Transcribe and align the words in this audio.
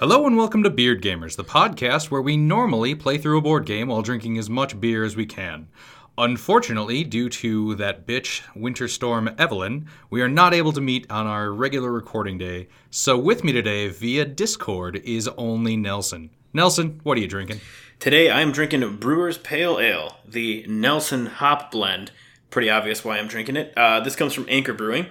Hello 0.00 0.26
and 0.26 0.34
welcome 0.34 0.62
to 0.62 0.70
Beard 0.70 1.02
Gamers, 1.02 1.36
the 1.36 1.44
podcast 1.44 2.10
where 2.10 2.22
we 2.22 2.34
normally 2.34 2.94
play 2.94 3.18
through 3.18 3.36
a 3.36 3.42
board 3.42 3.66
game 3.66 3.88
while 3.88 4.00
drinking 4.00 4.38
as 4.38 4.48
much 4.48 4.80
beer 4.80 5.04
as 5.04 5.14
we 5.14 5.26
can. 5.26 5.68
Unfortunately, 6.16 7.04
due 7.04 7.28
to 7.28 7.74
that 7.74 8.06
bitch 8.06 8.40
Winter 8.56 8.88
Storm 8.88 9.28
Evelyn, 9.36 9.88
we 10.08 10.22
are 10.22 10.28
not 10.28 10.54
able 10.54 10.72
to 10.72 10.80
meet 10.80 11.04
on 11.10 11.26
our 11.26 11.52
regular 11.52 11.92
recording 11.92 12.38
day. 12.38 12.68
So 12.88 13.18
with 13.18 13.44
me 13.44 13.52
today 13.52 13.88
via 13.88 14.24
Discord 14.24 14.96
is 15.04 15.28
only 15.36 15.76
Nelson. 15.76 16.30
Nelson, 16.54 17.00
what 17.02 17.18
are 17.18 17.20
you 17.20 17.28
drinking? 17.28 17.60
Today 17.98 18.30
I'm 18.30 18.52
drinking 18.52 18.96
Brewer's 18.96 19.36
Pale 19.36 19.80
Ale, 19.80 20.16
the 20.26 20.64
Nelson 20.66 21.26
Hop 21.26 21.70
Blend. 21.70 22.10
Pretty 22.48 22.70
obvious 22.70 23.04
why 23.04 23.18
I'm 23.18 23.28
drinking 23.28 23.56
it. 23.56 23.74
Uh, 23.76 24.00
this 24.00 24.16
comes 24.16 24.32
from 24.32 24.46
Anchor 24.48 24.72
Brewing. 24.72 25.08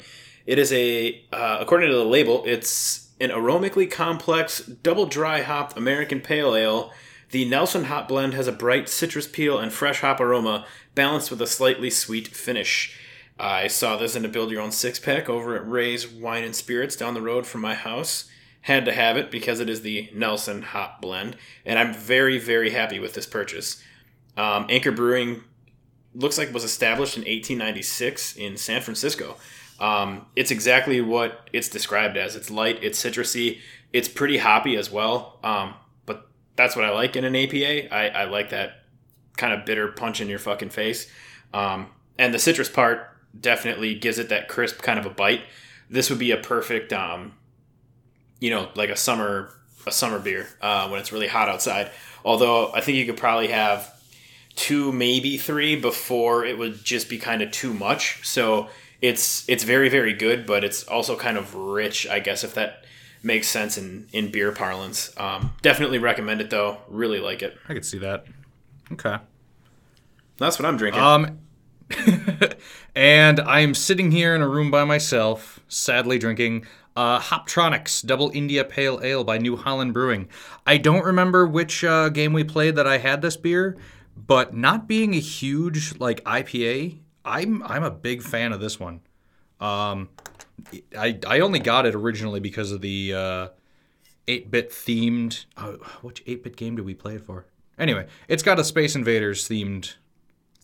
It 0.48 0.58
is 0.58 0.74
a, 0.74 1.24
uh, 1.32 1.58
according 1.60 1.92
to 1.92 1.96
the 1.96 2.04
label, 2.04 2.44
it's 2.48 3.09
an 3.20 3.30
aromically 3.30 3.90
complex, 3.90 4.60
double 4.60 5.06
dry 5.06 5.42
hopped 5.42 5.78
American 5.78 6.22
Pale 6.22 6.56
Ale. 6.56 6.94
The 7.32 7.46
Nelson 7.46 7.86
Hop 7.86 8.08
Blend 8.08 8.34
has 8.34 8.48
a 8.48 8.52
bright 8.52 8.90
citrus 8.90 9.28
peel 9.28 9.60
and 9.60 9.72
fresh 9.72 10.02
hop 10.02 10.20
aroma, 10.20 10.66
balanced 10.96 11.30
with 11.30 11.42
a 11.42 11.48
slightly 11.48 11.90
sweet 11.90 12.30
finish. 12.30 12.98
I 13.40 13.68
saw 13.68 13.98
this 13.98 14.16
in 14.16 14.26
a 14.26 14.28
build 14.28 14.52
your 14.52 14.62
own 14.62 14.72
six 14.72 15.00
pack 15.00 15.30
over 15.30 15.56
at 15.56 15.68
Ray's 15.68 16.08
Wine 16.08 16.44
and 16.44 16.56
Spirits 16.56 16.96
down 16.96 17.14
the 17.14 17.22
road 17.22 17.46
from 17.46 17.62
my 17.62 17.76
house. 17.76 18.30
Had 18.62 18.84
to 18.86 18.92
have 18.92 19.16
it 19.16 19.32
because 19.32 19.60
it 19.60 19.70
is 19.70 19.82
the 19.82 20.10
Nelson 20.14 20.62
Hop 20.62 21.02
Blend, 21.02 21.38
and 21.66 21.80
I'm 21.80 21.94
very, 21.94 22.38
very 22.38 22.72
happy 22.72 23.00
with 23.00 23.14
this 23.14 23.26
purchase. 23.26 23.82
Um, 24.36 24.66
Anchor 24.70 24.92
Brewing 24.92 25.44
looks 26.14 26.38
like 26.38 26.54
was 26.54 26.64
established 26.64 27.16
in 27.16 27.22
1896 27.22 28.36
in 28.36 28.58
San 28.58 28.82
Francisco. 28.82 29.38
Um, 29.80 30.26
it's 30.36 30.52
exactly 30.52 31.02
what 31.02 31.50
it's 31.54 31.70
described 31.70 32.18
as. 32.18 32.36
It's 32.36 32.50
light, 32.50 32.84
it's 32.84 33.02
citrusy, 33.04 33.60
it's 33.94 34.08
pretty 34.08 34.38
hoppy 34.38 34.76
as 34.76 34.92
well. 34.92 35.40
Um, 35.44 35.74
but 36.06 36.28
that's 36.56 36.76
what 36.76 36.86
I 36.86 36.92
like 36.92 37.16
in 37.16 37.24
an 37.24 37.36
APA. 37.36 37.94
I, 37.94 38.10
I 38.10 38.24
like 38.26 38.50
that 38.50 38.84
kind 39.38 39.54
of 39.54 39.66
bitter 39.66 39.88
punch 39.90 40.22
in 40.22 40.28
your 40.28 40.40
fucking 40.40 40.70
face. 40.70 41.10
Um, 41.54 41.88
and 42.18 42.34
the 42.34 42.40
citrus 42.40 42.70
part 42.70 43.08
definitely 43.40 43.96
gives 43.96 44.20
it 44.20 44.30
that 44.30 44.48
crisp 44.48 44.82
kind 44.82 45.00
of 45.00 45.06
a 45.06 45.10
bite. 45.10 45.42
This 45.90 46.10
would 46.10 46.20
be 46.20 46.32
a 46.32 46.38
perfect, 46.38 46.92
um, 46.92 47.34
you 48.40 48.50
know, 48.50 48.70
like 48.76 48.90
a 48.90 48.96
summer 48.96 49.54
a 49.88 49.92
summer 49.92 50.20
beer 50.20 50.48
uh, 50.62 50.88
when 50.90 51.00
it's 51.00 51.12
really 51.12 51.28
hot 51.28 51.50
outside. 51.50 51.90
Although 52.26 52.72
I 52.74 52.82
think 52.82 52.98
you 52.98 53.06
could 53.06 53.18
probably 53.18 53.48
have 53.48 53.94
two, 54.56 54.92
maybe 54.92 55.38
three 55.38 55.76
before 55.76 56.46
it 56.46 56.58
would 56.58 56.84
just 56.84 57.10
be 57.10 57.18
kind 57.18 57.42
of 57.42 57.52
too 57.52 57.74
much. 57.74 58.28
So 58.28 58.68
it's 59.02 59.48
it's 59.48 59.64
very 59.64 59.90
very 59.90 60.14
good, 60.14 60.46
but 60.46 60.64
it's 60.64 60.84
also 60.84 61.16
kind 61.16 61.38
of 61.38 61.56
rich, 61.56 62.08
I 62.08 62.20
guess, 62.20 62.44
if 62.44 62.54
that 62.56 62.86
makes 63.24 63.48
sense 63.48 63.78
in 63.78 64.08
in 64.12 64.32
beer 64.32 64.52
parlance. 64.52 65.14
Um, 65.18 65.54
definitely 65.62 66.00
recommend 66.00 66.42
it 66.42 66.50
though. 66.50 66.78
Really 66.88 67.20
like 67.20 67.42
it. 67.42 67.58
I 67.68 67.74
could 67.74 67.86
see 67.86 68.00
that. 68.00 68.26
Okay. 68.92 69.18
That's 70.38 70.58
what 70.58 70.66
I'm 70.66 70.78
drinking. 70.78 71.02
Um, 71.02 71.40
and 72.96 73.40
I'm 73.42 73.74
sitting 73.74 74.12
here 74.12 74.36
in 74.36 74.42
a 74.42 74.48
room 74.48 74.72
by 74.72 74.86
myself, 74.86 75.60
sadly 75.68 76.18
drinking 76.18 76.66
uh, 76.96 77.20
Hoptronix 77.20 78.06
Double 78.06 78.32
India 78.34 78.64
Pale 78.64 79.02
Ale 79.04 79.24
by 79.24 79.38
New 79.38 79.58
Holland 79.58 79.94
Brewing. 79.94 80.28
I 80.66 80.78
don't 80.78 81.04
remember 81.04 81.46
which 81.46 81.84
uh, 81.84 82.10
game 82.10 82.34
we 82.34 82.44
played 82.44 82.76
that 82.76 82.88
I 82.88 82.98
had 82.98 83.22
this 83.22 83.38
beer, 83.38 83.78
but 84.16 84.56
not 84.56 84.88
being 84.88 85.14
a 85.14 85.20
huge 85.20 86.00
like 86.00 86.24
IPA, 86.24 87.00
I'm 87.26 87.62
I'm 87.64 87.84
a 87.84 87.92
big 87.92 88.22
fan 88.24 88.54
of 88.54 88.60
this 88.60 88.80
one. 88.80 89.02
Um, 89.60 90.10
I 90.98 91.20
I 91.28 91.40
only 91.42 91.60
got 91.60 91.86
it 91.86 91.96
originally 91.96 92.40
because 92.40 92.72
of 92.72 92.82
the 92.82 93.14
uh, 93.14 93.48
8-bit 94.28 94.70
themed. 94.72 95.46
Uh, 95.58 95.74
which 96.02 96.24
8-bit 96.26 96.56
game 96.56 96.76
did 96.76 96.86
we 96.86 96.94
play 96.94 97.16
it 97.16 97.26
for? 97.26 97.46
Anyway, 97.78 98.08
it's 98.28 98.44
got 98.44 98.60
a 98.60 98.64
Space 98.64 98.96
Invaders 98.96 99.48
themed 99.48 99.96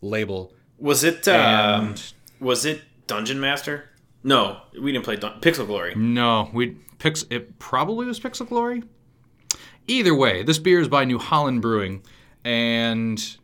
label. 0.01 0.53
was 0.77 1.03
it 1.03 1.27
uh, 1.27 1.93
was 2.39 2.65
it 2.65 2.81
Dungeon 3.07 3.39
Master? 3.39 3.89
No, 4.23 4.61
we 4.81 4.91
didn't 4.91 5.05
play 5.05 5.15
Dun- 5.17 5.39
Pixel 5.39 5.67
Glory. 5.67 5.93
No, 5.95 6.49
we 6.53 6.77
pix. 6.97 7.25
It 7.29 7.59
probably 7.59 8.05
was 8.07 8.19
Pixel 8.19 8.47
Glory. 8.47 8.83
Either 9.87 10.15
way, 10.15 10.41
this 10.41 10.57
beer 10.57 10.79
is 10.79 10.87
by 10.87 11.05
New 11.05 11.19
Holland 11.19 11.61
Brewing, 11.61 12.01
and 12.43 13.37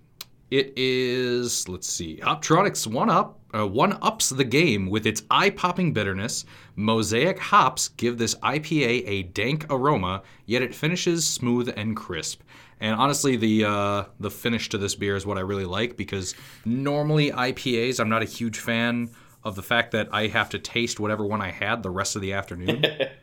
it 0.51 0.73
is. 0.75 1.67
Let's 1.67 1.87
see, 1.87 2.19
Hoptronix 2.21 2.85
one 2.85 3.09
up. 3.09 3.39
Uh, 3.53 3.67
one 3.67 3.97
ups 4.01 4.29
the 4.29 4.45
game 4.45 4.89
with 4.89 5.05
its 5.05 5.23
eye-popping 5.29 5.91
bitterness. 5.91 6.45
Mosaic 6.77 7.37
hops 7.37 7.89
give 7.89 8.17
this 8.17 8.35
IPA 8.35 9.03
a 9.05 9.23
dank 9.23 9.65
aroma, 9.69 10.23
yet 10.45 10.61
it 10.61 10.73
finishes 10.73 11.27
smooth 11.27 11.73
and 11.75 11.95
crisp. 11.95 12.41
And 12.79 12.95
honestly, 12.95 13.35
the 13.35 13.65
uh, 13.65 14.03
the 14.19 14.31
finish 14.31 14.69
to 14.69 14.77
this 14.77 14.95
beer 14.95 15.15
is 15.15 15.25
what 15.25 15.37
I 15.37 15.41
really 15.41 15.65
like 15.65 15.97
because 15.97 16.35
normally 16.65 17.31
IPAs, 17.31 17.99
I'm 17.99 18.09
not 18.09 18.21
a 18.21 18.25
huge 18.25 18.59
fan 18.59 19.09
of 19.43 19.55
the 19.55 19.63
fact 19.63 19.91
that 19.91 20.09
I 20.11 20.27
have 20.27 20.49
to 20.49 20.59
taste 20.59 20.99
whatever 20.99 21.25
one 21.25 21.41
I 21.41 21.51
had 21.51 21.83
the 21.83 21.89
rest 21.89 22.15
of 22.15 22.21
the 22.21 22.33
afternoon. 22.33 22.83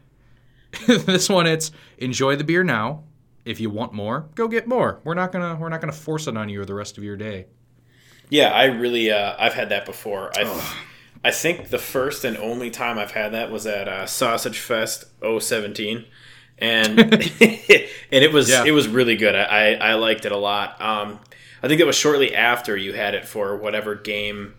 this 0.87 1.29
one, 1.29 1.47
it's 1.47 1.71
enjoy 1.99 2.37
the 2.37 2.45
beer 2.45 2.63
now. 2.63 3.05
If 3.49 3.61
you 3.61 3.71
want 3.71 3.93
more, 3.93 4.29
go 4.35 4.47
get 4.49 4.67
more. 4.69 5.01
We're 5.05 5.15
not 5.15 5.33
gonna 5.33 5.57
we're 5.57 5.69
not 5.71 5.81
gonna 5.81 5.93
force 5.93 6.27
it 6.27 6.37
on 6.37 6.49
you 6.49 6.65
the 6.65 6.75
rest 6.75 6.99
of 6.99 7.05
your 7.05 7.17
day. 7.17 7.47
Yeah, 8.29 8.49
I 8.49 8.67
really 8.67 9.11
uh, 9.11 9.35
I've 9.39 9.55
had 9.55 9.71
that 9.71 9.87
before. 9.87 10.31
I 10.37 10.45
I 11.25 11.31
think 11.31 11.71
the 11.71 11.79
first 11.79 12.25
and 12.25 12.37
only 12.37 12.71
time 12.71 12.99
I've 12.99 13.13
had 13.13 13.33
that 13.33 13.51
was 13.51 13.67
at 13.67 13.89
uh, 13.89 14.07
Sausage 14.07 14.59
Fest 14.59 15.07
017. 15.23 16.05
and 16.59 16.99
and 17.01 17.15
it 18.11 18.33
was 18.33 18.49
Yeah. 18.51 18.65
it 18.65 18.73
was 18.73 18.87
really 18.89 19.17
good. 19.17 19.35
I, 19.35 19.73
I, 19.75 19.91
I 19.91 19.95
liked 19.95 20.25
it 20.27 20.33
a 20.33 20.37
lot. 20.37 20.81
Um, 20.81 21.19
I 21.63 21.69
think 21.69 21.81
it 21.81 21.87
was 21.87 21.97
shortly 21.97 22.35
after 22.35 22.77
you 22.77 22.93
had 22.93 23.15
it 23.15 23.27
for 23.27 23.57
whatever 23.57 23.95
game 23.95 24.55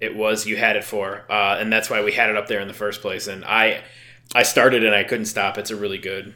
it 0.00 0.16
was 0.16 0.46
you 0.46 0.56
had 0.56 0.74
it 0.76 0.82
for, 0.84 1.24
uh, 1.30 1.56
and 1.60 1.72
that's 1.72 1.88
why 1.88 2.02
we 2.02 2.10
had 2.12 2.28
it 2.28 2.36
up 2.36 2.48
there 2.48 2.58
in 2.60 2.66
the 2.66 2.74
first 2.74 3.00
place. 3.02 3.28
And 3.28 3.44
I 3.44 3.82
I 4.34 4.42
started 4.42 4.82
and 4.84 4.94
I 4.94 5.04
couldn't 5.04 5.26
stop. 5.26 5.56
It's 5.58 5.70
a 5.70 5.76
really 5.76 5.98
good 5.98 6.34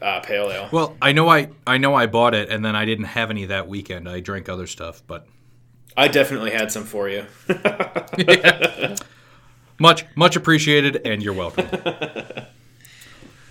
uh, 0.00 0.20
pale 0.20 0.50
ale. 0.50 0.68
Well, 0.72 0.96
I 1.00 1.12
know 1.12 1.28
I 1.28 1.48
I 1.66 1.78
know 1.78 1.94
I 1.94 2.06
bought 2.06 2.34
it 2.34 2.48
and 2.48 2.64
then 2.64 2.76
I 2.76 2.84
didn't 2.84 3.06
have 3.06 3.30
any 3.30 3.44
that 3.46 3.68
weekend. 3.68 4.08
I 4.08 4.20
drank 4.20 4.48
other 4.48 4.66
stuff, 4.66 5.02
but 5.06 5.26
I 5.96 6.08
definitely 6.08 6.50
had 6.50 6.70
some 6.70 6.84
for 6.84 7.08
you. 7.08 7.26
Much, 9.80 10.04
much 10.16 10.34
appreciated, 10.34 11.00
and 11.04 11.22
you're 11.22 11.32
welcome. 11.32 11.68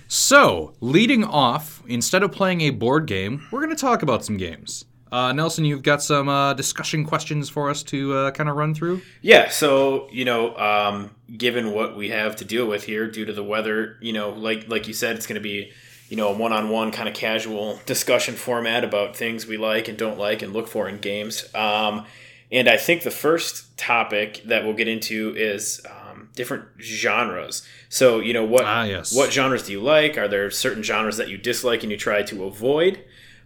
so, 0.09 0.73
leading 0.81 1.23
off, 1.23 1.81
instead 1.87 2.21
of 2.21 2.33
playing 2.33 2.59
a 2.61 2.69
board 2.69 3.05
game, 3.05 3.47
we're 3.49 3.61
going 3.61 3.73
to 3.73 3.79
talk 3.79 4.01
about 4.01 4.25
some 4.25 4.35
games. 4.35 4.83
Uh, 5.09 5.31
Nelson, 5.31 5.63
you've 5.63 5.83
got 5.83 6.03
some 6.03 6.27
uh, 6.27 6.53
discussion 6.53 7.05
questions 7.05 7.49
for 7.49 7.69
us 7.69 7.81
to 7.83 8.13
uh, 8.13 8.31
kind 8.31 8.49
of 8.49 8.57
run 8.57 8.73
through. 8.73 9.01
Yeah, 9.21 9.47
so 9.47 10.09
you 10.11 10.25
know, 10.25 10.53
um, 10.57 11.15
given 11.37 11.71
what 11.71 11.95
we 11.95 12.09
have 12.09 12.35
to 12.37 12.45
deal 12.45 12.67
with 12.67 12.83
here 12.83 13.09
due 13.09 13.23
to 13.23 13.31
the 13.31 13.43
weather, 13.43 13.95
you 14.01 14.11
know, 14.11 14.31
like 14.31 14.67
like 14.67 14.85
you 14.85 14.93
said, 14.93 15.15
it's 15.15 15.27
going 15.27 15.35
to 15.35 15.41
be 15.41 15.71
you 16.09 16.17
know 16.17 16.29
a 16.29 16.37
one-on-one 16.37 16.91
kind 16.91 17.09
of 17.09 17.15
casual 17.15 17.79
discussion 17.85 18.35
format 18.35 18.83
about 18.83 19.15
things 19.15 19.45
we 19.47 19.57
like 19.57 19.87
and 19.87 19.97
don't 19.97 20.17
like 20.17 20.41
and 20.41 20.53
look 20.53 20.67
for 20.67 20.87
in 20.87 20.97
games. 20.99 21.53
Um, 21.53 22.05
and 22.51 22.69
I 22.69 22.77
think 22.77 23.03
the 23.03 23.11
first 23.11 23.77
topic 23.77 24.41
that 24.45 24.63
we'll 24.63 24.73
get 24.73 24.87
into 24.87 25.33
is 25.35 25.81
um, 25.85 26.29
different 26.33 26.65
genres. 26.79 27.67
So 27.89 28.19
you 28.19 28.31
know 28.33 28.45
what 28.45 28.63
Ah, 28.63 28.83
yes. 28.83 29.13
what 29.15 29.33
genres 29.33 29.63
do 29.63 29.73
you 29.73 29.81
like? 29.81 30.17
Are 30.17 30.27
there 30.29 30.49
certain 30.49 30.81
genres 30.83 31.17
that 31.17 31.27
you 31.27 31.37
dislike 31.37 31.83
and 31.83 31.91
you 31.91 31.97
try 31.97 32.23
to 32.23 32.45
avoid? 32.45 33.03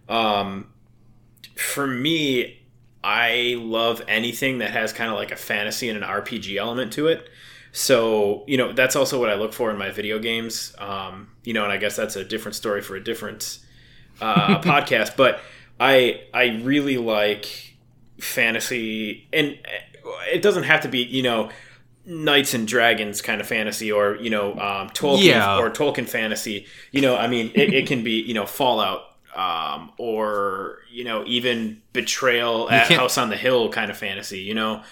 Um, 0.08 0.68
for 1.56 1.86
me, 1.86 2.60
I 3.04 3.56
love 3.58 4.02
anything 4.06 4.58
that 4.58 4.70
has 4.70 4.92
kind 4.92 5.10
of 5.10 5.16
like 5.16 5.32
a 5.32 5.36
fantasy 5.36 5.88
and 5.88 6.02
an 6.02 6.08
RPG 6.08 6.56
element 6.56 6.92
to 6.94 7.08
it. 7.08 7.28
So, 7.72 8.44
you 8.46 8.58
know, 8.58 8.72
that's 8.72 8.96
also 8.96 9.18
what 9.18 9.30
I 9.30 9.34
look 9.34 9.52
for 9.54 9.70
in 9.70 9.78
my 9.78 9.90
video 9.90 10.18
games. 10.18 10.74
Um, 10.78 11.30
you 11.44 11.54
know, 11.54 11.64
and 11.64 11.72
I 11.72 11.78
guess 11.78 11.96
that's 11.96 12.16
a 12.16 12.24
different 12.24 12.54
story 12.54 12.82
for 12.82 12.96
a 12.96 13.02
different 13.02 13.58
uh, 14.20 14.58
podcast. 14.62 15.16
But 15.16 15.40
I 15.80 16.22
I 16.34 16.60
really 16.62 16.98
like 16.98 17.76
fantasy, 18.18 19.26
and 19.32 19.58
it 20.32 20.42
doesn't 20.42 20.64
have 20.64 20.82
to 20.82 20.88
be 20.88 20.98
you 21.02 21.22
know 21.22 21.50
knights 22.04 22.52
and 22.52 22.66
dragons 22.66 23.22
kind 23.22 23.40
of 23.40 23.46
fantasy 23.46 23.90
or 23.92 24.16
you 24.16 24.28
know 24.28 24.52
um, 24.54 24.88
Tolkien 24.90 25.24
Yeah. 25.24 25.58
or 25.58 25.70
Tolkien 25.70 26.08
fantasy. 26.08 26.66
You 26.90 27.00
know, 27.00 27.16
I 27.16 27.26
mean, 27.28 27.50
it, 27.54 27.72
it 27.72 27.86
can 27.86 28.04
be 28.04 28.20
you 28.20 28.34
know 28.34 28.44
Fallout 28.46 29.02
um, 29.34 29.92
or 29.98 30.78
you 30.90 31.04
know 31.04 31.24
even 31.26 31.80
Betrayal 31.94 32.70
at 32.70 32.90
House 32.92 33.16
on 33.18 33.30
the 33.30 33.36
Hill 33.36 33.70
kind 33.70 33.90
of 33.90 33.96
fantasy. 33.96 34.40
You 34.40 34.54
know, 34.54 34.82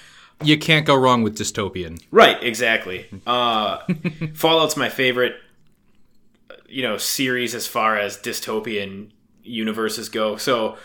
You 0.42 0.58
can't 0.58 0.86
go 0.86 0.94
wrong 0.94 1.22
with 1.22 1.36
dystopian. 1.38 2.02
right? 2.10 2.42
Exactly. 2.42 3.06
Uh, 3.26 3.78
Fallout's 4.34 4.76
my 4.76 4.88
favorite. 4.88 5.34
You 6.68 6.82
know, 6.82 6.98
series 6.98 7.54
as 7.54 7.66
far 7.66 7.96
as 7.98 8.16
dystopian 8.16 9.10
universes 9.42 10.08
go. 10.08 10.36
So 10.36 10.76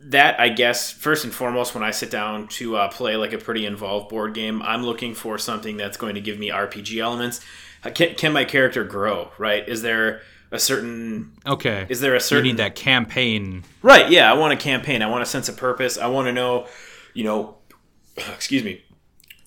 that 0.00 0.38
I 0.40 0.48
guess 0.48 0.90
first 0.90 1.24
and 1.24 1.32
foremost, 1.32 1.74
when 1.74 1.84
I 1.84 1.92
sit 1.92 2.10
down 2.10 2.48
to 2.48 2.76
uh, 2.76 2.88
play 2.88 3.16
like 3.16 3.32
a 3.32 3.38
pretty 3.38 3.64
involved 3.64 4.08
board 4.08 4.34
game, 4.34 4.60
I'm 4.62 4.84
looking 4.84 5.14
for 5.14 5.38
something 5.38 5.76
that's 5.76 5.96
going 5.96 6.16
to 6.16 6.20
give 6.20 6.38
me 6.38 6.48
RPG 6.50 6.98
elements. 7.00 7.40
Uh, 7.84 7.90
Can, 7.90 8.14
can 8.16 8.32
my 8.32 8.44
character 8.44 8.82
grow? 8.84 9.30
Right? 9.38 9.66
Is 9.68 9.82
there 9.82 10.22
a 10.50 10.58
certain 10.58 11.32
Okay. 11.46 11.86
is 11.88 12.00
there 12.00 12.12
a 12.12 12.16
you 12.16 12.20
certain 12.20 12.44
need 12.44 12.56
that 12.58 12.74
campaign. 12.74 13.64
Right, 13.82 14.10
yeah, 14.10 14.30
I 14.30 14.34
want 14.34 14.52
a 14.52 14.56
campaign. 14.56 15.00
I 15.02 15.06
want 15.06 15.22
a 15.22 15.26
sense 15.26 15.48
of 15.48 15.56
purpose. 15.56 15.96
I 15.98 16.06
want 16.08 16.26
to 16.26 16.32
know, 16.32 16.66
you 17.12 17.24
know, 17.24 17.56
excuse 18.34 18.62
me, 18.64 18.82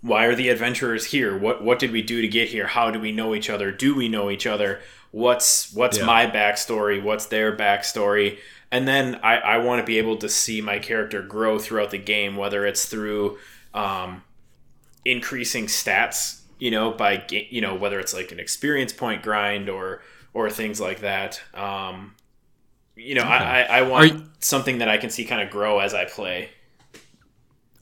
why 0.02 0.26
are 0.26 0.36
the 0.36 0.50
adventurers 0.50 1.06
here? 1.06 1.38
What 1.38 1.64
what 1.64 1.80
did 1.80 1.92
we 1.92 2.02
do 2.02 2.22
to 2.22 2.28
get 2.28 2.50
here? 2.50 2.68
How 2.68 2.92
do 2.92 3.00
we 3.00 3.12
know 3.12 3.34
each 3.36 3.50
other? 3.50 3.72
Do 3.72 3.96
we 3.96 4.08
know 4.10 4.30
each 4.30 4.46
other? 4.48 4.80
What's 5.12 5.74
what's 5.74 5.98
Yeah. 5.98 6.06
my 6.06 6.28
backstory? 6.28 7.02
What's 7.02 7.26
their 7.28 7.56
backstory? 7.56 8.38
And 8.72 8.88
then 8.88 9.16
I, 9.24 9.38
I 9.38 9.58
want 9.60 9.80
to 9.80 9.86
be 9.86 9.98
able 9.98 10.18
to 10.18 10.28
see 10.28 10.60
my 10.62 10.78
character 10.80 11.22
grow 11.22 11.58
throughout 11.58 11.92
the 11.92 11.98
game, 11.98 12.36
whether 12.36 12.66
it's 12.66 12.86
through 12.86 13.38
um, 13.74 14.24
increasing 15.06 15.68
stats, 15.68 16.42
you 16.60 16.72
know, 16.72 16.92
by 16.92 17.24
you 17.30 17.62
know 17.62 17.76
whether 17.76 18.00
it's 18.00 18.14
like 18.14 18.32
an 18.32 18.40
experience 18.40 18.92
point 18.94 19.24
grind 19.24 19.70
or 19.70 20.02
or 20.34 20.50
things 20.50 20.80
like 20.82 21.00
that. 21.00 21.42
Um, 21.54 22.14
you 22.96 23.16
know, 23.16 23.22
I, 23.24 23.62
I, 23.62 23.62
I 23.80 23.82
want 23.84 24.14
you- 24.14 24.24
something 24.40 24.80
that 24.80 24.90
I 24.90 24.98
can 24.98 25.10
see 25.10 25.24
kind 25.26 25.42
of 25.42 25.50
grow 25.50 25.80
as 25.80 25.94
I 25.94 26.06
play. 26.06 26.50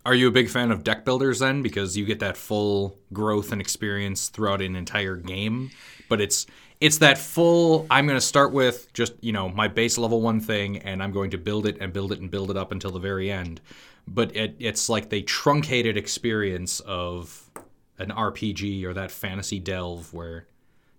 Are 0.05 0.13
you 0.13 0.27
a 0.27 0.31
big 0.31 0.49
fan 0.49 0.71
of 0.71 0.83
deck 0.83 1.03
builders 1.03 1.39
then? 1.39 1.63
Because 1.63 1.97
you 1.97 2.05
get 2.05 2.19
that 2.19 2.37
full 2.37 2.97
growth 3.11 3.51
and 3.51 3.59
experience 3.59 4.29
throughout 4.29 4.61
an 4.61 4.75
entire 4.75 5.15
game. 5.15 5.71
But 6.07 6.21
it's 6.21 6.45
it's 6.79 6.99
that 6.99 7.17
full 7.17 7.87
I'm 7.89 8.05
gonna 8.05 8.21
start 8.21 8.51
with 8.51 8.93
just, 8.93 9.13
you 9.21 9.31
know, 9.31 9.49
my 9.49 9.67
base 9.67 9.97
level 9.97 10.21
one 10.21 10.39
thing 10.39 10.77
and 10.77 11.01
I'm 11.01 11.11
going 11.11 11.31
to 11.31 11.37
build 11.37 11.65
it 11.65 11.77
and 11.81 11.91
build 11.91 12.11
it 12.11 12.19
and 12.19 12.29
build 12.29 12.51
it 12.51 12.57
up 12.57 12.71
until 12.71 12.91
the 12.91 12.99
very 12.99 13.31
end. 13.31 13.61
But 14.07 14.35
it, 14.35 14.55
it's 14.59 14.89
like 14.89 15.09
the 15.09 15.23
truncated 15.23 15.97
experience 15.97 16.79
of 16.81 17.49
an 17.97 18.09
RPG 18.09 18.83
or 18.83 18.93
that 18.93 19.09
fantasy 19.09 19.59
delve 19.59 20.13
where 20.13 20.45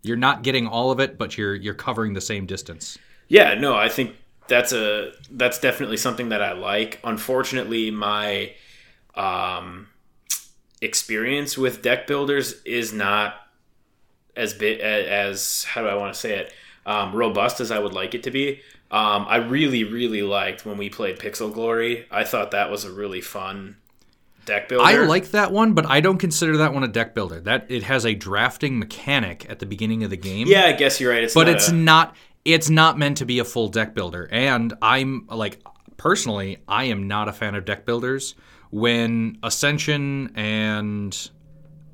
you're 0.02 0.16
not 0.16 0.42
getting 0.42 0.66
all 0.66 0.90
of 0.90 0.98
it, 0.98 1.16
but 1.16 1.38
you're 1.38 1.54
you're 1.54 1.74
covering 1.74 2.14
the 2.14 2.20
same 2.20 2.46
distance. 2.46 2.98
Yeah, 3.28 3.54
no, 3.54 3.76
I 3.76 3.88
think 3.88 4.16
that's 4.48 4.72
a 4.72 5.12
that's 5.30 5.60
definitely 5.60 5.96
something 5.96 6.30
that 6.30 6.42
I 6.42 6.52
like. 6.52 7.00
Unfortunately, 7.04 7.90
my 7.90 8.52
um, 9.16 9.88
experience 10.80 11.56
with 11.56 11.82
deck 11.82 12.06
builders 12.06 12.60
is 12.64 12.92
not 12.92 13.34
as 14.36 14.52
big 14.52 14.80
as 14.80 15.64
how 15.64 15.82
do 15.82 15.88
I 15.88 15.94
want 15.94 16.12
to 16.14 16.20
say 16.20 16.38
it 16.38 16.52
um, 16.84 17.14
robust 17.14 17.60
as 17.60 17.70
I 17.70 17.78
would 17.78 17.92
like 17.92 18.14
it 18.14 18.22
to 18.24 18.30
be. 18.30 18.60
Um, 18.90 19.26
I 19.28 19.36
really, 19.36 19.82
really 19.82 20.22
liked 20.22 20.64
when 20.64 20.76
we 20.78 20.88
played 20.88 21.18
Pixel 21.18 21.52
Glory. 21.52 22.06
I 22.10 22.22
thought 22.22 22.52
that 22.52 22.70
was 22.70 22.84
a 22.84 22.92
really 22.92 23.20
fun 23.20 23.78
deck 24.44 24.68
builder. 24.68 24.84
I 24.84 24.94
like 24.98 25.32
that 25.32 25.50
one, 25.50 25.72
but 25.72 25.86
I 25.86 26.00
don't 26.00 26.18
consider 26.18 26.58
that 26.58 26.72
one 26.72 26.84
a 26.84 26.88
deck 26.88 27.14
builder. 27.14 27.40
That 27.40 27.66
it 27.68 27.82
has 27.82 28.06
a 28.06 28.14
drafting 28.14 28.78
mechanic 28.78 29.44
at 29.50 29.58
the 29.58 29.66
beginning 29.66 30.04
of 30.04 30.10
the 30.10 30.16
game. 30.16 30.46
Yeah, 30.46 30.66
I 30.66 30.72
guess 30.72 31.00
you're 31.00 31.12
right. 31.12 31.24
It's 31.24 31.34
but 31.34 31.48
not 31.48 31.56
it's 31.56 31.68
a- 31.68 31.74
not 31.74 32.16
it's 32.44 32.70
not 32.70 32.96
meant 32.96 33.16
to 33.16 33.26
be 33.26 33.40
a 33.40 33.44
full 33.44 33.68
deck 33.68 33.92
builder. 33.92 34.28
And 34.30 34.72
I'm 34.80 35.26
like 35.28 35.60
personally, 35.96 36.58
I 36.68 36.84
am 36.84 37.08
not 37.08 37.28
a 37.28 37.32
fan 37.32 37.56
of 37.56 37.64
deck 37.64 37.84
builders. 37.84 38.36
When 38.70 39.38
Ascension 39.42 40.32
and 40.36 41.30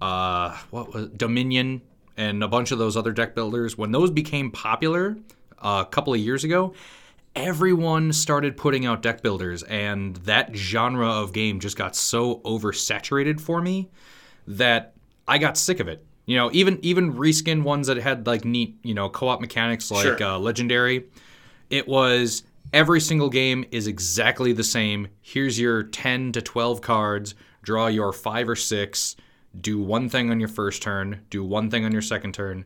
uh 0.01 0.57
what 0.71 0.93
was 0.93 1.09
Dominion 1.11 1.83
and 2.17 2.43
a 2.43 2.49
bunch 2.49 2.73
of 2.73 2.79
those 2.79 2.97
other 2.97 3.13
deck 3.13 3.35
builders, 3.35 3.77
when 3.79 3.93
those 3.93 4.11
became 4.11 4.51
popular 4.51 5.17
uh, 5.59 5.85
a 5.87 5.91
couple 5.91 6.13
of 6.13 6.21
years 6.21 6.45
ago, 6.45 6.75
everyone 7.35 8.13
started 8.13 8.57
putting 8.57 8.85
out 8.85 9.01
deck 9.01 9.23
builders 9.23 9.63
and 9.63 10.17
that 10.17 10.55
genre 10.55 11.09
of 11.09 11.33
game 11.33 11.61
just 11.61 11.77
got 11.77 11.97
so 11.97 12.37
oversaturated 12.41 13.41
for 13.41 13.63
me 13.63 13.89
that 14.47 14.93
I 15.27 15.39
got 15.39 15.57
sick 15.57 15.81
of 15.81 15.89
it. 15.89 16.05
You 16.27 16.37
know, 16.37 16.51
even 16.53 16.79
even 16.83 17.15
reskin 17.15 17.63
ones 17.63 17.87
that 17.87 17.97
had 17.97 18.27
like 18.27 18.45
neat, 18.45 18.77
you 18.83 18.95
know, 18.95 19.09
co-op 19.09 19.41
mechanics 19.41 19.91
like 19.91 20.03
Sure. 20.19 20.23
uh, 20.23 20.39
Legendary. 20.39 21.05
It 21.71 21.89
was 21.89 22.43
every 22.73 23.01
single 23.01 23.29
game 23.29 23.65
is 23.71 23.87
exactly 23.87 24.53
the 24.53 24.65
same. 24.65 25.09
Here's 25.21 25.59
your 25.59 25.83
10 25.83 26.33
to 26.33 26.43
12 26.43 26.81
cards, 26.81 27.35
draw 27.63 27.87
your 27.87 28.13
5 28.13 28.49
or 28.49 28.57
6, 28.57 29.17
do 29.61 29.81
one 29.81 30.09
thing 30.09 30.31
on 30.31 30.41
your 30.41 30.49
first 30.49 30.83
turn, 30.83 31.21
do 31.31 31.45
one 31.45 31.71
thing 31.71 31.85
on 31.85 31.93
your 31.93 32.03
second 32.03 32.35
turn. 32.35 32.65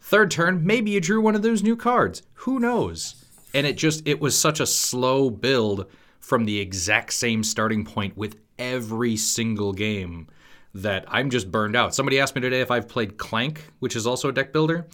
Third 0.00 0.30
turn, 0.30 0.64
maybe 0.64 0.90
you 0.90 1.00
drew 1.00 1.20
one 1.20 1.34
of 1.34 1.42
those 1.42 1.62
new 1.62 1.76
cards. 1.76 2.22
Who 2.34 2.60
knows? 2.60 3.24
And 3.54 3.66
it 3.66 3.76
just 3.76 4.06
it 4.06 4.20
was 4.20 4.38
such 4.38 4.60
a 4.60 4.66
slow 4.66 5.30
build 5.30 5.86
from 6.20 6.44
the 6.44 6.60
exact 6.60 7.12
same 7.12 7.42
starting 7.42 7.84
point 7.84 8.16
with 8.16 8.36
every 8.58 9.16
single 9.16 9.72
game 9.72 10.28
that 10.74 11.04
I'm 11.08 11.30
just 11.30 11.50
burned 11.50 11.74
out. 11.74 11.94
Somebody 11.94 12.20
asked 12.20 12.34
me 12.34 12.40
today 12.42 12.60
if 12.60 12.70
I've 12.70 12.88
played 12.88 13.16
Clank, 13.16 13.72
which 13.78 13.96
is 13.96 14.06
also 14.06 14.28
a 14.28 14.32
deck 14.32 14.52
builder, 14.52 14.86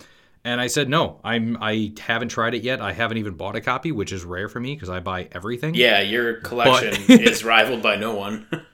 and 0.44 0.60
I 0.60 0.66
said 0.66 0.88
no. 0.88 1.20
I'm 1.24 1.56
I 1.60 1.92
haven't 2.00 2.28
tried 2.28 2.54
it 2.54 2.62
yet. 2.62 2.80
I 2.80 2.92
haven't 2.92 3.18
even 3.18 3.34
bought 3.34 3.56
a 3.56 3.60
copy, 3.60 3.92
which 3.92 4.12
is 4.12 4.24
rare 4.24 4.48
for 4.48 4.60
me 4.60 4.74
because 4.74 4.88
I 4.88 5.00
buy 5.00 5.28
everything. 5.32 5.74
yeah, 5.74 6.00
your 6.00 6.34
collection 6.34 6.94
is 7.20 7.44
rivaled 7.44 7.82
by 7.82 7.96
no 7.96 8.14
one. 8.14 8.46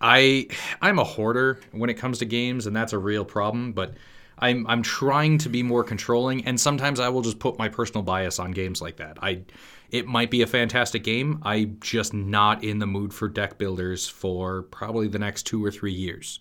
I 0.00 0.48
I'm 0.82 0.98
a 0.98 1.04
hoarder 1.04 1.60
when 1.72 1.88
it 1.90 1.94
comes 1.94 2.18
to 2.18 2.24
games, 2.26 2.66
and 2.66 2.76
that's 2.76 2.92
a 2.92 2.98
real 2.98 3.24
problem. 3.24 3.72
But 3.72 3.94
I'm 4.38 4.66
I'm 4.66 4.82
trying 4.82 5.38
to 5.38 5.48
be 5.48 5.62
more 5.62 5.84
controlling, 5.84 6.44
and 6.44 6.60
sometimes 6.60 7.00
I 7.00 7.08
will 7.08 7.22
just 7.22 7.38
put 7.38 7.58
my 7.58 7.68
personal 7.68 8.02
bias 8.02 8.38
on 8.38 8.50
games 8.50 8.82
like 8.82 8.96
that. 8.96 9.18
I 9.22 9.42
it 9.90 10.06
might 10.06 10.30
be 10.30 10.42
a 10.42 10.46
fantastic 10.46 11.04
game. 11.04 11.40
I'm 11.42 11.78
just 11.80 12.12
not 12.12 12.64
in 12.64 12.80
the 12.80 12.86
mood 12.86 13.14
for 13.14 13.28
deck 13.28 13.58
builders 13.58 14.08
for 14.08 14.62
probably 14.62 15.06
the 15.08 15.20
next 15.20 15.44
two 15.44 15.64
or 15.64 15.70
three 15.70 15.92
years. 15.92 16.40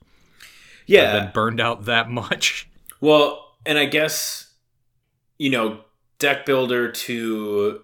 yeah, 0.87 1.15
I've 1.15 1.23
been 1.23 1.31
burned 1.33 1.61
out 1.61 1.85
that 1.85 2.09
much. 2.21 2.67
Well, 2.99 3.55
and 3.65 3.77
I 3.77 3.85
guess 3.85 4.51
you 5.37 5.49
know, 5.49 5.81
deck 6.19 6.45
builder 6.45 6.91
to 6.91 7.81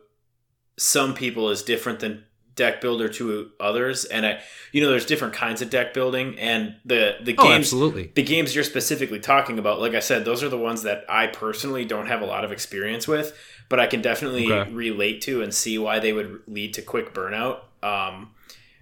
some 0.77 1.13
people 1.13 1.49
is 1.49 1.63
different 1.63 1.99
than 1.99 2.23
deck 2.55 2.81
builder 2.81 3.07
to 3.07 3.49
others, 3.59 4.05
and 4.05 4.25
I, 4.25 4.41
you 4.71 4.81
know, 4.81 4.89
there's 4.89 5.05
different 5.05 5.33
kinds 5.33 5.61
of 5.61 5.69
deck 5.69 5.93
building, 5.93 6.37
and 6.39 6.75
the 6.85 7.17
the 7.23 7.33
Oh, 7.37 7.43
games, 7.43 7.67
absolutely. 7.73 8.11
the 8.15 8.23
games 8.23 8.53
you're 8.55 8.63
specifically 8.63 9.19
talking 9.19 9.59
about, 9.59 9.79
like 9.79 9.93
I 9.93 9.99
said, 9.99 10.25
those 10.25 10.43
are 10.43 10.49
the 10.49 10.57
ones 10.57 10.83
that 10.83 11.05
I 11.09 11.27
personally 11.27 11.85
don't 11.85 12.07
have 12.07 12.21
a 12.21 12.25
lot 12.25 12.43
of 12.43 12.51
experience 12.51 13.07
with, 13.07 13.37
but 13.69 13.79
I 13.79 13.87
can 13.87 14.01
definitely 14.01 14.51
Okay. 14.51 14.71
relate 14.71 15.21
to 15.21 15.41
and 15.41 15.53
see 15.53 15.77
why 15.77 15.99
they 15.99 16.13
would 16.13 16.41
lead 16.47 16.73
to 16.75 16.81
quick 16.81 17.13
burnout. 17.13 17.59
Um, 17.81 18.31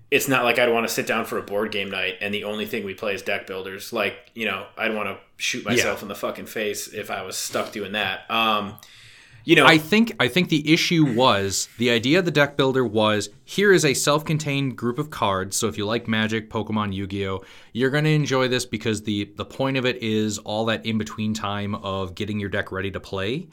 it's 0.09 0.27
not 0.27 0.43
like 0.43 0.57
I'd 0.57 0.71
want 0.71 0.87
to 0.87 0.93
sit 0.93 1.05
down 1.05 1.25
for 1.25 1.37
a 1.37 1.41
board 1.41 1.71
game 1.71 1.89
night 1.89 2.15
and 2.21 2.33
the 2.33 2.45
only 2.45 2.65
thing 2.65 2.85
we 2.85 2.93
play 2.93 3.13
is 3.13 3.21
deck 3.21 3.45
builders. 3.45 3.91
Like, 3.91 4.31
you 4.33 4.45
know, 4.45 4.65
I'd 4.77 4.95
want 4.95 5.09
to 5.09 5.17
shoot 5.37 5.65
myself 5.65 6.01
in 6.01 6.07
the 6.07 6.15
fucking 6.15 6.45
face 6.45 6.87
if 6.87 7.11
I 7.11 7.23
was 7.23 7.35
stuck 7.35 7.71
doing 7.71 7.91
that. 7.91 8.29
Um, 8.31 8.75
you 9.43 9.55
know, 9.55 9.65
I 9.65 9.77
think 9.77 10.13
I 10.19 10.27
think 10.27 10.49
the 10.49 10.73
issue 10.73 11.05
was 11.05 11.69
the 11.77 11.89
idea 11.89 12.19
of 12.19 12.25
the 12.25 12.31
deck 12.31 12.57
builder 12.57 12.85
was 12.85 13.29
here 13.45 13.71
is 13.71 13.85
a 13.85 13.93
self-contained 13.93 14.77
group 14.77 14.99
of 14.99 15.09
cards. 15.09 15.55
So 15.55 15.69
if 15.69 15.77
you 15.77 15.85
like 15.85 16.05
Magic, 16.05 16.49
Pokemon, 16.49 16.93
Yu-Gi-Oh, 16.93 17.45
you're 17.71 17.89
going 17.89 18.03
to 18.03 18.13
enjoy 18.13 18.49
this 18.49 18.65
because 18.65 19.03
the 19.03 19.31
the 19.37 19.45
point 19.45 19.77
of 19.77 19.85
it 19.85 20.03
is 20.03 20.37
all 20.39 20.65
that 20.65 20.85
in 20.85 20.97
between 20.97 21.33
time 21.33 21.75
of 21.75 22.13
getting 22.13 22.41
your 22.41 22.49
deck 22.49 22.73
ready 22.73 22.91
to 22.91 22.99
play. 22.99 23.47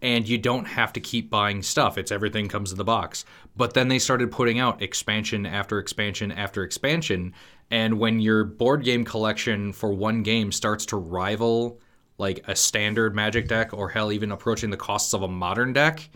And 0.00 0.28
you 0.28 0.38
don't 0.38 0.66
have 0.66 0.92
to 0.92 1.00
keep 1.00 1.28
buying 1.28 1.62
stuff. 1.62 1.98
It's 1.98 2.12
everything 2.12 2.48
comes 2.48 2.70
in 2.70 2.78
the 2.78 2.84
box. 2.84 3.24
But 3.56 3.74
then 3.74 3.88
they 3.88 3.98
started 3.98 4.30
putting 4.30 4.58
out 4.60 4.80
expansion 4.80 5.44
after 5.44 5.78
expansion 5.78 6.30
after 6.30 6.62
expansion. 6.62 7.34
And 7.70 7.98
when 7.98 8.20
your 8.20 8.44
board 8.44 8.84
game 8.84 9.04
collection 9.04 9.72
for 9.72 9.92
one 9.92 10.22
game 10.22 10.52
starts 10.52 10.86
to 10.86 10.96
rival 10.96 11.80
like 12.16 12.44
a 12.48 12.54
standard 12.54 13.14
magic 13.14 13.48
deck 13.48 13.72
or 13.72 13.88
hell 13.88 14.12
even 14.12 14.32
approaching 14.32 14.70
the 14.70 14.76
costs 14.76 15.14
of 15.14 15.22
a 15.22 15.28
modern 15.28 15.72
deck 15.72 16.08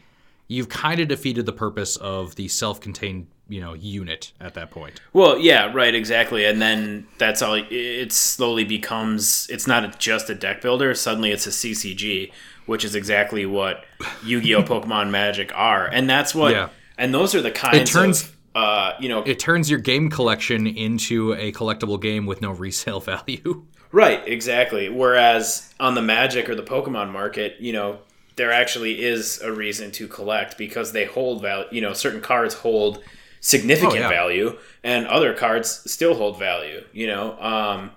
you've 0.49 0.69
kind 0.69 1.01
of 1.01 1.09
defeated 1.09 1.47
the 1.47 1.53
purpose 1.53 1.97
of 1.97 2.35
the 2.35 2.49
self-contained 2.49 3.27
you 3.49 3.61
know 3.61 3.75
unit 3.75 4.33
at 4.41 4.55
that 4.55 4.71
point 4.71 5.01
Well, 5.13 5.39
yeah, 5.39 5.71
right, 5.73 5.95
exactly. 5.95 6.45
And 6.45 6.61
then 6.61 7.07
that's 7.19 7.43
all 7.43 7.55
it 7.55 8.13
slowly 8.13 8.65
becomes 8.65 9.47
it's 9.51 9.67
not 9.67 9.99
just 9.99 10.31
a 10.31 10.35
deck 10.35 10.63
builder, 10.63 10.95
suddenly 10.95 11.31
it's 11.31 11.47
a 11.47 11.51
CCG, 11.51 12.33
which 12.73 12.85
is 12.85 12.95
exactly 12.97 13.45
what 13.47 13.85
Yu-Gi-Oh, 14.25 14.63
Pokemon, 14.73 15.11
Magic 15.11 15.53
are. 15.55 15.87
And 15.87 16.09
that's 16.11 16.35
what 16.35 16.53
Yeah. 16.53 16.71
and 16.99 17.13
those 17.15 17.35
are 17.37 17.43
the 17.43 17.51
kinds 17.53 17.79
It 17.91 17.93
turns- 17.93 18.23
of 18.25 18.37
uh, 18.55 18.93
you 19.01 19.09
know, 19.09 19.23
it 19.23 19.39
turns 19.39 19.71
your 19.71 19.79
game 19.79 20.11
collection 20.11 20.67
into 20.67 21.33
a 21.35 21.53
collectible 21.53 21.99
game 22.01 22.27
with 22.27 22.41
no 22.43 22.51
resale 22.51 23.01
value 23.15 23.65
Right, 23.93 24.27
exactly. 24.27 24.89
Whereas 24.89 25.73
on 25.79 25.95
the 25.95 26.03
Magic 26.03 26.49
or 26.49 26.55
the 26.55 26.63
Pokemon 26.63 27.13
market, 27.13 27.57
you 27.61 27.73
know, 27.75 27.99
there 28.37 28.51
actually 28.51 29.03
is 29.03 29.39
a 29.43 29.53
reason 29.53 29.91
to 29.93 30.09
collect 30.09 30.57
because 30.57 30.93
they 30.93 31.05
hold 31.05 31.43
value. 31.43 31.67
You 31.71 31.81
know, 31.83 31.93
certain 31.93 32.23
cards 32.23 32.55
hold 32.55 33.03
significant 33.41 33.93
Oh, 33.99 34.01
yeah. 34.01 34.09
value, 34.09 34.59
and 34.83 35.07
other 35.07 35.35
cards 35.35 35.69
still 35.91 36.15
hold 36.15 36.39
value. 36.39 36.83
You 36.95 37.07
know, 37.09 37.39
um, 37.41 37.91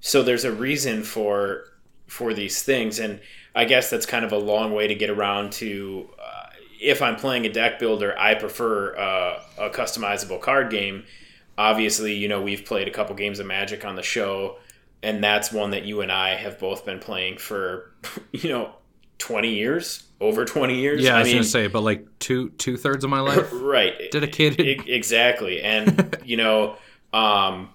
so 0.00 0.22
there's 0.22 0.44
a 0.44 0.52
reason 0.52 1.02
for 1.02 1.64
for 2.06 2.34
these 2.34 2.62
things, 2.62 2.98
and 2.98 3.18
I 3.58 3.64
guess 3.64 3.90
that's 3.90 4.06
kind 4.06 4.24
of 4.24 4.32
a 4.32 4.38
long 4.38 4.72
way 4.72 4.86
to 4.86 4.94
get 4.94 5.10
around 5.10 5.52
to. 5.54 6.08
Uh, 6.18 6.46
if 6.80 7.02
I'm 7.02 7.16
playing 7.16 7.44
a 7.44 7.52
deck 7.52 7.78
builder, 7.78 8.16
I 8.18 8.34
prefer 8.34 8.96
uh, 8.96 9.42
a 9.58 9.70
customizable 9.70 10.40
card 10.40 10.70
game. 10.70 11.04
Obviously, 11.56 12.14
you 12.14 12.28
know 12.28 12.40
we've 12.40 12.64
played 12.64 12.88
a 12.88 12.92
couple 12.92 13.14
games 13.16 13.40
of 13.40 13.46
Magic 13.46 13.84
on 13.84 13.96
the 13.96 14.02
show 14.02 14.58
and 15.02 15.22
that's 15.22 15.52
one 15.52 15.70
that 15.70 15.84
you 15.84 16.00
and 16.00 16.10
I 16.10 16.34
have 16.34 16.58
both 16.58 16.84
been 16.84 16.98
playing 16.98 17.38
for, 17.38 17.92
you 18.32 18.50
know, 18.50 18.72
twenty 19.18 19.54
years, 19.54 20.04
over 20.20 20.44
twenty 20.44 20.76
years. 20.76 21.02
Yeah, 21.02 21.16
I, 21.16 21.20
was 21.20 21.30
gonna 21.30 21.44
say, 21.44 21.66
but 21.66 21.82
like 21.82 22.06
two 22.18 22.50
two 22.50 22.76
thirds 22.76 23.04
of 23.04 23.10
my 23.10 23.20
life, 23.20 23.48
right? 23.52 23.94
Dedicated, 24.10 24.60
E- 24.60 24.92
exactly. 24.92 25.62
And 25.62 26.16
you 26.24 26.36
know, 26.36 26.76
um, 27.12 27.70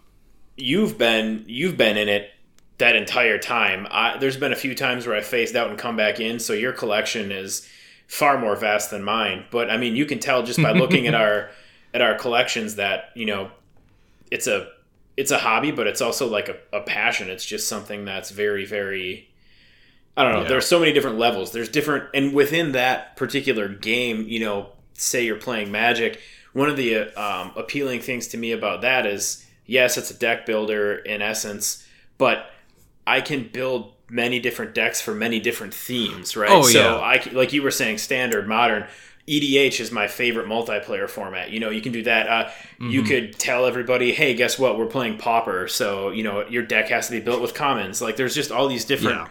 you've 0.57 0.97
been 0.97 1.45
you've 1.47 1.77
been 1.77 1.97
in 1.97 2.09
it 2.09 2.29
that 2.77 2.96
entire 2.96 3.38
time. 3.38 3.88
I, 3.92 4.18
there's 4.18 4.38
been 4.38 4.51
a 4.51 4.58
few 4.58 4.75
times 4.75 5.06
where 5.06 5.15
I 5.15 5.22
phased 5.22 5.56
out 5.56 5.70
and 5.70 5.77
come 5.77 5.96
back 5.96 6.20
in, 6.20 6.39
so 6.39 6.53
your 6.53 6.74
collection 6.74 7.32
is 7.32 7.68
far 8.08 8.38
more 8.38 8.56
vast 8.56 8.92
than 8.92 9.03
mine. 9.03 9.46
But 9.51 9.70
I 9.70 9.77
mean, 9.77 9.96
you 9.96 10.06
can 10.06 10.20
tell 10.20 10.44
just 10.44 10.62
by 10.62 10.72
looking 10.74 11.08
at 11.08 11.15
our 11.15 11.50
at 11.94 12.01
our 12.01 12.15
collections 12.15 12.75
that 12.75 13.12
you 13.15 13.25
know 13.25 13.51
it's 14.32 14.48
a 14.48 14.70
it's 15.15 15.32
a 15.32 15.38
hobby, 15.38 15.72
but 15.72 15.88
it's 15.88 16.01
also 16.01 16.27
like 16.27 16.50
a, 16.50 16.58
a 16.75 16.82
passion. 16.82 17.30
It's 17.30 17.46
just 17.46 17.68
something 17.68 18.06
that's 18.06 18.32
very 18.32 18.65
very 18.65 19.30
I 20.15 20.24
don't 20.24 20.34
know. 20.34 20.42
Yeah. 20.44 20.50
There's 20.50 20.68
so 20.68 20.80
many 20.80 20.94
different 20.94 21.18
levels. 21.18 21.51
There's 21.51 21.70
different, 21.70 22.10
and 22.13 22.34
within 22.34 22.74
that 22.74 23.15
particular 23.15 23.68
game, 23.68 24.25
you 24.27 24.39
know, 24.39 24.70
say 24.94 25.25
you're 25.25 25.38
playing 25.38 25.72
Magic, 25.72 26.20
one 26.53 26.70
of 26.70 26.77
the 26.77 27.08
um, 27.20 27.51
appealing 27.56 28.01
things 28.01 28.27
to 28.30 28.38
me 28.38 28.51
about 28.51 28.82
that 28.82 29.08
is, 29.08 29.44
yes, 29.65 29.98
it's 29.98 30.12
a 30.12 30.13
deck 30.13 30.46
builder 30.46 30.98
in 30.98 31.24
essence, 31.24 31.86
but 32.20 32.51
I 33.05 33.22
can 33.22 33.48
build 33.51 33.93
many 34.10 34.39
different 34.39 34.74
decks 34.75 35.01
for 35.01 35.13
many 35.13 35.39
different 35.39 35.74
themes, 35.74 36.36
right? 36.38 36.50
Oh, 36.51 36.63
so 36.63 36.79
yeah. 36.79 36.95
I, 36.98 37.29
like 37.31 37.53
you 37.53 37.62
were 37.63 37.72
saying, 37.72 37.98
standard, 37.98 38.48
modern. 38.48 38.86
EDH 39.27 39.79
is 39.79 39.89
my 39.91 40.07
favorite 40.07 40.48
multiplayer 40.48 41.10
format. 41.10 41.50
You 41.50 41.62
know, 41.62 41.69
you 41.69 41.81
can 41.81 41.93
do 41.93 42.03
that. 42.03 42.27
Uh, 42.27 42.50
You 42.79 43.00
Mm-hmm. 43.01 43.07
could 43.07 43.39
tell 43.39 43.65
everybody, 43.65 44.12
hey, 44.13 44.33
guess 44.33 44.60
what? 44.60 44.77
We're 44.77 44.86
playing 44.88 45.17
Pauper, 45.17 45.67
so 45.69 46.10
you 46.12 46.24
know 46.24 46.45
your 46.48 46.63
deck 46.63 46.89
has 46.89 47.07
to 47.07 47.13
be 47.13 47.22
built 47.22 47.41
with 47.41 47.53
commons. 47.53 48.01
Like, 48.01 48.17
there's 48.17 48.36
just 48.36 48.51
all 48.51 48.67
these 48.67 48.83
different 48.86 49.17
Yeah. 49.19 49.27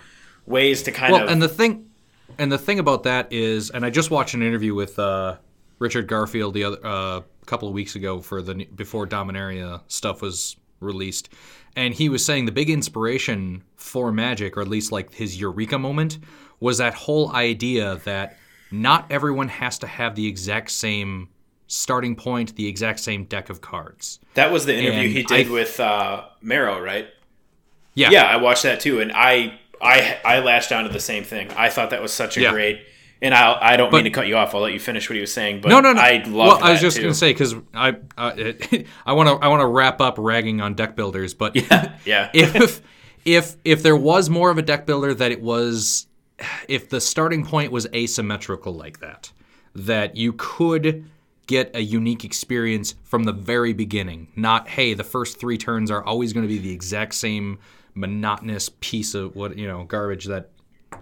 ways 0.46 0.82
to 0.84 0.92
kind 0.92 1.12
well, 1.12 1.24
of 1.24 1.28
and 1.30 1.42
the 1.42 1.48
thing, 1.48 1.90
and 2.38 2.50
the 2.50 2.56
thing 2.58 2.78
about 2.78 3.02
that 3.02 3.30
is, 3.32 3.68
and 3.68 3.84
I 3.84 3.90
just 3.90 4.10
watched 4.10 4.32
an 4.34 4.42
interview 4.42 4.74
with 4.74 4.98
uh, 4.98 5.36
Richard 5.78 6.06
Garfield 6.06 6.54
the 6.54 6.64
other 6.64 6.78
uh, 6.86 7.18
a 7.18 7.44
couple 7.44 7.68
of 7.68 7.74
weeks 7.74 7.94
ago 7.94 8.20
for 8.22 8.40
the 8.40 8.64
before 8.74 9.06
Dominaria 9.06 9.82
stuff 9.88 10.22
was 10.22 10.56
released, 10.80 11.28
and 11.76 11.94
he 11.94 12.08
was 12.08 12.24
saying 12.24 12.46
the 12.46 12.52
big 12.52 12.70
inspiration 12.70 13.62
for 13.76 14.12
Magic, 14.12 14.56
or 14.56 14.60
at 14.60 14.68
least 14.68 14.92
like 14.92 15.12
his 15.14 15.38
eureka 15.40 15.78
moment, 15.78 16.18
was 16.60 16.78
that 16.78 16.94
whole 16.94 17.32
idea 17.32 17.96
that 18.04 18.38
not 18.70 19.06
everyone 19.10 19.48
has 19.48 19.78
to 19.80 19.86
have 19.86 20.14
the 20.14 20.26
exact 20.26 20.70
same 20.70 21.28
starting 21.66 22.14
point, 22.14 22.54
the 22.56 22.66
exact 22.68 23.00
same 23.00 23.24
deck 23.24 23.48
of 23.50 23.60
cards. 23.60 24.18
That 24.34 24.52
was 24.52 24.66
the 24.66 24.76
interview 24.76 25.00
And 25.08 25.12
he 25.12 25.22
did 25.22 25.48
I- 25.48 25.50
with 25.50 25.80
uh, 25.80 26.24
MaRo, 26.42 26.80
right? 26.82 27.08
Yeah, 27.94 28.10
Yeah, 28.10 28.24
I 28.24 28.36
watched 28.36 28.62
that 28.62 28.80
too, 28.80 29.00
and 29.00 29.12
I 29.12 29.58
I 29.80 30.18
I 30.24 30.38
latched 30.38 30.72
onto 30.72 30.90
the 30.92 31.00
same 31.00 31.24
thing. 31.24 31.50
I 31.56 31.68
thought 31.68 31.90
that 31.90 32.00
was 32.00 32.12
such 32.12 32.36
a 32.36 32.40
Yeah. 32.42 32.52
great. 32.52 32.80
And 33.22 33.32
I 33.32 33.56
I 33.60 33.76
don't 33.76 33.92
mean 33.92 34.04
to 34.04 34.10
cut 34.10 34.26
you 34.26 34.36
off. 34.36 34.54
I'll 34.54 34.60
let 34.62 34.72
you 34.72 34.80
finish 34.80 35.08
what 35.08 35.14
he 35.14 35.20
was 35.20 35.32
saying. 35.32 35.60
But 35.60 35.68
no, 35.68 35.80
no, 35.80 35.92
no. 35.92 36.00
I 36.00 36.24
love. 36.26 36.60
Well, 36.60 36.64
I 36.64 36.72
was 36.72 36.80
just 36.80 36.96
too. 36.96 37.04
gonna 37.04 37.14
say 37.14 37.32
because 37.32 37.54
I 37.72 37.90
uh, 38.18 38.52
I 39.06 39.12
want 39.12 39.28
to 39.40 39.44
I 39.44 39.48
want 39.48 39.60
to 39.60 39.66
wrap 39.66 40.00
up 40.00 40.16
ragging 40.18 40.60
on 40.60 40.74
deck 40.74 40.96
builders, 40.96 41.32
but 41.32 41.54
Yeah, 41.56 41.94
yeah. 42.04 42.30
if 42.34 42.82
if 43.24 43.56
if 43.64 43.82
there 43.82 43.96
was 43.96 44.28
more 44.28 44.50
of 44.50 44.58
a 44.58 44.62
deck 44.62 44.86
builder 44.86 45.14
that 45.14 45.30
it 45.30 45.40
was 45.40 46.06
if 46.68 46.88
the 46.88 47.00
starting 47.00 47.44
point 47.44 47.70
was 47.70 47.86
asymmetrical 47.94 48.74
like 48.74 49.00
that 49.00 49.30
that 49.74 50.16
you 50.16 50.32
could 50.32 51.04
get 51.46 51.74
a 51.74 51.80
unique 51.80 52.24
experience 52.24 52.94
from 53.04 53.24
the 53.24 53.32
very 53.32 53.72
beginning 53.72 54.28
not 54.34 54.68
hey 54.68 54.94
the 54.94 55.04
first 55.04 55.38
3 55.38 55.56
turns 55.56 55.90
are 55.90 56.02
always 56.04 56.32
going 56.32 56.42
to 56.42 56.48
be 56.48 56.58
the 56.58 56.72
exact 56.72 57.14
same 57.14 57.58
monotonous 57.94 58.70
piece 58.80 59.14
of 59.14 59.36
what 59.36 59.56
you 59.56 59.66
know 59.66 59.84
garbage 59.84 60.24
that 60.24 60.50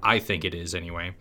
I 0.03 0.19
think 0.19 0.45
it 0.45 0.55
is 0.55 0.75
anyway 0.75 1.15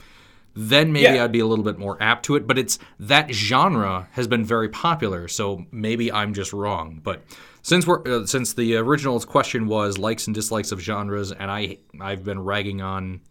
then 0.56 0.92
maybe 0.92 1.16
Yeah. 1.16 1.24
I'd 1.24 1.32
be 1.32 1.40
a 1.40 1.46
little 1.46 1.64
bit 1.66 1.78
more 1.78 1.98
apt 2.02 2.26
to 2.26 2.36
it. 2.36 2.48
But 2.48 2.58
it's 2.58 2.80
that 3.00 3.32
genre 3.34 4.08
has 4.12 4.28
been 4.28 4.44
very 4.44 4.70
popular, 4.70 5.28
so 5.28 5.66
maybe 5.72 6.12
I'm 6.12 6.34
just 6.34 6.52
wrong. 6.54 7.00
But 7.04 7.24
since 7.62 7.86
we're 7.88 8.02
uh, 8.06 8.26
since 8.26 8.54
the 8.54 8.76
original 8.78 9.20
question 9.22 9.68
was 9.68 9.98
likes 9.98 10.28
and 10.28 10.34
dislikes 10.36 10.72
of 10.72 10.80
genres, 10.82 11.32
and 11.32 11.50
I 11.52 11.78
I've 12.00 12.24
been 12.24 12.40
ragging 12.44 12.82
on 12.82 13.22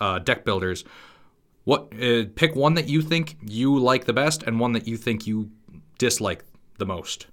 uh, 0.00 0.18
deck 0.18 0.44
builders. 0.44 0.84
What 1.64 1.92
uh, 2.00 2.24
pick 2.34 2.54
one 2.54 2.74
that 2.74 2.88
you 2.88 3.02
think 3.02 3.36
you 3.42 3.76
like 3.78 4.04
the 4.04 4.12
best, 4.12 4.42
and 4.44 4.60
one 4.60 4.72
that 4.72 4.86
you 4.86 4.96
think 4.96 5.26
you 5.26 5.50
dislike 5.98 6.44
the 6.78 6.86
most. 6.86 7.26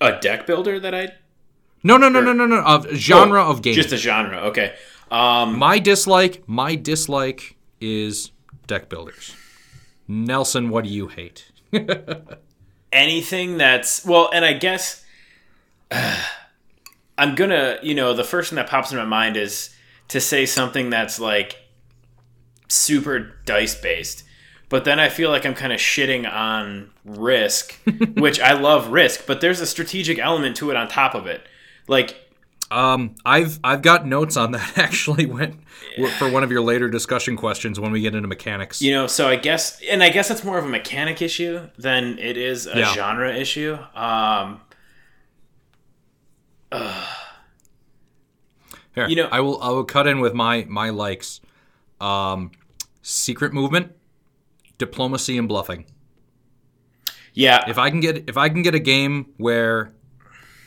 a 0.00 0.18
deck 0.20 0.46
builder 0.46 0.78
that 0.80 0.94
I 0.94 1.08
No, 1.82 1.96
no, 1.96 2.08
no, 2.08 2.20
no, 2.20 2.32
no, 2.32 2.44
no. 2.46 2.60
Of 2.62 2.88
genre 2.92 3.42
Oh, 3.44 3.50
of 3.52 3.62
game. 3.62 3.74
Just 3.74 3.92
a 3.92 3.96
genre. 3.96 4.38
Okay. 4.48 4.74
Um, 5.10 5.58
my 5.58 5.78
dislike. 5.78 6.42
My 6.46 6.74
dislike 6.74 7.56
is 7.80 8.32
deck 8.68 8.88
builders. 8.88 9.34
Nelson, 10.06 10.70
what 10.70 10.84
do 10.84 10.90
you 10.90 11.08
hate? 11.08 11.50
anything 12.92 13.58
that's 13.58 14.04
well, 14.04 14.30
and 14.32 14.44
I 14.44 14.52
guess 14.52 15.04
I'm 17.18 17.34
gonna, 17.34 17.78
you 17.82 17.94
know, 17.94 18.14
the 18.14 18.24
first 18.24 18.50
thing 18.50 18.56
that 18.56 18.68
pops 18.68 18.92
in 18.92 18.98
my 18.98 19.04
mind 19.04 19.36
is 19.36 19.74
to 20.08 20.20
say 20.20 20.46
something 20.46 20.90
that's 20.90 21.18
like 21.18 21.56
super 22.68 23.34
dice 23.44 23.74
based. 23.74 24.24
But 24.68 24.84
then 24.84 25.00
I 25.00 25.08
feel 25.08 25.30
like 25.30 25.46
I'm 25.46 25.54
kind 25.54 25.72
of 25.72 25.80
shitting 25.80 26.30
on 26.30 26.90
risk, 27.04 27.74
which 28.16 28.38
I 28.38 28.52
love 28.52 28.88
risk, 28.88 29.24
but 29.26 29.40
there's 29.40 29.60
a 29.60 29.66
strategic 29.66 30.18
element 30.18 30.56
to 30.56 30.70
it 30.70 30.76
on 30.76 30.88
top 30.88 31.14
of 31.14 31.26
it. 31.26 31.42
Like 31.86 32.27
Um, 32.70 33.14
I've 33.24 33.58
I've 33.64 33.80
got 33.82 34.06
notes 34.06 34.36
on 34.36 34.52
that 34.52 34.72
actually 34.78 35.24
when 35.26 35.60
for 36.18 36.28
one 36.30 36.42
of 36.44 36.50
your 36.50 36.60
later 36.60 36.88
discussion 36.88 37.36
questions 37.36 37.80
when 37.80 37.92
we 37.92 38.00
get 38.02 38.14
into 38.14 38.28
mechanics. 38.28 38.82
You 38.82 38.92
know, 38.92 39.06
so 39.06 39.26
I 39.28 39.36
guess, 39.36 39.80
and 39.88 40.02
I 40.02 40.10
guess 40.10 40.30
it's 40.30 40.44
more 40.44 40.58
of 40.58 40.64
a 40.64 40.68
mechanic 40.68 41.22
issue 41.22 41.68
than 41.78 42.18
it 42.18 42.36
is 42.36 42.66
a 42.66 42.78
Yeah. 42.78 42.92
genre 42.94 43.34
issue. 43.34 43.78
Um, 43.94 44.60
Here, 48.94 49.08
you 49.08 49.16
know- 49.16 49.28
I 49.30 49.40
will 49.40 49.60
I 49.62 49.68
will 49.70 49.84
cut 49.84 50.06
in 50.06 50.20
with 50.20 50.34
my 50.34 50.64
my 50.68 50.90
likes. 50.90 51.40
Um, 52.00 52.50
secret 53.02 53.52
movement, 53.52 53.92
diplomacy, 54.76 55.36
and 55.38 55.48
bluffing. 55.48 55.84
yeah, 57.34 57.68
If 57.68 57.76
I 57.78 57.90
can 57.90 58.00
get 58.00 58.28
if 58.28 58.36
I 58.36 58.48
can 58.48 58.62
get 58.62 58.74
a 58.74 58.78
game 58.80 59.26
where 59.36 59.92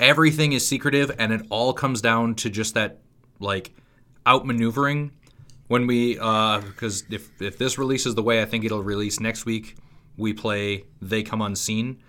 everything 0.02 0.52
is 0.52 0.68
secretive 0.68 1.16
and 1.18 1.32
it 1.32 1.46
all 1.50 1.72
comes 1.72 2.02
down 2.02 2.36
to 2.36 2.50
just 2.50 2.74
that 2.74 3.00
like 3.40 3.72
outmaneuvering 4.26 5.12
when 5.68 5.88
we 5.88 6.20
uh 6.20 6.60
because 6.60 7.04
if 7.10 7.42
if 7.42 7.58
this 7.58 7.78
releases 7.78 8.16
the 8.16 8.24
way 8.24 8.42
I 8.42 8.46
think 8.46 8.66
it'll 8.66 8.84
release 8.84 9.20
next 9.20 9.46
week, 9.46 9.78
we 10.18 10.34
play 10.34 10.84
They 11.02 11.24
Come 11.24 11.42
Unseen. 11.42 12.02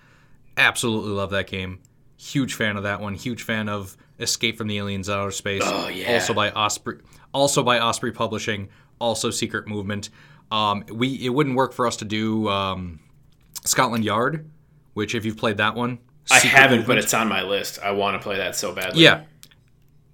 Absolutely 0.56 1.12
love 1.12 1.30
that 1.30 1.46
game. 1.46 1.80
Huge 2.16 2.54
fan 2.54 2.76
of 2.76 2.82
that 2.82 3.00
one. 3.00 3.14
Huge 3.14 3.42
fan 3.42 3.68
of 3.68 3.96
Escape 4.18 4.56
from 4.56 4.68
the 4.68 4.78
Aliens 4.78 5.08
Outer 5.08 5.30
Space. 5.30 5.62
Oh, 5.64 5.88
yeah. 5.88 6.12
Also 6.14 6.34
by 6.34 6.50
Osprey 6.50 6.98
also 7.32 7.62
by 7.62 7.78
Osprey 7.78 8.12
Publishing, 8.12 8.68
also 8.98 9.30
Secret 9.30 9.66
Movement. 9.66 10.10
Um, 10.50 10.84
we 10.92 11.14
it 11.24 11.30
wouldn't 11.30 11.56
work 11.56 11.72
for 11.72 11.86
us 11.86 11.96
to 11.96 12.04
do 12.04 12.48
um, 12.48 13.00
Scotland 13.64 14.04
Yard, 14.04 14.50
which 14.94 15.14
if 15.14 15.24
you've 15.24 15.36
played 15.36 15.58
that 15.58 15.74
one, 15.74 15.98
I 16.30 16.38
haven't, 16.38 16.86
but 16.86 16.98
it's 16.98 17.14
on 17.14 17.28
my 17.28 17.42
list. 17.42 17.78
I 17.82 17.92
want 17.92 18.20
to 18.20 18.22
play 18.22 18.36
that 18.36 18.56
so 18.56 18.72
badly. 18.72 19.02
yeah, 19.02 19.22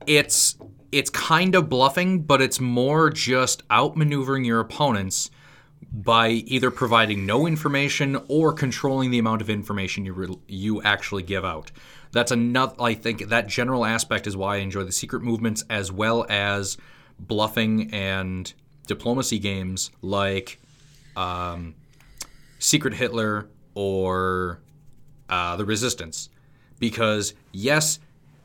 it's 0.06 0.56
it's 0.90 1.10
kind 1.10 1.54
of 1.54 1.68
bluffing, 1.68 2.22
but 2.22 2.40
it's 2.40 2.60
more 2.60 3.10
just 3.10 3.66
outmaneuvering 3.68 4.46
your 4.46 4.60
opponents 4.60 5.30
by 5.92 6.28
either 6.28 6.70
providing 6.70 7.24
no 7.26 7.46
information 7.46 8.20
or 8.28 8.52
controlling 8.52 9.10
the 9.10 9.18
amount 9.18 9.40
of 9.40 9.50
information 9.50 10.04
you 10.04 10.12
re- 10.12 10.38
you 10.46 10.82
actually 10.82 11.22
give 11.22 11.44
out. 11.44 11.70
That's 12.12 12.30
another. 12.32 12.74
I 12.80 12.94
think 12.94 13.28
that 13.28 13.48
general 13.48 13.84
aspect 13.84 14.26
is 14.26 14.36
why 14.36 14.56
I 14.56 14.58
enjoy 14.58 14.84
the 14.84 14.92
secret 14.92 15.22
movements 15.22 15.64
as 15.68 15.92
well 15.92 16.26
as 16.28 16.78
bluffing 17.18 17.92
and 17.92 18.52
diplomacy 18.86 19.38
games 19.38 19.90
like 20.00 20.58
um, 21.16 21.74
Secret 22.58 22.94
Hitler 22.94 23.48
or 23.74 24.60
uh, 25.28 25.56
the 25.56 25.64
Resistance, 25.64 26.30
because 26.78 27.34
yes, 27.52 27.98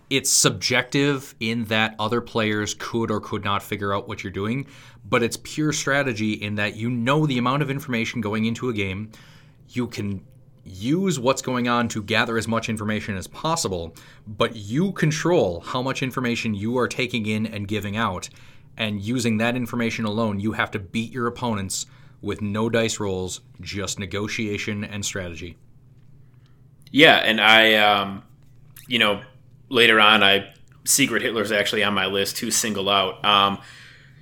it's 0.09 0.29
subjective 0.29 1.33
in 1.39 1.65
that 1.65 1.95
other 1.97 2.21
players 2.21 2.75
could 2.77 3.09
or 3.09 3.19
could 3.19 3.43
not 3.43 3.63
figure 3.63 3.93
out 3.93 4.07
what 4.07 4.23
you're 4.23 4.31
doing, 4.31 4.67
but 5.09 5.23
it's 5.23 5.37
pure 5.37 5.73
strategy 5.73 6.33
in 6.33 6.55
that 6.55 6.75
you 6.75 6.89
know 6.89 7.25
the 7.25 7.37
amount 7.37 7.61
of 7.61 7.71
information 7.71 8.21
going 8.21 8.45
into 8.45 8.69
a 8.69 8.73
game. 8.73 9.11
You 9.69 9.87
can 9.87 10.23
use 10.65 11.19
what's 11.19 11.41
going 11.41 11.67
on 11.67 11.87
to 11.89 12.03
gather 12.03 12.37
as 12.37 12.47
much 12.47 12.69
information 12.69 13.17
as 13.17 13.27
possible, 13.27 13.95
but 14.27 14.55
you 14.55 14.91
control 14.93 15.61
how 15.61 15.81
much 15.81 16.03
information 16.03 16.53
you 16.53 16.77
are 16.77 16.87
taking 16.87 17.25
in 17.25 17.45
and 17.45 17.67
giving 17.67 17.97
out. 17.97 18.29
And 18.77 19.01
using 19.01 19.37
that 19.37 19.55
information 19.55 20.05
alone, 20.05 20.39
you 20.39 20.53
have 20.53 20.71
to 20.71 20.79
beat 20.79 21.11
your 21.11 21.27
opponents 21.27 21.85
with 22.21 22.41
no 22.41 22.69
dice 22.69 22.99
rolls, 22.99 23.41
just 23.61 23.99
negotiation 23.99 24.83
and 24.83 25.05
strategy. 25.05 25.57
Yeah, 26.95 27.15
and 27.15 27.41
I, 27.41 27.73
um, 27.73 28.21
you 28.87 28.99
know, 28.99 29.21
later 29.69 29.99
on, 29.99 30.21
I 30.23 30.53
Secret 30.85 31.23
Hitler's 31.23 31.51
actually 31.51 31.83
on 31.83 31.93
my 31.95 32.05
list 32.05 32.37
to 32.37 32.51
single 32.51 32.87
out. 32.87 33.25
Um, 33.25 33.57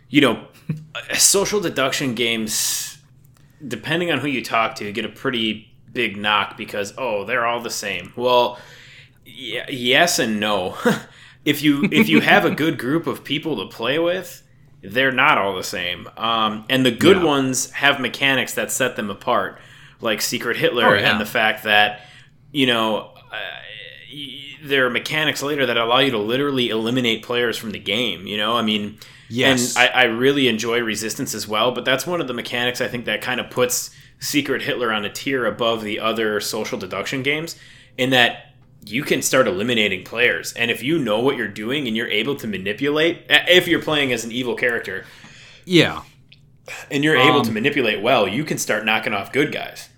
you 0.09 0.21
know, 0.21 0.47
social 1.13 1.59
deduction 1.59 2.15
games, 2.15 2.97
depending 3.67 4.09
on 4.11 4.19
who 4.19 4.27
you 4.27 4.41
talk 4.43 4.75
to, 4.75 4.91
get 4.93 5.03
a 5.05 5.09
pretty 5.09 5.73
big 5.91 6.15
knock 6.15 6.55
because 6.55 6.93
oh, 6.97 7.25
they're 7.25 7.45
all 7.45 7.59
the 7.61 7.69
same. 7.69 8.13
Well, 8.15 8.57
y- 9.25 9.65
yes 9.69 10.17
and 10.17 10.39
no. 10.39 10.77
if 11.45 11.61
you 11.61 11.89
if 11.91 12.07
you 12.07 12.21
have 12.21 12.45
a 12.45 12.51
good 12.55 12.77
group 12.79 13.05
of 13.05 13.25
people 13.25 13.57
to 13.57 13.75
play 13.75 13.99
with, 13.99 14.43
they're 14.81 15.11
not 15.11 15.37
all 15.37 15.55
the 15.57 15.63
same. 15.63 16.07
Um, 16.15 16.63
and 16.69 16.85
the 16.85 16.91
good 16.91 17.17
Yeah. 17.17 17.23
ones 17.25 17.71
have 17.71 17.99
mechanics 17.99 18.53
that 18.53 18.71
set 18.71 18.95
them 18.95 19.09
apart, 19.09 19.59
like 19.99 20.21
Secret 20.21 20.55
Hitler 20.55 20.85
Oh, 20.85 20.93
yeah. 20.93 21.11
and 21.11 21.19
the 21.19 21.25
fact 21.25 21.65
that 21.65 22.01
you 22.51 22.67
know. 22.67 23.12
Uh, 23.31 23.38
there 24.63 24.86
are 24.86 24.89
mechanics 24.91 25.41
later 25.41 25.65
that 25.65 25.75
allow 25.77 25.98
you 26.00 26.12
to 26.12 26.20
literally 26.20 26.70
eliminate 26.70 27.24
players 27.24 27.58
from 27.58 27.72
the 27.72 27.79
game. 27.79 28.27
You 28.27 28.38
know, 28.38 28.55
I 28.55 28.62
mean, 28.62 28.98
Yes. 29.27 29.75
and 29.75 29.89
I, 29.89 30.01
I 30.01 30.03
really 30.03 30.48
enjoy 30.48 30.81
Resistance 30.81 31.34
as 31.34 31.48
well, 31.48 31.72
but 31.72 31.84
that's 31.84 32.05
one 32.05 32.22
of 32.22 32.27
the 32.27 32.34
mechanics 32.36 32.79
I 32.79 32.88
think 32.88 33.05
that 33.05 33.22
kind 33.22 33.39
of 33.39 33.50
puts 33.50 33.89
Secret 34.20 34.62
Hitler 34.62 34.91
on 34.93 35.03
a 35.03 35.10
tier 35.10 35.46
above 35.46 35.84
the 35.84 36.00
other 36.00 36.39
social 36.39 36.77
deduction 36.77 37.24
games 37.24 37.55
in 37.98 38.12
that 38.12 38.53
you 38.86 39.01
can 39.03 39.22
start 39.24 39.48
eliminating 39.48 40.03
players. 40.03 40.53
And 40.53 40.70
if 40.70 40.84
you 40.84 41.00
know 41.00 41.20
what 41.22 41.38
you're 41.38 41.48
doing 41.48 41.88
and 41.88 41.96
you're 41.98 42.08
able 42.10 42.36
to 42.36 42.46
manipulate, 42.48 43.25
if 43.29 43.67
you're 43.67 43.81
playing 43.81 44.12
as 44.13 44.24
an 44.25 44.31
evil 44.31 44.53
character 44.55 45.05
yeah. 45.65 46.03
and 46.91 47.03
you're 47.03 47.15
able 47.17 47.39
Um, 47.39 47.46
to 47.46 47.51
manipulate 47.51 48.01
well, 48.03 48.27
you 48.27 48.43
can 48.43 48.60
start 48.60 48.86
knocking 48.86 49.13
off 49.13 49.31
good 49.31 49.51
guys. 49.51 49.89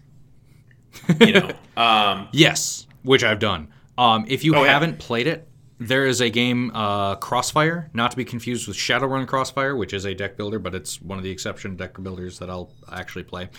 You 1.19 1.33
know, 1.33 1.51
um, 1.77 2.27
Yes, 2.31 2.87
which 3.03 3.23
I've 3.23 3.39
done. 3.39 3.67
Um, 3.97 4.25
if 4.27 4.43
you 4.43 4.55
Oh, 4.55 4.63
haven't 4.63 4.99
played 4.99 5.27
it, 5.27 5.47
there 5.79 6.05
is 6.05 6.21
a 6.21 6.29
game, 6.29 6.71
uh, 6.73 7.15
Crossfire, 7.15 7.89
not 7.93 8.11
to 8.11 8.17
be 8.17 8.23
confused 8.25 8.67
with 8.67 8.77
Shadowrun 8.77 9.27
Crossfire, 9.27 9.75
which 9.75 9.93
is 9.93 10.05
a 10.05 10.13
deck 10.13 10.37
builder, 10.37 10.59
but 10.59 10.73
it's 10.73 11.01
one 11.01 11.17
of 11.17 11.23
the 11.23 11.31
exception 11.31 11.75
deck 11.75 12.01
builders 12.01 12.39
that 12.39 12.49
I'll 12.49 12.71
actually 12.91 13.23
play. 13.23 13.49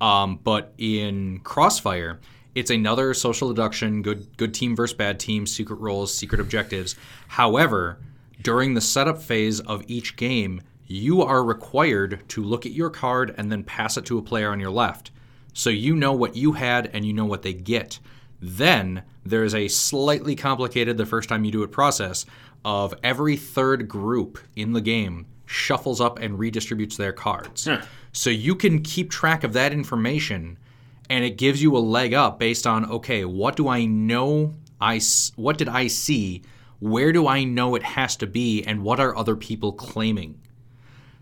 Um, 0.00 0.38
but 0.42 0.72
in 0.78 1.40
Crossfire, 1.40 2.20
it's 2.54 2.70
another 2.70 3.14
social 3.14 3.48
deduction, 3.48 4.02
good 4.02 4.36
good 4.36 4.52
team 4.52 4.74
versus 4.76 4.96
bad 4.96 5.20
team, 5.20 5.46
secret 5.46 5.76
roles, 5.76 6.12
secret 6.12 6.40
objectives. 6.40 6.96
However, 7.28 7.98
during 8.42 8.74
the 8.74 8.80
setup 8.80 9.22
phase 9.22 9.60
of 9.60 9.84
each 9.86 10.16
game, 10.16 10.62
you 10.86 11.22
are 11.22 11.44
required 11.44 12.22
to 12.28 12.42
look 12.42 12.66
at 12.66 12.72
your 12.72 12.90
card 12.90 13.34
and 13.38 13.50
then 13.52 13.62
pass 13.62 13.96
it 13.96 14.04
to 14.06 14.18
a 14.18 14.22
player 14.22 14.50
on 14.50 14.58
your 14.60 14.70
left. 14.70 15.12
So 15.52 15.70
you 15.70 15.96
know 15.96 16.12
what 16.12 16.36
you 16.36 16.52
had 16.52 16.90
and 16.92 17.04
you 17.04 17.12
know 17.12 17.24
what 17.24 17.42
they 17.42 17.52
get. 17.52 17.98
Then 18.40 19.02
there 19.24 19.44
is 19.44 19.54
a 19.54 19.68
slightly 19.68 20.34
complicated 20.34 20.96
the 20.96 21.06
first 21.06 21.28
time 21.28 21.44
you 21.44 21.52
do 21.52 21.62
it 21.62 21.70
process 21.70 22.24
of 22.64 22.94
every 23.02 23.36
third 23.36 23.88
group 23.88 24.38
in 24.56 24.72
the 24.72 24.80
game 24.80 25.26
shuffles 25.46 26.00
up 26.00 26.18
and 26.18 26.38
redistributes 26.38 26.96
their 26.96 27.12
cards. 27.12 27.66
So 28.12 28.30
you 28.30 28.54
can 28.54 28.82
keep 28.82 29.10
track 29.10 29.44
of 29.44 29.52
that 29.54 29.72
information 29.72 30.58
and 31.08 31.24
it 31.24 31.36
gives 31.36 31.60
you 31.60 31.76
a 31.76 31.78
leg 31.78 32.14
up 32.14 32.38
based 32.38 32.66
on 32.66 32.84
okay, 32.90 33.24
what 33.24 33.56
do 33.56 33.68
I 33.68 33.84
know 33.84 34.54
I 34.80 35.00
what 35.36 35.58
did 35.58 35.68
I 35.68 35.88
see? 35.88 36.42
Where 36.78 37.12
do 37.12 37.26
I 37.26 37.44
know 37.44 37.74
it 37.74 37.82
has 37.82 38.16
to 38.16 38.26
be 38.26 38.62
and 38.62 38.82
what 38.82 39.00
are 39.00 39.16
other 39.16 39.36
people 39.36 39.72
claiming? 39.72 40.40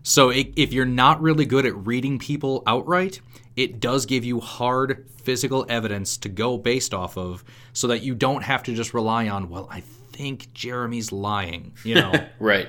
So 0.02 0.30
i 0.30 0.52
if 0.56 0.72
you're 0.72 0.84
not 0.84 1.20
really 1.20 1.46
good 1.46 1.66
at 1.66 1.86
reading 1.86 2.18
people 2.18 2.62
outright, 2.66 3.20
it 3.58 3.80
does 3.80 4.06
give 4.06 4.24
you 4.24 4.38
hard 4.38 5.04
physical 5.24 5.66
evidence 5.68 6.16
to 6.18 6.28
go 6.28 6.56
based 6.56 6.94
off 6.94 7.18
of 7.18 7.42
so 7.72 7.88
that 7.88 8.02
you 8.02 8.14
don't 8.14 8.42
have 8.44 8.62
to 8.62 8.72
just 8.74 8.94
rely 8.94 9.28
on, 9.28 9.50
well, 9.50 9.66
I 9.70 9.80
think 10.12 10.52
Jeremy's 10.54 11.10
lying, 11.10 11.74
you 11.84 11.96
know. 11.96 12.12
Right. 12.38 12.68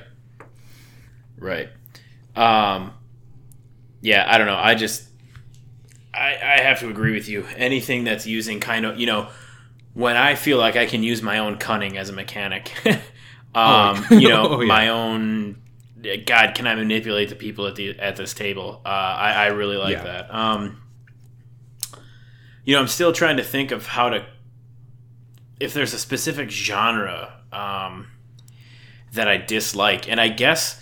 Right. 1.37 1.69
Um, 2.35 2.91
yeah, 4.01 4.25
I 4.27 4.37
don't 4.39 4.47
know. 4.47 4.57
I 4.57 4.73
just, 4.75 5.07
I, 6.13 6.33
I 6.35 6.61
have 6.61 6.79
to 6.79 6.89
agree 6.89 7.13
with 7.13 7.29
you. 7.29 7.45
Anything 7.55 8.03
that's 8.03 8.25
using 8.25 8.59
kind 8.59 8.85
of, 8.85 8.99
you 8.99 9.05
know, 9.05 9.29
when 9.93 10.17
I 10.17 10.35
feel 10.35 10.57
like 10.57 10.75
I 10.75 10.85
can 10.85 11.03
use 11.03 11.21
my 11.21 11.37
own 11.39 11.57
cunning 11.57 11.97
as 11.97 12.09
a 12.09 12.13
mechanic, 12.13 12.71
um, 13.55 14.05
you 14.11 14.29
know, 14.29 14.47
Oh, 14.49 14.61
yeah. 14.61 14.67
my 14.67 14.87
own, 14.89 15.61
God, 16.25 16.55
can 16.55 16.65
I 16.67 16.75
manipulate 16.75 17.29
the 17.29 17.35
people 17.35 17.67
at 17.67 17.75
the 17.75 17.99
at 17.99 18.15
this 18.15 18.33
table? 18.33 18.81
Uh, 18.85 18.89
I, 18.89 19.31
I 19.33 19.45
really 19.47 19.77
like 19.77 19.97
Yeah. 19.97 20.03
that. 20.03 20.33
Um, 20.33 20.81
you 22.65 22.75
know, 22.75 22.81
I'm 22.81 22.87
still 22.87 23.11
trying 23.11 23.37
to 23.37 23.43
think 23.43 23.71
of 23.71 23.87
how 23.87 24.09
to, 24.09 24.25
if 25.59 25.73
there's 25.73 25.93
a 25.93 25.99
specific 25.99 26.49
genre. 26.51 27.33
Um, 27.51 28.07
that 29.13 29.27
I 29.27 29.37
dislike. 29.37 30.07
And 30.07 30.21
I 30.21 30.27
guess 30.29 30.79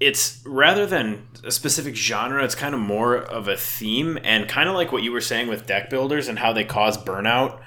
it's 0.00 0.42
rather 0.44 0.84
than 0.84 1.28
a 1.44 1.52
specific 1.52 1.94
genre, 1.94 2.42
it's 2.44 2.56
kind 2.56 2.74
of 2.74 2.80
more 2.80 3.14
of 3.16 3.46
a 3.46 3.56
theme 3.56 4.18
and 4.24 4.48
kind 4.48 4.68
of 4.68 4.74
like 4.74 4.90
what 4.90 5.04
you 5.04 5.12
were 5.12 5.20
saying 5.20 5.46
with 5.46 5.64
deck 5.64 5.88
builders 5.88 6.26
and 6.26 6.40
how 6.40 6.52
they 6.52 6.64
cause 6.64 6.98
burnout. 6.98 7.60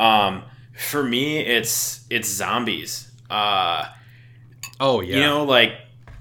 Um, 0.00 0.42
for 0.76 1.04
me, 1.04 1.38
it's 1.38 2.04
it's 2.10 2.28
zombies. 2.28 3.08
Uh, 3.30 3.84
oh 4.80 5.00
yeah. 5.00 5.14
you 5.14 5.22
know, 5.22 5.44
like 5.44 5.74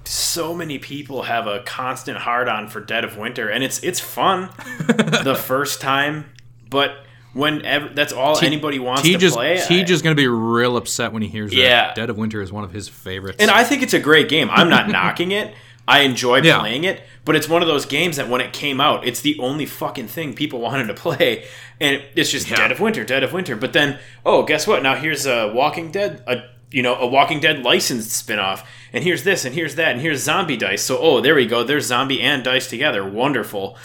so 0.09 0.53
many 0.55 0.79
people 0.79 1.23
have 1.23 1.45
a 1.47 1.59
constant 1.61 2.17
hard 2.17 2.47
on 2.49 2.67
for 2.67 2.79
Dead 2.81 3.03
of 3.03 3.17
Winter, 3.17 3.47
and 3.49 3.63
it's 3.63 3.79
it's 3.83 3.99
fun 3.99 4.49
the 4.87 5.39
first 5.39 5.81
time, 5.81 6.25
but 6.69 6.91
when 7.33 7.63
ev- 7.63 7.93
that's 7.95 8.11
all 8.11 8.43
anybody 8.43 8.79
wants 8.79 9.03
T 9.03 9.13
to 9.13 9.19
just 9.19 9.35
play. 9.35 9.61
T 9.67 9.81
I- 9.81 9.83
just 9.83 10.03
gonna 10.03 10.15
be 10.15 10.27
real 10.27 10.77
upset 10.77 11.13
when 11.13 11.21
he 11.21 11.27
hears 11.27 11.53
Yeah. 11.53 11.87
that 11.87 11.95
Dead 11.95 12.09
of 12.09 12.17
Winter 12.17 12.41
is 12.41 12.51
one 12.51 12.63
of 12.63 12.71
his 12.73 12.89
favorites. 12.89 13.37
And 13.39 13.51
I 13.51 13.63
think 13.63 13.83
it's 13.83 13.93
a 13.93 13.99
great 13.99 14.29
game. 14.29 14.49
I'm 14.51 14.67
not 14.69 14.89
knocking 14.89 15.31
it. 15.31 15.53
I 15.87 16.01
enjoy 16.01 16.41
Yeah. 16.41 16.59
playing 16.59 16.83
it, 16.85 17.01
but 17.25 17.35
it's 17.35 17.47
one 17.49 17.61
of 17.61 17.67
those 17.67 17.85
games 17.85 18.17
that 18.17 18.29
when 18.29 18.41
it 18.41 18.51
came 18.53 18.79
out, 18.81 19.05
it's 19.07 19.21
the 19.21 19.37
only 19.39 19.65
fucking 19.67 20.07
thing 20.07 20.33
people 20.33 20.59
wanted 20.69 20.87
to 20.87 20.93
play, 20.95 21.45
and 21.79 22.01
it's 22.15 22.31
just 22.31 22.49
Yeah. 22.49 22.57
Dead 22.57 22.71
of 22.71 22.79
Winter, 22.79 23.03
Dead 23.03 23.23
of 23.23 23.31
Winter. 23.31 23.55
But 23.55 23.73
then, 23.73 23.99
oh, 24.25 24.41
guess 24.43 24.65
what? 24.65 24.81
Now 24.81 24.95
here's 24.95 25.27
a 25.27 25.51
Walking 25.53 25.91
Dead, 25.91 26.23
a 26.25 26.41
you 26.71 26.81
know 26.83 26.95
a 26.95 27.07
Walking 27.07 27.39
Dead 27.39 27.63
licensed 27.63 28.25
spinoff, 28.27 28.65
and 28.93 29.03
here's 29.03 29.23
this, 29.23 29.45
and 29.45 29.53
here's 29.55 29.75
that, 29.75 29.93
and 29.93 30.01
here's 30.01 30.21
zombie 30.23 30.57
dice. 30.57 30.83
So 30.83 30.97
oh, 30.99 31.21
there 31.21 31.35
we 31.35 31.45
go. 31.45 31.63
There's 31.63 31.85
zombie 31.85 32.21
and 32.21 32.43
dice 32.43 32.69
together. 32.69 33.07
Wonderful. 33.07 33.77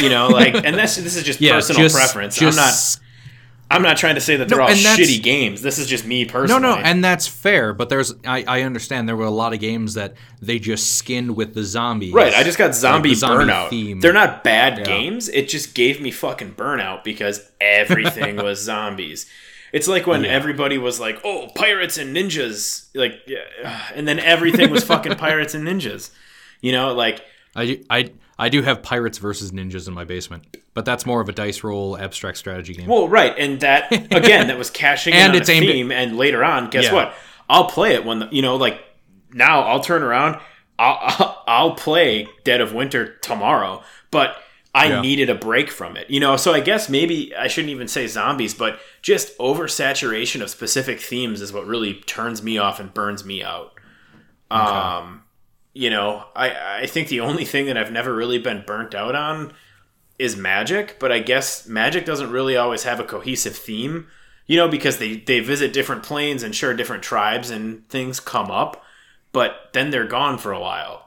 You 0.00 0.08
know, 0.08 0.28
like, 0.28 0.54
and 0.54 0.74
that's 0.76 0.96
this 0.96 1.16
is 1.16 1.22
just 1.24 1.40
yeah, 1.42 1.52
personal 1.54 1.82
just- 1.82 1.94
preference. 1.96 2.36
just- 2.38 2.58
I'm 2.58 2.64
not. 2.64 2.98
I'm 3.70 3.80
not 3.80 3.96
trying 3.96 4.16
to 4.16 4.20
say 4.20 4.36
that 4.36 4.50
they're 4.50 4.58
No, 4.58 4.64
all 4.64 4.68
shitty 4.70 5.22
games. 5.22 5.62
This 5.62 5.78
is 5.78 5.86
just 5.86 6.04
me 6.04 6.26
personally. 6.26 6.60
no, 6.60 6.74
no, 6.74 6.82
and 6.82 7.02
that's 7.02 7.26
fair. 7.26 7.72
But 7.72 7.88
there's, 7.88 8.12
I, 8.26 8.44
I 8.46 8.60
understand 8.64 9.08
there 9.08 9.16
were 9.16 9.24
a 9.24 9.30
lot 9.30 9.54
of 9.54 9.60
games 9.60 9.94
that 9.94 10.12
they 10.42 10.58
just 10.58 10.96
skinned 10.98 11.34
with 11.36 11.54
the 11.54 11.62
zombies. 11.64 12.12
Right, 12.12 12.34
I 12.34 12.42
just 12.42 12.58
got 12.58 12.74
zombie, 12.74 13.08
the 13.10 13.14
zombie 13.14 13.44
burnout. 13.50 13.70
theme. 13.70 14.00
They're 14.00 14.12
not 14.12 14.44
bad 14.44 14.76
Yeah. 14.80 14.84
games. 14.84 15.30
It 15.30 15.48
just 15.48 15.74
gave 15.74 16.02
me 16.02 16.10
fucking 16.10 16.52
burnout 16.54 17.02
because 17.02 17.50
everything 17.62 18.36
was 18.44 18.60
zombies. 18.62 19.24
It's 19.72 19.88
like 19.88 20.06
when 20.06 20.24
everybody 20.24 20.76
was 20.78 21.00
like, 21.00 21.20
"Oh, 21.24 21.48
pirates 21.54 21.96
and 21.98 22.14
ninjas," 22.14 22.88
like, 22.94 23.20
yeah, 23.26 23.80
and 23.94 24.06
then 24.06 24.18
everything 24.18 24.70
was 24.70 24.84
fucking 24.84 25.14
pirates 25.16 25.54
and 25.54 25.66
ninjas. 25.66 26.10
You 26.60 26.72
know, 26.72 26.92
like 26.94 27.24
I, 27.56 27.66
do- 27.66 27.84
I, 27.90 28.12
I 28.38 28.48
do 28.50 28.62
have 28.62 28.82
pirates 28.82 29.18
versus 29.18 29.50
ninjas 29.50 29.88
in 29.88 29.94
my 29.94 30.04
basement, 30.04 30.56
but 30.74 30.84
that's 30.84 31.06
more 31.06 31.20
of 31.20 31.28
a 31.28 31.32
dice 31.32 31.64
roll 31.64 31.96
abstract 31.98 32.38
strategy 32.38 32.74
game. 32.74 32.86
Well, 32.86 33.08
right, 33.08 33.34
and 33.38 33.60
that 33.60 33.90
again, 34.12 34.48
that 34.48 34.58
was 34.58 34.70
cashing 34.70 35.14
And 35.14 35.34
in 35.34 35.40
it's 35.40 35.48
a 35.48 35.56
at- 35.56 35.60
theme. 35.60 35.90
and 35.90 36.16
later 36.16 36.44
on, 36.44 36.68
guess 36.70 36.84
Yeah. 36.84 36.92
what? 36.94 37.14
I'll 37.48 37.66
play 37.66 37.94
it 37.94 38.04
when 38.04 38.18
the, 38.20 38.28
you 38.30 38.42
know, 38.42 38.56
like 38.56 38.80
now 39.32 39.62
I'll 39.62 39.80
turn 39.80 40.02
around. 40.02 40.38
I'll 40.78 40.98
I'll, 41.00 41.44
I'll 41.48 41.74
play 41.74 42.28
Dead 42.44 42.60
of 42.60 42.72
Winter 42.74 43.16
tomorrow, 43.22 43.82
but 44.10 44.36
I 44.74 44.86
Yeah. 44.86 45.00
needed 45.02 45.28
a 45.28 45.34
break 45.34 45.70
from 45.70 45.96
it. 45.98 46.08
You 46.08 46.18
know, 46.20 46.36
so 46.36 46.52
I 46.54 46.60
guess 46.60 46.88
maybe 46.88 47.34
I 47.36 47.46
shouldn't 47.48 47.70
even 47.70 47.88
say 47.88 48.06
zombies, 48.06 48.54
but 48.54 48.80
just 49.02 49.36
oversaturation 49.38 50.40
of 50.42 50.48
specific 50.50 50.98
themes 51.00 51.40
is 51.42 51.52
what 51.52 51.66
really 51.66 51.94
turns 52.06 52.42
me 52.42 52.56
off 52.58 52.80
and 52.80 52.92
burns 52.94 53.24
me 53.24 53.42
out. 53.42 53.72
Um, 54.50 55.22
you 55.74 55.90
know, 55.90 56.24
I 56.36 56.80
I 56.82 56.86
think 56.86 57.08
the 57.08 57.20
only 57.20 57.44
thing 57.44 57.66
that 57.66 57.76
I've 57.78 57.92
never 57.92 58.14
really 58.14 58.38
been 58.38 58.64
burnt 58.66 58.94
out 58.94 59.14
on 59.14 59.52
is 60.18 60.36
magic, 60.36 60.98
but 61.00 61.10
I 61.10 61.18
guess 61.18 61.66
magic 61.66 62.04
doesn't 62.04 62.30
really 62.30 62.56
always 62.56 62.84
have 62.84 63.00
a 63.00 63.04
cohesive 63.04 63.56
theme, 63.56 64.06
you 64.46 64.56
know, 64.56 64.68
because 64.68 64.98
they, 64.98 65.16
they 65.16 65.40
visit 65.40 65.72
different 65.72 66.02
planes 66.02 66.42
and 66.42 66.54
sure 66.54 66.74
different 66.74 67.02
tribes 67.02 67.50
and 67.50 67.88
things 67.88 68.20
come 68.20 68.50
up, 68.50 68.84
but 69.32 69.70
then 69.72 69.90
they're 69.90 70.06
gone 70.06 70.38
for 70.38 70.52
a 70.52 70.60
while. 70.60 71.01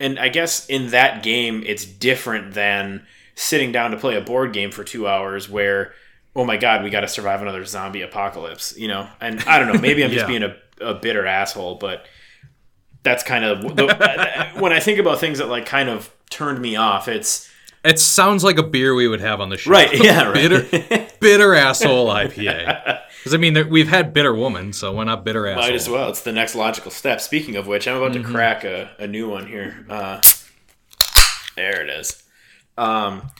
And 0.00 0.18
I 0.18 0.28
guess 0.28 0.66
in 0.66 0.88
that 0.88 1.22
game, 1.22 1.62
it's 1.64 1.84
different 1.84 2.54
than 2.54 3.06
sitting 3.34 3.72
down 3.72 3.90
to 3.92 3.96
play 3.96 4.16
a 4.16 4.20
board 4.20 4.52
game 4.52 4.70
for 4.70 4.84
two 4.84 5.06
hours 5.06 5.48
where, 5.48 5.92
oh 6.36 6.44
my 6.44 6.56
god, 6.56 6.82
we 6.82 6.90
got 6.90 7.00
to 7.00 7.08
survive 7.08 7.42
another 7.42 7.64
zombie 7.64 8.02
apocalypse, 8.02 8.76
you 8.76 8.88
know? 8.88 9.08
And 9.20 9.40
I 9.44 9.58
don't 9.58 9.72
know, 9.72 9.80
maybe 9.80 10.04
I'm 10.04 10.10
just 10.12 10.26
being 10.26 10.42
a, 10.42 10.56
a 10.80 10.94
bitter 10.94 11.26
asshole, 11.26 11.76
but 11.76 12.06
that's 13.02 13.22
kind 13.22 13.44
of 13.44 13.76
the, 13.76 14.50
when 14.58 14.72
I 14.72 14.80
think 14.80 14.98
about 14.98 15.20
things 15.20 15.38
that 15.38 15.48
like 15.48 15.66
kind 15.66 15.88
of 15.88 16.10
turned 16.30 16.60
me 16.60 16.76
off, 16.76 17.06
it's 17.08 17.50
It 17.84 18.00
sounds 18.00 18.42
like 18.42 18.58
a 18.58 18.62
beer 18.62 18.94
we 18.94 19.06
would 19.06 19.20
have 19.20 19.40
on 19.40 19.50
the 19.50 19.58
show. 19.58 19.70
Right, 19.70 19.92
yeah, 20.02 20.24
right. 20.24 20.34
bitter, 20.34 21.03
bitter 21.24 21.54
asshole 21.54 22.06
IPA. 22.08 23.00
Because 23.18 23.34
I 23.34 23.38
mean, 23.38 23.68
we've 23.70 23.88
had 23.88 24.12
bitter 24.12 24.34
woman, 24.34 24.72
so 24.72 24.92
why 24.92 25.04
not 25.04 25.24
bitter 25.24 25.46
asshole? 25.46 25.62
Might 25.64 25.74
as 25.74 25.88
well. 25.88 26.08
It's 26.10 26.20
the 26.20 26.32
next 26.32 26.54
logical 26.54 26.90
step. 26.90 27.20
Speaking 27.20 27.56
of 27.56 27.66
which, 27.66 27.88
I'm 27.88 27.96
about 27.96 28.12
Mm-hmm. 28.12 28.22
to 28.26 28.30
crack 28.32 28.64
a, 28.64 28.90
a 28.98 29.06
new 29.06 29.28
one 29.28 29.46
here. 29.46 29.84
Uh, 29.88 30.20
there 31.56 31.82
it 31.82 31.88
is. 31.90 32.22
Um, 32.76 33.30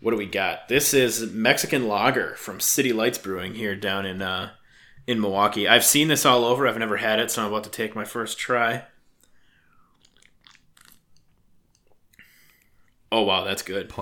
what 0.00 0.10
do 0.12 0.16
we 0.16 0.26
got? 0.26 0.68
This 0.68 0.94
is 0.94 1.32
Mexican 1.32 1.86
lager 1.88 2.34
from 2.36 2.60
City 2.60 2.92
Lights 2.92 3.18
Brewing 3.18 3.54
here 3.54 3.74
down 3.76 4.04
in 4.06 4.20
uh, 4.22 4.50
in 5.06 5.20
Milwaukee. 5.20 5.66
I've 5.68 5.84
seen 5.84 6.08
this 6.08 6.24
all 6.26 6.44
over. 6.44 6.66
I've 6.68 6.78
never 6.78 6.96
had 6.98 7.18
it, 7.18 7.30
so 7.30 7.42
I'm 7.42 7.48
about 7.48 7.64
to 7.64 7.70
take 7.70 7.94
my 7.96 8.04
first 8.04 8.38
try. 8.38 8.84
Oh 13.10 13.22
wow, 13.22 13.44
that's 13.44 13.62
good. 13.62 13.92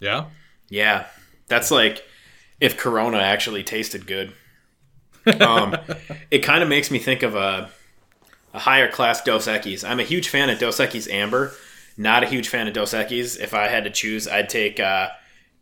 Yeah. 0.00 0.26
Yeah, 0.68 1.06
that's 1.46 1.70
like 1.70 2.04
if 2.60 2.76
Corona 2.76 3.18
actually 3.18 3.62
tasted 3.62 4.06
good. 4.06 4.32
Um, 5.40 5.74
it 6.30 6.40
kind 6.40 6.62
of 6.62 6.68
makes 6.68 6.90
me 6.90 6.98
think 6.98 7.22
of 7.22 7.34
a, 7.34 7.70
a 8.52 8.58
higher 8.58 8.90
class 8.92 9.22
Dos 9.24 9.46
Equis. 9.46 9.82
I'm 9.82 9.98
a 9.98 10.02
huge 10.02 10.28
fan 10.28 10.50
of 10.50 10.58
Dos 10.58 10.78
Equis 10.78 11.10
Amber. 11.10 11.54
Not 11.96 12.22
a 12.22 12.26
huge 12.26 12.46
fan 12.50 12.68
of 12.68 12.74
Dos 12.74 12.92
Equis. 12.92 13.40
If 13.40 13.54
I 13.54 13.68
had 13.68 13.84
to 13.84 13.90
choose, 13.90 14.28
I'd 14.28 14.50
take 14.50 14.78
uh, 14.78 15.08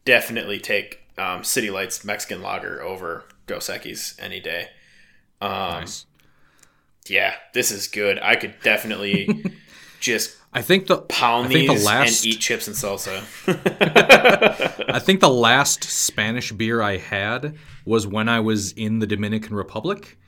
definitely 0.05 0.59
take 0.59 0.98
um, 1.16 1.44
City 1.44 1.70
Lights 1.70 2.05
Mexican 2.05 2.42
Lager 2.42 2.83
over 2.83 3.24
Dos 3.46 3.68
Equis 3.68 4.16
any 4.18 4.40
day. 4.40 4.66
Um, 5.40 5.50
Nice. 5.50 6.07
Yeah, 7.07 7.35
this 7.55 7.70
is 7.70 7.87
good. 7.87 8.18
I 8.20 8.35
could 8.35 8.55
definitely 8.64 9.44
just 10.00 10.37
I 10.55 10.61
think 10.62 10.87
the 10.87 10.99
pound 10.99 11.47
I 11.47 11.49
think 11.51 11.67
the 11.69 11.85
last 11.85 12.25
and 12.25 12.35
eat 12.35 12.41
chips 12.41 12.67
and 12.67 12.77
salsa. 12.77 13.23
I 14.95 14.99
think 14.99 15.21
the 15.21 15.31
last 15.31 15.85
Spanish 15.85 16.53
beer 16.53 16.83
I 16.83 16.99
had 16.99 17.57
was 17.87 18.07
when 18.07 18.29
I 18.29 18.41
was 18.41 18.73
in 18.73 18.99
the 18.99 19.07
Dominican 19.07 19.57
Republic. 19.57 20.19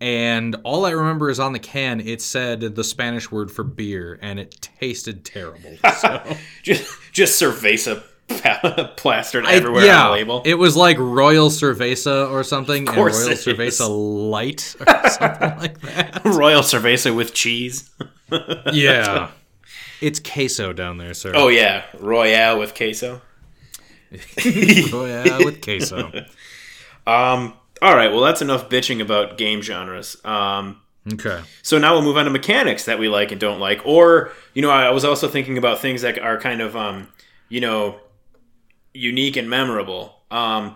And 0.00 0.56
all 0.64 0.84
I 0.84 0.90
remember 0.90 1.30
is 1.30 1.40
on 1.40 1.52
the 1.52 1.58
can 1.58 2.00
it 2.00 2.20
said 2.20 2.60
the 2.60 2.84
Spanish 2.84 3.30
word 3.30 3.50
for 3.50 3.64
beer 3.64 4.18
and 4.22 4.38
it 4.38 4.60
tasted 4.80 5.24
terrible. 5.24 5.76
So 6.00 6.22
just 6.62 6.98
just 7.12 7.40
cerveza 7.40 8.02
plastered 8.96 9.46
I- 9.46 9.52
everywhere 9.52 9.84
yeah, 9.84 10.04
on 10.04 10.06
the 10.06 10.12
label. 10.12 10.42
It 10.44 10.54
was 10.54 10.76
like 10.76 10.98
Royal 10.98 11.48
Cerveza 11.48 12.30
or 12.30 12.42
something 12.44 12.86
and 12.86 12.96
course 12.96 13.24
Royal 13.24 13.36
Cerveza. 13.36 14.30
Light 14.30 14.74
or 14.80 15.08
something 15.10 15.58
like 15.58 15.80
that. 15.82 16.22
Royal 16.24 16.62
cerveza 16.62 17.14
with 17.14 17.32
cheese. 17.34 17.90
Yeah. 18.72 19.30
It's 20.00 20.20
queso 20.20 20.72
down 20.72 20.98
there, 20.98 21.14
sir. 21.14 21.32
Oh 21.34 21.48
yeah, 21.48 21.84
Royale 21.98 22.58
with 22.58 22.74
queso. 22.74 23.20
Yeah, 24.44 25.38
with 25.38 25.60
queso. 25.62 26.12
Um. 27.06 27.54
All 27.80 27.94
right. 27.94 28.10
Well, 28.10 28.22
that's 28.22 28.42
enough 28.42 28.68
bitching 28.68 29.00
about 29.00 29.38
game 29.38 29.62
genres. 29.62 30.16
Um. 30.24 30.80
Okay. 31.12 31.40
So 31.62 31.78
now 31.78 31.92
we'll 31.92 32.02
move 32.02 32.16
on 32.16 32.24
to 32.24 32.30
mechanics 32.32 32.84
that 32.86 32.98
we 32.98 33.08
like 33.08 33.30
and 33.30 33.40
don't 33.40 33.60
like, 33.60 33.80
or 33.84 34.32
you 34.54 34.62
know, 34.62 34.70
I 34.70 34.90
was 34.90 35.04
also 35.04 35.28
thinking 35.28 35.56
about 35.56 35.78
things 35.78 36.02
that 36.02 36.18
are 36.18 36.36
kind 36.40 36.60
of 36.60 36.74
um, 36.74 37.06
you 37.48 37.60
know, 37.60 38.00
unique 38.92 39.36
and 39.36 39.48
memorable. 39.48 40.16
Um, 40.32 40.74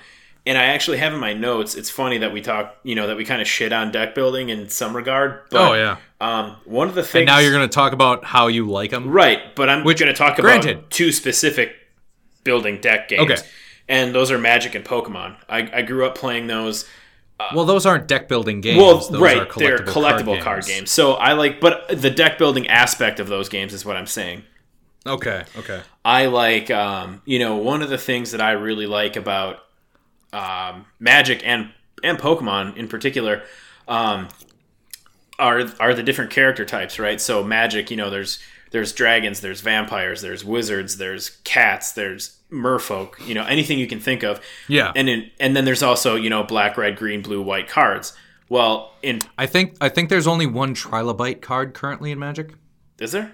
and 0.51 0.59
I 0.59 0.65
actually 0.65 0.99
have 0.99 1.15
in 1.15 1.21
my 1.21 1.33
notes. 1.33 1.77
It's 1.77 1.91
funny 1.91 2.19
that 2.19 2.33
we 2.33 2.43
talk, 2.43 2.75
you 2.83 2.97
know, 2.97 3.07
that 3.07 3.17
we 3.17 3.25
kind 3.25 3.41
of 3.41 3.47
shit 3.47 3.73
on 3.73 3.93
deck 3.93 4.17
building 4.17 4.49
in 4.49 4.69
some 4.69 4.97
regard. 4.97 5.43
But, 5.49 5.71
oh 5.71 5.75
yeah. 5.75 5.99
Um, 6.21 6.57
one 6.65 6.89
of 6.89 6.97
the 6.97 7.05
things 7.05 7.21
And 7.21 7.27
now 7.27 7.39
you're 7.39 7.53
going 7.53 7.69
to 7.69 7.73
talk 7.73 7.93
about 7.93 8.25
how 8.25 8.49
you 8.49 8.69
like 8.69 8.91
them. 8.91 9.09
right, 9.09 9.55
but 9.55 9.69
I'm 9.69 9.85
Which- 9.85 10.01
going 10.01 10.13
to 10.13 10.19
talk 10.19 10.41
about 10.41 10.91
two 10.91 11.13
specific 11.13 11.77
building 12.43 12.81
deck 12.81 13.09
games. 13.09 13.31
Okay. 13.31 13.41
And 13.89 14.13
those 14.13 14.33
are 14.33 14.39
Magic 14.39 14.75
and 14.75 14.85
Pokemon. 14.85 15.37
I, 15.49 15.71
I 15.73 15.83
grew 15.83 16.05
up 16.05 16.17
playing 16.17 16.49
those. 16.49 16.85
Well, 17.55 17.65
those 17.65 17.87
aren't 17.87 18.09
deck 18.09 18.29
building 18.29 18.61
games. 18.61 18.79
Well, 18.79 18.99
those 18.99 19.21
right, 19.21 19.39
are 19.39 19.47
collectible 19.47 19.59
they're 19.59 19.79
collectible 19.79 20.41
card, 20.43 20.67
games. 20.67 20.91
So 20.91 21.13
I 21.13 21.35
like, 21.35 21.61
but 21.61 21.89
the 21.89 22.11
deck 22.11 22.39
building 22.39 22.67
aspect 22.67 23.21
of 23.21 23.29
those 23.29 23.49
games 23.49 23.73
is 23.73 23.85
what 23.85 23.97
I'm 23.97 24.07
saying. 24.09 24.43
Okay. 25.07 25.45
Okay. 25.57 25.81
I 26.05 26.27
like, 26.27 26.73
um, 26.73 27.23
you 27.25 27.39
know, 27.39 27.57
one 27.57 27.83
of 27.83 27.89
the 27.89 27.99
things 27.99 28.33
that 28.33 28.41
I 28.41 28.53
really 28.53 28.87
like 28.87 29.15
about 29.15 29.61
um, 30.33 30.87
Magic 30.99 31.43
and 31.45 31.71
and 32.03 32.19
Pokemon 32.19 32.77
in 32.77 32.89
particular 32.89 33.43
um, 33.89 34.29
are 35.39 35.65
are 35.81 35.95
the 35.95 36.03
different 36.03 36.31
character 36.31 36.65
types, 36.65 36.99
right? 36.99 37.21
So 37.21 37.43
Magic, 37.43 37.91
you 37.91 37.97
know, 37.97 38.11
there's 38.11 38.39
there's 38.71 38.93
dragons, 38.93 39.41
there's 39.41 39.61
vampires, 39.61 40.21
there's 40.23 40.45
wizards, 40.45 40.97
there's 40.99 41.31
cats, 41.45 41.93
there's 41.93 42.39
merfolk, 42.53 43.25
you 43.27 43.35
know, 43.35 43.45
anything 43.45 43.79
you 43.79 43.87
can 43.89 43.99
think 44.01 44.23
of. 44.23 44.41
Yeah. 44.69 44.93
And 44.95 45.09
in, 45.09 45.31
and 45.41 45.57
then 45.57 45.65
there's 45.65 45.83
also 45.83 46.15
you 46.17 46.31
know 46.31 46.43
black, 46.45 46.77
red, 46.77 46.97
green, 46.97 47.23
blue, 47.23 47.43
white 47.43 47.69
cards. 47.69 48.13
Well, 48.49 48.93
in 49.03 49.21
I 49.39 49.47
think 49.47 49.77
I 49.81 49.89
think 49.89 50.09
there's 50.09 50.27
only 50.27 50.47
one 50.47 50.75
Trilobite 50.75 51.41
card 51.41 51.75
currently 51.75 52.11
in 52.13 52.19
Magic. 52.19 52.55
is 52.99 53.13
there? 53.13 53.33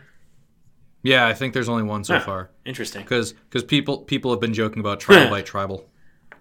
Yeah, 1.02 1.26
I 1.26 1.34
think 1.34 1.54
there's 1.54 1.68
only 1.68 1.84
one 1.84 2.02
so 2.04 2.18
Huh. 2.18 2.24
far. 2.24 2.50
Interesting. 2.64 3.02
Because 3.02 3.34
people 3.68 3.98
people 3.98 4.30
have 4.32 4.40
been 4.40 4.54
joking 4.54 4.80
about 4.80 5.00
Trilobite 5.00 5.44
Tribal. 5.52 5.88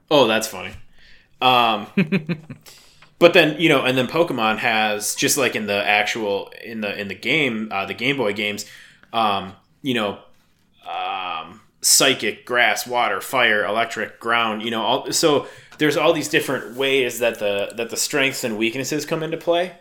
Oh, 0.09 0.27
that's 0.27 0.47
funny. 0.47 0.73
Um, 1.41 1.87
but 3.19 3.33
then 3.33 3.59
you 3.59 3.69
know, 3.69 3.83
and 3.83 3.97
then 3.97 4.07
Pokemon 4.07 4.57
has 4.59 5.15
just 5.15 5.37
like 5.37 5.55
in 5.55 5.67
the 5.67 5.85
actual 5.85 6.51
in 6.63 6.81
the 6.81 6.99
in 6.99 7.07
the 7.07 7.15
game, 7.15 7.69
uh, 7.71 7.85
the 7.85 7.93
Game 7.93 8.17
Boy 8.17 8.33
games, 8.33 8.65
um, 9.13 9.53
you 9.81 9.93
know, 9.93 10.19
um, 10.87 11.61
psychic, 11.81 12.45
grass, 12.45 12.87
water, 12.87 13.21
fire, 13.21 13.65
electric, 13.65 14.19
ground. 14.19 14.63
You 14.63 14.71
know, 14.71 14.81
all 14.81 15.11
so 15.11 15.47
there's 15.77 15.97
all 15.97 16.13
these 16.13 16.29
different 16.29 16.75
ways 16.75 17.19
that 17.19 17.39
the 17.39 17.73
that 17.77 17.89
the 17.89 17.97
strengths 17.97 18.43
and 18.43 18.57
weaknesses 18.57 19.05
come 19.05 19.23
into 19.23 19.37
play. 19.37 19.73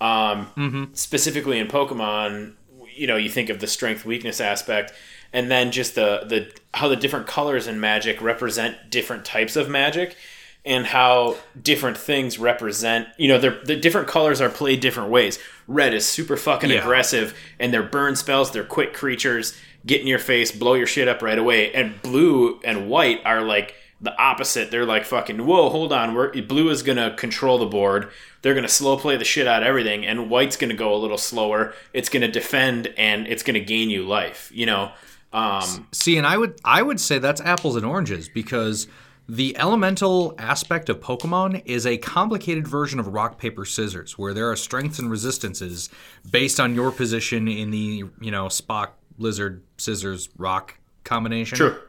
Um, 0.00 0.90
Specifically 0.94 1.58
in 1.58 1.68
Pokemon, 1.68 2.54
you 2.94 3.06
know, 3.06 3.16
you 3.16 3.28
think 3.28 3.50
of 3.50 3.60
the 3.60 3.66
strength 3.66 4.04
weakness 4.04 4.40
aspect, 4.40 4.92
and 5.32 5.50
then 5.50 5.70
just 5.72 5.94
the 5.94 6.22
the 6.26 6.52
how 6.74 6.88
the 6.88 6.96
different 6.96 7.26
colors 7.26 7.66
in 7.66 7.80
Magic 7.80 8.20
represent 8.22 8.90
different 8.90 9.24
types 9.24 9.56
of 9.56 9.68
Magic, 9.68 10.16
and 10.64 10.86
how 10.86 11.36
different 11.60 11.96
things 11.98 12.38
represent. 12.38 13.08
You 13.16 13.28
know, 13.28 13.38
they're, 13.38 13.60
the 13.64 13.76
different 13.76 14.08
colors 14.08 14.40
are 14.40 14.48
played 14.50 14.80
different 14.80 15.10
ways. 15.10 15.38
Red 15.66 15.94
is 15.94 16.06
super 16.06 16.36
fucking 16.36 16.70
Yeah. 16.70 16.80
aggressive, 16.80 17.34
and 17.58 17.72
they're 17.72 17.82
burn 17.82 18.16
spells. 18.16 18.50
They're 18.50 18.64
quick 18.64 18.92
creatures, 18.94 19.56
get 19.86 20.00
in 20.00 20.06
your 20.06 20.18
face, 20.18 20.52
blow 20.52 20.74
your 20.74 20.86
shit 20.86 21.08
up 21.08 21.22
right 21.22 21.38
away. 21.38 21.72
And 21.72 22.00
blue 22.02 22.60
and 22.64 22.88
white 22.88 23.20
are 23.24 23.42
like 23.42 23.74
the 24.00 24.16
opposite. 24.20 24.70
They're 24.70 24.86
like 24.86 25.04
fucking 25.04 25.44
whoa, 25.46 25.68
hold 25.70 25.92
on. 25.92 26.14
We're, 26.14 26.40
blue 26.42 26.70
is 26.70 26.82
gonna 26.82 27.14
control 27.16 27.58
the 27.58 27.66
board. 27.66 28.10
They're 28.42 28.54
gonna 28.54 28.68
slow 28.68 28.96
play 28.96 29.16
the 29.16 29.24
shit 29.24 29.46
out 29.46 29.62
of 29.62 29.68
everything, 29.68 30.06
and 30.06 30.30
white's 30.30 30.56
gonna 30.56 30.74
go 30.74 30.94
a 30.94 30.96
little 30.96 31.18
slower. 31.18 31.74
It's 31.92 32.08
gonna 32.08 32.30
defend 32.30 32.92
and 32.96 33.26
it's 33.26 33.42
gonna 33.42 33.60
gain 33.60 33.90
you 33.90 34.02
life. 34.04 34.50
You 34.54 34.66
know. 34.66 34.92
Um, 35.32 35.88
See, 35.92 36.16
and 36.16 36.26
I 36.26 36.36
would 36.36 36.60
I 36.64 36.82
would 36.82 37.00
say 37.00 37.18
that's 37.18 37.40
apples 37.40 37.76
and 37.76 37.86
oranges 37.86 38.28
because 38.28 38.88
the 39.28 39.56
elemental 39.58 40.34
aspect 40.38 40.88
of 40.88 40.98
Pokemon 41.00 41.62
is 41.64 41.86
a 41.86 41.98
complicated 41.98 42.66
version 42.66 42.98
of 42.98 43.06
rock 43.08 43.38
paper 43.38 43.64
scissors, 43.64 44.18
where 44.18 44.34
there 44.34 44.50
are 44.50 44.56
strengths 44.56 44.98
and 44.98 45.08
resistances 45.08 45.88
based 46.28 46.58
on 46.58 46.74
your 46.74 46.90
position 46.90 47.46
in 47.46 47.70
the 47.70 48.04
you 48.20 48.30
know 48.30 48.46
Spock 48.46 48.90
lizard 49.18 49.62
scissors 49.76 50.28
rock 50.36 50.78
combination. 51.04 51.56
True. 51.56 51.80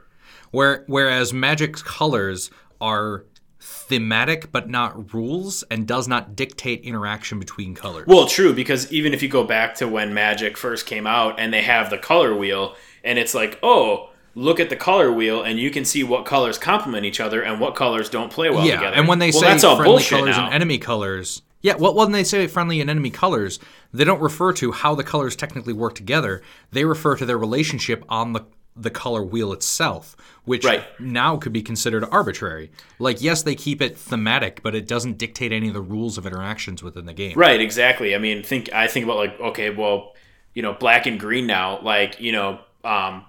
Where 0.51 0.83
whereas 0.87 1.33
Magic's 1.33 1.81
colors 1.81 2.51
are 2.79 3.25
thematic 3.59 4.51
but 4.51 4.69
not 4.69 5.13
rules 5.13 5.63
and 5.69 5.87
does 5.87 6.07
not 6.07 6.35
dictate 6.35 6.81
interaction 6.81 7.39
between 7.39 7.75
colors. 7.75 8.05
Well, 8.07 8.25
true, 8.25 8.53
because 8.53 8.91
even 8.91 9.13
if 9.13 9.21
you 9.21 9.29
go 9.29 9.43
back 9.43 9.75
to 9.75 9.87
when 9.87 10.13
Magic 10.13 10.57
first 10.57 10.85
came 10.85 11.05
out 11.05 11.39
and 11.39 11.53
they 11.53 11.61
have 11.61 11.89
the 11.89 11.97
color 11.97 12.35
wheel, 12.35 12.75
and 13.03 13.17
it's 13.19 13.33
like, 13.33 13.59
oh, 13.63 14.09
look 14.35 14.59
at 14.59 14.69
the 14.69 14.75
color 14.75 15.11
wheel, 15.11 15.43
and 15.43 15.59
you 15.59 15.69
can 15.71 15.83
see 15.85 16.03
what 16.03 16.25
colors 16.25 16.57
complement 16.57 17.05
each 17.05 17.19
other 17.19 17.41
and 17.41 17.59
what 17.59 17.75
colors 17.75 18.09
don't 18.09 18.31
play 18.31 18.49
well 18.49 18.65
yeah, 18.65 18.77
together. 18.77 18.95
and 18.95 19.07
when 19.07 19.19
they 19.19 19.31
well, 19.31 19.41
say 19.41 19.47
that's 19.47 19.63
all 19.63 19.77
friendly 19.77 20.03
colors 20.03 20.37
now. 20.37 20.45
and 20.45 20.53
enemy 20.53 20.77
colors, 20.77 21.41
yeah, 21.61 21.75
well, 21.75 21.93
when 21.93 22.11
they 22.11 22.23
say 22.23 22.47
friendly 22.47 22.81
and 22.81 22.89
enemy 22.89 23.09
colors, 23.11 23.59
they 23.93 24.03
don't 24.03 24.21
refer 24.21 24.51
to 24.53 24.71
how 24.71 24.95
the 24.95 25.03
colors 25.03 25.35
technically 25.35 25.73
work 25.73 25.95
together. 25.95 26.41
They 26.71 26.85
refer 26.85 27.15
to 27.17 27.25
their 27.25 27.37
relationship 27.37 28.03
on 28.09 28.33
the 28.33 28.45
the 28.73 28.89
color 28.89 29.21
wheel 29.21 29.51
itself, 29.51 30.15
which 30.45 30.63
Right. 30.63 30.85
now 30.97 31.35
could 31.35 31.51
be 31.51 31.61
considered 31.61 32.05
arbitrary. 32.09 32.71
Like, 32.99 33.21
yes, 33.21 33.43
they 33.43 33.53
keep 33.53 33.81
it 33.81 33.97
thematic, 33.97 34.63
but 34.63 34.73
it 34.75 34.87
doesn't 34.87 35.17
dictate 35.17 35.51
any 35.51 35.67
of 35.67 35.73
the 35.73 35.81
rules 35.81 36.17
of 36.17 36.25
interactions 36.25 36.81
within 36.81 37.05
the 37.05 37.13
game. 37.13 37.37
Right, 37.37 37.59
exactly. 37.59 38.15
I 38.15 38.17
mean, 38.17 38.43
think 38.43 38.71
I 38.73 38.87
think 38.87 39.03
about 39.03 39.17
like, 39.17 39.37
okay, 39.41 39.71
well, 39.71 40.13
you 40.53 40.61
know, 40.61 40.71
black 40.71 41.05
and 41.05 41.19
green 41.19 41.45
now, 41.47 41.81
like, 41.81 42.21
you 42.21 42.31
know, 42.31 42.61
um 42.83 43.25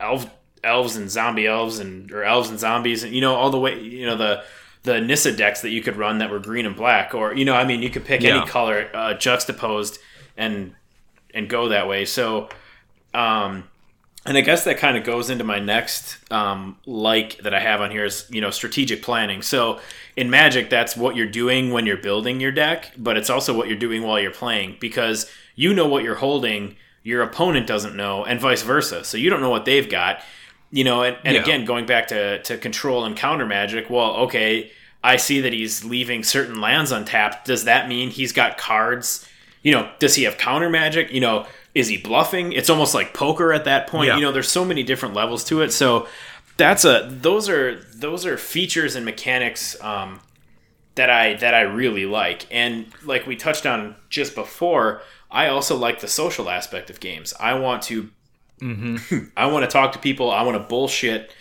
elf 0.00 0.28
elves 0.64 0.96
and 0.96 1.10
zombie 1.10 1.46
elves 1.46 1.78
and 1.78 2.10
or 2.12 2.24
elves 2.24 2.50
and 2.50 2.58
zombies 2.58 3.02
and 3.04 3.14
you 3.14 3.20
know, 3.20 3.34
all 3.34 3.50
the 3.50 3.58
way 3.58 3.80
you 3.80 4.06
know, 4.06 4.16
the 4.16 4.42
the 4.82 5.00
Nissa 5.00 5.32
decks 5.32 5.62
that 5.62 5.70
you 5.70 5.82
could 5.82 5.96
run 5.96 6.18
that 6.18 6.30
were 6.30 6.38
green 6.38 6.64
and 6.66 6.76
black, 6.76 7.14
or 7.14 7.34
you 7.34 7.44
know, 7.44 7.54
I 7.54 7.64
mean, 7.64 7.82
you 7.82 7.90
could 7.90 8.04
pick 8.04 8.22
Yeah. 8.22 8.38
any 8.38 8.46
color 8.46 8.88
uh, 8.94 9.14
juxtaposed 9.14 9.98
and 10.36 10.74
and 11.34 11.48
go 11.48 11.68
that 11.68 11.88
way. 11.88 12.04
So, 12.04 12.48
um, 13.12 13.64
and 14.24 14.36
I 14.36 14.40
guess 14.40 14.64
that 14.64 14.78
kind 14.78 14.96
of 14.96 15.04
goes 15.04 15.30
into 15.30 15.44
my 15.44 15.58
next 15.58 16.18
um, 16.32 16.78
like 16.86 17.38
that 17.38 17.54
I 17.54 17.60
have 17.60 17.80
on 17.80 17.90
here 17.90 18.04
is 18.04 18.26
you 18.30 18.40
know 18.40 18.50
strategic 18.50 19.02
planning. 19.02 19.42
So 19.42 19.80
in 20.16 20.30
Magic, 20.30 20.68
that's 20.70 20.96
what 20.96 21.14
you're 21.16 21.26
doing 21.28 21.70
when 21.72 21.86
you're 21.86 21.96
building 21.96 22.40
your 22.40 22.52
deck, 22.52 22.92
but 22.96 23.16
it's 23.16 23.30
also 23.30 23.56
what 23.56 23.68
you're 23.68 23.78
doing 23.78 24.02
while 24.02 24.18
you're 24.20 24.30
playing 24.32 24.76
because 24.80 25.30
you 25.54 25.74
know 25.74 25.86
what 25.86 26.02
you're 26.04 26.16
holding, 26.16 26.76
your 27.06 27.22
opponent 27.22 27.66
doesn't 27.68 27.94
know, 27.94 28.24
and 28.24 28.40
vice 28.40 28.62
versa. 28.62 29.04
So 29.04 29.16
you 29.16 29.30
don't 29.30 29.40
know 29.40 29.50
what 29.50 29.64
they've 29.64 29.88
got. 29.88 30.20
You 30.72 30.82
know, 30.82 31.04
and, 31.04 31.16
and 31.24 31.36
Yeah. 31.36 31.42
again, 31.42 31.64
going 31.64 31.86
back 31.86 32.08
to, 32.08 32.42
to 32.42 32.58
control 32.58 33.04
and 33.04 33.16
counter 33.16 33.46
magic, 33.46 33.88
well, 33.88 34.16
okay, 34.26 34.72
I 35.04 35.16
see 35.16 35.40
that 35.42 35.52
he's 35.52 35.84
leaving 35.84 36.24
certain 36.24 36.60
lands 36.60 36.90
untapped. 36.90 37.46
Does 37.46 37.64
that 37.64 37.88
mean 37.88 38.10
he's 38.10 38.32
got 38.32 38.58
cards? 38.58 39.26
You 39.62 39.70
know, 39.72 39.88
does 40.00 40.16
he 40.16 40.24
have 40.24 40.36
counter 40.36 40.68
magic? 40.68 41.12
You 41.12 41.20
know, 41.20 41.46
is 41.74 41.86
he 41.86 41.96
bluffing? 41.96 42.52
It's 42.52 42.68
almost 42.68 42.92
like 42.94 43.14
poker 43.14 43.52
at 43.52 43.64
that 43.66 43.86
point. 43.86 44.08
Yeah. 44.08 44.16
You 44.16 44.22
know, 44.22 44.32
there's 44.32 44.50
so 44.50 44.64
many 44.64 44.82
different 44.82 45.14
levels 45.14 45.44
to 45.44 45.62
it. 45.62 45.72
So 45.72 46.08
that's 46.56 46.84
a 46.84 47.06
those 47.08 47.48
are 47.48 47.76
those 47.94 48.26
are 48.26 48.36
features 48.36 48.96
and 48.96 49.04
mechanics 49.04 49.80
um, 49.82 50.18
that 50.96 51.10
I 51.10 51.34
that 51.34 51.54
I 51.54 51.60
really 51.62 52.06
like. 52.06 52.46
And 52.50 52.86
like 53.04 53.26
we 53.28 53.36
touched 53.36 53.66
on 53.66 53.94
just 54.10 54.34
before, 54.34 55.02
I 55.30 55.48
also 55.48 55.76
like 55.76 56.00
the 56.00 56.08
social 56.08 56.48
aspect 56.50 56.90
of 56.90 57.00
games. 57.00 57.34
I 57.38 57.54
want 57.54 57.82
to 57.84 58.10
I 59.36 59.46
want 59.46 59.64
to 59.64 59.70
talk 59.70 59.92
to 59.92 59.98
people, 59.98 60.30
I 60.30 60.42
want 60.42 60.56
to 60.60 60.66
bullshit 60.66 61.32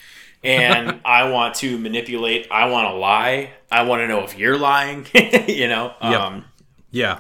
and 0.43 0.99
I 1.05 1.29
want 1.29 1.55
to 1.55 1.77
manipulate, 1.77 2.47
I 2.51 2.67
want 2.69 2.89
to 2.89 2.93
lie. 2.93 3.51
I 3.71 3.83
want 3.83 4.01
to 4.01 4.07
know 4.07 4.23
if 4.23 4.37
you're 4.37 4.57
lying, 4.57 5.05
you 5.47 5.67
know. 5.67 5.93
Yep. 6.01 6.19
Um 6.21 6.45
Yeah. 6.91 7.19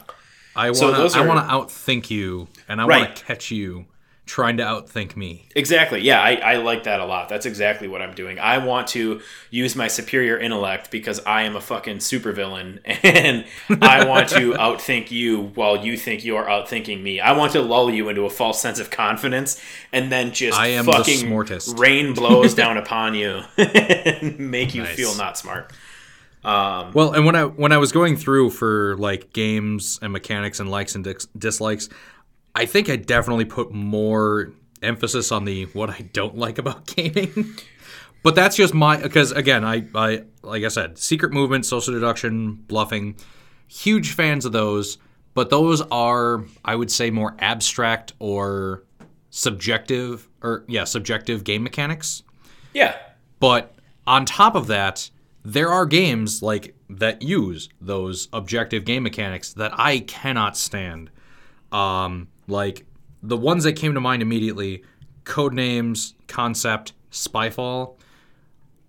I 0.55 0.71
So 0.73 0.91
want 0.91 1.11
to 1.11 1.17
I 1.17 1.21
want 1.21 1.47
to 1.47 1.53
outthink 1.53 2.09
you 2.09 2.47
and 2.67 2.81
I 2.81 2.85
Right. 2.85 3.01
want 3.07 3.15
to 3.15 3.23
catch 3.25 3.51
you 3.51 3.85
trying 4.25 4.57
to 4.57 4.63
outthink 4.63 5.15
me. 5.15 5.45
Exactly. 5.55 6.01
Yeah, 6.01 6.19
I, 6.19 6.33
I 6.35 6.55
like 6.57 6.85
that 6.85 6.99
a 6.99 7.05
lot. 7.05 7.29
That's 7.29 7.45
exactly 7.45 7.87
what 7.87 8.01
I'm 8.01 8.15
doing. 8.15 8.39
I 8.39 8.57
want 8.57 8.87
to 8.87 9.21
use 9.51 9.75
my 9.75 9.87
superior 9.87 10.37
intellect 10.37 10.89
because 10.89 11.19
I 11.27 11.43
am 11.43 11.55
a 11.55 11.61
fucking 11.61 11.97
supervillain 11.97 12.79
and 13.03 13.45
I 13.83 14.05
want 14.05 14.29
to 14.29 14.51
outthink 14.53 15.11
you 15.11 15.51
while 15.55 15.77
you 15.85 15.95
think 15.95 16.25
you 16.25 16.37
are 16.37 16.45
outthinking 16.45 17.03
me. 17.03 17.19
I 17.19 17.33
want 17.33 17.51
to 17.51 17.61
lull 17.61 17.91
you 17.91 18.09
into 18.09 18.25
a 18.25 18.29
false 18.31 18.59
sense 18.59 18.79
of 18.79 18.89
confidence 18.89 19.61
and 19.93 20.11
then 20.11 20.31
just 20.33 20.57
I 20.57 20.67
am 20.69 20.85
the 20.87 20.93
fucking 20.93 21.17
smartest. 21.19 21.77
rain 21.77 22.13
blows 22.13 22.53
down 22.61 22.77
upon 22.77 23.13
you 23.13 23.41
and 23.57 24.39
make 24.39 24.73
you 24.73 24.81
Nice. 24.83 24.95
feel 24.95 25.15
not 25.15 25.37
smart. 25.37 25.71
Um, 26.43 26.91
Well, 26.93 27.13
and 27.13 27.25
when 27.25 27.35
I 27.35 27.45
when 27.45 27.71
I 27.71 27.77
was 27.77 27.91
going 27.91 28.17
through 28.17 28.51
for 28.51 28.95
like 28.97 29.33
games 29.33 29.97
and 30.01 30.13
mechanics 30.13 30.59
and 30.59 30.69
likes 30.69 30.93
and 30.95 31.03
dis- 31.03 31.27
dislikes, 31.37 31.89
I 32.55 32.65
think 32.65 32.89
I 32.89 32.95
definitely 32.95 33.45
put 33.45 33.71
more 33.71 34.53
emphasis 34.81 35.31
on 35.31 35.45
the 35.45 35.65
what 35.65 35.89
I 35.89 36.09
don't 36.13 36.37
like 36.37 36.57
about 36.57 36.87
gaming. 36.95 37.55
but 38.23 38.33
that's 38.35 38.55
just 38.55 38.73
my 38.73 38.97
because 38.97 39.31
again, 39.31 39.63
I 39.63 39.85
I 39.93 40.23
like 40.41 40.63
I 40.63 40.69
said, 40.69 40.97
secret 40.97 41.33
movement, 41.33 41.65
social 41.65 41.93
deduction, 41.93 42.53
bluffing, 42.53 43.15
huge 43.67 44.13
fans 44.13 44.45
of 44.45 44.53
those, 44.53 44.97
but 45.33 45.49
those 45.49 45.81
are 45.91 46.45
I 46.63 46.75
would 46.75 46.89
say 46.89 47.11
more 47.11 47.35
abstract 47.39 48.13
or 48.19 48.83
subjective 49.29 50.29
or 50.41 50.63
yeah, 50.67 50.85
subjective 50.85 51.43
game 51.43 51.61
mechanics. 51.63 52.23
yeah. 52.73 52.95
But 53.39 53.75
on 54.07 54.25
top 54.25 54.55
of 54.55 54.67
that, 54.67 55.09
there 55.43 55.69
are 55.69 55.85
games 55.85 56.41
like 56.41 56.73
that 56.89 57.21
use 57.21 57.67
those 57.81 58.29
objective 58.31 58.85
game 58.85 59.03
mechanics 59.03 59.51
that 59.53 59.71
I 59.77 59.99
cannot 59.99 60.55
stand. 60.55 61.09
Um, 61.71 62.29
like 62.47 62.85
the 63.23 63.37
ones 63.37 63.63
that 63.63 63.73
came 63.73 63.93
to 63.93 63.99
mind 64.01 64.21
immediately: 64.21 64.83
Codenames, 65.23 66.13
Concept, 66.27 66.93
Spyfall. 67.11 67.95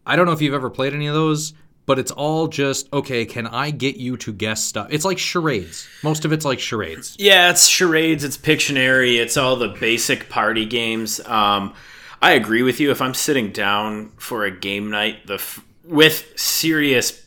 I 0.05 0.17
don't 0.17 0.27
know 0.27 0.33
if 0.33 0.41
you've 0.43 0.55
ever 0.55 0.71
played 0.71 0.95
any 0.95 1.07
of 1.09 1.15
those, 1.15 1.53
but 1.85 1.99
it's 1.99 2.11
all 2.13 2.47
just 2.49 2.93
okay. 2.93 3.25
Can 3.27 3.47
I 3.47 3.71
get 3.71 3.97
you 3.97 4.17
to 4.19 4.33
guess 4.33 4.63
stuff? 4.63 4.89
It's 4.91 5.05
like 5.05 5.19
charades. 5.19 5.89
Most 6.03 6.25
of 6.25 6.33
it's 6.33 6.45
like 6.45 6.61
charades. 6.61 7.17
Yeah, 7.19 7.51
it's 7.51 7.67
charades, 7.67 8.23
it's 8.25 8.37
Pictionary, 8.39 9.17
it's 9.21 9.37
all 9.37 9.57
the 9.57 9.69
basic 9.69 10.29
party 10.29 10.65
games. 10.67 11.21
Um, 11.27 11.75
I 12.23 12.33
agree 12.33 12.63
with 12.63 12.79
you. 12.81 12.91
If 12.91 13.03
I'm 13.03 13.15
sitting 13.15 13.51
down 13.53 14.13
for 14.17 14.45
a 14.45 14.51
game 14.51 14.91
night, 14.91 15.27
the 15.27 15.35
f- 15.35 15.61
with 15.85 16.33
serious 16.37 17.25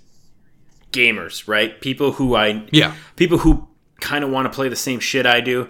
gamers, 0.91 1.47
right? 1.47 1.79
People 1.81 2.13
who 2.13 2.35
I 2.35 2.65
Yeah. 2.71 2.93
people 3.15 3.39
who 3.39 3.67
kind 3.99 4.23
of 4.23 4.29
want 4.29 4.45
to 4.45 4.55
play 4.55 4.69
the 4.69 4.75
same 4.75 4.99
shit 4.99 5.25
I 5.25 5.41
do. 5.41 5.67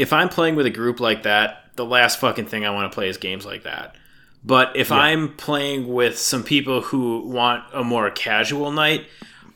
If 0.00 0.12
I'm 0.14 0.30
playing 0.30 0.56
with 0.56 0.64
a 0.64 0.70
group 0.70 0.98
like 0.98 1.24
that, 1.24 1.64
the 1.76 1.84
last 1.84 2.18
fucking 2.18 2.46
thing 2.46 2.64
I 2.64 2.70
want 2.70 2.90
to 2.90 2.94
play 2.94 3.08
is 3.08 3.18
games 3.18 3.44
like 3.44 3.64
that. 3.64 3.96
But 4.42 4.74
if 4.74 4.90
I'm 4.90 5.34
playing 5.36 5.86
with 5.92 6.18
some 6.18 6.42
people 6.42 6.80
who 6.80 7.20
want 7.28 7.64
a 7.74 7.84
more 7.84 8.10
casual 8.10 8.72
night, 8.72 9.06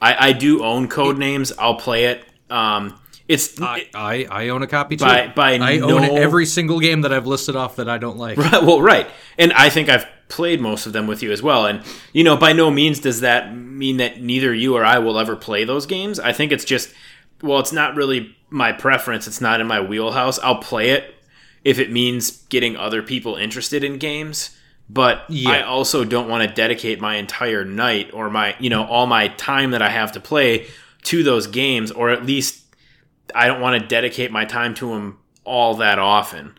I, 0.02 0.28
I 0.28 0.32
do 0.32 0.62
own 0.62 0.88
Codenames. 0.88 1.50
I'll 1.58 1.76
play 1.76 2.04
it. 2.04 2.24
Um, 2.50 3.00
it's 3.26 3.58
I, 3.58 3.88
I, 3.94 4.26
I 4.30 4.48
own 4.50 4.62
a 4.62 4.66
copy 4.66 4.96
too. 4.96 5.06
By- 5.06 5.28
by 5.28 5.54
I 5.54 5.78
no- 5.78 5.96
own 5.96 6.18
every 6.18 6.44
single 6.44 6.78
game 6.78 7.00
that 7.00 7.12
I've 7.14 7.26
listed 7.26 7.56
off 7.56 7.76
that 7.76 7.88
I 7.88 7.96
don't 7.96 8.18
like. 8.18 8.36
Right, 8.36 8.62
well, 8.62 8.82
right. 8.82 9.08
And 9.38 9.50
I 9.54 9.70
think 9.70 9.88
I've 9.88 10.06
played 10.28 10.60
most 10.60 10.84
of 10.84 10.92
them 10.92 11.06
with 11.06 11.22
you 11.22 11.32
as 11.32 11.42
well. 11.42 11.64
And, 11.64 11.82
you 12.12 12.22
know, 12.22 12.36
by 12.36 12.52
no 12.52 12.70
means 12.70 13.00
does 13.00 13.20
that 13.20 13.56
mean 13.56 13.96
that 13.96 14.20
neither 14.20 14.52
you 14.52 14.76
or 14.76 14.84
I 14.84 14.98
will 14.98 15.18
ever 15.18 15.36
play 15.36 15.64
those 15.64 15.86
games. 15.86 16.20
I 16.20 16.32
think 16.34 16.52
it's 16.52 16.66
just, 16.66 16.92
well, 17.40 17.58
it's 17.60 17.72
not 17.72 17.94
really 17.96 18.36
my 18.54 18.72
preference. 18.72 19.26
It's 19.26 19.40
not 19.40 19.60
in 19.60 19.66
my 19.66 19.80
wheelhouse. 19.80 20.38
I'll 20.38 20.58
play 20.58 20.90
it 20.90 21.14
if 21.64 21.78
it 21.78 21.90
means 21.90 22.42
getting 22.48 22.76
other 22.76 23.02
people 23.02 23.34
interested 23.34 23.82
in 23.82 23.98
games. 23.98 24.56
But 24.88 25.24
I 25.46 25.62
also 25.62 26.04
don't 26.04 26.28
want 26.28 26.48
to 26.48 26.54
dedicate 26.54 27.00
my 27.00 27.16
entire 27.16 27.64
night 27.64 28.10
or 28.12 28.30
my, 28.30 28.54
you 28.60 28.70
know, 28.70 28.84
all 28.84 29.06
my 29.06 29.28
time 29.28 29.72
that 29.72 29.82
I 29.82 29.88
have 29.88 30.12
to 30.12 30.20
play 30.20 30.66
to 31.04 31.22
those 31.22 31.46
games, 31.46 31.90
or 31.90 32.10
at 32.10 32.24
least 32.24 32.62
I 33.34 33.46
don't 33.46 33.60
want 33.60 33.80
to 33.80 33.86
dedicate 33.88 34.30
my 34.30 34.44
time 34.44 34.74
to 34.74 34.90
them 34.90 35.18
all 35.44 35.74
that 35.76 35.98
often. 35.98 36.56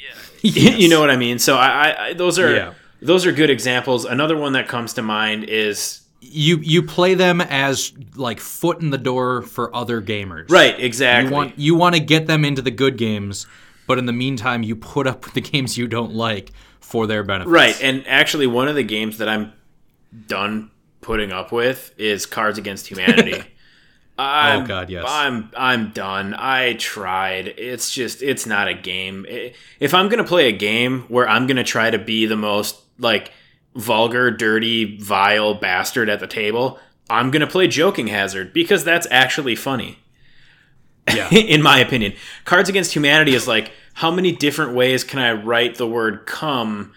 you 0.42 0.88
know 0.88 1.00
what 1.00 1.10
I 1.10 1.16
mean? 1.16 1.38
So 1.38 1.56
I, 1.56 1.66
I, 1.66 2.06
I 2.08 2.12
those 2.12 2.38
are 2.38 2.54
Yeah. 2.54 2.74
those 3.02 3.26
are 3.26 3.32
good 3.32 3.50
examples. 3.50 4.04
Another 4.04 4.36
one 4.36 4.52
that 4.52 4.68
comes 4.68 4.94
to 4.94 5.02
mind 5.02 5.44
is 5.44 6.02
you 6.20 6.58
you 6.58 6.82
play 6.82 7.14
them 7.14 7.40
as 7.40 7.92
like 8.16 8.40
foot 8.40 8.80
in 8.80 8.90
the 8.90 8.98
door 8.98 9.42
for 9.42 9.74
other 9.74 10.02
gamers. 10.02 10.50
right, 10.50 10.78
exactly. 10.78 11.28
You 11.30 11.34
want 11.34 11.58
you 11.58 11.74
want 11.74 11.94
to 11.94 12.00
get 12.00 12.26
them 12.26 12.44
into 12.44 12.62
the 12.62 12.70
good 12.70 12.96
games, 12.96 13.46
but 13.86 13.98
in 13.98 14.06
the 14.06 14.12
meantime, 14.12 14.62
you 14.62 14.76
put 14.76 15.06
up 15.06 15.24
with 15.24 15.34
the 15.34 15.40
games 15.40 15.78
you 15.78 15.86
don't 15.86 16.14
like 16.14 16.52
for 16.80 17.06
their 17.06 17.22
benefit. 17.22 17.50
right, 17.50 17.80
and 17.82 18.06
actually, 18.06 18.46
one 18.46 18.68
of 18.68 18.74
the 18.74 18.82
games 18.82 19.18
that 19.18 19.28
I'm 19.28 19.52
done 20.26 20.70
putting 21.00 21.32
up 21.32 21.52
with 21.52 21.94
is 21.98 22.26
Cards 22.26 22.58
Against 22.58 22.86
Humanity. 22.88 23.42
I'm, 24.20 24.64
Oh, 24.64 24.66
God, 24.66 24.90
yes. 24.90 25.04
I'm 25.06 25.50
I'm 25.56 25.90
done. 25.90 26.34
I 26.34 26.72
tried. 26.74 27.46
It's 27.56 27.92
just 27.92 28.20
it's 28.20 28.46
not 28.46 28.66
a 28.66 28.74
game. 28.74 29.24
If 29.78 29.94
I'm 29.94 30.08
gonna 30.08 30.24
play 30.24 30.48
a 30.48 30.52
game 30.52 31.02
where 31.02 31.28
I'm 31.28 31.46
gonna 31.46 31.62
try 31.62 31.88
to 31.90 31.98
be 31.98 32.26
the 32.26 32.36
most 32.36 32.80
like 32.98 33.30
vulgar, 33.78 34.30
dirty, 34.30 34.98
vile 34.98 35.54
bastard 35.54 36.08
at 36.10 36.20
the 36.20 36.26
table, 36.26 36.78
I'm 37.08 37.30
gonna 37.30 37.46
play 37.46 37.68
Joking 37.68 38.08
Hazard 38.08 38.52
because 38.52 38.84
that's 38.84 39.06
actually 39.10 39.56
funny. 39.56 40.00
Yeah. 41.14 41.28
in 41.32 41.62
my 41.62 41.78
opinion. 41.78 42.12
Cards 42.44 42.68
Against 42.68 42.94
Humanity 42.94 43.34
is 43.34 43.48
like, 43.48 43.72
how 43.94 44.10
many 44.10 44.30
different 44.30 44.74
ways 44.74 45.04
can 45.04 45.20
I 45.20 45.32
write 45.32 45.76
the 45.76 45.86
word 45.86 46.26
come 46.26 46.92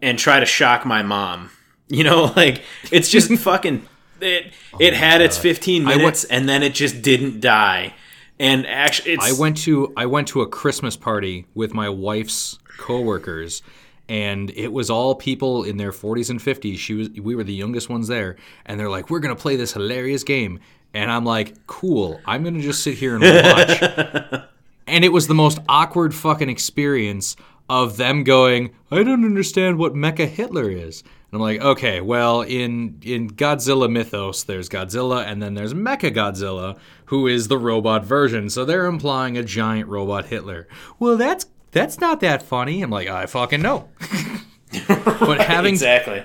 and 0.00 0.16
try 0.16 0.38
to 0.38 0.46
shock 0.46 0.86
my 0.86 1.02
mom? 1.02 1.50
You 1.88 2.04
know, 2.04 2.24
like 2.36 2.62
it's 2.92 3.10
just 3.10 3.32
fucking 3.38 3.86
it 4.20 4.52
oh 4.72 4.78
it 4.78 4.94
had 4.94 5.20
its 5.20 5.36
15 5.36 5.84
went- 5.84 5.98
minutes 5.98 6.24
and 6.24 6.48
then 6.48 6.62
it 6.62 6.74
just 6.74 7.02
didn't 7.02 7.40
die. 7.40 7.94
And 8.38 8.66
actually 8.66 9.12
it's 9.12 9.24
I 9.24 9.32
went 9.40 9.56
to 9.58 9.92
I 9.96 10.06
went 10.06 10.28
to 10.28 10.42
a 10.42 10.46
Christmas 10.46 10.96
party 10.96 11.46
with 11.54 11.72
my 11.74 11.88
wife's 11.88 12.58
coworkers 12.78 13.62
and 14.08 14.50
it 14.50 14.72
was 14.72 14.90
all 14.90 15.14
people 15.14 15.64
in 15.64 15.76
their 15.76 15.92
40s 15.92 16.30
and 16.30 16.40
50s. 16.40 16.78
She 16.78 16.94
was 16.94 17.10
we 17.10 17.34
were 17.34 17.44
the 17.44 17.54
youngest 17.54 17.88
ones 17.88 18.08
there 18.08 18.36
and 18.64 18.78
they're 18.78 18.90
like, 18.90 19.10
"We're 19.10 19.20
going 19.20 19.34
to 19.34 19.40
play 19.40 19.56
this 19.56 19.72
hilarious 19.72 20.24
game." 20.24 20.60
And 20.94 21.10
I'm 21.10 21.24
like, 21.24 21.66
"Cool. 21.66 22.20
I'm 22.24 22.42
going 22.42 22.54
to 22.54 22.60
just 22.60 22.82
sit 22.82 22.94
here 22.94 23.16
and 23.16 23.22
watch." 23.22 24.42
and 24.86 25.04
it 25.04 25.12
was 25.12 25.26
the 25.26 25.34
most 25.34 25.58
awkward 25.68 26.14
fucking 26.14 26.48
experience 26.48 27.36
of 27.68 27.96
them 27.96 28.22
going, 28.22 28.70
"I 28.90 29.02
don't 29.02 29.24
understand 29.24 29.78
what 29.78 29.94
Mecha 29.94 30.28
Hitler 30.28 30.70
is." 30.70 31.02
And 31.02 31.34
I'm 31.34 31.40
like, 31.40 31.60
"Okay, 31.60 32.00
well, 32.00 32.42
in 32.42 33.00
in 33.02 33.30
Godzilla 33.30 33.90
mythos, 33.90 34.44
there's 34.44 34.68
Godzilla 34.68 35.26
and 35.26 35.42
then 35.42 35.54
there's 35.54 35.74
Mecha 35.74 36.14
Godzilla, 36.14 36.78
who 37.06 37.26
is 37.26 37.48
the 37.48 37.58
robot 37.58 38.04
version. 38.04 38.48
So 38.50 38.64
they're 38.64 38.86
implying 38.86 39.36
a 39.36 39.42
giant 39.42 39.88
robot 39.88 40.26
Hitler. 40.26 40.68
Well, 41.00 41.16
that's 41.16 41.46
that's 41.76 42.00
not 42.00 42.20
that 42.20 42.42
funny." 42.42 42.82
I'm 42.82 42.90
like, 42.90 43.08
"I 43.08 43.26
fucking 43.26 43.62
know." 43.62 43.88
but 44.88 45.40
having 45.40 45.74
exactly. 45.74 46.22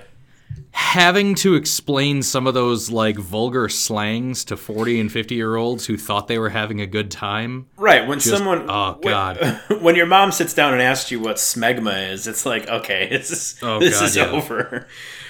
having 0.71 1.35
to 1.35 1.55
explain 1.55 2.21
some 2.23 2.47
of 2.47 2.53
those 2.53 2.89
like 2.89 3.17
vulgar 3.17 3.69
slangs 3.69 4.43
to 4.45 4.57
40 4.57 4.99
and 4.99 5.11
50 5.11 5.35
year 5.35 5.55
olds 5.55 5.85
who 5.85 5.97
thought 5.97 6.27
they 6.27 6.39
were 6.39 6.49
having 6.49 6.81
a 6.81 6.87
good 6.87 7.11
time. 7.11 7.67
Right. 7.77 8.07
When 8.07 8.19
someone 8.19 8.69
oh, 8.69 8.97
when- 9.01 9.11
God. 9.13 9.61
When, 9.81 9.95
your 9.95 10.05
mom 10.05 10.31
sits 10.31 10.53
down 10.53 10.73
and 10.73 10.81
asks 10.81 11.11
you 11.11 11.19
what 11.19 11.37
smegma 11.37 12.11
is, 12.11 12.27
it's 12.27 12.45
like, 12.45 12.67
okay, 12.69 13.07
this 13.11 13.31
is 13.31 13.59
Oh, 13.61 13.79
this 13.79 13.99
God, 13.99 14.05
is 14.05 14.15
yeah. 14.15 14.29
over. 14.29 14.87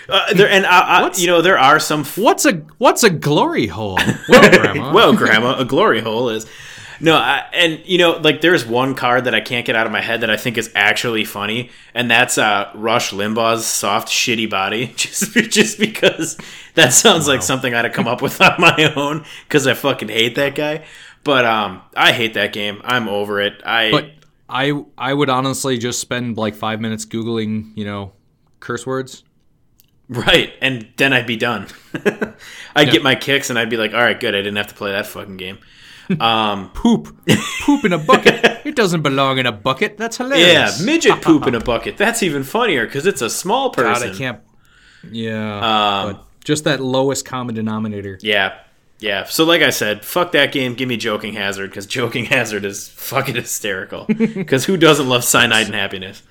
Uh, 0.10 0.34
there 0.34 0.50
and 0.50 0.66
I, 0.66 1.06
I, 1.08 1.12
you 1.16 1.28
know 1.28 1.42
there 1.42 1.60
are 1.60 1.80
some 1.80 2.02
f- 2.02 2.18
What's 2.18 2.46
a 2.46 2.54
what's 2.80 3.04
a 3.04 3.10
glory 3.10 3.68
hole? 3.68 4.00
Well, 4.28 4.50
grandma. 4.52 4.94
well, 4.94 5.14
Grandma, 5.16 5.58
a 5.58 5.66
glory 5.66 6.02
hole 6.02 6.30
is. 6.30 6.46
No, 7.02 7.16
I, 7.16 7.46
and 7.54 7.82
you 7.86 7.98
know, 7.98 8.12
like 8.18 8.42
there's 8.42 8.66
one 8.66 8.94
card 8.94 9.24
that 9.24 9.34
I 9.34 9.42
can't 9.42 9.66
get 9.66 9.76
out 9.76 9.88
of 9.88 9.92
my 9.92 10.02
head 10.02 10.22
that 10.22 10.30
I 10.30 10.38
think 10.38 10.58
is 10.58 10.72
actually 10.76 11.26
funny, 11.26 11.72
and 11.96 12.12
that's 12.12 12.38
uh, 12.38 12.72
Rush 12.76 13.12
Limbaugh's 13.12 13.66
soft, 13.66 14.08
shitty 14.08 14.50
body. 14.50 14.88
Just, 14.96 15.34
just 15.34 15.80
because 15.80 16.38
that 16.76 16.94
sounds 16.94 17.28
like 17.28 17.42
something 17.42 17.74
I'd 17.74 17.86
have 17.86 17.94
come 17.94 18.08
up 18.08 18.22
with 18.22 18.40
on 18.40 18.56
my 18.60 18.94
own, 18.96 19.26
because 19.48 19.66
I 19.66 19.74
fucking 19.74 20.10
hate 20.10 20.36
that 20.36 20.54
guy. 20.54 20.86
But 21.24 21.46
um, 21.46 21.82
I 21.96 22.12
hate 22.12 22.36
that 22.36 22.54
game. 22.54 22.82
I'm 22.84 23.10
over 23.10 23.42
it. 23.42 23.62
I 23.66 23.90
but 23.92 24.12
I 24.48 24.84
I 24.98 25.14
would 25.14 25.30
honestly 25.30 25.80
just 25.80 26.00
spend 26.00 26.38
like 26.38 26.54
five 26.54 26.80
minutes 26.80 27.06
googling, 27.06 27.76
you 27.76 27.86
know, 27.86 28.14
curse 28.60 28.86
words. 28.86 29.24
right, 30.08 30.54
and 30.62 30.88
then 30.98 31.14
I'd 31.14 31.28
be 31.28 31.38
done. 31.38 31.68
I'd 32.76 32.92
get 32.92 33.02
my 33.02 33.16
kicks, 33.16 33.50
and 33.50 33.58
I'd 33.58 33.70
be 33.72 33.78
like, 33.78 33.94
all 33.94 34.02
right, 34.02 34.20
good. 34.20 34.36
I 34.36 34.40
didn't 34.40 34.58
have 34.58 34.68
to 34.68 34.76
play 34.76 34.92
that 34.92 35.08
fucking 35.08 35.38
game. 35.38 35.58
Um, 36.20 36.70
Poop, 36.74 37.16
poop 37.62 37.86
in 37.86 37.94
a 37.94 37.98
bucket. 37.98 38.66
It 38.66 38.76
doesn't 38.76 39.02
belong 39.02 39.38
in 39.38 39.46
a 39.46 39.52
bucket. 39.52 39.98
That's 39.98 40.18
hilarious. 40.18 40.80
yeah, 40.80 40.86
midget 40.86 41.22
poop 41.22 41.48
in 41.48 41.56
a 41.56 41.60
bucket. 41.60 41.98
That's 41.98 42.24
even 42.24 42.44
funnier 42.44 42.86
because 42.86 43.06
it's 43.06 43.22
a 43.22 43.30
small 43.30 43.70
God, 43.70 43.84
person. 43.84 44.12
I 44.12 44.18
can't. 44.18 44.40
Yeah, 45.12 45.56
Um, 46.06 46.14
but 46.14 46.26
just 46.44 46.64
that 46.66 46.80
lowest 46.80 47.26
common 47.26 47.56
denominator. 47.56 48.18
Yeah. 48.22 48.60
Yeah. 49.00 49.24
So 49.26 49.46
like 49.46 49.62
I 49.64 49.72
said, 49.72 50.06
fuck 50.06 50.32
that 50.34 50.52
game. 50.52 50.76
Give 50.76 50.88
me 50.88 50.96
Joking 50.98 51.34
Hazard 51.34 51.70
because 51.72 51.86
Joking 51.88 52.26
Hazard 52.26 52.66
is 52.66 52.88
fucking 52.90 53.36
hysterical. 53.36 54.06
Because 54.08 54.66
who 54.66 54.78
doesn't 54.78 55.10
love 55.10 55.24
cyanide 55.24 55.66
and 55.66 55.76
happiness? 55.76 56.22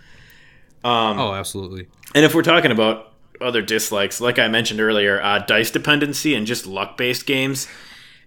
Um, 0.84 1.18
oh, 1.18 1.34
absolutely. 1.34 1.88
And 2.14 2.24
if 2.24 2.34
we're 2.34 2.42
talking 2.42 2.70
about 2.70 3.12
other 3.40 3.60
dislikes, 3.62 4.20
like 4.20 4.38
I 4.38 4.46
mentioned 4.48 4.80
earlier, 4.80 5.20
uh, 5.20 5.40
dice 5.40 5.70
dependency 5.70 6.34
and 6.34 6.46
just 6.46 6.66
luck 6.66 6.96
based 6.96 7.26
games. 7.26 7.66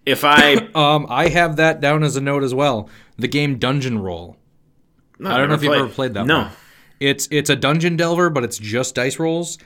If 0.06 0.24
I 0.24 0.56
Um, 0.76 1.08
I 1.10 1.30
have 1.30 1.56
that 1.58 1.80
down 1.82 2.04
as 2.04 2.16
a 2.16 2.22
note 2.22 2.44
as 2.44 2.54
well. 2.54 2.90
The 3.18 3.28
game 3.28 3.58
Dungeon 3.58 4.00
Roll. 4.00 4.38
No, 5.20 5.30
I 5.32 5.38
don't 5.38 5.50
know 5.50 5.56
if 5.56 5.64
you've 5.64 5.74
ever 5.74 5.88
played 5.88 6.14
that. 6.16 6.26
No. 6.26 6.40
one. 6.40 6.52
It's 7.00 7.28
it's 7.32 7.50
a 7.50 7.56
dungeon 7.56 7.96
delver, 7.98 8.30
but 8.30 8.44
it's 8.44 8.58
just 8.58 8.96
dice 8.96 9.20
rolls. 9.20 9.58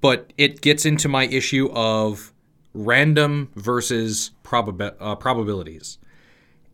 But 0.00 0.32
it 0.38 0.60
gets 0.60 0.86
into 0.86 1.08
my 1.08 1.26
issue 1.26 1.70
of 1.72 2.32
random 2.72 3.50
versus 3.56 4.30
probab- 4.44 4.94
uh, 5.00 5.16
probabilities. 5.16 5.98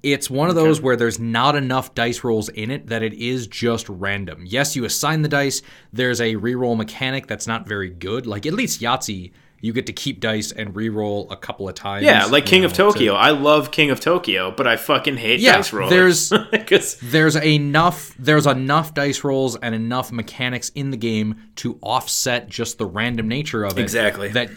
It's 0.02 0.28
one 0.28 0.50
of 0.50 0.54
those 0.54 0.82
where 0.82 0.96
there's 0.96 1.18
not 1.18 1.56
enough 1.56 1.94
dice 1.94 2.22
rolls 2.22 2.50
in 2.50 2.70
it 2.70 2.88
that 2.88 3.02
it 3.02 3.14
is 3.14 3.46
just 3.46 3.88
random. 3.88 4.44
Yes, 4.46 4.76
you 4.76 4.84
assign 4.84 5.22
the 5.22 5.28
dice. 5.30 5.62
There's 5.94 6.20
a 6.20 6.34
reroll 6.34 6.76
mechanic 6.76 7.26
that's 7.26 7.46
not 7.46 7.66
very 7.66 7.88
good. 7.88 8.26
Like 8.26 8.44
at 8.44 8.52
least 8.52 8.82
Yahtzee, 8.82 9.32
you 9.64 9.72
get 9.72 9.86
to 9.86 9.92
keep 9.94 10.20
dice 10.20 10.52
and 10.52 10.76
re-roll 10.76 11.30
a 11.30 11.36
couple 11.36 11.66
of 11.68 11.74
times. 11.74 12.04
Yeah, 12.04 12.26
like 12.26 12.44
King 12.44 12.60
know, 12.60 12.66
of 12.66 12.72
to- 12.72 12.76
Tokyo. 12.76 13.14
I 13.14 13.30
love 13.30 13.70
King 13.70 13.90
of 13.90 13.98
Tokyo, 13.98 14.50
but 14.50 14.66
I 14.66 14.76
fucking 14.76 15.16
hate 15.16 15.40
Yeah, 15.40 15.56
dice 15.56 15.72
rolls. 15.72 15.90
there's- 15.90 16.96
there's 17.02 17.36
enough 17.36 18.14
there's 18.18 18.46
enough 18.46 18.92
dice 18.92 19.24
rolls 19.24 19.56
and 19.56 19.74
enough 19.74 20.12
mechanics 20.12 20.68
in 20.74 20.90
the 20.90 20.96
game 20.96 21.36
to 21.56 21.78
offset 21.80 22.48
just 22.48 22.76
the 22.78 22.84
random 22.86 23.26
nature 23.28 23.64
of 23.64 23.78
it 23.78 23.82
Exactly. 23.82 24.28
that 24.28 24.50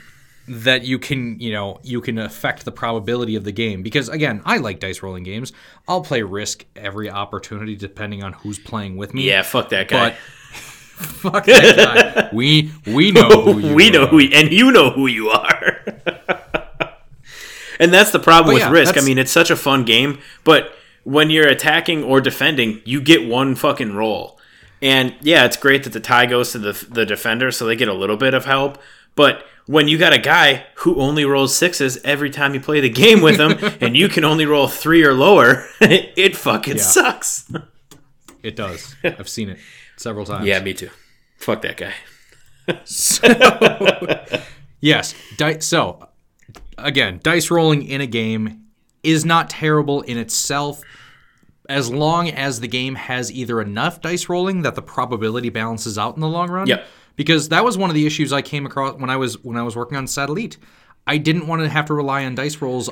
that 0.50 0.84
you 0.84 0.98
can 1.00 1.40
you 1.40 1.52
know 1.52 1.80
you 1.84 2.00
can 2.02 2.18
affect 2.18 2.64
the 2.66 2.72
probability 2.72 3.36
of 3.36 3.44
the 3.44 3.52
game 3.52 3.84
because 3.84 4.08
again 4.08 4.42
i 4.46 4.56
like 4.58 4.80
dice 4.80 5.04
rolling 5.04 5.24
games 5.24 5.52
i'll 5.90 6.00
play 6.00 6.22
risk 6.22 6.64
every 6.74 7.10
opportunity 7.10 7.76
depending 7.76 8.24
on 8.24 8.32
who's 8.32 8.58
playing 8.58 8.96
with 8.96 9.14
me 9.14 9.24
yeah, 9.28 9.42
fuck 9.42 9.68
that 9.70 9.90
guy. 9.90 10.10
but 10.12 10.18
fuck 10.98 11.46
that 11.46 11.76
guy 11.78 12.30
we 12.36 12.72
we 12.86 13.12
know 13.12 13.30
who 13.42 13.60
you 13.70 13.76
we 13.76 13.90
know 13.90 14.08
who, 14.08 14.20
and 14.20 14.52
you 14.52 14.72
know 14.72 14.90
who 14.92 15.08
you 15.08 15.30
are. 15.30 15.84
and 17.80 17.94
that's 17.94 18.12
the 18.12 18.20
problem 18.20 18.48
But 18.48 18.54
with 18.56 18.64
yeah, 18.64 18.72
Risk. 18.72 18.90
I 18.90 18.92
that's- 18.94 19.06
mean, 19.06 19.18
it's 19.18 19.32
such 19.32 19.50
a 19.52 19.56
fun 19.56 19.86
game, 19.86 20.20
but 20.44 20.74
when 21.04 21.30
you're 21.30 21.48
attacking 21.48 22.04
or 22.04 22.20
defending, 22.20 22.82
you 22.86 23.00
get 23.02 23.28
one 23.28 23.56
fucking 23.56 23.94
roll. 23.96 24.40
And 24.82 25.16
yeah, 25.22 25.46
it's 25.46 25.58
great 25.58 25.84
that 25.86 25.94
the 25.94 26.00
tie 26.00 26.26
goes 26.26 26.52
to 26.52 26.60
the 26.60 26.88
the 26.90 27.06
defender, 27.06 27.52
so 27.52 27.66
they 27.66 27.76
get 27.76 27.88
a 27.88 27.94
little 27.94 28.18
bit 28.18 28.34
of 28.34 28.46
help. 28.46 28.78
But 29.16 29.44
when 29.66 29.88
you 29.88 29.98
got 29.98 30.14
a 30.14 30.20
guy 30.20 30.66
who 30.76 31.02
only 31.02 31.26
rolls 31.26 31.56
sixes 31.56 31.98
every 32.04 32.30
time 32.30 32.54
you 32.54 32.60
play 32.60 32.80
the 32.80 32.90
game 32.90 33.22
with 33.22 33.40
him, 33.40 33.54
and 33.82 33.98
you 33.98 34.08
can 34.08 34.24
only 34.24 34.46
roll 34.46 34.68
three 34.68 35.04
or 35.04 35.14
lower, 35.14 35.66
it 35.82 36.36
fucking 36.36 36.78
sucks. 36.78 37.52
it 38.44 38.56
does 38.56 38.96
i've 39.04 39.28
seen 39.28 39.50
it 39.50 39.58
several 39.98 40.26
times 40.26 40.46
Yeah, 40.46 40.60
me 40.62 40.74
too. 40.74 40.90
Fuck 41.38 41.62
that 41.64 41.78
guy. 41.78 41.94
So, 42.84 43.24
yes. 44.82 45.16
Di- 45.38 45.60
so, 45.60 46.10
again, 46.78 47.22
dice 47.24 47.50
rolling 47.50 47.82
in 47.84 48.02
a 48.02 48.08
game 48.08 48.66
is 49.04 49.24
not 49.24 49.50
terrible 49.50 50.02
in 50.02 50.18
itself 50.18 50.82
as 51.70 51.90
long 51.90 52.30
as 52.30 52.60
the 52.60 52.68
game 52.68 52.96
has 52.96 53.32
either 53.32 53.62
enough 53.62 54.02
dice 54.02 54.28
rolling 54.28 54.64
that 54.64 54.76
the 54.76 54.82
probability 54.82 55.50
balances 55.50 55.98
out 55.98 56.16
in 56.16 56.22
the 56.22 56.28
long 56.28 56.50
run. 56.50 56.68
Yep. 56.68 56.86
Because 57.16 57.50
that 57.50 57.64
was 57.64 57.78
one 57.78 57.90
of 57.90 57.94
the 57.94 58.06
issues 58.06 58.34
I 58.34 58.42
came 58.42 58.66
across 58.66 59.00
when 59.00 59.10
I 59.10 59.16
was 59.16 59.42
when 59.44 59.58
I 59.58 59.64
was 59.64 59.76
working 59.76 59.98
on 59.98 60.06
Satellite. 60.06 60.58
I 61.06 61.18
didn't 61.18 61.48
want 61.48 61.62
to 61.62 61.70
have 61.70 61.86
to 61.86 61.94
rely 61.94 62.26
on 62.26 62.36
dice 62.36 62.62
rolls 62.62 62.90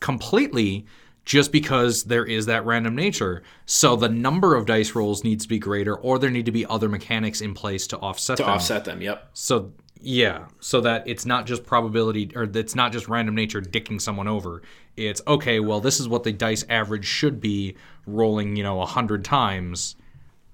completely 0.00 0.86
just 1.26 1.50
because 1.52 2.04
there 2.04 2.24
is 2.24 2.46
that 2.46 2.64
random 2.64 2.94
nature. 2.94 3.42
So 3.66 3.96
the 3.96 4.08
number 4.08 4.54
of 4.54 4.64
dice 4.64 4.94
rolls 4.94 5.24
needs 5.24 5.44
to 5.44 5.48
be 5.48 5.58
greater 5.58 5.94
or 5.94 6.18
there 6.18 6.30
need 6.30 6.46
to 6.46 6.52
be 6.52 6.64
other 6.64 6.88
mechanics 6.88 7.40
in 7.42 7.52
place 7.52 7.86
to 7.88 7.98
offset 7.98 8.38
To 8.38 8.44
them. 8.44 8.52
offset 8.52 8.84
them, 8.86 9.02
yep. 9.02 9.28
So 9.34 9.72
yeah, 10.00 10.46
so 10.60 10.80
that 10.82 11.02
it's 11.08 11.26
not 11.26 11.46
just 11.46 11.64
probability 11.66 12.30
or 12.36 12.44
it's 12.44 12.76
not 12.76 12.92
just 12.92 13.08
random 13.08 13.34
nature 13.34 13.60
dicking 13.60 14.00
someone 14.00 14.28
over. 14.28 14.62
It's 14.96 15.20
okay, 15.26 15.58
well 15.58 15.80
this 15.80 15.98
is 16.00 16.08
what 16.08 16.22
the 16.22 16.32
dice 16.32 16.64
average 16.70 17.04
should 17.04 17.40
be 17.40 17.76
rolling, 18.06 18.54
you 18.56 18.62
know, 18.62 18.80
a 18.80 18.86
hundred 18.86 19.24
times. 19.24 19.96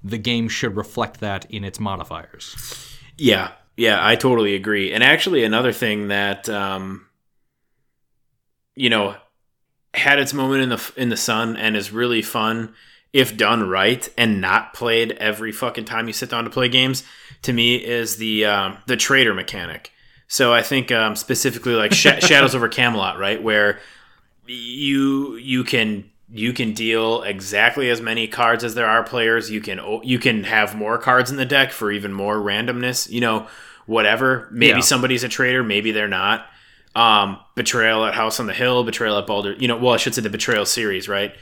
The 0.02 0.18
game 0.18 0.48
should 0.48 0.74
reflect 0.76 1.20
that 1.20 1.44
in 1.50 1.64
its 1.64 1.78
modifiers. 1.78 2.96
Yeah, 3.18 3.52
yeah, 3.76 3.98
I 4.04 4.16
totally 4.16 4.54
agree. 4.54 4.92
And 4.92 5.04
actually, 5.04 5.44
another 5.44 5.72
thing 5.72 6.08
that 6.08 6.48
um, 6.48 7.06
you 8.74 8.88
know 8.90 9.14
had 9.94 10.18
its 10.18 10.32
moment 10.34 10.62
in 10.62 10.68
the 10.70 10.92
in 10.96 11.08
the 11.10 11.16
sun 11.16 11.56
and 11.56 11.76
is 11.76 11.90
really 11.90 12.22
fun 12.22 12.74
if 13.12 13.36
done 13.36 13.68
right 13.68 14.08
and 14.16 14.40
not 14.40 14.72
played 14.72 15.12
every 15.12 15.52
fucking 15.52 15.84
time 15.84 16.06
you 16.06 16.12
sit 16.14 16.30
down 16.30 16.44
to 16.44 16.50
play 16.50 16.68
games. 16.68 17.04
To 17.42 17.52
me, 17.52 17.74
is 17.76 18.16
the 18.16 18.44
um, 18.46 18.78
the 18.86 18.96
traitor 18.96 19.34
mechanic. 19.34 19.90
So 20.28 20.54
I 20.54 20.62
think 20.62 20.90
um, 20.92 21.14
specifically 21.16 21.74
like 21.74 21.92
Sh- 21.92 22.20
Shadows 22.20 22.54
over 22.54 22.68
Camelot, 22.68 23.18
right, 23.18 23.42
where 23.42 23.80
you 24.46 25.36
you 25.36 25.64
can 25.64 26.08
you 26.30 26.52
can 26.52 26.72
deal 26.72 27.22
exactly 27.22 27.90
as 27.90 28.00
many 28.00 28.26
cards 28.26 28.64
as 28.64 28.74
there 28.74 28.86
are 28.88 29.02
players. 29.02 29.50
You 29.50 29.60
can 29.60 29.80
you 30.02 30.18
can 30.18 30.44
have 30.44 30.74
more 30.74 30.98
cards 30.98 31.30
in 31.30 31.36
the 31.36 31.44
deck 31.44 31.72
for 31.72 31.90
even 31.90 32.12
more 32.12 32.36
randomness. 32.36 33.10
You 33.10 33.20
know, 33.20 33.46
whatever. 33.86 34.48
Maybe 34.52 34.78
Yeah. 34.78 34.80
somebody's 34.80 35.24
a 35.24 35.28
traitor, 35.28 35.62
maybe 35.62 35.92
they're 35.92 36.08
not. 36.08 36.46
Um, 36.94 37.38
Betrayal 37.54 38.04
at 38.04 38.14
House 38.14 38.38
on 38.40 38.46
the 38.46 38.52
Hill, 38.52 38.84
Betrayal 38.84 39.16
at 39.18 39.26
Baldur. 39.26 39.54
You 39.58 39.68
know, 39.68 39.76
well, 39.76 39.94
I 39.94 39.96
should 39.96 40.14
say 40.14 40.20
the 40.22 40.28
Betrayal 40.30 40.66
series, 40.66 41.08
right? 41.08 41.34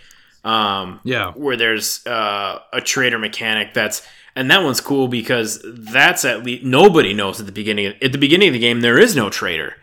Um, 0.44 1.00
Yeah. 1.04 1.32
where 1.32 1.56
there's 1.56 2.06
uh, 2.06 2.60
a 2.72 2.80
traitor 2.80 3.18
mechanic 3.18 3.74
that's 3.74 4.06
and 4.36 4.50
that 4.50 4.62
one's 4.62 4.80
cool 4.80 5.06
because 5.08 5.60
that's 5.66 6.24
at 6.24 6.44
least 6.44 6.64
nobody 6.64 7.12
knows 7.12 7.40
at 7.40 7.46
the 7.46 7.52
beginning 7.52 7.92
at 8.00 8.12
the 8.12 8.16
beginning 8.18 8.48
of 8.48 8.54
the 8.54 8.58
game 8.60 8.80
there 8.80 8.98
is 8.98 9.14
no 9.16 9.28
traitor 9.28 9.74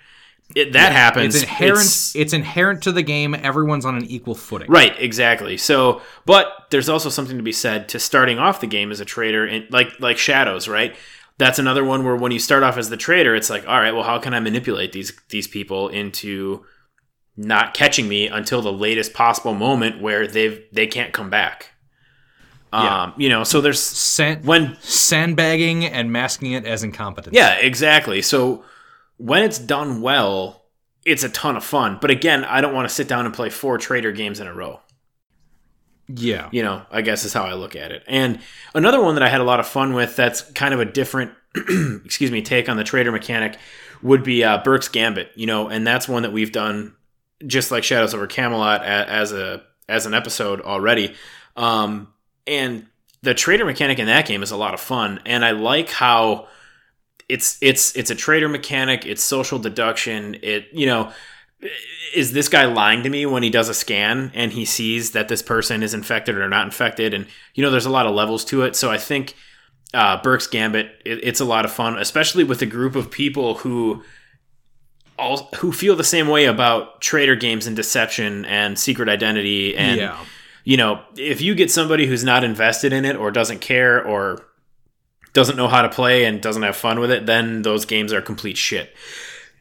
it, 0.56 0.72
that 0.74 0.94
happens 0.94 1.36
It's 1.36 1.44
inherent 1.44 1.74
It's- 1.80 2.14
it's 2.16 2.34
inherent 2.34 2.82
to 2.84 2.92
the 2.94 3.04
game. 3.04 3.36
Everyone's 3.36 3.86
on 3.86 3.98
an 3.98 4.06
equal 4.06 4.34
footing. 4.34 4.72
right 4.72 4.96
exactly 4.98 5.58
so 5.58 6.02
but 6.26 6.52
there's 6.72 6.90
also 6.90 7.10
something 7.10 7.38
to 7.38 7.44
be 7.44 7.52
said 7.52 7.88
to 7.90 8.00
starting 8.00 8.40
off 8.40 8.60
the 8.62 8.68
game 8.68 8.90
as 8.92 9.00
a 9.00 9.06
traitor 9.06 9.46
in, 9.46 9.68
like 9.70 10.00
like 10.00 10.18
shadows 10.18 10.68
right 10.68 10.96
that's 11.38 11.60
another 11.60 11.84
one 11.84 12.04
where 12.04 12.16
when 12.16 12.32
you 12.32 12.40
start 12.40 12.64
off 12.64 12.78
as 12.78 12.90
the 12.90 12.98
traitor, 12.98 13.36
it's 13.36 13.50
like 13.50 13.68
all 13.68 13.80
right 13.80 13.94
well 13.94 14.04
how 14.04 14.20
can 14.20 14.34
i 14.34 14.40
manipulate 14.40 14.92
these 14.92 15.14
these 15.30 15.48
people 15.48 15.90
into 15.90 16.66
not 17.36 17.74
catching 17.74 18.08
me 18.08 18.28
until 18.28 18.62
the 18.62 18.74
latest 18.74 19.14
possible 19.14 19.54
moment 19.54 20.02
where 20.02 20.26
they've 20.28 20.64
they 20.72 20.88
can't 20.88 21.14
come 21.14 21.30
back 21.30 21.68
Yeah. 22.74 23.04
um 23.04 23.14
you 23.18 23.30
know 23.30 23.44
so 23.44 23.62
there's 23.62 23.82
Sand, 23.82 24.44
when 24.46 24.76
sandbagging 24.82 25.86
and 25.86 26.12
masking 26.12 26.54
it 26.54 26.66
as 26.66 26.84
incompetence. 26.84 27.36
Yeah, 27.36 27.54
exactly. 27.56 28.22
So 28.22 28.64
when 29.18 29.44
it's 29.44 29.60
done 29.60 30.02
well, 30.02 30.66
it's 31.06 31.24
a 31.24 31.30
ton 31.30 31.56
of 31.56 31.64
fun. 31.64 31.98
But 32.02 32.12
again, 32.12 32.44
I 32.46 32.60
don't 32.62 32.74
want 32.74 32.88
to 32.90 32.94
sit 32.94 33.08
down 33.08 33.26
and 33.26 33.34
play 33.34 33.50
four 33.50 33.78
traitor 33.78 34.12
games 34.12 34.40
in 34.40 34.48
a 34.48 34.54
row. 34.54 34.80
Yeah. 36.08 36.50
You 36.52 36.64
know, 36.64 36.86
I 36.90 37.02
guess 37.02 37.26
is 37.26 37.34
how 37.34 37.44
I 37.44 37.54
look 37.54 37.76
at 37.76 37.92
it. 37.92 38.04
And 38.08 38.40
another 38.74 39.02
one 39.02 39.16
that 39.16 39.24
I 39.24 39.30
had 39.30 39.42
a 39.42 39.46
lot 39.46 39.60
of 39.60 39.68
fun 39.68 39.94
with 39.94 40.16
that's 40.16 40.42
kind 40.52 40.74
of 40.74 40.80
a 40.80 40.86
different 40.86 41.32
excuse 41.56 42.32
me, 42.32 42.42
take 42.42 42.70
on 42.70 42.78
the 42.78 42.84
traitor 42.84 43.12
mechanic 43.12 43.58
would 44.02 44.24
be 44.24 44.44
uh, 44.44 44.60
Burke's 44.64 44.88
Gambit. 44.88 45.32
You 45.36 45.48
know, 45.48 45.68
and 45.68 45.86
that's 45.86 46.08
one 46.08 46.24
that 46.24 46.32
we've 46.32 46.52
done 46.52 46.96
just 47.46 47.72
like 47.72 47.84
Shadows 47.84 48.14
over 48.14 48.28
Camelot 48.28 48.84
as 48.84 49.32
a 49.34 49.64
as 49.90 50.06
an 50.06 50.14
episode 50.14 50.62
already. 50.62 51.16
Um, 51.56 52.14
and 52.46 52.88
the 53.22 53.34
traitor 53.34 53.66
mechanic 53.66 54.00
in 54.00 54.08
that 54.08 54.26
game 54.26 54.44
is 54.44 54.52
a 54.52 54.58
lot 54.58 54.74
of 54.74 54.80
fun, 54.80 55.20
and 55.26 55.44
I 55.44 55.52
like 55.52 55.90
how 55.90 56.48
it's 57.28 57.58
it's 57.62 57.96
it's 57.96 58.10
a 58.10 58.16
traitor 58.16 58.48
mechanic. 58.48 59.06
It's 59.06 59.24
social 59.24 59.60
deduction. 59.60 60.38
It 60.42 60.68
you 60.72 60.86
know 60.86 61.12
is 62.14 62.34
this 62.34 62.50
guy 62.50 62.66
lying 62.66 63.04
to 63.04 63.10
me 63.10 63.26
when 63.26 63.44
he 63.44 63.50
does 63.50 63.70
a 63.70 63.74
scan 63.74 64.32
and 64.34 64.54
he 64.54 64.66
sees 64.66 65.12
that 65.12 65.28
this 65.28 65.42
person 65.42 65.84
is 65.84 65.94
infected 65.94 66.38
or 66.38 66.48
not 66.48 66.66
infected? 66.66 67.14
And 67.14 67.28
you 67.56 67.64
know, 67.64 67.72
there's 67.72 67.86
a 67.86 67.92
lot 67.92 68.06
of 68.06 68.14
levels 68.14 68.46
to 68.46 68.64
it. 68.64 68.76
So 68.76 68.92
I 68.92 68.98
think 68.98 69.36
uh, 69.94 70.22
Burke's 70.22 70.48
Gambit, 70.48 70.88
it, 71.06 71.20
it's 71.24 71.40
a 71.40 71.46
lot 71.46 71.66
of 71.66 71.72
fun, 71.72 71.98
especially 71.98 72.44
with 72.44 72.62
a 72.62 72.66
group 72.66 72.96
of 72.96 73.10
people 73.10 73.56
who 73.56 74.04
all 75.18 75.50
who 75.56 75.72
feel 75.72 75.96
the 75.96 76.04
same 76.04 76.28
way 76.28 76.46
about 76.46 77.02
traitor 77.02 77.36
games 77.36 77.68
and 77.68 77.76
deception 77.76 78.46
and 78.46 78.78
secret 78.78 79.10
identity 79.10 79.76
and 79.76 80.00
yeah. 80.00 80.18
you 80.64 80.78
know 80.78 81.02
if 81.16 81.42
you 81.42 81.56
get 81.56 81.72
somebody 81.72 82.06
who's 82.06 82.24
not 82.24 82.44
invested 82.44 82.94
in 82.94 83.04
it 83.04 83.16
or 83.16 83.32
doesn't 83.32 83.60
care 83.60 84.06
or 84.06 84.46
doesn't 85.34 85.58
know 85.58 85.68
how 85.68 85.82
to 85.82 85.90
play 85.90 86.26
and 86.26 86.42
doesn't 86.42 86.64
have 86.64 86.76
fun 86.76 87.00
with 87.00 87.10
it 87.10 87.26
then 87.26 87.64
those 87.64 87.86
games 87.86 88.14
are 88.14 88.22
complete 88.22 88.58
shit 88.58 88.96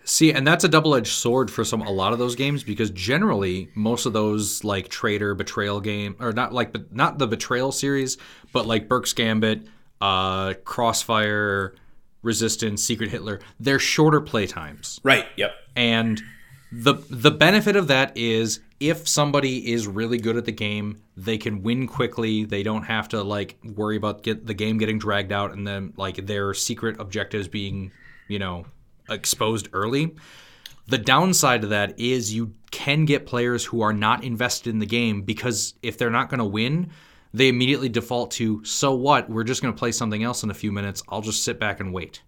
See, 0.09 0.33
and 0.33 0.47
that's 0.47 0.63
a 0.63 0.69
double-edged 0.69 1.13
sword 1.13 1.51
for 1.51 1.65
some 1.65 1.83
a 1.83 1.91
lot 1.91 2.13
of 2.13 2.21
those 2.21 2.37
games 2.37 2.63
because 2.63 2.91
generally 2.91 3.71
most 3.75 4.07
of 4.07 4.13
those 4.13 4.63
like 4.63 4.89
traitor 4.89 5.35
betrayal 5.35 5.81
game 5.81 6.15
or 6.21 6.31
not 6.31 6.53
like 6.53 6.73
but 6.73 6.95
not 6.95 7.19
the 7.19 7.27
betrayal 7.27 7.73
series, 7.73 8.17
but 8.53 8.67
like 8.67 8.89
Burke's 8.89 9.13
Gambit, 9.13 9.67
uh, 10.01 10.55
Crossfire, 10.65 11.75
Resistance, 12.23 12.85
Secret 12.85 13.11
Hitler, 13.11 13.41
they're 13.59 13.81
shorter 13.81 14.21
play 14.21 14.47
times. 14.47 15.01
right 15.03 15.27
yep 15.37 15.55
And 15.75 16.23
the 16.71 16.95
the 17.11 17.33
benefit 17.33 17.75
of 17.75 17.89
that 17.89 18.17
is 18.17 18.61
if 18.79 19.09
somebody 19.09 19.73
is 19.73 19.89
really 19.89 20.19
good 20.19 20.37
at 20.37 20.45
the 20.45 20.53
game, 20.53 21.03
they 21.17 21.37
can 21.37 21.65
win 21.65 21.89
quickly. 21.89 22.45
They 22.45 22.63
don't 22.63 22.85
have 22.85 23.09
to 23.09 23.25
like 23.25 23.57
worry 23.65 23.97
about 23.97 24.23
get 24.23 24.47
the 24.47 24.55
game 24.55 24.79
getting 24.79 25.01
dragged 25.01 25.33
out 25.33 25.53
and 25.53 25.67
then 25.67 25.95
like 25.97 26.27
their 26.27 26.55
secret 26.55 27.01
objectives 27.01 27.49
being, 27.49 27.91
you 28.29 28.39
know, 28.39 28.67
exposed 29.09 29.69
early. 29.73 30.15
The 30.89 30.99
downside 30.99 31.65
of 31.65 31.71
that 31.71 31.99
is 31.99 32.33
you 32.33 32.55
can 32.71 33.05
get 33.05 33.27
players 33.27 33.65
who 33.65 33.81
are 33.81 33.93
not 33.93 34.23
invested 34.23 34.71
in 34.71 34.79
the 34.79 34.87
game 34.87 35.23
because 35.23 35.75
if 35.83 35.99
they're 35.99 36.11
not 36.11 36.29
going 36.29 36.39
to 36.39 36.45
win, 36.45 36.91
they 37.35 37.49
immediately 37.49 37.89
default 37.89 38.31
to 38.33 38.65
so 38.65 38.95
what? 38.95 39.29
We're 39.29 39.45
just 39.45 39.63
going 39.63 39.75
to 39.75 39.79
play 39.79 39.93
something 39.93 40.23
else 40.23 40.43
in 40.43 40.51
a 40.51 40.55
few 40.55 40.73
minutes. 40.73 41.03
I'll 41.09 41.23
just 41.23 41.43
sit 41.43 41.59
back 41.59 41.81
and 41.81 41.93
wait 41.93 42.23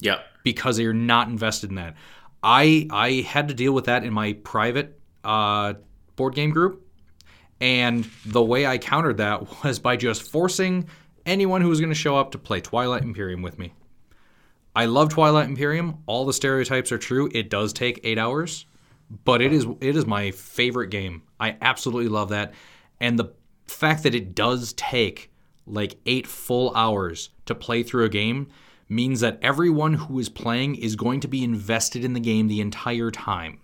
yep 0.00 0.24
because 0.42 0.78
you're 0.78 0.92
not 0.92 1.28
invested 1.28 1.70
in 1.70 1.76
that. 1.76 1.94
I 2.42 2.86
I 2.90 3.10
had 3.26 3.48
to 3.48 3.54
deal 3.54 3.72
with 3.72 3.84
that 3.86 4.04
in 4.04 4.12
my 4.12 4.32
private 4.32 4.98
uh, 5.24 5.74
board 6.16 6.34
game 6.34 6.50
group, 6.50 6.86
and 7.60 8.08
the 8.24 8.42
way 8.42 8.66
I 8.66 8.78
countered 8.78 9.18
that 9.18 9.62
was 9.64 9.78
by 9.78 9.96
just 9.96 10.30
forcing 10.30 10.88
anyone 11.26 11.60
who 11.60 11.68
was 11.68 11.80
going 11.80 11.92
to 11.92 11.98
show 11.98 12.16
up 12.16 12.32
to 12.32 12.38
play 12.38 12.60
Twilight 12.60 13.02
Imperium 13.02 13.42
with 13.42 13.58
me. 13.58 13.74
I 14.74 14.86
love 14.86 15.08
Twilight 15.08 15.48
Imperium. 15.48 16.02
All 16.06 16.24
the 16.24 16.32
stereotypes 16.32 16.92
are 16.92 16.98
true. 16.98 17.28
It 17.32 17.50
does 17.50 17.72
take 17.72 18.00
eight 18.04 18.18
hours, 18.18 18.66
but 19.24 19.42
it 19.42 19.52
is 19.52 19.66
it 19.80 19.96
is 19.96 20.06
my 20.06 20.30
favorite 20.30 20.90
game. 20.90 21.22
I 21.38 21.56
absolutely 21.60 22.08
love 22.08 22.28
that, 22.28 22.54
and 23.00 23.18
the 23.18 23.32
fact 23.66 24.02
that 24.02 24.14
it 24.14 24.34
does 24.34 24.72
take 24.74 25.30
like 25.66 25.96
eight 26.06 26.26
full 26.26 26.74
hours 26.74 27.30
to 27.46 27.54
play 27.54 27.82
through 27.82 28.04
a 28.04 28.08
game 28.08 28.48
means 28.88 29.20
that 29.20 29.38
everyone 29.40 29.94
who 29.94 30.18
is 30.18 30.28
playing 30.28 30.74
is 30.74 30.96
going 30.96 31.20
to 31.20 31.28
be 31.28 31.44
invested 31.44 32.04
in 32.04 32.12
the 32.12 32.20
game 32.20 32.48
the 32.48 32.60
entire 32.60 33.10
time. 33.10 33.60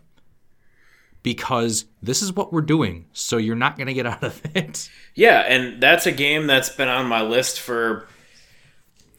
Because 1.22 1.86
this 2.00 2.22
is 2.22 2.32
what 2.32 2.52
we're 2.52 2.60
doing, 2.60 3.06
so 3.12 3.36
you're 3.36 3.56
not 3.56 3.76
going 3.76 3.88
to 3.88 3.94
get 3.94 4.06
out 4.06 4.22
of 4.22 4.40
it. 4.54 4.88
Yeah, 5.16 5.40
and 5.40 5.82
that's 5.82 6.06
a 6.06 6.12
game 6.12 6.46
that's 6.46 6.68
been 6.68 6.88
on 6.88 7.06
my 7.06 7.22
list 7.22 7.58
for 7.58 8.06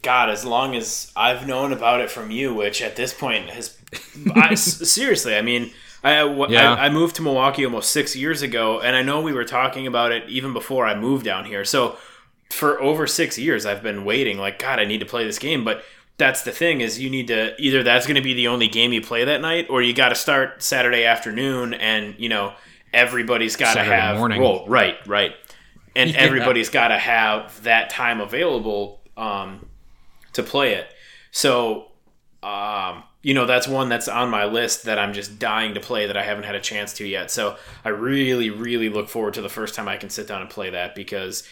God 0.02 0.30
as 0.30 0.44
long 0.44 0.74
as 0.76 1.12
I've 1.16 1.46
known 1.46 1.72
about 1.72 2.00
it 2.00 2.10
from 2.10 2.30
you, 2.30 2.54
which 2.54 2.80
at 2.82 2.96
this 2.96 3.12
point 3.12 3.50
has 3.50 3.76
I, 4.34 4.54
seriously. 4.54 5.36
I 5.36 5.42
mean, 5.42 5.72
I, 6.04 6.22
Yeah. 6.48 6.74
I 6.74 6.86
I 6.86 6.88
moved 6.90 7.16
to 7.16 7.22
Milwaukee 7.22 7.64
almost 7.64 7.90
six 7.90 8.14
years 8.14 8.42
ago, 8.42 8.80
and 8.80 8.94
I 8.96 9.02
know 9.02 9.20
we 9.20 9.32
were 9.32 9.44
talking 9.44 9.86
about 9.86 10.12
it 10.12 10.28
even 10.28 10.52
before 10.52 10.86
I 10.86 10.94
moved 10.94 11.24
down 11.24 11.44
here. 11.46 11.64
So 11.64 11.96
for 12.50 12.80
over 12.80 13.06
six 13.06 13.38
years, 13.38 13.66
I've 13.66 13.82
been 13.82 14.04
waiting. 14.04 14.38
Like, 14.38 14.58
God, 14.58 14.78
I 14.78 14.84
need 14.84 15.00
to 15.00 15.06
play 15.06 15.24
this 15.24 15.38
game, 15.38 15.64
but. 15.64 15.82
That's 16.18 16.42
the 16.42 16.50
thing 16.50 16.80
is 16.80 16.98
you 16.98 17.10
need 17.10 17.28
to 17.28 17.54
either 17.62 17.84
that's 17.84 18.04
going 18.04 18.16
to 18.16 18.20
be 18.20 18.34
the 18.34 18.48
only 18.48 18.66
game 18.66 18.92
you 18.92 19.00
play 19.00 19.22
that 19.24 19.40
night, 19.40 19.68
or 19.70 19.80
you 19.82 19.94
got 19.94 20.08
to 20.08 20.16
start 20.16 20.64
Saturday 20.64 21.04
afternoon, 21.04 21.74
and 21.74 22.16
you 22.18 22.28
know 22.28 22.54
everybody's 22.92 23.54
got 23.54 23.74
to 23.74 23.84
have 23.84 24.16
morning. 24.16 24.40
roll 24.40 24.66
right, 24.66 24.96
right, 25.06 25.36
and 25.94 26.10
Yeah. 26.14 26.16
everybody's 26.18 26.70
got 26.70 26.88
to 26.88 26.98
have 26.98 27.62
that 27.62 27.90
time 27.90 28.20
available 28.20 29.00
um, 29.16 29.64
to 30.32 30.42
play 30.42 30.74
it. 30.74 30.92
So, 31.30 31.88
um, 32.42 33.02
you 33.22 33.34
know, 33.34 33.46
that's 33.46 33.66
one 33.66 33.88
that's 33.88 34.08
on 34.08 34.30
my 34.30 34.44
list 34.44 34.84
that 34.84 34.98
I'm 34.98 35.12
just 35.12 35.38
dying 35.38 35.74
to 35.74 35.80
play 35.80 36.06
that 36.06 36.16
I 36.16 36.22
haven't 36.22 36.44
had 36.44 36.54
a 36.54 36.60
chance 36.60 36.92
to 36.94 37.06
yet. 37.06 37.30
So 37.30 37.56
I 37.84 37.90
really, 37.90 38.50
really 38.50 38.88
look 38.88 39.08
forward 39.08 39.34
to 39.34 39.42
the 39.42 39.48
first 39.48 39.74
time 39.74 39.88
I 39.88 39.96
can 39.96 40.10
sit 40.10 40.28
down 40.28 40.40
and 40.40 40.50
play 40.50 40.70
that 40.70 40.94
because 40.94 41.46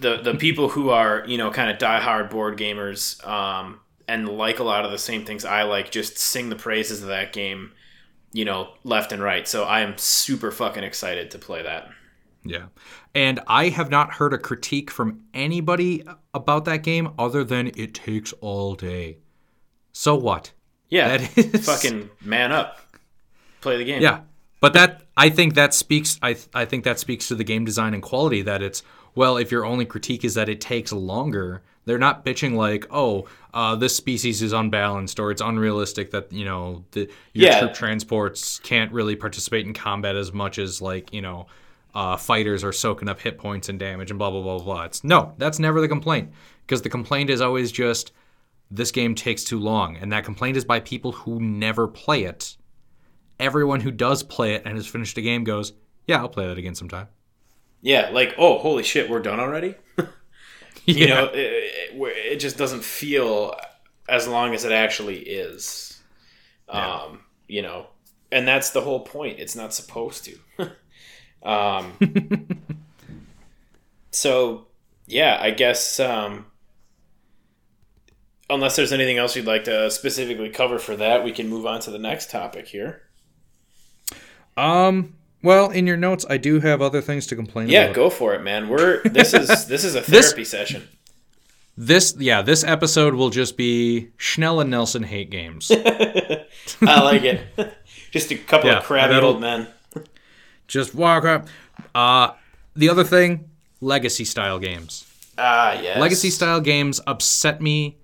the 0.00 0.18
the 0.22 0.34
people 0.34 0.70
who 0.70 0.90
are 0.90 1.24
you 1.26 1.36
know 1.36 1.50
kind 1.50 1.70
of 1.70 1.78
diehard 1.78 2.30
board 2.30 2.58
gamers 2.58 3.24
um, 3.26 3.80
and 4.08 4.28
like 4.28 4.58
a 4.58 4.64
lot 4.64 4.84
of 4.84 4.90
the 4.90 4.98
same 4.98 5.24
things 5.24 5.44
I 5.44 5.64
like 5.64 5.90
just 5.90 6.16
sing 6.16 6.48
the 6.48 6.56
praises 6.56 7.02
of 7.02 7.08
that 7.08 7.32
game, 7.32 7.72
you 8.32 8.44
know, 8.44 8.70
left 8.84 9.12
and 9.12 9.22
right. 9.22 9.46
So 9.46 9.64
I 9.64 9.80
am 9.80 9.98
super 9.98 10.50
fucking 10.50 10.84
excited 10.84 11.30
to 11.32 11.38
play 11.38 11.62
that. 11.62 11.88
Yeah. 12.44 12.66
And 13.14 13.40
I 13.46 13.68
have 13.70 13.90
not 13.90 14.12
heard 14.14 14.34
a 14.34 14.38
critique 14.38 14.90
from 14.90 15.22
anybody 15.32 16.02
about 16.34 16.64
that 16.66 16.82
game 16.82 17.10
other 17.18 17.42
than 17.44 17.68
it 17.76 17.94
takes 17.94 18.32
all 18.40 18.74
day. 18.74 19.18
So 19.92 20.14
what? 20.14 20.52
Yeah, 20.90 21.16
That 21.16 21.38
is- 21.54 21.64
fucking 21.66 22.10
man 22.22 22.52
up, 22.52 22.78
play 23.60 23.76
the 23.78 23.84
game. 23.84 24.02
Yeah. 24.02 24.20
But 24.60 24.72
that 24.74 25.02
I 25.16 25.28
think 25.30 25.54
that 25.54 25.74
speaks 25.74 26.18
I 26.22 26.36
I 26.54 26.64
think 26.64 26.84
that 26.84 26.98
speaks 26.98 27.28
to 27.28 27.34
the 27.34 27.44
game 27.44 27.64
design 27.64 27.92
and 27.94 28.02
quality 28.02 28.40
that 28.42 28.62
it's 28.62 28.82
well 29.14 29.36
if 29.36 29.50
your 29.52 29.64
only 29.66 29.84
critique 29.84 30.24
is 30.24 30.34
that 30.34 30.48
it 30.48 30.60
takes 30.60 30.90
longer 30.90 31.62
they're 31.84 31.98
not 31.98 32.24
bitching 32.24 32.54
like 32.54 32.86
oh 32.90 33.26
uh, 33.52 33.76
this 33.76 33.94
species 33.94 34.40
is 34.40 34.54
unbalanced 34.54 35.20
or 35.20 35.30
it's 35.30 35.42
unrealistic 35.42 36.12
that 36.12 36.32
you 36.32 36.46
know 36.46 36.82
the 36.92 37.00
your 37.34 37.50
Yeah. 37.50 37.60
troop 37.60 37.74
transports 37.74 38.58
can't 38.60 38.90
really 38.90 39.16
participate 39.16 39.66
in 39.66 39.74
combat 39.74 40.16
as 40.16 40.32
much 40.32 40.58
as 40.58 40.80
like 40.80 41.12
you 41.12 41.20
know 41.20 41.46
uh, 41.94 42.16
fighters 42.16 42.64
are 42.64 42.72
soaking 42.72 43.08
up 43.08 43.20
hit 43.20 43.38
points 43.38 43.68
and 43.68 43.78
damage 43.78 44.10
and 44.10 44.18
blah 44.18 44.30
blah 44.30 44.42
blah 44.42 44.58
blah. 44.58 44.84
It's 44.84 45.04
no, 45.04 45.34
that's 45.38 45.58
never 45.58 45.80
the 45.80 45.88
complaint 45.88 46.32
because 46.66 46.82
the 46.82 46.90
complaint 46.90 47.30
is 47.30 47.40
always 47.40 47.70
just 47.72 48.12
this 48.70 48.90
game 48.90 49.14
takes 49.14 49.44
too 49.44 49.58
long, 49.58 49.96
and 49.96 50.12
that 50.12 50.24
complaint 50.24 50.56
is 50.56 50.64
by 50.64 50.80
people 50.80 51.12
who 51.12 51.40
never 51.40 51.86
play 51.86 52.24
it 52.24 52.56
everyone 53.38 53.80
who 53.80 53.90
does 53.90 54.22
play 54.22 54.54
it 54.54 54.62
and 54.64 54.76
has 54.76 54.86
finished 54.86 55.16
a 55.18 55.22
game 55.22 55.44
goes, 55.44 55.72
"Yeah, 56.06 56.18
I'll 56.18 56.28
play 56.28 56.46
that 56.46 56.58
again 56.58 56.74
sometime." 56.74 57.08
Yeah, 57.82 58.10
like 58.10 58.34
oh 58.38 58.58
holy 58.58 58.82
shit, 58.82 59.10
we're 59.10 59.20
done 59.20 59.40
already. 59.40 59.74
You 60.86 61.06
know, 61.06 61.30
it, 61.32 61.38
it, 61.38 62.32
it 62.32 62.36
just 62.40 62.58
doesn't 62.58 62.84
feel 62.84 63.54
as 64.06 64.28
long 64.28 64.52
as 64.52 64.66
it 64.66 64.72
actually 64.72 65.20
is. 65.20 65.98
Um, 66.68 67.20
you 67.48 67.62
know, 67.62 67.86
and 68.30 68.46
that's 68.46 68.68
the 68.68 68.82
whole 68.82 69.00
point. 69.00 69.38
It's 69.38 69.56
not 69.56 69.72
supposed 69.72 70.26
to. 70.26 70.70
um, 71.44 71.92
so 74.10 74.66
yeah, 75.06 75.38
I 75.40 75.50
guess 75.50 76.00
um, 76.00 76.46
unless 78.48 78.76
there's 78.76 78.92
anything 78.92 79.18
else 79.18 79.36
you'd 79.36 79.46
like 79.46 79.64
to 79.64 79.90
specifically 79.90 80.48
cover 80.50 80.78
for 80.78 80.96
that, 80.96 81.24
we 81.24 81.32
can 81.32 81.48
move 81.48 81.66
on 81.66 81.80
to 81.80 81.90
the 81.90 81.98
next 81.98 82.30
topic 82.30 82.66
here. 82.68 83.02
Um. 84.56 85.14
Well, 85.42 85.68
in 85.70 85.86
your 85.86 85.98
notes, 85.98 86.24
I 86.30 86.38
do 86.38 86.58
have 86.60 86.80
other 86.80 87.02
things 87.02 87.26
to 87.26 87.36
complain 87.36 87.68
Yeah, 87.68 87.80
about. 87.82 87.88
Yeah, 87.90 87.94
go 87.94 88.08
for 88.08 88.32
it, 88.34 88.42
man. 88.42 88.68
We're 88.70 89.02
this 89.02 89.34
is 89.34 89.66
this 89.66 89.84
is 89.84 89.94
a 89.94 90.00
This- 90.10 90.28
therapy 90.28 90.44
session. 90.44 90.88
This, 91.76 92.14
yeah, 92.20 92.40
this 92.40 92.62
episode 92.62 93.14
will 93.14 93.30
just 93.30 93.56
be 93.56 94.10
Schnell 94.16 94.60
and 94.60 94.70
Nelson 94.70 95.02
hate 95.02 95.28
games. 95.28 95.72
I 95.74 96.44
like 96.80 97.24
it. 97.24 97.40
Just 98.12 98.30
a 98.30 98.36
couple 98.36 98.70
Yeah, 98.70 98.78
of 98.78 98.84
crabby 98.84 99.16
old 99.16 99.40
men. 99.40 99.66
Just 100.74 100.92
walk 100.94 101.24
up. 101.24 101.46
Uh, 101.94 102.32
the 102.74 102.88
other 102.90 103.04
thing, 103.04 103.48
legacy 103.80 104.24
style 104.24 104.58
games. 104.58 105.06
Ah, 105.38 105.72
yes. 105.80 105.98
Legacy 106.00 106.30
style 106.30 106.60
games 106.60 107.00
upset 107.06 107.60
me 107.62 107.96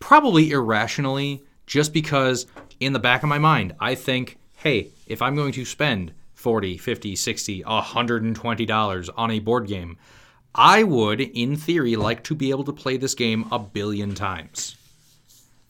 probably 0.00 0.50
irrationally 0.50 1.42
just 1.66 1.92
because 1.92 2.46
in 2.80 2.92
the 2.94 2.98
back 2.98 3.22
of 3.22 3.28
my 3.28 3.38
mind 3.38 3.74
I 3.78 3.94
think, 3.94 4.38
hey, 4.56 4.88
if 5.06 5.20
I'm 5.22 5.34
going 5.36 5.52
to 5.52 5.64
spend 5.66 6.12
40, 6.34 6.78
50, 6.78 7.14
60, 7.16 7.62
120 7.64 8.66
dollars 8.66 9.08
on 9.10 9.30
a 9.30 9.38
board 9.38 9.66
game, 9.66 9.96
I 10.54 10.82
would 10.82 11.20
in 11.20 11.56
theory 11.56 11.96
like 11.96 12.24
to 12.24 12.34
be 12.34 12.48
able 12.50 12.64
to 12.64 12.72
play 12.72 12.96
this 12.96 13.14
game 13.14 13.46
a 13.52 13.58
billion 13.58 14.14
times 14.14 14.76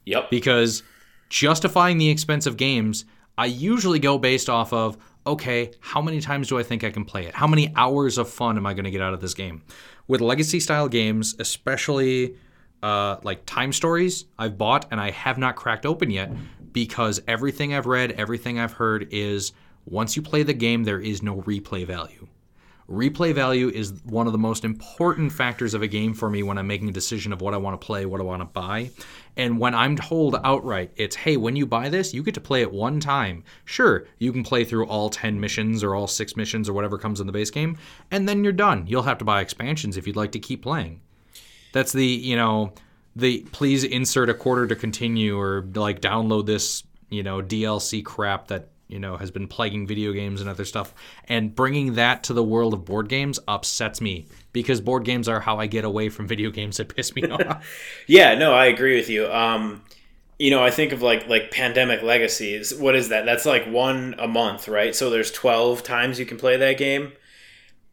Yep. 0.04 0.30
because 0.30 0.82
justifying 1.28 1.98
the 1.98 2.10
expense 2.10 2.46
of 2.46 2.56
games, 2.56 3.04
I 3.38 3.46
usually 3.46 3.98
go 3.98 4.18
based 4.18 4.48
off 4.48 4.72
of 4.72 4.96
okay, 5.26 5.72
how 5.80 6.00
many 6.00 6.20
times 6.20 6.48
do 6.48 6.58
I 6.58 6.62
think 6.62 6.84
I 6.84 6.90
can 6.90 7.04
play 7.04 7.26
it? 7.26 7.34
How 7.34 7.46
many 7.46 7.72
hours 7.76 8.18
of 8.18 8.28
fun 8.28 8.56
am 8.56 8.66
I 8.66 8.74
going 8.74 8.84
to 8.84 8.90
get 8.90 9.00
out 9.00 9.14
of 9.14 9.20
this 9.20 9.34
game? 9.34 9.62
With 10.06 10.20
legacy 10.20 10.60
style 10.60 10.88
games, 10.88 11.34
especially 11.38 12.36
uh, 12.82 13.16
like 13.22 13.46
time 13.46 13.72
stories, 13.72 14.26
I've 14.38 14.58
bought 14.58 14.86
and 14.90 15.00
I 15.00 15.10
have 15.10 15.38
not 15.38 15.56
cracked 15.56 15.86
open 15.86 16.10
yet 16.10 16.30
because 16.72 17.22
everything 17.26 17.72
I've 17.74 17.86
read, 17.86 18.12
everything 18.12 18.58
I've 18.58 18.72
heard 18.72 19.08
is 19.10 19.52
once 19.86 20.16
you 20.16 20.22
play 20.22 20.42
the 20.42 20.54
game, 20.54 20.84
there 20.84 21.00
is 21.00 21.22
no 21.22 21.40
replay 21.42 21.86
value. 21.86 22.26
Replay 22.88 23.34
value 23.34 23.70
is 23.70 23.94
one 24.04 24.26
of 24.26 24.32
the 24.32 24.38
most 24.38 24.64
important 24.64 25.32
factors 25.32 25.72
of 25.72 25.80
a 25.80 25.88
game 25.88 26.12
for 26.12 26.28
me 26.28 26.42
when 26.42 26.58
I'm 26.58 26.66
making 26.66 26.88
a 26.88 26.92
decision 26.92 27.32
of 27.32 27.40
what 27.40 27.54
I 27.54 27.56
want 27.56 27.80
to 27.80 27.84
play, 27.84 28.04
what 28.04 28.20
I 28.20 28.24
want 28.24 28.42
to 28.42 28.46
buy. 28.46 28.90
And 29.36 29.58
when 29.58 29.74
I'm 29.74 29.96
told 29.96 30.36
outright, 30.44 30.92
it's 30.96 31.16
hey, 31.16 31.38
when 31.38 31.56
you 31.56 31.66
buy 31.66 31.88
this, 31.88 32.12
you 32.12 32.22
get 32.22 32.34
to 32.34 32.42
play 32.42 32.60
it 32.60 32.70
one 32.70 33.00
time. 33.00 33.42
Sure, 33.64 34.06
you 34.18 34.32
can 34.32 34.42
play 34.42 34.64
through 34.64 34.86
all 34.86 35.08
10 35.08 35.40
missions 35.40 35.82
or 35.82 35.94
all 35.94 36.06
6 36.06 36.36
missions 36.36 36.68
or 36.68 36.74
whatever 36.74 36.98
comes 36.98 37.20
in 37.20 37.26
the 37.26 37.32
base 37.32 37.50
game, 37.50 37.78
and 38.10 38.28
then 38.28 38.44
you're 38.44 38.52
done. 38.52 38.86
You'll 38.86 39.02
have 39.02 39.18
to 39.18 39.24
buy 39.24 39.40
expansions 39.40 39.96
if 39.96 40.06
you'd 40.06 40.16
like 40.16 40.32
to 40.32 40.38
keep 40.38 40.62
playing. 40.62 41.00
That's 41.72 41.92
the, 41.92 42.06
you 42.06 42.36
know, 42.36 42.74
the 43.16 43.46
please 43.52 43.82
insert 43.82 44.28
a 44.28 44.34
quarter 44.34 44.66
to 44.66 44.76
continue 44.76 45.38
or 45.38 45.64
like 45.74 46.00
download 46.00 46.46
this, 46.46 46.84
you 47.08 47.22
know, 47.22 47.40
DLC 47.40 48.04
crap 48.04 48.48
that 48.48 48.68
you 48.88 48.98
know 48.98 49.16
has 49.16 49.30
been 49.30 49.48
plaguing 49.48 49.86
video 49.86 50.12
games 50.12 50.40
and 50.40 50.50
other 50.50 50.64
stuff. 50.64 50.94
And 51.28 51.54
bringing 51.54 51.94
that 51.94 52.22
to 52.24 52.32
the 52.32 52.44
world 52.44 52.74
of 52.74 52.84
board 52.84 53.08
games 53.08 53.38
upsets 53.48 54.00
me 54.00 54.26
because 54.52 54.80
board 54.80 55.04
games 55.04 55.28
are 55.28 55.40
how 55.40 55.58
i 55.58 55.66
get 55.66 55.84
away 55.84 56.08
from 56.10 56.26
video 56.28 56.50
games 56.50 56.76
that 56.76 56.94
piss 56.94 57.14
me 57.14 57.22
off. 57.30 57.66
Yeah 58.06 58.34
no 58.34 58.52
i 58.52 58.66
agree 58.66 58.96
with 58.96 59.08
you. 59.08 59.26
Um 59.32 59.82
you 60.38 60.50
know 60.50 60.62
i 60.62 60.70
think 60.70 60.92
of 60.92 61.00
like 61.02 61.26
like 61.28 61.50
pandemic 61.50 62.02
legacies 62.02 62.74
what 62.74 62.94
is 62.94 63.08
that? 63.08 63.24
That's 63.24 63.46
like 63.46 63.66
one 63.66 64.14
a 64.18 64.28
month 64.28 64.68
right? 64.68 64.94
So 64.94 65.08
there's 65.10 65.30
12 65.30 65.82
times 65.82 66.18
you 66.18 66.26
can 66.26 66.36
play 66.38 66.56
that 66.56 66.76
game 66.78 67.12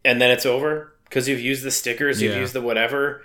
and 0.04 0.20
then 0.22 0.32
it's 0.32 0.46
over? 0.46 0.94
Because 1.06 1.28
you've 1.30 1.40
used 1.42 1.64
the 1.64 1.72
stickers 1.72 2.22
you've 2.22 2.34
Yeah. 2.34 2.40
used 2.40 2.54
the 2.54 2.62
whatever. 2.62 3.24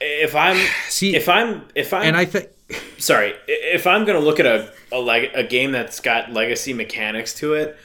If 0.00 0.34
i'm 0.34 0.56
See, 0.88 1.14
if 1.14 1.28
i'm 1.28 1.64
if 1.74 1.92
i'm 1.92 2.02
and 2.02 2.16
i 2.16 2.24
think 2.24 2.48
sorry, 2.98 3.34
if 3.46 3.86
I'm 3.86 4.04
gonna 4.04 4.20
look 4.20 4.40
at 4.40 4.46
a 4.46 4.72
a, 4.92 4.98
leg- 4.98 5.30
a 5.34 5.42
game 5.44 5.72
that's 5.72 6.00
got 6.00 6.32
legacy 6.32 6.72
mechanics 6.72 7.34
to 7.34 7.54
it, 7.54 7.76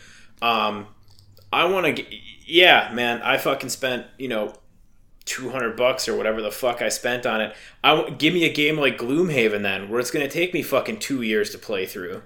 um, 0.42 0.88
I 1.52 1.66
want 1.66 1.98
to. 1.98 2.06
Yeah, 2.46 2.92
man, 2.94 3.22
I 3.22 3.38
fucking 3.38 3.70
spent 3.70 4.06
you 4.18 4.28
know. 4.28 4.54
200 5.26 5.78
bucks 5.78 6.10
or 6.10 6.18
whatever 6.18 6.42
the 6.42 6.52
fuck 6.52 6.82
I 6.82 6.90
spent 6.90 7.26
on 7.26 7.40
it. 7.40 7.56
I 7.82 7.96
w- 7.96 8.14
give 8.18 8.34
me 8.34 8.44
a 8.44 8.52
game 8.52 8.78
like 8.78 8.98
Gloomhaven 8.98 9.62
then 9.62 9.88
where 9.88 10.02
it's 10.02 10.12
going 10.12 10.28
to 10.28 10.30
take 10.30 10.54
me 10.54 10.62
fucking 10.62 11.00
2 11.00 11.22
years 11.22 11.50
to 11.52 11.58
play 11.58 11.86
through. 11.86 12.24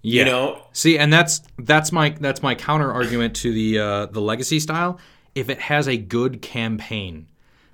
yeah. 0.00 0.20
You 0.20 0.24
know, 0.30 0.62
See, 0.72 0.96
and 0.96 1.12
that's 1.12 1.42
that's 1.58 1.92
my 1.92 2.16
that's 2.18 2.42
my 2.42 2.54
counter 2.54 2.90
argument 2.90 3.36
to 3.36 3.52
the 3.52 3.78
uh, 3.78 4.06
the 4.06 4.22
legacy 4.22 4.58
style. 4.58 4.98
If 5.34 5.50
it 5.50 5.58
has 5.60 5.86
a 5.86 5.98
good 5.98 6.40
campaign, 6.40 7.26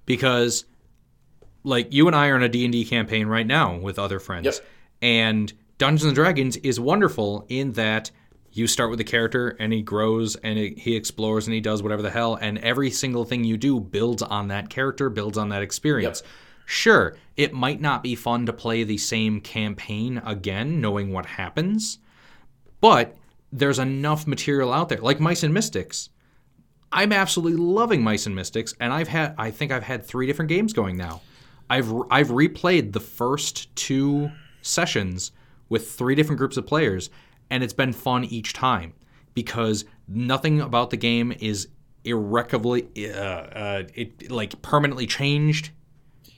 because 0.04 0.64
like 1.64 1.92
you 1.92 2.06
and 2.06 2.16
I 2.16 2.28
are 2.28 2.36
in 2.36 2.42
a 2.42 2.48
D 2.48 2.64
and 2.64 2.72
D 2.72 2.84
campaign 2.84 3.26
right 3.26 3.46
now 3.46 3.76
with 3.76 3.98
other 3.98 4.18
friends, 4.18 4.44
Yep. 4.46 4.54
and 5.02 5.52
Dungeons 5.78 6.04
and 6.06 6.14
Dragons 6.14 6.56
is 6.58 6.78
wonderful 6.78 7.46
in 7.48 7.72
that 7.72 8.10
you 8.52 8.66
start 8.66 8.90
with 8.90 9.00
a 9.00 9.04
character 9.04 9.56
and 9.60 9.72
he 9.72 9.80
grows 9.82 10.34
and 10.36 10.58
he 10.58 10.74
he 10.76 10.96
explores 10.96 11.46
and 11.46 11.54
he 11.54 11.60
does 11.60 11.82
whatever 11.82 12.02
the 12.02 12.10
hell, 12.10 12.34
and 12.34 12.58
every 12.58 12.90
single 12.90 13.24
thing 13.24 13.44
you 13.44 13.56
do 13.56 13.78
builds 13.80 14.22
on 14.22 14.48
that 14.48 14.68
character, 14.70 15.08
builds 15.08 15.38
on 15.38 15.48
that 15.50 15.62
experience. 15.62 16.22
Sure, 16.66 17.16
it 17.36 17.52
might 17.52 17.80
not 17.80 18.02
be 18.02 18.14
fun 18.14 18.46
to 18.46 18.52
play 18.52 18.84
the 18.84 18.98
same 18.98 19.40
campaign 19.40 20.22
again, 20.24 20.80
knowing 20.80 21.12
what 21.12 21.26
happens, 21.26 21.98
but 22.80 23.16
there's 23.52 23.78
enough 23.80 24.26
material 24.26 24.72
out 24.72 24.88
there, 24.88 25.00
like 25.00 25.18
Mice 25.18 25.42
and 25.42 25.52
Mystics. 25.52 26.10
I'm 26.92 27.12
absolutely 27.12 27.56
loving 27.58 28.02
Mice 28.02 28.26
and 28.26 28.34
Mystics, 28.34 28.74
and 28.80 28.92
I've 28.92 29.08
had 29.08 29.34
I 29.38 29.50
think 29.50 29.72
I've 29.72 29.82
had 29.84 30.04
three 30.04 30.26
different 30.26 30.48
games 30.48 30.72
going 30.72 30.96
now. 30.96 31.20
I've 31.70 31.90
I've 32.10 32.28
replayed 32.28 32.92
the 32.92 33.00
first 33.00 33.74
two 33.76 34.30
sessions 34.60 35.32
with 35.68 35.90
three 35.92 36.14
different 36.16 36.38
groups 36.38 36.56
of 36.56 36.66
players, 36.66 37.08
and 37.48 37.62
it's 37.62 37.72
been 37.72 37.92
fun 37.92 38.24
each 38.24 38.52
time 38.52 38.92
because 39.32 39.84
nothing 40.08 40.60
about 40.60 40.90
the 40.90 40.96
game 40.96 41.32
is 41.38 41.68
irrecoverably 42.04 42.88
uh, 43.14 43.16
uh, 43.16 43.82
it 43.94 44.30
like 44.30 44.60
permanently 44.62 45.06
changed 45.06 45.70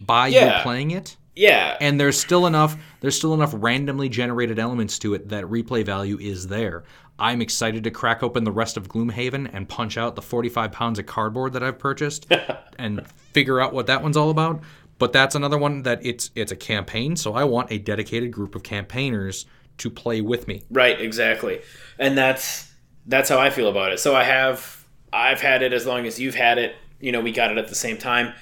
by 0.01 0.29
you 0.29 0.63
playing 0.63 0.91
it. 0.93 1.17
Yeah. 1.35 1.79
and 1.81 1.99
there's 1.99 2.21
still 2.21 2.47
enough 2.47 2.77
there's 3.01 3.17
still 3.17 3.33
enough 3.33 3.55
randomly 3.57 4.11
generated 4.11 4.59
elements 4.59 4.99
to 4.99 5.15
it 5.15 5.31
that 5.31 5.45
replay 5.45 5.83
value 5.83 6.19
is 6.19 6.49
there. 6.49 6.85
I'm 7.19 7.41
excited 7.41 7.85
to 7.85 7.91
crack 7.91 8.23
open 8.23 8.45
the 8.45 8.53
rest 8.53 8.77
of 8.77 8.89
gloomhaven 8.89 9.49
and 9.53 9.67
punch 9.67 9.97
out 9.97 10.15
the 10.15 10.23
45 10.23 10.73
pounds 10.73 10.99
of 10.99 11.07
cardboard 11.07 11.53
that 11.55 11.63
i've 11.63 11.79
purchased 11.79 12.27
and 12.79 13.07
figure 13.09 13.61
out 13.61 13.73
what 13.73 13.87
that 13.87 14.03
one's 14.03 14.17
all 14.17 14.31
about 14.31 14.61
but 15.03 15.13
that's 15.13 15.35
another 15.35 15.59
one 15.59 15.83
that 15.83 16.05
it's 16.07 16.31
it's 16.35 16.53
a 16.53 16.57
campaign 16.57 17.17
so 17.17 17.35
i 17.35 17.45
want 17.45 17.71
a 17.73 17.79
dedicated 17.79 18.31
group 18.31 18.55
of 18.55 18.63
campaigners 18.63 19.47
to 19.79 19.91
play 19.91 20.21
with 20.21 20.47
me 20.47 20.63
Right, 20.71 21.01
exactly. 21.01 21.61
And 21.99 22.17
that's 22.17 22.71
that's 23.07 23.29
how 23.29 23.39
I 23.39 23.51
feel 23.51 23.69
about 23.69 23.93
it. 23.93 23.99
So 23.99 24.15
I 24.15 24.25
have 24.25 24.85
I've 25.13 25.41
had 25.41 25.63
it 25.63 25.73
as 25.73 25.87
long 25.87 26.07
as 26.07 26.21
you've 26.21 26.35
had 26.35 26.59
it. 26.59 26.75
You 27.01 27.13
know, 27.13 27.21
we 27.21 27.33
got 27.33 27.51
it 27.51 27.59
at 27.59 27.69
the 27.69 27.75
same 27.75 27.99
time. 27.99 28.33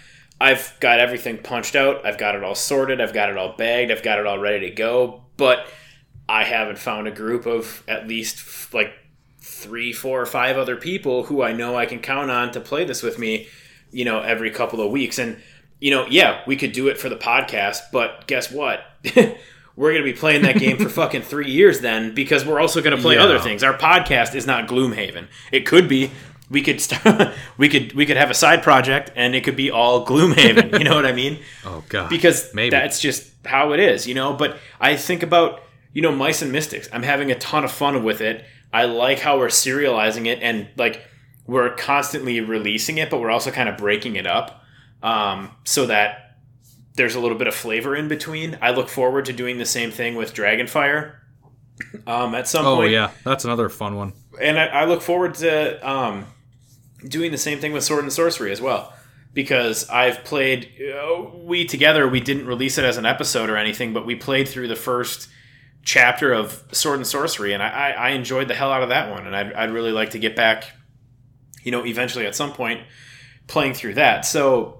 I've 0.40 0.74
got 0.80 1.00
everything 1.00 1.38
punched 1.38 1.76
out. 1.76 2.04
I've 2.04 2.18
got 2.18 2.34
it 2.34 2.44
all 2.44 2.54
sorted. 2.54 3.00
I've 3.00 3.12
got 3.12 3.30
it 3.30 3.36
all 3.36 3.54
bagged. 3.56 3.90
I've 3.90 4.02
got 4.02 4.18
it 4.18 4.26
all 4.26 4.38
ready 4.38 4.68
to 4.68 4.74
go. 4.74 5.24
But 5.36 5.66
I 6.28 6.44
haven't 6.44 6.78
found 6.78 7.08
a 7.08 7.10
group 7.10 7.46
of 7.46 7.82
at 7.88 8.06
least 8.06 8.72
like 8.72 8.92
three, 9.40 9.92
four, 9.92 10.20
or 10.20 10.26
five 10.26 10.56
other 10.56 10.76
people 10.76 11.24
who 11.24 11.42
I 11.42 11.52
know 11.52 11.76
I 11.76 11.86
can 11.86 12.00
count 12.00 12.30
on 12.30 12.52
to 12.52 12.60
play 12.60 12.84
this 12.84 13.02
with 13.02 13.18
me. 13.18 13.48
You 13.90 14.04
know, 14.04 14.20
every 14.20 14.50
couple 14.50 14.80
of 14.80 14.92
weeks. 14.92 15.18
And 15.18 15.42
you 15.80 15.90
know, 15.90 16.06
yeah, 16.08 16.42
we 16.46 16.56
could 16.56 16.72
do 16.72 16.88
it 16.88 16.98
for 16.98 17.08
the 17.08 17.16
podcast. 17.16 17.78
But 17.92 18.26
guess 18.26 18.50
what? 18.52 18.84
we're 19.76 19.92
going 19.92 20.04
to 20.04 20.12
be 20.12 20.12
playing 20.12 20.42
that 20.42 20.58
game 20.58 20.76
for 20.76 20.88
fucking 20.88 21.22
three 21.22 21.50
years 21.50 21.80
then 21.80 22.14
because 22.14 22.44
we're 22.44 22.60
also 22.60 22.82
going 22.82 22.94
to 22.96 23.00
play 23.02 23.14
Yeah. 23.16 23.24
other 23.24 23.38
things. 23.38 23.62
Our 23.62 23.76
podcast 23.76 24.34
is 24.34 24.46
not 24.46 24.68
Gloomhaven. 24.68 25.26
It 25.52 25.66
could 25.66 25.88
be. 25.88 26.10
We 26.50 26.62
could 26.62 26.80
start. 26.80 27.30
We 27.56 27.68
could. 27.68 27.92
We 27.94 28.06
could 28.06 28.16
have 28.16 28.30
a 28.30 28.34
side 28.34 28.62
project, 28.62 29.12
and 29.14 29.34
it 29.36 29.44
could 29.44 29.54
be 29.56 29.70
all 29.70 30.04
Gloomhaven. 30.04 30.78
You 30.78 30.84
know 30.84 30.94
what 30.96 31.06
I 31.06 31.12
mean? 31.12 31.38
oh 31.64 31.84
god 31.88 32.10
Because 32.10 32.52
maybe 32.54 32.70
that's 32.70 32.98
just 33.00 33.30
how 33.44 33.72
it 33.72 33.80
is. 33.80 34.06
You 34.08 34.14
know. 34.14 34.32
But 34.32 34.58
I 34.80 34.96
think 34.96 35.22
about 35.22 35.62
you 35.92 36.02
know 36.02 36.10
Mice 36.10 36.42
and 36.42 36.50
Mystics. 36.50 36.88
I'm 36.92 37.04
having 37.04 37.30
a 37.30 37.38
ton 37.38 37.62
of 37.64 37.70
fun 37.70 38.02
with 38.02 38.20
it. 38.20 38.44
I 38.72 38.84
like 38.86 39.20
how 39.20 39.38
we're 39.38 39.46
serializing 39.48 40.26
it, 40.26 40.40
and 40.42 40.68
like 40.76 41.04
we're 41.46 41.74
constantly 41.76 42.40
releasing 42.40 42.98
it, 42.98 43.10
but 43.10 43.20
we're 43.20 43.30
also 43.30 43.50
kind 43.52 43.68
of 43.68 43.76
breaking 43.76 44.16
it 44.16 44.26
up 44.26 44.59
um, 45.02 45.50
so 45.64 45.86
that 45.86 46.36
there's 46.94 47.14
a 47.14 47.20
little 47.20 47.38
bit 47.38 47.46
of 47.46 47.54
flavor 47.54 47.94
in 47.96 48.08
between. 48.08 48.58
I 48.60 48.70
look 48.70 48.88
forward 48.88 49.26
to 49.26 49.32
doing 49.32 49.58
the 49.58 49.66
same 49.66 49.90
thing 49.90 50.16
with 50.16 50.34
Dragonfire 50.34 51.14
um, 52.06 52.34
at 52.34 52.48
some 52.48 52.66
oh 52.66 52.76
point. 52.76 52.88
Oh 52.88 52.90
yeah 52.90 53.10
that's 53.24 53.44
another 53.44 53.68
fun 53.68 53.96
one 53.96 54.12
And 54.40 54.58
I, 54.58 54.66
I 54.66 54.84
look 54.84 55.02
forward 55.02 55.34
to 55.36 55.88
um, 55.88 56.26
doing 57.06 57.30
the 57.30 57.38
same 57.38 57.58
thing 57.58 57.72
with 57.72 57.84
Sword 57.84 58.04
and 58.04 58.12
Sorcery 58.12 58.52
as 58.52 58.60
well. 58.60 58.92
Because 59.32 59.88
I've 59.88 60.24
played, 60.24 60.72
uh, 60.92 61.22
we 61.44 61.64
together, 61.64 62.08
we 62.08 62.18
didn't 62.18 62.46
release 62.46 62.78
it 62.78 62.84
as 62.84 62.96
an 62.96 63.06
episode 63.06 63.48
or 63.48 63.56
anything, 63.56 63.92
but 63.92 64.04
we 64.04 64.16
played 64.16 64.48
through 64.48 64.66
the 64.66 64.74
first 64.74 65.28
chapter 65.84 66.32
of 66.32 66.64
Sword 66.72 66.96
and 66.96 67.06
Sorcery, 67.06 67.52
and 67.52 67.62
I, 67.62 67.68
I, 67.68 67.90
I 67.90 68.08
enjoyed 68.10 68.48
the 68.48 68.54
hell 68.54 68.72
out 68.72 68.82
of 68.82 68.88
that 68.88 69.08
one. 69.08 69.28
And 69.28 69.36
I'd, 69.36 69.52
I'd 69.52 69.70
really 69.70 69.92
like 69.92 70.10
to 70.10 70.18
get 70.18 70.34
back, 70.34 70.72
you 71.62 71.70
know, 71.70 71.86
eventually 71.86 72.26
at 72.26 72.34
some 72.34 72.52
point 72.52 72.82
playing 73.46 73.74
through 73.74 73.94
that. 73.94 74.24
So, 74.24 74.79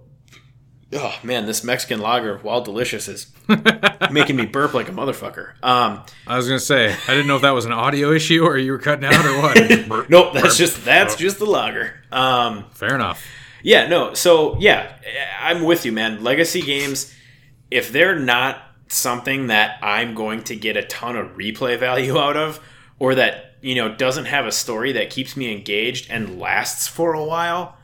oh 0.93 1.18
man, 1.22 1.47
this 1.47 1.62
Mexican 1.62 2.01
lager, 2.01 2.38
while 2.38 2.62
delicious, 2.62 3.09
is 3.09 3.26
making 4.11 4.36
me 4.36 4.47
burp 4.47 4.74
like 4.74 4.88
a 4.88 4.93
motherfucker. 4.93 5.53
Um, 5.62 6.03
i 6.26 6.36
was 6.36 6.47
gonna 6.47 6.59
say 6.61 6.93
i 6.93 7.11
didn't 7.11 7.26
know 7.26 7.36
if 7.36 7.43
that 7.43 7.51
was 7.51 7.64
an 7.64 7.72
audio 7.72 8.12
issue 8.12 8.45
or 8.45 8.57
you 8.59 8.72
were 8.72 8.78
cutting 8.78 9.05
out 9.05 9.24
or 9.24 9.41
what 9.41 10.09
nope, 10.11 10.34
that's 10.34 10.57
just 10.57 10.84
that's 10.84 11.16
just 11.16 11.38
the 11.38 11.47
lager. 11.47 11.95
Um, 12.11 12.64
fair 12.72 12.95
enough 12.95 13.24
Yeah, 13.62 13.86
no. 13.88 14.14
So 14.14 14.59
yeah, 14.59 14.93
I'm 15.41 15.62
with 15.62 15.84
you, 15.84 15.93
man. 15.93 16.22
Legacy 16.22 16.62
games, 16.62 17.14
if 17.70 17.93
they're 17.93 18.18
not 18.18 18.62
something 18.88 19.47
that 19.47 19.78
I'm 19.82 20.14
going 20.14 20.43
to 20.45 20.57
get 20.57 20.76
a 20.76 20.82
ton 20.82 21.16
of 21.16 21.36
replay 21.36 21.78
value 21.78 22.18
out 22.18 22.36
of, 22.36 22.61
or 22.99 23.14
that 23.14 23.55
you 23.61 23.74
know 23.74 23.95
doesn't 23.95 24.26
have 24.26 24.47
a 24.47 24.53
story 24.53 24.93
that 24.93 25.11
keeps 25.11 25.36
me 25.36 25.53
engaged 25.53 26.11
and 26.11 26.41
lasts 26.41 26.88
for 26.88 27.12
a 27.12 27.24
while, 27.24 27.76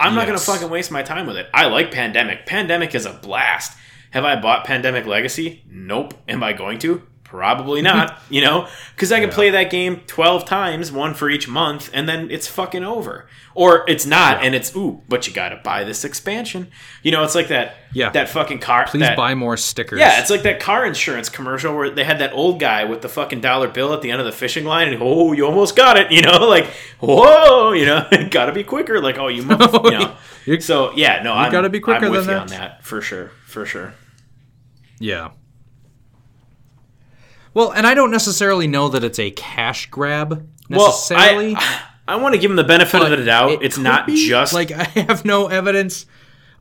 I'm 0.00 0.14
not 0.14 0.26
gonna 0.26 0.38
fucking 0.38 0.70
waste 0.70 0.90
my 0.90 1.02
time 1.02 1.26
with 1.26 1.36
it. 1.36 1.48
I 1.52 1.66
like 1.66 1.90
Pandemic. 1.90 2.46
Pandemic 2.46 2.94
is 2.94 3.06
a 3.06 3.12
blast. 3.12 3.76
Have 4.12 4.24
I 4.24 4.40
bought 4.40 4.64
Pandemic 4.64 5.06
Legacy? 5.06 5.64
Nope. 5.68 6.14
Am 6.28 6.42
I 6.42 6.52
going 6.52 6.78
to? 6.80 7.02
Probably 7.28 7.82
not, 7.82 8.18
you 8.30 8.40
know, 8.40 8.68
because 8.94 9.12
I 9.12 9.20
can 9.20 9.28
play 9.28 9.50
that 9.50 9.70
game 9.70 10.00
12 10.06 10.46
times, 10.46 10.90
one 10.90 11.12
for 11.12 11.28
each 11.28 11.46
month, 11.46 11.90
and 11.92 12.08
then 12.08 12.30
it's 12.30 12.46
fucking 12.46 12.82
over. 12.84 13.28
Or 13.54 13.84
it's 13.88 14.06
not, 14.06 14.42
and 14.42 14.54
it's, 14.54 14.74
ooh, 14.74 15.02
but 15.08 15.26
you 15.26 15.34
gotta 15.34 15.56
buy 15.62 15.84
this 15.84 16.04
expansion. 16.04 16.68
You 17.02 17.10
know, 17.12 17.24
it's 17.24 17.34
like 17.34 17.48
that, 17.48 17.74
Yeah. 17.92 18.08
that 18.10 18.28
fucking 18.30 18.60
car. 18.60 18.86
Please 18.86 19.00
that, 19.00 19.16
buy 19.16 19.34
more 19.34 19.56
stickers. 19.56 19.98
Yeah, 19.98 20.20
it's 20.20 20.30
like 20.30 20.42
that 20.44 20.58
car 20.60 20.86
insurance 20.86 21.28
commercial 21.28 21.74
where 21.76 21.90
they 21.90 22.04
had 22.04 22.20
that 22.20 22.32
old 22.32 22.60
guy 22.60 22.84
with 22.84 23.02
the 23.02 23.08
fucking 23.08 23.40
dollar 23.42 23.68
bill 23.68 23.92
at 23.92 24.00
the 24.00 24.10
end 24.10 24.20
of 24.20 24.26
the 24.26 24.32
fishing 24.32 24.64
line, 24.64 24.88
and 24.88 25.02
oh, 25.02 25.32
you 25.32 25.44
almost 25.44 25.76
got 25.76 25.98
it, 25.98 26.10
you 26.12 26.22
know, 26.22 26.46
like 26.48 26.66
whoa, 27.00 27.72
you 27.72 27.84
know, 27.84 28.06
gotta 28.30 28.52
be 28.52 28.64
quicker, 28.64 29.02
like 29.02 29.18
oh, 29.18 29.28
you, 29.28 29.42
mother- 29.42 29.68
oh, 29.72 29.90
you 29.90 29.98
know. 29.98 30.58
So 30.60 30.92
yeah, 30.96 31.22
no, 31.22 31.34
I'm, 31.34 31.52
gotta 31.52 31.68
be 31.68 31.80
quicker 31.80 32.06
I'm 32.06 32.12
with 32.12 32.26
than 32.26 32.40
you 32.40 32.46
that. 32.46 32.54
on 32.54 32.60
that 32.60 32.84
for 32.84 33.00
sure, 33.02 33.32
for 33.44 33.66
sure. 33.66 33.92
Yeah. 34.98 35.30
Well, 37.58 37.72
and 37.72 37.88
I 37.88 37.94
don't 37.94 38.12
necessarily 38.12 38.68
know 38.68 38.88
that 38.90 39.02
it's 39.02 39.18
a 39.18 39.32
cash 39.32 39.90
grab 39.90 40.48
necessarily. 40.68 41.54
Well, 41.54 41.62
I, 41.62 41.82
I 42.14 42.14
want 42.14 42.36
to 42.36 42.40
give 42.40 42.52
him 42.52 42.56
the 42.56 42.62
benefit 42.62 43.02
of 43.02 43.10
the 43.10 43.24
doubt. 43.24 43.50
it 43.50 43.62
It's 43.62 43.76
not 43.76 44.06
be. 44.06 44.28
just 44.28 44.54
like 44.54 44.70
I 44.72 44.84
have 44.84 45.24
no 45.24 45.48
evidence 45.48 46.06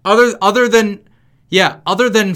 other 0.04 0.36
other 0.42 0.68
than 0.68 1.08
yeah, 1.50 1.82
other 1.86 2.10
than 2.10 2.36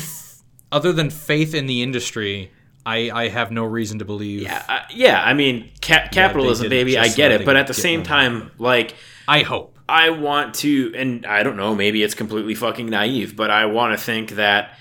other 0.72 0.93
than 0.93 1.09
faith 1.09 1.55
in 1.55 1.66
the 1.66 1.82
industry. 1.82 2.51
I, 2.86 3.09
I 3.09 3.28
have 3.30 3.49
no 3.49 3.64
reason 3.64 3.97
to 3.97 4.05
believe. 4.05 4.43
Yeah, 4.43 4.64
uh, 4.70 4.82
yeah. 4.91 5.24
I 5.24 5.34
mean, 5.34 5.72
ca- 5.82 6.09
capitalism, 6.12 6.68
it 6.68 6.70
baby. 6.70 6.99
I 6.99 7.07
get 7.07 7.32
it, 7.32 7.43
but 7.43 7.55
at 7.55 7.66
the 7.66 7.74
same 7.74 8.03
time, 8.03 8.51
like 8.59 8.93
I 9.28 9.41
hope. 9.41 9.80
I 9.89 10.12
want 10.12 10.53
to, 10.55 10.93
and 10.95 11.26
I 11.26 11.41
don't 11.41 11.57
know, 11.57 11.74
maybe 11.74 12.03
it's 12.03 12.14
completely 12.14 12.53
fucking 12.53 12.89
naive, 12.89 13.36
but 13.36 13.49
I 13.49 13.66
want 13.66 13.97
to 13.97 14.03
think 14.03 14.32
that 14.32 14.78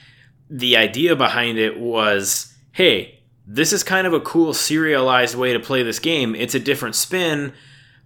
the 0.51 0.76
idea 0.76 1.16
behind 1.16 1.59
it 1.59 1.81
was, 1.81 2.55
hey, 2.72 3.20
this 3.53 3.72
is 3.72 3.82
kind 3.82 4.07
of 4.07 4.12
a 4.12 4.20
cool 4.20 4.55
serialized 4.55 5.34
way 5.34 5.53
to 5.53 5.59
play 5.59 5.82
this 5.82 5.98
game. 5.98 6.36
It's 6.36 6.55
a 6.55 6.61
different 6.61 6.94
spin, 6.94 7.53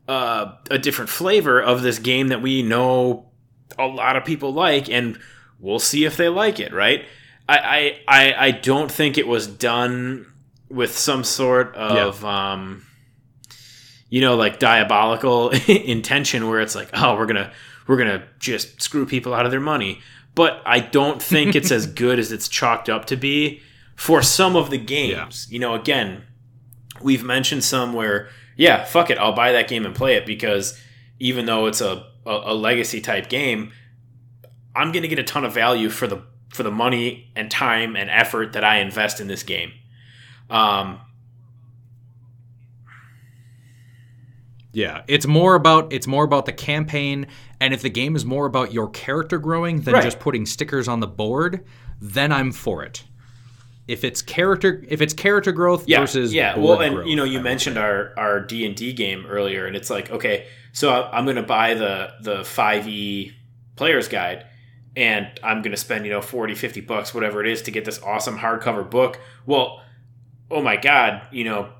uh, 0.08 0.54
a 0.70 0.78
different 0.78 1.10
flavor 1.10 1.60
of 1.60 1.82
this 1.82 1.98
game 1.98 2.28
that 2.28 2.40
we 2.40 2.62
know 2.62 3.26
a 3.78 3.86
lot 3.86 4.16
of 4.16 4.24
people 4.24 4.54
like, 4.54 4.88
and 4.88 5.18
we'll 5.60 5.78
see 5.78 6.06
if 6.06 6.16
they 6.16 6.30
like 6.30 6.60
it, 6.60 6.72
right? 6.72 7.04
I, 7.46 7.58
I, 7.58 8.00
I, 8.08 8.46
I 8.46 8.50
don't 8.52 8.90
think 8.90 9.18
it 9.18 9.28
was 9.28 9.46
done 9.46 10.32
with 10.70 10.96
some 10.96 11.24
sort 11.24 11.74
of 11.76 12.24
um, 12.24 12.86
you 14.08 14.22
know 14.22 14.36
like 14.36 14.58
diabolical 14.58 15.50
intention 15.68 16.48
where 16.48 16.60
it's 16.60 16.74
like 16.74 16.88
oh 16.94 17.16
we're 17.16 17.26
gonna 17.26 17.52
we're 17.86 17.96
gonna 17.96 18.24
just 18.38 18.80
screw 18.80 19.04
people 19.04 19.34
out 19.34 19.44
of 19.44 19.50
their 19.50 19.60
money 19.60 20.00
but 20.34 20.62
i 20.64 20.80
don't 20.80 21.22
think 21.22 21.54
it's 21.54 21.70
as 21.72 21.86
good 21.86 22.18
as 22.18 22.32
it's 22.32 22.48
chalked 22.48 22.88
up 22.88 23.06
to 23.06 23.16
be 23.16 23.60
for 23.96 24.22
some 24.22 24.56
of 24.56 24.70
the 24.70 24.78
games 24.78 25.46
you 25.50 25.58
know 25.58 25.74
again 25.74 26.22
we've 27.02 27.24
mentioned 27.24 27.62
some 27.64 27.92
where 27.92 28.28
yeah 28.56 28.84
fuck 28.84 29.10
it 29.10 29.18
i'll 29.18 29.32
buy 29.34 29.52
that 29.52 29.68
game 29.68 29.84
and 29.86 29.94
play 29.94 30.16
it 30.16 30.26
because 30.26 30.78
even 31.18 31.46
though 31.46 31.66
it's 31.66 31.80
a, 31.80 32.06
a, 32.26 32.30
a 32.46 32.54
legacy 32.54 33.00
type 33.00 33.28
game 33.28 33.70
i'm 34.74 34.90
gonna 34.92 35.08
get 35.08 35.18
a 35.18 35.22
ton 35.24 35.44
of 35.44 35.52
value 35.52 35.88
for 35.88 36.06
the 36.06 36.22
for 36.50 36.62
the 36.62 36.70
money 36.70 37.30
and 37.36 37.50
time 37.50 37.96
and 37.96 38.10
effort 38.10 38.52
that 38.52 38.64
i 38.64 38.78
invest 38.78 39.20
in 39.20 39.26
this 39.28 39.42
game 39.42 39.72
um, 40.50 41.00
Yeah, 44.72 45.02
it's 45.06 45.26
more 45.26 45.54
about 45.54 45.92
it's 45.92 46.06
more 46.08 46.24
about 46.24 46.46
the 46.46 46.52
campaign, 46.52 47.28
and 47.60 47.72
if 47.72 47.80
the 47.82 47.88
game 47.88 48.16
is 48.16 48.24
more 48.24 48.44
about 48.46 48.72
your 48.72 48.90
character 48.90 49.38
growing 49.38 49.82
than 49.82 49.94
Right. 49.94 50.02
just 50.02 50.18
putting 50.18 50.46
stickers 50.46 50.88
on 50.88 50.98
the 51.00 51.06
board, 51.06 51.64
then 52.00 52.32
I'm 52.32 52.50
for 52.50 52.82
it. 52.82 53.04
If 53.86 54.02
it's 54.02 54.22
character, 54.22 54.82
if 54.88 55.02
it's 55.02 55.12
character 55.12 55.52
growth 55.52 55.86
yeah, 55.86 56.00
versus 56.00 56.32
yeah. 56.32 56.56
Well, 56.56 56.80
and 56.80 56.94
growth, 56.94 57.06
you 57.06 57.16
know, 57.16 57.24
you 57.24 57.38
will 57.38 57.44
mentioned 57.44 57.76
our 57.76 58.14
our 58.16 58.40
D 58.40 58.64
and 58.64 58.74
D 58.74 58.92
game 58.92 59.26
earlier, 59.26 59.66
and 59.66 59.76
it's 59.76 59.90
like, 59.90 60.10
okay, 60.10 60.46
so 60.72 60.90
I- 60.90 61.18
I'm 61.18 61.24
going 61.24 61.36
to 61.36 61.42
buy 61.42 61.74
the 61.74 62.14
the 62.20 62.44
five 62.44 62.88
E 62.88 63.34
player's 63.76 64.08
guide, 64.08 64.46
and 64.96 65.28
I'm 65.42 65.60
going 65.60 65.72
to 65.72 65.76
spend 65.76 66.06
you 66.06 66.12
know 66.12 66.22
40, 66.22 66.54
50 66.54 66.80
bucks, 66.80 67.12
whatever 67.14 67.44
it 67.44 67.50
is, 67.50 67.62
to 67.62 67.70
get 67.70 67.84
this 67.84 68.02
awesome 68.02 68.38
hardcover 68.38 68.88
book. 68.88 69.20
Well, 69.44 69.82
oh 70.50 70.62
my 70.62 70.76
god, 70.76 71.22
you 71.30 71.44
know. 71.44 71.70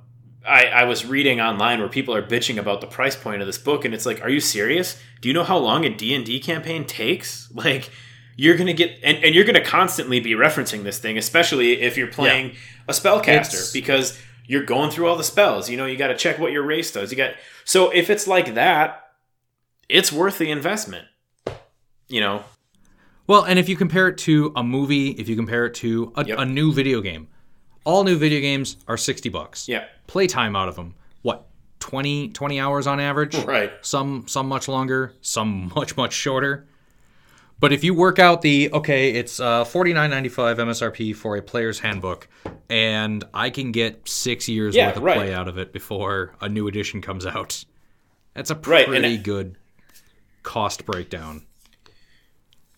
I, 0.47 0.67
I 0.67 0.85
was 0.85 1.07
reading 1.07 1.41
online 1.41 1.81
where 1.81 1.89
people 1.89 2.15
are 2.15 2.23
bitching 2.23 2.59
about 2.59 2.83
the 2.83 2.87
price 2.87 3.17
point 3.17 3.41
of 3.41 3.47
this 3.47 3.57
book, 3.57 3.87
and 3.87 3.95
it's 3.95 4.05
like, 4.05 4.21
are 4.21 4.29
you 4.29 4.41
serious? 4.41 5.01
Do 5.23 5.29
you 5.29 5.33
know 5.33 5.43
how 5.43 5.57
long 5.57 5.87
a 5.87 5.89
D 5.89 6.15
and 6.15 6.23
D 6.23 6.39
campaign 6.39 6.85
takes? 6.85 7.51
Like, 7.55 7.89
you're 8.37 8.57
gonna 8.57 8.73
get, 8.73 8.99
and, 9.03 9.23
and 9.25 9.35
you're 9.35 9.45
gonna 9.45 9.65
constantly 9.65 10.21
be 10.21 10.33
referencing 10.33 10.83
this 10.83 10.99
thing, 10.99 11.17
especially 11.19 11.81
if 11.81 11.97
you're 11.97 12.07
playing 12.09 12.55
a 12.89 12.93
spellcaster, 12.93 13.55
It's- 13.55 13.73
because 13.73 14.19
you're 14.47 14.65
going 14.65 14.91
through 14.91 15.07
all 15.09 15.17
the 15.17 15.25
spells. 15.25 15.71
You 15.71 15.77
know, 15.77 15.87
you 15.87 15.97
got 15.97 16.09
to 16.09 16.17
check 16.17 16.39
what 16.39 16.53
your 16.53 16.63
race 16.65 16.93
does. 16.93 17.11
You 17.11 17.17
got 17.17 17.33
so 17.65 17.89
if 17.91 18.11
it's 18.11 18.27
like 18.27 18.55
that, 18.55 19.03
it's 19.89 20.13
worth 20.13 20.37
the 20.39 20.51
investment. 20.51 21.07
You 22.09 22.21
know, 22.21 22.45
Well, 23.27 23.45
and 23.45 23.59
if 23.59 23.69
you 23.71 23.77
compare 23.77 24.09
it 24.09 24.19
to 24.19 24.53
a 24.55 24.63
movie, 24.63 25.11
if 25.13 25.29
you 25.31 25.37
compare 25.37 25.65
it 25.65 25.75
to 25.77 26.13
a, 26.15 26.25
Yep. 26.27 26.39
a 26.39 26.45
new 26.45 26.73
video 26.75 27.01
game, 27.01 27.29
all 27.85 28.05
new 28.05 28.17
video 28.19 28.41
games 28.41 28.77
are 28.87 28.99
sixty 28.99 29.31
bucks. 29.31 29.67
yeah, 29.69 29.85
Playtime 30.07 30.55
out 30.57 30.69
of 30.69 30.77
them, 30.77 30.95
what 31.23 31.47
20, 31.81 32.29
20 32.31 32.61
hours 32.61 32.87
on 32.87 33.01
average? 33.01 33.35
right. 33.45 33.73
Some 33.81 34.25
some 34.29 34.47
much 34.49 34.69
longer, 34.69 35.15
some 35.23 35.73
much 35.77 35.97
much 35.97 36.13
shorter. 36.13 36.67
But 37.61 37.73
if 37.73 37.83
you 37.85 37.95
work 37.95 38.19
out 38.19 38.43
the 38.43 38.71
okay, 38.73 39.13
it's 39.13 39.41
uh, 39.41 39.65
forty 39.65 39.93
nine 39.93 40.11
ninety 40.11 40.29
five 40.29 40.59
MSRP 40.59 41.15
for 41.17 41.37
a 41.37 41.43
player's 41.43 41.81
handbook, 41.81 42.29
and 42.69 43.25
I 43.33 43.51
can 43.51 43.73
get 43.73 44.09
six 44.09 44.49
years 44.49 44.75
Yeah, 44.75 44.89
worth 44.89 44.97
of 44.99 45.03
right. 45.03 45.17
play 45.17 45.35
out 45.35 45.49
of 45.49 45.57
it 45.57 45.73
before 45.73 46.35
a 46.41 46.49
new 46.49 46.69
edition 46.69 47.01
comes 47.01 47.25
out. 47.25 47.65
That's 48.35 48.51
a 48.51 48.55
pretty 48.55 49.15
it- 49.15 49.23
good 49.23 49.57
cost 50.43 50.85
breakdown. 50.85 51.47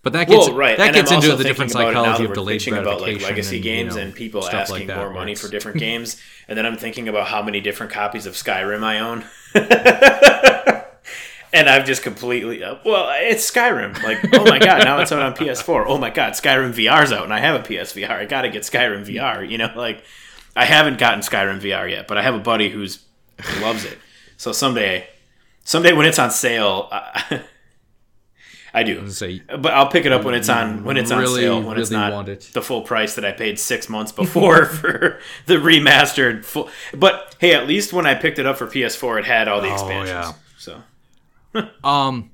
But 0.02 0.12
that 0.12 0.28
gets 0.28 0.46
well, 0.46 0.56
right. 0.56 0.76
that 0.78 0.88
and 0.88 0.94
gets 0.94 1.10
I'm 1.10 1.16
into 1.16 1.34
the 1.34 1.42
different 1.42 1.72
thinking 1.72 1.88
about 1.88 1.90
it 1.90 1.94
now 1.94 2.02
psychology 2.12 2.24
of 2.26 2.34
delayed 2.34 2.60
bitching 2.60 2.80
about 2.80 3.00
like 3.00 3.20
legacy 3.22 3.56
and, 3.56 3.64
games 3.64 3.94
you 3.96 4.00
know, 4.00 4.06
and 4.06 4.14
people 4.14 4.48
asking 4.48 4.76
like 4.76 4.86
that, 4.86 4.98
more 4.98 5.10
money 5.10 5.34
for 5.34 5.48
different 5.48 5.78
games, 5.80 6.22
and 6.46 6.56
then 6.56 6.64
I'm 6.64 6.76
thinking 6.76 7.08
about 7.08 7.26
how 7.26 7.42
many 7.42 7.60
different 7.60 7.90
copies 7.90 8.24
of 8.24 8.34
Skyrim 8.34 8.84
I 8.84 9.00
own. 9.00 9.24
And 11.56 11.70
I've 11.70 11.86
just 11.86 12.02
completely 12.02 12.62
uh, 12.62 12.76
well, 12.84 13.08
it's 13.14 13.50
Skyrim. 13.50 14.02
Like, 14.02 14.18
oh 14.34 14.44
my 14.44 14.58
god, 14.58 14.84
now 14.84 15.00
it's 15.00 15.10
out 15.10 15.22
on 15.22 15.34
PS4. 15.34 15.84
Oh 15.88 15.96
my 15.96 16.10
god, 16.10 16.34
Skyrim 16.34 16.72
VR's 16.72 17.12
out, 17.12 17.24
and 17.24 17.32
I 17.32 17.40
have 17.40 17.58
a 17.58 17.64
PSVR. 17.64 18.10
I 18.10 18.26
got 18.26 18.42
to 18.42 18.50
get 18.50 18.62
Skyrim 18.62 19.06
VR. 19.06 19.48
You 19.48 19.56
know, 19.56 19.72
like 19.74 20.04
I 20.54 20.66
haven't 20.66 20.98
gotten 20.98 21.20
Skyrim 21.20 21.60
VR 21.62 21.88
yet, 21.88 22.08
but 22.08 22.18
I 22.18 22.22
have 22.22 22.34
a 22.34 22.40
buddy 22.40 22.68
who's 22.68 23.02
who 23.40 23.62
loves 23.62 23.86
it. 23.86 23.98
So 24.36 24.52
someday, 24.52 25.08
someday 25.64 25.94
when 25.94 26.04
it's 26.04 26.18
on 26.18 26.30
sale, 26.30 26.88
I, 26.92 27.42
I 28.74 28.82
do. 28.82 29.08
say 29.08 29.40
But 29.46 29.72
I'll 29.72 29.88
pick 29.88 30.04
it 30.04 30.12
up 30.12 30.24
when 30.24 30.34
it's 30.34 30.50
on 30.50 30.84
when 30.84 30.98
it's 30.98 31.10
on 31.10 31.26
sale 31.26 31.62
when 31.62 31.78
it's 31.78 31.90
not 31.90 32.28
it. 32.28 32.50
the 32.52 32.60
full 32.60 32.82
price 32.82 33.14
that 33.14 33.24
I 33.24 33.32
paid 33.32 33.58
six 33.58 33.88
months 33.88 34.12
before 34.12 34.64
for 34.66 35.20
the 35.46 35.54
remastered 35.54 36.44
full. 36.44 36.68
But 36.94 37.34
hey, 37.38 37.54
at 37.54 37.66
least 37.66 37.94
when 37.94 38.06
I 38.06 38.14
picked 38.14 38.38
it 38.38 38.44
up 38.44 38.58
for 38.58 38.66
PS4, 38.66 39.20
it 39.20 39.24
had 39.24 39.48
all 39.48 39.62
the 39.62 39.72
expansions. 39.72 40.10
yeah. 40.10 40.32
Um, 41.84 42.30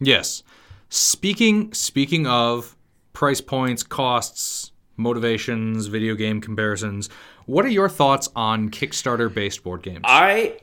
yes. 0.00 0.42
Speaking 0.88 1.72
speaking 1.74 2.26
of 2.26 2.76
price 3.12 3.40
points, 3.40 3.82
costs, 3.82 4.72
motivations, 4.96 5.86
video 5.86 6.14
game 6.14 6.40
comparisons, 6.40 7.08
what 7.46 7.64
are 7.64 7.70
your 7.70 7.88
thoughts 7.88 8.28
on 8.36 8.70
Kickstarter 8.70 9.32
based 9.32 9.62
board 9.62 9.82
games? 9.82 10.02
I, 10.04 10.58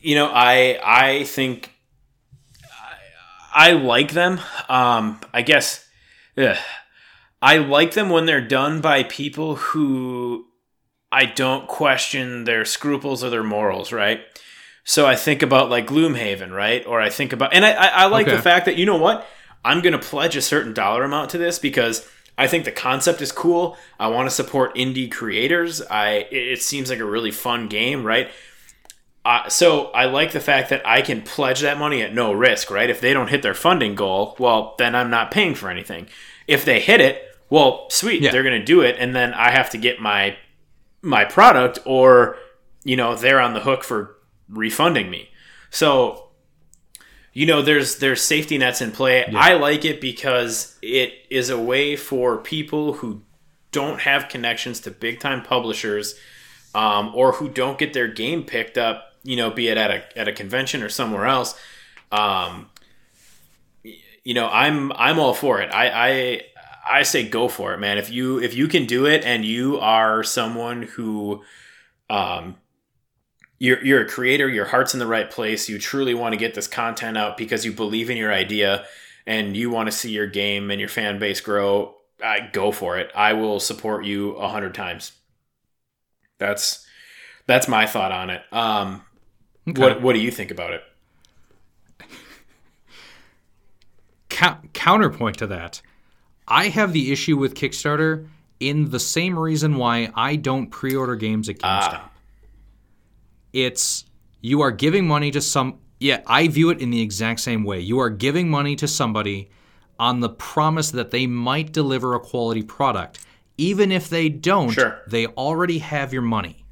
you 0.00 0.14
know, 0.14 0.30
I 0.32 0.78
I 0.82 1.24
think 1.24 1.72
I, 3.54 3.70
I 3.70 3.72
like 3.72 4.12
them. 4.12 4.40
Um, 4.68 5.20
I 5.32 5.42
guess 5.42 5.88
ugh. 6.36 6.56
I 7.42 7.58
like 7.58 7.92
them 7.92 8.08
when 8.08 8.24
they're 8.24 8.40
done 8.40 8.80
by 8.80 9.02
people 9.02 9.56
who 9.56 10.46
I 11.12 11.26
don't 11.26 11.68
question 11.68 12.44
their 12.44 12.64
scruples 12.64 13.22
or 13.22 13.28
their 13.28 13.42
morals, 13.42 13.92
right? 13.92 14.20
So 14.84 15.06
I 15.06 15.16
think 15.16 15.42
about 15.42 15.70
like 15.70 15.86
Gloomhaven, 15.86 16.50
right? 16.52 16.86
Or 16.86 17.00
I 17.00 17.08
think 17.08 17.32
about, 17.32 17.54
and 17.54 17.64
I, 17.64 17.72
I, 17.72 17.86
I 17.86 18.06
like 18.06 18.26
Okay. 18.26 18.36
the 18.36 18.42
fact 18.42 18.66
that 18.66 18.76
you 18.76 18.84
know 18.86 18.98
what, 18.98 19.26
I'm 19.64 19.80
going 19.80 19.92
to 19.94 19.98
pledge 19.98 20.36
a 20.36 20.42
certain 20.42 20.74
dollar 20.74 21.04
amount 21.04 21.30
to 21.30 21.38
this 21.38 21.58
because 21.58 22.06
I 22.36 22.46
think 22.48 22.64
the 22.66 22.72
concept 22.72 23.22
is 23.22 23.32
cool. 23.32 23.78
I 23.98 24.08
want 24.08 24.28
to 24.28 24.34
support 24.34 24.74
indie 24.74 25.10
creators. 25.10 25.80
I 25.80 26.26
it, 26.30 26.60
seems 26.62 26.90
like 26.90 26.98
a 26.98 27.04
really 27.04 27.30
fun 27.30 27.68
game, 27.68 28.04
right? 28.04 28.28
Uh, 29.24 29.48
so 29.48 29.86
I 29.92 30.04
like 30.04 30.32
the 30.32 30.40
fact 30.40 30.68
that 30.68 30.86
I 30.86 31.00
can 31.00 31.22
pledge 31.22 31.60
that 31.60 31.78
money 31.78 32.02
at 32.02 32.12
no 32.12 32.32
risk, 32.32 32.70
right? 32.70 32.90
If 32.90 33.00
they 33.00 33.14
don't 33.14 33.28
hit 33.28 33.40
their 33.40 33.54
funding 33.54 33.94
goal, 33.94 34.36
well, 34.38 34.74
then 34.76 34.94
I'm 34.94 35.08
not 35.08 35.30
paying 35.30 35.54
for 35.54 35.70
anything. 35.70 36.08
If 36.46 36.66
they 36.66 36.78
hit 36.78 37.00
it, 37.00 37.22
well, 37.48 37.86
sweet, 37.88 38.20
Yeah. 38.20 38.32
they're 38.32 38.42
going 38.42 38.58
to 38.60 38.64
do 38.64 38.82
it, 38.82 38.96
and 38.98 39.16
then 39.16 39.32
I 39.32 39.50
have 39.50 39.70
to 39.70 39.78
get 39.78 39.98
my 39.98 40.36
my 41.00 41.24
product, 41.24 41.78
or 41.86 42.36
you 42.84 42.96
know, 42.96 43.14
they're 43.14 43.40
on 43.40 43.54
the 43.54 43.60
hook 43.60 43.82
for 43.82 44.16
refunding 44.48 45.10
me. 45.10 45.30
So, 45.70 46.28
you 47.32 47.46
know, 47.46 47.62
there's 47.62 47.98
there's 47.98 48.22
safety 48.22 48.58
nets 48.58 48.80
in 48.80 48.92
play. 48.92 49.24
I 49.26 49.54
like 49.54 49.84
it 49.84 50.00
because 50.00 50.78
it 50.82 51.14
is 51.30 51.50
a 51.50 51.58
way 51.58 51.96
for 51.96 52.38
people 52.38 52.94
who 52.94 53.22
don't 53.72 54.00
have 54.00 54.28
connections 54.28 54.80
to 54.80 54.90
big 54.90 55.18
time 55.18 55.42
publishers 55.42 56.14
um, 56.74 57.12
or 57.14 57.32
who 57.32 57.48
don't 57.48 57.78
get 57.78 57.92
their 57.92 58.08
game 58.08 58.44
picked 58.44 58.78
up, 58.78 59.14
you 59.24 59.36
know, 59.36 59.50
be 59.50 59.68
it 59.68 59.76
at 59.76 59.90
a 59.90 60.18
at 60.18 60.28
a 60.28 60.32
convention 60.32 60.82
or 60.82 60.88
somewhere 60.88 61.26
else, 61.26 61.58
um, 62.12 62.70
you 63.82 64.34
know, 64.34 64.48
I'm 64.48 64.92
I'm 64.92 65.18
all 65.18 65.34
for 65.34 65.60
it. 65.60 65.72
I, 65.72 65.88
I 65.88 66.40
I 66.88 67.02
say 67.02 67.28
go 67.28 67.48
for 67.48 67.74
it, 67.74 67.78
man. 67.78 67.98
If 67.98 68.10
you 68.10 68.40
if 68.40 68.54
you 68.54 68.68
can 68.68 68.86
do 68.86 69.06
it 69.06 69.24
and 69.24 69.44
you 69.44 69.78
are 69.78 70.22
someone 70.22 70.82
who 70.82 71.42
um 72.08 72.56
you're 73.58 73.82
you're 73.84 74.02
a 74.02 74.08
creator, 74.08 74.48
your 74.48 74.66
heart's 74.66 74.94
in 74.94 75.00
the 75.00 75.06
right 75.06 75.30
place, 75.30 75.68
you 75.68 75.78
truly 75.78 76.14
want 76.14 76.32
to 76.32 76.36
get 76.36 76.54
this 76.54 76.66
content 76.68 77.16
out 77.16 77.36
because 77.36 77.64
you 77.64 77.72
believe 77.72 78.10
in 78.10 78.16
your 78.16 78.32
idea 78.32 78.86
and 79.26 79.56
you 79.56 79.70
want 79.70 79.86
to 79.86 79.92
see 79.92 80.10
your 80.10 80.26
game 80.26 80.70
and 80.70 80.78
your 80.80 80.88
fan 80.88 81.18
base 81.18 81.40
grow, 81.40 81.94
I 82.22 82.48
go 82.52 82.72
for 82.72 82.98
it. 82.98 83.10
I 83.14 83.32
will 83.32 83.58
support 83.60 84.04
you 84.04 84.32
a 84.32 84.48
hundred 84.48 84.74
times. 84.74 85.12
That's 86.38 86.86
that's 87.46 87.68
my 87.68 87.86
thought 87.86 88.12
on 88.12 88.30
it. 88.30 88.42
Um, 88.52 89.02
Okay. 89.66 89.80
what 89.80 90.02
what 90.02 90.12
do 90.12 90.18
you 90.20 90.30
think 90.30 90.50
about 90.50 90.72
it? 90.74 90.82
Counterpoint 94.28 95.38
to 95.38 95.46
that, 95.46 95.80
I 96.48 96.68
have 96.68 96.92
the 96.92 97.12
issue 97.12 97.36
with 97.36 97.54
Kickstarter 97.54 98.26
in 98.60 98.90
the 98.90 98.98
same 99.00 99.38
reason 99.38 99.76
why 99.76 100.10
I 100.14 100.36
don't 100.36 100.66
pre-order 100.68 101.16
games 101.16 101.48
at 101.48 101.58
GameStop. 101.58 102.08
It's 103.54 104.04
you 104.42 104.60
are 104.60 104.72
giving 104.72 105.06
money 105.06 105.30
to 105.30 105.40
some. 105.40 105.78
Yeah, 106.00 106.20
I 106.26 106.48
view 106.48 106.68
it 106.70 106.80
in 106.80 106.90
the 106.90 107.00
exact 107.00 107.40
same 107.40 107.64
way. 107.64 107.80
You 107.80 108.00
are 108.00 108.10
giving 108.10 108.50
money 108.50 108.76
to 108.76 108.86
somebody 108.88 109.48
on 109.98 110.18
the 110.20 110.28
promise 110.28 110.90
that 110.90 111.12
they 111.12 111.26
might 111.26 111.72
deliver 111.72 112.14
a 112.14 112.20
quality 112.20 112.62
product. 112.62 113.20
Even 113.56 113.92
if 113.92 114.08
they 114.10 114.28
don't, 114.28 114.72
Sure. 114.72 115.00
they 115.06 115.28
already 115.28 115.78
have 115.78 116.12
your 116.12 116.20
money. 116.22 116.64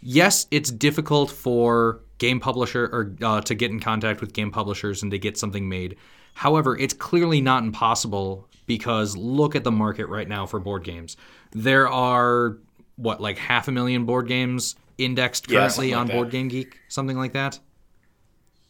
Yes, 0.00 0.46
it's 0.52 0.70
difficult 0.70 1.30
for 1.30 2.00
game 2.18 2.38
publisher 2.40 2.84
or 2.92 3.14
uh, 3.22 3.40
to 3.42 3.54
get 3.54 3.70
in 3.70 3.80
contact 3.80 4.20
with 4.20 4.32
game 4.32 4.50
publishers 4.52 5.02
and 5.02 5.10
to 5.10 5.18
get 5.18 5.36
something 5.36 5.68
made. 5.68 5.96
However, 6.34 6.78
it's 6.78 6.94
clearly 6.94 7.40
not 7.40 7.64
impossible 7.64 8.48
because 8.66 9.16
look 9.16 9.56
at 9.56 9.64
the 9.64 9.72
market 9.72 10.06
right 10.06 10.28
now 10.28 10.46
for 10.46 10.60
board 10.60 10.84
games. 10.84 11.16
There 11.50 11.88
are 11.88 12.56
what 13.00 13.20
like 13.20 13.38
half 13.38 13.68
a 13.68 13.72
million 13.72 14.04
board 14.04 14.28
games 14.28 14.76
indexed 14.98 15.48
currently 15.48 15.90
like 15.90 16.00
on 16.00 16.06
that. 16.06 16.12
Board 16.12 16.30
Game 16.30 16.48
Geek, 16.48 16.78
something 16.88 17.16
like 17.16 17.32
that. 17.32 17.58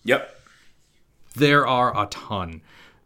Yep. 0.04 0.36
There 1.34 1.66
are 1.66 2.00
a 2.00 2.06
ton. 2.06 2.62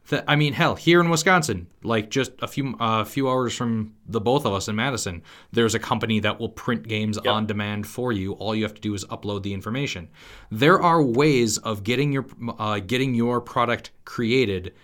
Th- 0.08 0.22
I 0.28 0.36
mean, 0.36 0.52
hell, 0.52 0.74
here 0.74 1.00
in 1.00 1.08
Wisconsin, 1.08 1.66
like 1.82 2.10
just 2.10 2.32
a 2.40 2.46
few 2.46 2.76
uh, 2.78 3.04
few 3.04 3.28
hours 3.28 3.56
from 3.56 3.94
the 4.06 4.20
both 4.20 4.44
of 4.44 4.52
us 4.52 4.68
in 4.68 4.76
Madison, 4.76 5.22
there's 5.52 5.74
a 5.74 5.78
company 5.78 6.20
that 6.20 6.38
will 6.38 6.50
print 6.50 6.86
games 6.86 7.16
on 7.18 7.46
demand 7.46 7.86
for 7.86 8.12
you. 8.12 8.32
All 8.34 8.54
you 8.54 8.64
have 8.64 8.74
to 8.74 8.80
do 8.80 8.94
is 8.94 9.04
upload 9.06 9.42
the 9.42 9.54
information. 9.54 10.08
There 10.50 10.80
are 10.80 11.02
ways 11.02 11.56
of 11.58 11.84
getting 11.84 12.12
your 12.12 12.26
uh, 12.58 12.80
getting 12.80 13.14
your 13.14 13.40
product 13.40 13.92
created 14.04 14.74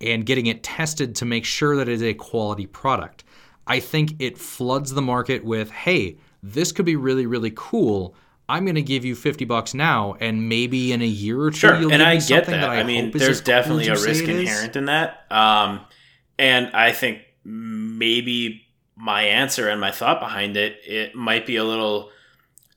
and 0.00 0.26
getting 0.26 0.46
it 0.46 0.62
tested 0.62 1.14
to 1.16 1.24
make 1.24 1.44
sure 1.44 1.76
that 1.76 1.88
it 1.88 1.92
is 1.92 2.02
a 2.02 2.14
quality 2.14 2.66
product. 2.66 3.21
I 3.66 3.80
think 3.80 4.14
it 4.18 4.38
floods 4.38 4.94
the 4.94 5.02
market 5.02 5.44
with, 5.44 5.70
hey, 5.70 6.16
this 6.42 6.72
could 6.72 6.84
be 6.84 6.96
really, 6.96 7.26
really 7.26 7.52
cool. 7.54 8.14
I'm 8.48 8.64
going 8.64 8.74
to 8.74 8.82
give 8.82 9.04
you 9.04 9.14
50 9.14 9.44
bucks 9.44 9.72
now, 9.72 10.16
and 10.20 10.48
maybe 10.48 10.92
in 10.92 11.00
a 11.00 11.06
year 11.06 11.40
or 11.40 11.50
two, 11.50 11.56
Sure, 11.56 11.80
you'll 11.80 11.92
and 11.92 12.02
I 12.02 12.16
get 12.16 12.46
that. 12.46 12.50
that 12.50 12.68
I, 12.68 12.80
I, 12.80 12.82
mean, 12.82 13.12
there's 13.12 13.22
as 13.22 13.40
cool 13.40 13.46
definitely 13.46 13.88
a 13.88 13.94
risk 13.94 14.24
inherent 14.24 14.76
in 14.76 14.86
that. 14.86 15.24
Um, 15.30 15.80
and 16.38 16.70
I 16.74 16.92
think 16.92 17.20
maybe 17.44 18.66
my 18.96 19.22
answer 19.22 19.68
and 19.68 19.80
my 19.80 19.90
thought 19.90 20.20
behind 20.20 20.56
it, 20.56 20.76
it 20.84 21.14
might 21.14 21.46
be 21.46 21.56
a 21.56 21.64
little 21.64 22.10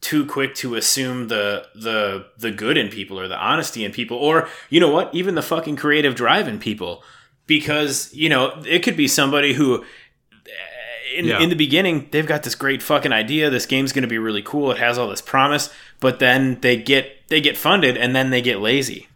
too 0.01 0.25
quick 0.25 0.53
to 0.53 0.75
assume 0.75 1.29
the 1.29 1.65
the 1.73 2.27
the 2.37 2.51
good 2.51 2.77
in 2.77 2.89
people 2.89 3.19
or 3.19 3.27
the 3.27 3.37
honesty 3.37 3.83
in 3.83 3.91
people 3.91 4.15
or 4.17 4.47
you 4.69 4.79
know 4.79 4.91
what 4.91 5.11
even 5.15 5.33
the 5.33 5.41
fucking 5.41 5.75
creative 5.75 6.13
drive 6.13 6.47
in 6.47 6.59
people 6.59 7.03
because 7.47 8.13
you 8.13 8.29
know 8.29 8.61
it 8.67 8.83
could 8.83 8.95
be 8.95 9.07
somebody 9.07 9.53
who 9.53 9.83
in, 11.13 11.25
Yeah. 11.25 11.39
in 11.39 11.49
the 11.49 11.55
beginning 11.55 12.07
they've 12.11 12.25
got 12.25 12.43
this 12.43 12.55
great 12.55 12.81
fucking 12.81 13.11
idea. 13.13 13.49
This 13.49 13.65
game's 13.65 13.91
going 13.93 14.01
to 14.03 14.07
be 14.07 14.17
really 14.17 14.41
cool. 14.41 14.71
It 14.71 14.77
has 14.79 14.97
all 14.97 15.07
this 15.09 15.21
promise. 15.21 15.69
But 15.99 16.19
then 16.19 16.59
they 16.61 16.77
get 16.77 17.27
they 17.27 17.41
get 17.41 17.57
funded 17.57 17.97
and 17.97 18.15
then 18.15 18.29
they 18.29 18.41
get 18.41 18.59
lazy. 18.59 19.07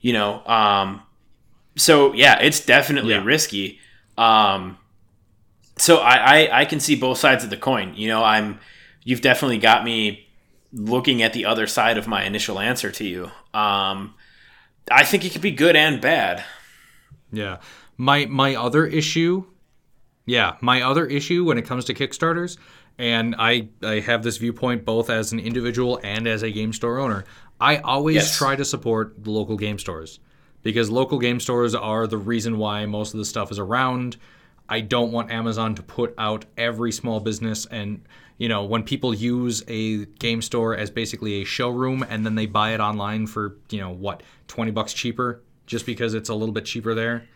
You 0.00 0.12
know 0.14 0.44
um 0.46 1.02
so 1.76 2.12
yeah 2.14 2.38
it's 2.40 2.64
definitely 2.64 3.14
Yeah. 3.14 3.24
risky. 3.24 3.80
Um 4.16 4.78
so 5.76 5.96
I, 5.98 6.14
I 6.44 6.60
i 6.60 6.64
can 6.64 6.78
see 6.80 6.94
both 6.94 7.18
sides 7.18 7.42
of 7.44 7.50
the 7.50 7.56
coin. 7.56 7.92
You 7.96 8.08
know 8.08 8.22
i'm 8.22 8.58
you've 9.02 9.20
definitely 9.20 9.58
got 9.58 9.84
me 9.84 10.26
looking 10.72 11.22
at 11.22 11.32
the 11.32 11.44
other 11.44 11.66
side 11.66 11.98
of 11.98 12.06
my 12.06 12.24
initial 12.24 12.58
answer 12.58 12.90
to 12.92 13.04
you. 13.04 13.24
Um 13.52 14.14
i 14.90 15.02
think 15.04 15.24
it 15.24 15.32
could 15.32 15.42
be 15.42 15.50
good 15.50 15.76
and 15.76 16.00
bad. 16.00 16.44
Yeah. 17.32 17.58
My 17.96 18.26
my 18.26 18.54
other 18.54 18.86
issue, 18.86 19.44
yeah, 20.26 20.56
my 20.60 20.82
other 20.82 21.06
issue 21.06 21.44
when 21.44 21.58
it 21.58 21.62
comes 21.66 21.84
to 21.86 21.94
Kickstarters, 21.94 22.56
and 22.98 23.34
I 23.38 23.68
I 23.82 24.00
have 24.00 24.22
this 24.22 24.36
viewpoint 24.38 24.84
both 24.84 25.10
as 25.10 25.32
an 25.32 25.40
individual 25.40 26.00
and 26.02 26.26
as 26.26 26.42
a 26.42 26.50
game 26.50 26.72
store 26.72 26.98
owner. 26.98 27.24
I 27.60 27.78
always 27.78 28.16
Yes. 28.16 28.36
try 28.38 28.56
to 28.56 28.64
support 28.64 29.14
the 29.22 29.30
local 29.30 29.56
game 29.56 29.78
stores 29.78 30.20
because 30.62 30.90
local 30.90 31.18
game 31.18 31.40
stores 31.40 31.74
are 31.74 32.06
the 32.06 32.18
reason 32.18 32.58
why 32.58 32.84
most 32.86 33.14
of 33.14 33.18
the 33.18 33.24
stuff 33.24 33.50
is 33.52 33.58
around. 33.58 34.16
I 34.68 34.80
don't 34.80 35.12
want 35.12 35.30
Amazon 35.30 35.74
to 35.76 35.82
put 35.82 36.14
out 36.18 36.46
every 36.56 36.90
small 36.90 37.20
business 37.20 37.66
and 37.66 38.00
you 38.38 38.48
know 38.48 38.64
when 38.64 38.82
people 38.82 39.14
use 39.14 39.62
a 39.68 40.06
game 40.06 40.40
store 40.42 40.76
as 40.76 40.90
basically 40.90 41.42
a 41.42 41.44
showroom 41.44 42.04
and 42.08 42.24
then 42.24 42.34
they 42.34 42.46
buy 42.46 42.72
it 42.74 42.80
online 42.80 43.26
for 43.26 43.56
you 43.70 43.78
know 43.80 43.90
what 43.90 44.22
20 44.48 44.70
bucks 44.72 44.92
cheaper 44.92 45.42
just 45.66 45.86
because 45.86 46.14
it's 46.14 46.28
a 46.30 46.34
little 46.34 46.52
bit 46.52 46.64
cheaper 46.64 46.94
there 46.94 47.28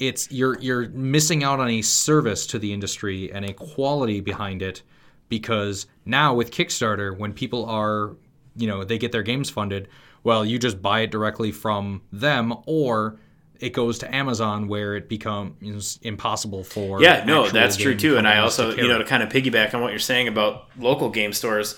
it's 0.00 0.32
you're 0.32 0.58
you're 0.60 0.88
missing 0.88 1.44
out 1.44 1.60
on 1.60 1.68
a 1.68 1.82
service 1.82 2.46
to 2.48 2.58
the 2.58 2.72
industry 2.72 3.30
and 3.32 3.44
a 3.44 3.52
quality 3.52 4.20
behind 4.20 4.62
it 4.62 4.82
because 5.28 5.86
now 6.04 6.34
with 6.34 6.50
Kickstarter 6.50 7.16
when 7.16 7.32
people 7.32 7.66
are 7.66 8.16
you 8.56 8.66
know 8.66 8.82
they 8.82 8.98
get 8.98 9.12
their 9.12 9.22
games 9.22 9.48
funded 9.50 9.86
well 10.24 10.44
you 10.44 10.58
just 10.58 10.82
buy 10.82 11.00
it 11.00 11.10
directly 11.10 11.52
from 11.52 12.02
them 12.10 12.52
or 12.66 13.20
it 13.60 13.74
goes 13.74 13.98
to 13.98 14.12
Amazon 14.12 14.68
where 14.68 14.96
it 14.96 15.08
becomes 15.08 15.98
impossible 16.02 16.64
for 16.64 17.02
Yeah, 17.02 17.24
no, 17.26 17.50
that's 17.50 17.76
true 17.76 17.94
too. 17.94 18.16
And 18.16 18.26
I 18.26 18.38
also, 18.38 18.74
you 18.74 18.88
know, 18.88 18.96
to 18.98 19.04
kind 19.04 19.22
of 19.22 19.28
piggyback 19.28 19.74
on 19.74 19.82
what 19.82 19.90
you're 19.90 19.98
saying 19.98 20.28
about 20.28 20.68
local 20.78 21.10
game 21.10 21.34
stores, 21.34 21.76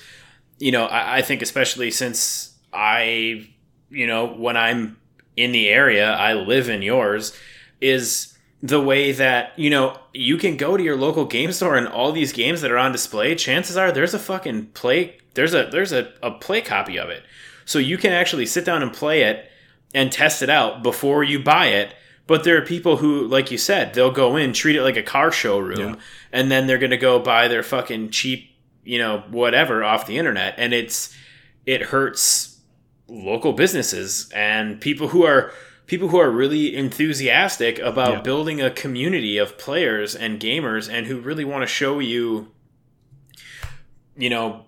you 0.60 0.70
know, 0.70 0.84
I, 0.84 1.18
I 1.18 1.22
think 1.22 1.42
especially 1.42 1.90
since 1.90 2.56
I, 2.72 3.48
you 3.90 4.06
know, 4.06 4.26
when 4.26 4.56
I'm 4.56 4.96
in 5.36 5.50
the 5.50 5.68
area, 5.68 6.12
I 6.12 6.34
live 6.34 6.68
in 6.68 6.82
yours, 6.82 7.36
is 7.82 8.36
the 8.62 8.80
way 8.80 9.10
that, 9.12 9.58
you 9.58 9.68
know, 9.68 9.98
you 10.14 10.36
can 10.36 10.56
go 10.56 10.76
to 10.76 10.82
your 10.82 10.96
local 10.96 11.24
game 11.24 11.50
store 11.52 11.76
and 11.76 11.88
all 11.88 12.12
these 12.12 12.32
games 12.32 12.60
that 12.60 12.70
are 12.70 12.78
on 12.78 12.92
display, 12.92 13.34
chances 13.34 13.76
are 13.76 13.90
there's 13.90 14.14
a 14.14 14.18
fucking 14.18 14.66
play 14.66 15.16
there's 15.34 15.54
a 15.54 15.68
there's 15.72 15.92
a, 15.92 16.12
a 16.22 16.30
play 16.30 16.60
copy 16.60 16.98
of 16.98 17.08
it. 17.08 17.22
So 17.64 17.78
you 17.78 17.96
can 17.98 18.12
actually 18.12 18.46
sit 18.46 18.64
down 18.64 18.82
and 18.82 18.92
play 18.92 19.22
it 19.22 19.50
and 19.94 20.12
test 20.12 20.42
it 20.42 20.50
out 20.50 20.82
before 20.82 21.24
you 21.24 21.42
buy 21.42 21.66
it. 21.68 21.94
But 22.26 22.44
there 22.44 22.56
are 22.56 22.64
people 22.64 22.98
who, 22.98 23.26
like 23.26 23.50
you 23.50 23.58
said, 23.58 23.94
they'll 23.94 24.10
go 24.12 24.36
in, 24.36 24.52
treat 24.52 24.76
it 24.76 24.82
like 24.82 24.96
a 24.96 25.02
car 25.02 25.32
showroom, 25.32 25.94
Yeah. 25.94 26.00
and 26.32 26.50
then 26.50 26.66
they're 26.66 26.78
going 26.78 26.90
to 26.90 26.96
go 26.96 27.18
buy 27.18 27.48
their 27.48 27.62
fucking 27.62 28.10
cheap, 28.10 28.50
you 28.84 28.98
know, 28.98 29.24
whatever 29.30 29.82
off 29.82 30.06
the 30.06 30.18
internet, 30.18 30.54
and 30.58 30.72
it's 30.72 31.16
it 31.66 31.82
hurts 31.82 32.60
local 33.08 33.52
businesses 33.54 34.30
and 34.34 34.80
people 34.80 35.08
who 35.08 35.24
are 35.24 35.52
people 35.92 36.08
who 36.08 36.18
are 36.18 36.30
really 36.30 36.74
enthusiastic 36.74 37.78
about 37.78 38.10
Yeah. 38.12 38.20
building 38.22 38.62
a 38.62 38.70
community 38.70 39.36
of 39.36 39.58
players 39.58 40.14
and 40.16 40.40
gamers 40.40 40.90
and 40.90 41.06
who 41.06 41.20
really 41.20 41.44
want 41.44 41.64
to 41.64 41.66
show 41.66 41.98
you 41.98 42.50
you 44.16 44.30
know 44.30 44.64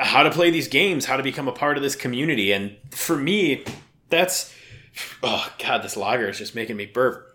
how 0.00 0.22
to 0.22 0.30
play 0.30 0.50
these 0.50 0.68
games, 0.68 1.06
how 1.06 1.16
to 1.16 1.22
become 1.22 1.48
a 1.48 1.52
part 1.52 1.78
of 1.78 1.82
this 1.82 1.96
community. 1.96 2.52
And 2.52 2.76
for 2.90 3.16
me, 3.16 3.64
that's 4.10 4.52
oh 5.22 5.50
god, 5.58 5.82
this 5.82 5.96
lager 5.96 6.28
is 6.28 6.36
just 6.36 6.54
making 6.54 6.76
me 6.76 6.84
burp. 6.84 7.34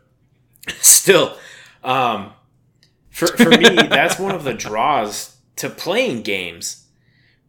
Still, 0.79 1.35
um, 1.83 2.33
for 3.09 3.25
for 3.25 3.49
me, 3.49 3.75
that's 3.89 4.19
one 4.19 4.35
of 4.35 4.43
the 4.43 4.53
draws 4.53 5.35
to 5.55 5.67
playing 5.67 6.21
games, 6.21 6.85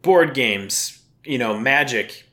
board 0.01 0.33
games. 0.33 1.03
You 1.23 1.37
know, 1.37 1.59
Magic. 1.59 2.24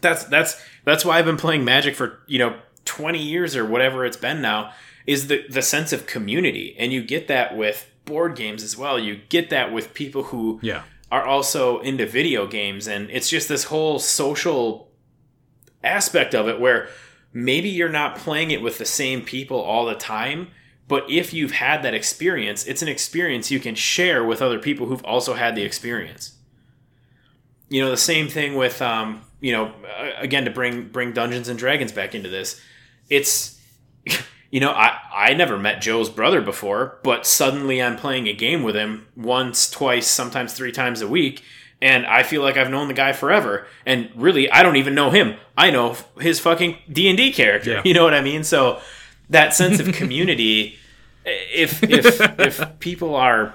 That's 0.00 0.24
that's 0.24 0.62
that's 0.84 1.04
why 1.04 1.18
I've 1.18 1.24
been 1.24 1.36
playing 1.36 1.64
Magic 1.64 1.94
for 1.94 2.20
you 2.26 2.38
know 2.38 2.56
twenty 2.84 3.22
years 3.22 3.56
or 3.56 3.64
whatever 3.64 4.04
it's 4.04 4.16
been 4.16 4.40
now. 4.40 4.72
Is 5.06 5.26
the 5.28 5.44
the 5.48 5.62
sense 5.62 5.92
of 5.92 6.06
community, 6.06 6.76
and 6.78 6.92
you 6.92 7.02
get 7.02 7.28
that 7.28 7.56
with 7.56 7.90
board 8.04 8.36
games 8.36 8.62
as 8.62 8.76
well. 8.76 8.98
You 8.98 9.20
get 9.28 9.50
that 9.50 9.72
with 9.72 9.94
people 9.94 10.24
who 10.24 10.60
yeah 10.62 10.82
are 11.10 11.24
also 11.24 11.80
into 11.80 12.06
video 12.06 12.46
games 12.46 12.86
and 12.86 13.10
it's 13.10 13.28
just 13.28 13.48
this 13.48 13.64
whole 13.64 13.98
social 13.98 14.92
aspect 15.82 16.36
of 16.36 16.48
it 16.48 16.60
where 16.60 16.88
maybe 17.32 17.68
you're 17.68 17.88
not 17.88 18.14
playing 18.16 18.52
it 18.52 18.62
with 18.62 18.78
the 18.78 18.84
same 18.84 19.20
people 19.20 19.60
all 19.60 19.86
the 19.86 19.94
time 19.96 20.46
But 20.90 21.08
if 21.08 21.32
you've 21.32 21.52
had 21.52 21.84
that 21.84 21.94
experience, 21.94 22.66
it's 22.66 22.82
an 22.82 22.88
experience 22.88 23.48
you 23.48 23.60
can 23.60 23.76
share 23.76 24.24
with 24.24 24.42
other 24.42 24.58
people 24.58 24.86
who've 24.86 25.04
also 25.04 25.34
had 25.34 25.54
the 25.54 25.62
experience. 25.62 26.32
You 27.68 27.80
know, 27.80 27.90
the 27.90 27.96
same 27.96 28.26
thing 28.28 28.56
with, 28.56 28.82
um, 28.82 29.22
you 29.40 29.52
know, 29.52 29.72
again 30.18 30.44
to 30.44 30.50
bring 30.50 30.88
bring 30.88 31.12
Dungeons 31.12 31.48
and 31.48 31.58
Dragons 31.58 31.92
back 31.92 32.14
into 32.14 32.28
this, 32.28 32.60
it's, 33.08 33.60
you 34.50 34.60
know, 34.60 34.70
I 34.70 34.98
I 35.12 35.34
never 35.34 35.58
met 35.58 35.80
Joe's 35.80 36.10
brother 36.10 36.40
before, 36.40 36.98
but 37.02 37.26
suddenly 37.26 37.82
I'm 37.82 37.96
playing 37.96 38.28
a 38.28 38.32
game 38.32 38.62
with 38.62 38.76
him 38.76 39.06
once, 39.16 39.70
twice, 39.70 40.06
sometimes 40.06 40.52
three 40.52 40.72
times 40.72 41.00
a 41.00 41.08
week, 41.08 41.42
and 41.82 42.06
I 42.06 42.22
feel 42.22 42.42
like 42.42 42.56
I've 42.56 42.70
known 42.70 42.88
the 42.88 42.94
guy 42.94 43.12
forever. 43.12 43.66
And 43.86 44.10
really, 44.14 44.50
I 44.50 44.62
don't 44.62 44.76
even 44.76 44.94
know 44.94 45.10
him. 45.10 45.36
I 45.56 45.70
know 45.70 45.96
his 46.20 46.38
fucking 46.40 46.78
D 46.90 47.08
and 47.08 47.16
D 47.16 47.32
character. 47.32 47.72
Yeah. 47.72 47.82
You 47.90 47.94
know 47.94 48.04
what 48.04 48.14
I 48.14 48.20
mean? 48.20 48.44
So 48.44 48.80
that 49.30 49.54
sense 49.54 49.80
of 49.80 49.92
community, 49.94 50.78
if 51.24 51.82
if 51.82 52.20
if 52.38 52.78
people 52.80 53.14
are, 53.14 53.54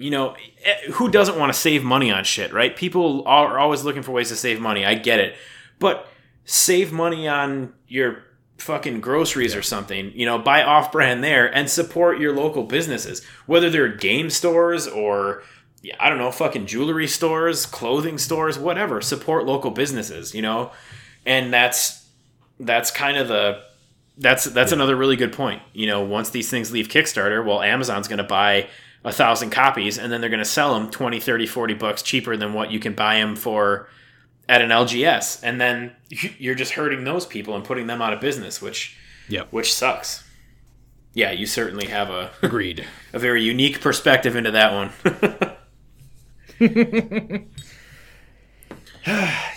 you 0.00 0.10
know, 0.10 0.34
eh, 0.64 0.90
who 0.92 1.10
doesn't 1.10 1.38
want 1.38 1.52
to 1.52 1.58
save 1.58 1.84
money 1.84 2.10
on 2.10 2.24
shit, 2.24 2.52
right? 2.52 2.74
People 2.74 3.22
are 3.26 3.58
always 3.58 3.84
looking 3.84 4.02
for 4.02 4.12
ways 4.12 4.28
to 4.28 4.36
save 4.36 4.60
money. 4.60 4.84
I 4.84 4.94
get 4.94 5.20
it, 5.20 5.34
but 5.78 6.08
save 6.44 6.92
money 6.92 7.28
on 7.28 7.72
your 7.86 8.24
fucking 8.58 9.00
groceries 9.00 9.56
or 9.56 9.62
something 9.62 10.12
you 10.14 10.26
know 10.26 10.38
buy 10.38 10.62
off 10.62 10.92
brand 10.92 11.24
there 11.24 11.46
and 11.54 11.70
support 11.70 12.20
your 12.20 12.30
local 12.34 12.62
businesses 12.62 13.24
whether 13.46 13.70
they're 13.70 13.88
game 13.88 14.28
stores 14.28 14.86
or 14.86 15.42
yeah, 15.82 15.96
I 15.98 16.08
don't 16.08 16.18
know, 16.18 16.30
fucking 16.30 16.66
jewelry 16.66 17.06
stores, 17.06 17.64
clothing 17.66 18.18
stores, 18.18 18.58
whatever. 18.58 19.00
Support 19.00 19.46
local 19.46 19.70
businesses, 19.70 20.34
you 20.34 20.42
know, 20.42 20.72
and 21.24 21.52
that's 21.52 22.06
that's 22.58 22.90
kind 22.90 23.16
of 23.16 23.28
the 23.28 23.62
that's 24.18 24.44
that's 24.44 24.72
another 24.72 24.94
really 24.94 25.16
good 25.16 25.32
point. 25.32 25.62
You 25.72 25.86
know, 25.86 26.02
once 26.02 26.30
these 26.30 26.50
things 26.50 26.70
leave 26.70 26.88
Kickstarter, 26.88 27.44
well, 27.44 27.62
Amazon's 27.62 28.08
going 28.08 28.18
to 28.18 28.24
buy 28.24 28.68
a 29.04 29.12
thousand 29.12 29.50
copies 29.50 29.96
and 29.98 30.12
then 30.12 30.20
they're 30.20 30.28
going 30.30 30.38
to 30.40 30.44
sell 30.44 30.74
them 30.74 30.90
20, 30.90 31.20
30, 31.20 31.46
40 31.46 31.74
bucks 31.74 32.02
cheaper 32.02 32.36
than 32.36 32.52
what 32.52 32.70
you 32.70 32.78
can 32.78 32.94
buy 32.94 33.16
them 33.16 33.34
for 33.36 33.88
at 34.48 34.60
an 34.60 34.70
LGS, 34.70 35.40
and 35.44 35.60
then 35.60 35.92
you're 36.08 36.56
just 36.56 36.72
hurting 36.72 37.04
those 37.04 37.24
people 37.24 37.54
and 37.54 37.64
putting 37.64 37.86
them 37.86 38.02
out 38.02 38.12
of 38.12 38.20
business, 38.20 38.60
which 38.60 38.96
Yep. 39.28 39.48
which 39.52 39.72
sucks. 39.72 40.24
Yeah, 41.14 41.30
you 41.30 41.46
certainly 41.46 41.86
have 41.86 42.10
a 42.10 42.30
Agreed. 42.42 42.84
a 43.12 43.18
very 43.20 43.42
unique 43.44 43.80
perspective 43.80 44.34
into 44.36 44.50
that 44.50 44.72
one. 44.72 44.90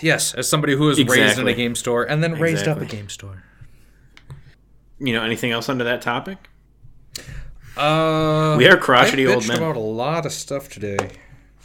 Yes, 0.00 0.32
as 0.34 0.48
somebody 0.48 0.74
who 0.74 0.84
was 0.86 1.02
raised 1.04 1.38
in 1.38 1.46
a 1.48 1.52
game 1.54 1.74
store 1.74 2.04
and 2.04 2.22
then 2.22 2.34
raised 2.40 2.66
up 2.66 2.80
a 2.80 2.86
game 2.86 3.08
store. 3.08 3.42
you 4.98 5.12
know, 5.12 5.22
anything 5.22 5.50
else 5.50 5.68
under 5.68 5.84
that 5.84 6.00
topic? 6.02 6.38
Uh, 7.76 8.54
We 8.58 8.66
are 8.68 8.76
crotchety 8.76 9.26
old 9.26 9.46
men. 9.48 9.56
about 9.58 9.76
a 9.76 9.80
lot 9.80 10.26
of 10.26 10.32
stuff 10.32 10.68
today, 10.68 10.96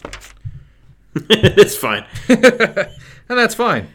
it's 1.15 1.75
fine. 1.75 2.05
and 2.29 2.87
that's 3.27 3.55
fine. 3.55 3.89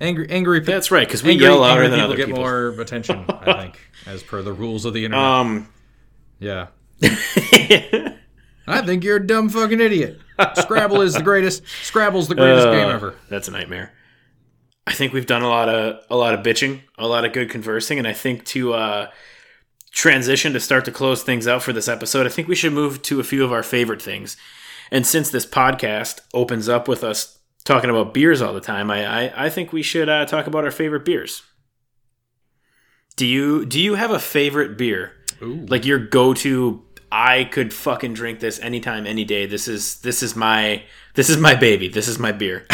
Angry, 0.00 0.26
angry. 0.30 0.60
pe- 0.60 0.66
That's 0.72 0.90
right, 0.90 1.06
because 1.06 1.22
we 1.22 1.32
angry, 1.32 1.46
yell 1.46 1.58
louder 1.58 1.82
than 1.88 1.98
people 1.98 2.04
other 2.06 2.16
get 2.16 2.26
people. 2.26 2.42
more 2.42 2.68
attention. 2.80 3.24
I 3.28 3.52
think, 3.62 3.78
as 4.06 4.22
per 4.22 4.40
the 4.42 4.52
rules 4.52 4.84
of 4.86 4.94
the 4.94 5.04
internet. 5.04 5.24
Um, 5.24 5.68
yeah. 6.38 6.68
I 8.66 8.82
think 8.84 9.04
you're 9.04 9.16
a 9.16 9.26
dumb 9.26 9.48
fucking 9.50 9.80
idiot. 9.80 10.20
Scrabble 10.56 11.02
is 11.02 11.14
the 11.14 11.22
greatest. 11.22 11.62
Scrabble's 11.82 12.28
the 12.28 12.34
greatest 12.34 12.66
uh, 12.68 12.72
game 12.72 12.88
ever. 12.88 13.14
That's 13.28 13.48
a 13.48 13.50
nightmare. 13.50 13.92
I 14.86 14.92
think 14.92 15.12
we've 15.12 15.26
done 15.26 15.42
a 15.42 15.48
lot 15.48 15.68
of 15.68 16.02
a 16.08 16.16
lot 16.16 16.32
of 16.34 16.40
bitching, 16.44 16.80
a 16.98 17.06
lot 17.06 17.24
of 17.24 17.32
good 17.32 17.50
conversing, 17.50 17.98
and 17.98 18.06
I 18.08 18.12
think 18.14 18.44
to 18.46 18.72
uh, 18.74 19.10
transition 19.90 20.52
to 20.52 20.60
start 20.60 20.84
to 20.86 20.92
close 20.92 21.22
things 21.22 21.46
out 21.46 21.62
for 21.62 21.72
this 21.72 21.88
episode, 21.88 22.26
I 22.26 22.30
think 22.30 22.48
we 22.48 22.54
should 22.54 22.72
move 22.72 23.02
to 23.02 23.20
a 23.20 23.24
few 23.24 23.44
of 23.44 23.52
our 23.52 23.62
favorite 23.62 24.02
things. 24.02 24.36
And 24.90 25.06
since 25.06 25.30
this 25.30 25.46
podcast 25.46 26.20
opens 26.34 26.68
up 26.68 26.88
with 26.88 27.04
us 27.04 27.38
talking 27.64 27.90
about 27.90 28.14
beers 28.14 28.40
all 28.42 28.52
the 28.54 28.60
time, 28.60 28.90
I 28.90 29.28
I, 29.28 29.46
I 29.46 29.50
think 29.50 29.72
we 29.72 29.82
should 29.82 30.08
uh, 30.08 30.24
talk 30.26 30.46
about 30.46 30.64
our 30.64 30.70
favorite 30.70 31.04
beers. 31.04 31.42
Do 33.16 33.26
you 33.26 33.64
do 33.66 33.78
you 33.80 33.94
have 33.94 34.10
a 34.10 34.18
favorite 34.18 34.76
beer? 34.78 35.12
Ooh. 35.42 35.64
like 35.70 35.86
your 35.86 35.98
go-to 35.98 36.84
i 37.10 37.44
could 37.44 37.72
fucking 37.72 38.12
drink 38.12 38.40
this 38.40 38.58
anytime 38.60 39.06
any 39.06 39.24
day 39.24 39.46
this 39.46 39.68
is 39.68 39.98
this 40.02 40.22
is 40.22 40.36
my 40.36 40.82
this 41.14 41.30
is 41.30 41.38
my 41.38 41.54
baby 41.54 41.88
this 41.88 42.08
is 42.08 42.18
my 42.18 42.30
beer 42.30 42.66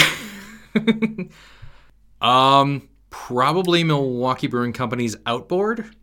Um, 2.20 2.88
probably 3.10 3.84
Milwaukee 3.84 4.46
Brewing 4.46 4.72
Company's 4.72 5.16
Outboard. 5.26 5.94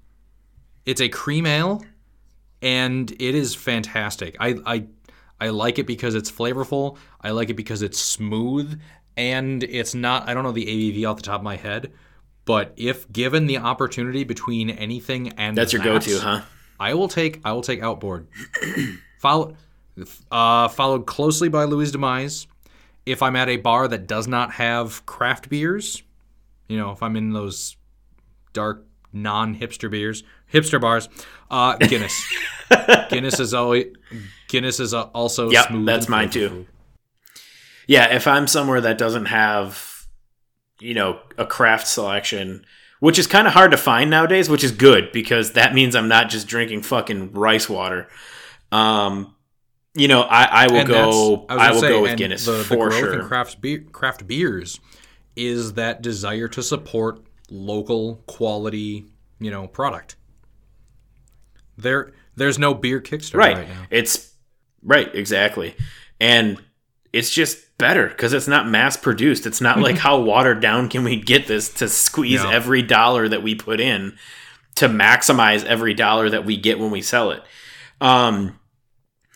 It's 0.85 1.01
a 1.01 1.09
cream 1.09 1.45
ale, 1.45 1.83
and 2.61 3.11
it 3.11 3.35
is 3.35 3.55
fantastic. 3.55 4.35
I 4.39 4.55
I 4.65 4.85
I 5.39 5.49
like 5.49 5.79
it 5.79 5.87
because 5.87 6.15
it's 6.15 6.31
flavorful. 6.31 6.97
I 7.21 7.31
like 7.31 7.49
it 7.49 7.55
because 7.55 7.81
it's 7.81 7.99
smooth, 7.99 8.79
and 9.17 9.63
it's 9.63 9.93
not. 9.93 10.27
I 10.27 10.33
don't 10.33 10.43
know 10.43 10.51
the 10.51 10.65
ABV 10.65 11.09
off 11.09 11.17
the 11.17 11.23
top 11.23 11.39
of 11.39 11.43
my 11.43 11.55
head, 11.55 11.93
but 12.45 12.73
if 12.75 13.11
given 13.11 13.47
the 13.47 13.57
opportunity 13.57 14.23
between 14.23 14.69
anything 14.69 15.29
and 15.29 15.57
that's 15.57 15.73
your 15.73 15.81
go-to 15.81 16.19
huh 16.19 16.41
I 16.79 16.93
will 16.93 17.07
take 17.07 17.39
I 17.45 17.53
will 17.53 17.61
take 17.61 17.81
Outboard. 17.81 18.27
Follow, 19.19 19.55
uh, 20.31 20.67
followed 20.67 21.05
closely 21.05 21.47
by 21.47 21.63
Louie's 21.63 21.91
Demise. 21.93 22.47
If 23.05 23.21
I'm 23.21 23.35
at 23.35 23.47
a 23.47 23.57
bar 23.57 23.87
that 23.87 24.07
does 24.07 24.27
not 24.27 24.51
have 24.53 25.05
craft 25.05 25.49
beers, 25.49 26.03
you 26.67 26.77
know, 26.77 26.91
if 26.91 27.01
I'm 27.01 27.15
in 27.15 27.31
those 27.31 27.77
dark 28.51 28.85
non-hipster 29.13 29.89
beers, 29.91 30.23
hipster 30.51 30.81
bars, 30.81 31.07
uh, 31.51 31.77
Guinness. 31.77 32.21
Guinness 33.09 33.39
is 33.39 33.53
always 33.53 33.87
Guinness 34.49 34.79
is 34.79 34.93
also 34.93 35.49
Yep, 35.51 35.67
smooth. 35.67 35.85
that's 35.85 36.09
mine 36.09 36.29
too. 36.29 36.65
yeah 37.87 38.13
if 38.15 38.27
i'm 38.27 38.47
somewhere 38.47 38.81
that 38.81 38.97
doesn't 38.97 39.25
have 39.25 40.07
you 40.79 40.93
know 40.93 41.19
a 41.37 41.45
craft 41.45 41.87
selection 41.87 42.65
which 42.99 43.19
is 43.19 43.27
kind 43.27 43.47
of 43.47 43.53
hard 43.53 43.71
to 43.71 43.77
find 43.77 44.09
nowadays 44.09 44.49
which 44.49 44.63
is 44.63 44.71
good 44.71 45.11
because 45.11 45.53
that 45.53 45.73
means 45.73 45.95
i'm 45.95 46.07
not 46.07 46.29
just 46.29 46.47
drinking 46.47 46.81
fucking 46.81 47.31
rice 47.33 47.67
water 47.69 48.07
um 48.71 49.35
you 49.95 50.07
know 50.07 50.21
i, 50.21 50.43
I 50.45 50.67
will 50.67 50.77
And 50.79 50.87
go 50.87 51.45
I, 51.49 51.55
i, 51.67 51.71
will 51.71 51.79
say, 51.81 51.89
go 51.89 52.01
with 52.03 52.17
guinness 52.17 52.45
The, 52.45 52.51
the 52.53 52.63
for 52.63 52.89
growth 52.89 52.99
sure 52.99 53.19
in 53.19 53.27
craft 53.27 53.61
beer, 53.61 53.83
craft 53.91 54.27
beers 54.27 54.79
is 55.35 55.73
that 55.73 56.01
desire 56.01 56.47
to 56.49 56.61
support 56.63 57.21
local 57.53 58.23
quality, 58.27 59.05
you 59.39 59.51
know, 59.51 59.67
product. 59.67 60.15
There, 61.77 62.11
there's 62.35 62.59
no 62.59 62.73
beer 62.73 62.99
Kickstarter 62.99 63.35
right, 63.37 63.57
right, 63.57 63.69
now. 63.69 63.85
it's 63.89 64.33
right 64.83 65.13
exactly 65.15 65.75
and 66.19 66.61
it's 67.13 67.29
just 67.31 67.57
better 67.77 68.07
because 68.07 68.33
it's 68.33 68.47
not 68.47 68.67
mass 68.67 68.97
produced 68.97 69.45
it's 69.45 69.61
not 69.61 69.79
like 69.79 69.97
how 70.07 70.19
watered 70.19 70.59
down 70.59 70.89
can 70.89 71.03
we 71.03 71.15
get 71.15 71.47
this 71.47 71.69
to 71.73 71.87
squeeze 71.87 72.43
No. 72.43 72.49
every 72.51 72.81
dollar 72.81 73.29
that 73.29 73.41
we 73.41 73.55
put 73.55 73.79
in 73.79 74.17
to 74.75 74.87
maximize 74.89 75.63
every 75.63 75.93
dollar 75.93 76.29
that 76.29 76.43
we 76.45 76.57
get 76.57 76.79
when 76.79 76.91
we 76.91 77.01
sell 77.01 77.31
it 77.31 77.41
um 78.01 78.59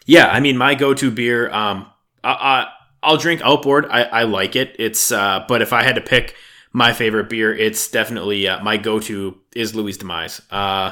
yeah 0.05 0.27
i 0.27 0.39
mean 0.41 0.57
my 0.57 0.75
go-to 0.75 1.09
beer 1.09 1.49
um 1.51 1.87
I, 2.23 2.31
I, 2.31 2.67
i'll 3.03 3.17
drink 3.17 3.41
outboard 3.43 3.85
I, 3.89 4.03
I 4.03 4.23
like 4.23 4.55
it 4.55 4.75
it's 4.79 5.11
uh 5.11 5.45
but 5.47 5.61
if 5.61 5.71
i 5.71 5.81
had 5.83 5.95
to 5.95 6.01
pick 6.01 6.35
my 6.77 6.93
favorite 6.93 7.29
beer 7.29 7.53
it's 7.53 7.89
definitely 7.89 8.47
uh, 8.47 8.63
my 8.63 8.77
go-to 8.77 9.37
is 9.55 9.73
louie's 9.73 9.97
demise 9.97 10.41
uh 10.51 10.91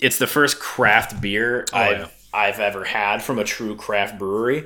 it's 0.00 0.18
the 0.18 0.26
first 0.26 0.58
craft 0.58 1.20
beer 1.20 1.64
I've 1.72 1.98
yeah. 1.98 2.08
I've 2.32 2.60
ever 2.60 2.84
had 2.84 3.22
from 3.22 3.38
a 3.38 3.44
true 3.44 3.76
craft 3.76 4.18
brewery. 4.18 4.64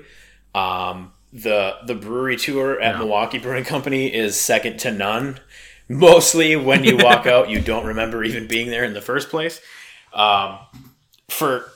Um, 0.54 1.12
the 1.32 1.76
the 1.84 1.94
brewery 1.94 2.36
tour 2.36 2.80
at 2.80 2.98
Milwaukee 2.98 3.38
Brewing 3.38 3.64
Company 3.64 4.12
is 4.12 4.40
second 4.40 4.78
to 4.80 4.92
none. 4.92 5.40
Mostly 5.88 6.56
when 6.56 6.84
you 6.84 6.96
walk 6.96 7.26
out, 7.26 7.50
you 7.50 7.60
don't 7.60 7.86
remember 7.86 8.24
even 8.24 8.46
being 8.46 8.70
there 8.70 8.84
in 8.84 8.94
the 8.94 9.02
first 9.02 9.28
place. 9.28 9.60
Um, 10.12 10.58
for 11.28 11.70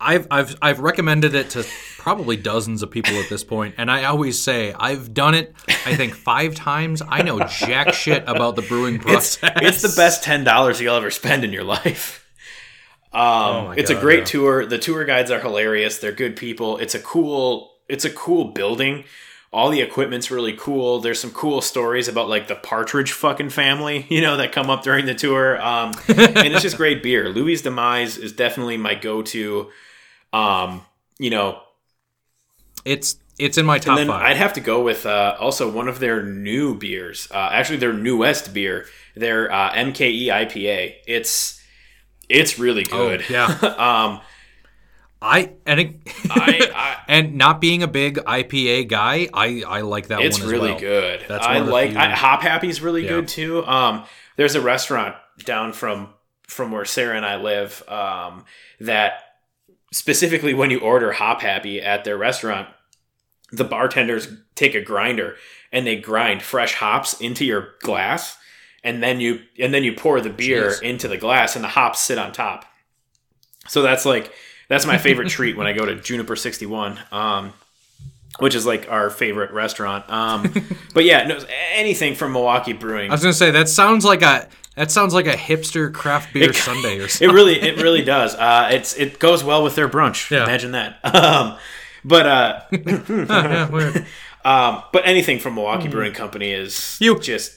I've 0.00 0.26
I've 0.30 0.56
I've 0.60 0.80
recommended 0.80 1.34
it 1.34 1.50
to 1.50 1.66
probably 1.98 2.36
dozens 2.36 2.82
of 2.82 2.90
people 2.90 3.14
at 3.16 3.28
this 3.28 3.44
point, 3.44 3.74
and 3.76 3.90
I 3.90 4.04
always 4.04 4.40
say 4.40 4.72
I've 4.72 5.12
done 5.12 5.34
it. 5.34 5.54
I 5.68 5.94
think 5.96 6.14
five 6.14 6.54
times. 6.54 7.02
I 7.06 7.22
know 7.22 7.40
jack 7.40 7.92
shit 7.92 8.24
about 8.26 8.56
the 8.56 8.62
brewing 8.62 8.98
process. 8.98 9.52
it's 9.56 9.82
the 9.82 9.92
best 9.94 10.22
ten 10.22 10.44
dollars 10.44 10.80
you'll 10.80 10.94
ever 10.94 11.10
spend 11.10 11.44
in 11.44 11.52
your 11.52 11.64
life. 11.64 12.24
Um, 13.12 13.66
my 13.66 13.74
it's 13.76 13.90
a 13.90 13.94
great 13.94 14.20
yeah. 14.20 14.24
tour. 14.24 14.66
The 14.66 14.78
tour 14.78 15.04
guides 15.04 15.30
are 15.30 15.40
hilarious. 15.40 15.98
They're 15.98 16.12
good 16.12 16.36
people. 16.36 16.78
It's 16.78 16.94
a 16.94 17.00
cool. 17.00 17.72
It's 17.88 18.04
a 18.04 18.10
cool 18.10 18.46
building. 18.52 19.04
All 19.50 19.70
the 19.70 19.80
equipment's 19.80 20.30
really 20.30 20.52
cool. 20.52 21.00
There's 21.00 21.18
some 21.18 21.30
cool 21.30 21.62
stories 21.62 22.06
about 22.06 22.28
like 22.28 22.48
the 22.48 22.54
Partridge 22.54 23.12
fucking 23.12 23.48
family, 23.48 24.06
you 24.10 24.20
know, 24.20 24.36
that 24.36 24.52
come 24.52 24.70
up 24.70 24.82
during 24.82 25.06
the 25.06 25.14
tour. 25.14 25.60
Um, 25.60 25.94
and 26.08 26.52
it's 26.52 26.62
just 26.62 26.76
great 26.76 27.02
beer. 27.02 27.30
Louie's 27.30 27.62
Demise 27.62 28.18
is 28.18 28.32
definitely 28.32 28.76
my 28.76 28.94
go-to. 28.94 29.70
Um, 30.34 30.82
you 31.18 31.30
know, 31.30 31.62
It's 32.88 33.16
it's 33.38 33.56
in 33.58 33.66
my 33.66 33.78
top 33.78 33.98
and 33.98 33.98
then 33.98 34.06
five. 34.08 34.22
I'd 34.30 34.36
have 34.36 34.54
to 34.54 34.60
go 34.60 34.82
with 34.82 35.06
uh, 35.06 35.36
also 35.38 35.70
one 35.70 35.88
of 35.88 36.00
their 36.00 36.22
new 36.22 36.74
beers. 36.74 37.28
Uh, 37.30 37.50
actually, 37.52 37.78
their 37.78 37.92
newest 37.92 38.52
beer, 38.52 38.86
their 39.14 39.50
uh, 39.52 39.72
MKE 39.72 40.26
IPA. 40.26 40.94
It's 41.06 41.62
It's 42.28 42.58
really 42.58 42.82
good. 42.84 43.24
yeah. 43.30 43.46
um, 43.78 44.20
I 45.20 45.52
and 45.66 45.80
it, 45.80 45.96
I, 46.30 46.70
I 46.74 46.96
and 47.08 47.34
not 47.36 47.60
being 47.60 47.82
a 47.82 47.88
big 47.88 48.16
IPA 48.16 48.88
guy, 48.88 49.28
I 49.34 49.62
I 49.66 49.80
like 49.82 50.08
that 50.08 50.20
it's 50.20 50.38
one 50.38 50.46
as 50.46 50.52
really 50.52 50.70
well. 50.70 50.80
good. 50.80 51.24
That's 51.28 51.44
I 51.46 51.58
like 51.58 51.90
few- 51.90 51.98
I, 51.98 52.10
Hop 52.10 52.42
Happy's 52.42 52.80
really 52.80 53.02
Yeah. 53.02 53.08
good 53.10 53.28
too. 53.28 53.66
Um, 53.66 54.04
there's 54.36 54.54
a 54.54 54.60
restaurant 54.60 55.14
down 55.44 55.72
from 55.72 56.08
from 56.46 56.70
where 56.72 56.84
Sarah 56.84 57.16
and 57.16 57.26
I 57.26 57.36
live 57.36 57.82
um, 57.88 58.44
that 58.80 59.22
specifically 59.92 60.54
when 60.54 60.70
you 60.70 60.78
order 60.80 61.12
Hop 61.12 61.40
Happy 61.42 61.80
at 61.80 62.04
their 62.04 62.16
restaurant, 62.16 62.68
the 63.52 63.64
bartenders 63.64 64.28
take 64.54 64.74
a 64.74 64.80
grinder 64.80 65.36
and 65.72 65.86
they 65.86 65.96
grind 65.96 66.42
fresh 66.42 66.74
hops 66.74 67.20
into 67.20 67.44
your 67.44 67.74
glass, 67.82 68.36
and 68.84 69.02
then 69.02 69.20
you 69.20 69.40
and 69.58 69.72
then 69.74 69.84
you 69.84 69.92
pour 69.94 70.20
the 70.20 70.30
beer 70.30 70.70
Jeez. 70.70 70.82
into 70.82 71.08
the 71.08 71.16
glass, 71.18 71.54
and 71.56 71.64
the 71.64 71.68
hops 71.68 72.00
sit 72.00 72.18
on 72.18 72.32
top. 72.32 72.64
So 73.68 73.82
that's 73.82 74.04
like 74.06 74.32
that's 74.68 74.86
my 74.86 74.98
favorite 74.98 75.28
treat 75.28 75.56
when 75.56 75.66
I 75.66 75.72
go 75.72 75.84
to 75.86 75.96
Juniper 75.96 76.36
Sixty 76.36 76.66
One. 76.66 76.98
Um, 77.12 77.52
which 78.38 78.54
is 78.54 78.64
like 78.64 78.88
our 78.88 79.10
favorite 79.10 79.50
restaurant. 79.50 80.08
Um, 80.08 80.52
but 80.94 81.04
yeah, 81.04 81.26
no, 81.26 81.38
anything 81.74 82.14
from 82.14 82.32
Milwaukee 82.32 82.72
Brewing. 82.72 83.10
I 83.10 83.14
was 83.14 83.22
gonna 83.22 83.32
say 83.32 83.50
that 83.50 83.68
sounds 83.68 84.04
like 84.04 84.22
a 84.22 84.48
that 84.76 84.90
sounds 84.92 85.12
like 85.12 85.26
a 85.26 85.32
hipster 85.32 85.92
craft 85.92 86.32
beer 86.32 86.50
It- 86.50 86.54
Sunday 86.56 87.00
or 87.00 87.04
It 87.04 87.10
something. 87.10 87.34
really, 87.34 87.60
it 87.60 87.78
really 87.82 88.02
does. 88.02 88.34
Uh, 88.36 88.68
it's 88.72 88.94
it 88.96 89.18
goes 89.18 89.42
well 89.42 89.64
with 89.64 89.74
their 89.74 89.88
brunch. 89.88 90.30
Yeah. 90.30 90.44
Imagine 90.44 90.72
that. 90.72 90.98
Um, 91.04 91.58
but 92.04 92.26
uh, 92.26 92.60
Yeah, 92.70 94.04
um, 94.44 94.82
but 94.92 95.02
anything 95.06 95.38
from 95.38 95.54
Milwaukee 95.54 95.88
Brewing 95.88 96.12
Company 96.12 96.50
is 96.52 96.98
Hmm. 96.98 97.04
You- 97.04 97.18
just 97.20 97.56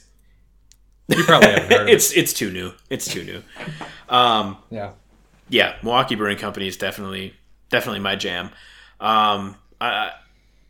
you 1.08 1.22
probably 1.24 1.50
haven't 1.50 1.70
heard 1.70 1.80
of 1.82 1.88
it. 1.88 1.94
it's 1.94 2.12
it's 2.16 2.32
too 2.32 2.50
new. 2.50 2.72
It's 2.90 3.06
too 3.06 3.24
new. 3.24 3.42
Um, 4.08 4.56
Yeah. 4.70 4.92
yeah, 5.48 5.76
Milwaukee 5.82 6.14
Brewing 6.14 6.38
Company 6.38 6.68
is 6.68 6.76
definitely 6.76 7.34
definitely 7.70 8.00
my 8.00 8.16
jam. 8.16 8.50
Um, 9.00 9.56
I, 9.80 10.12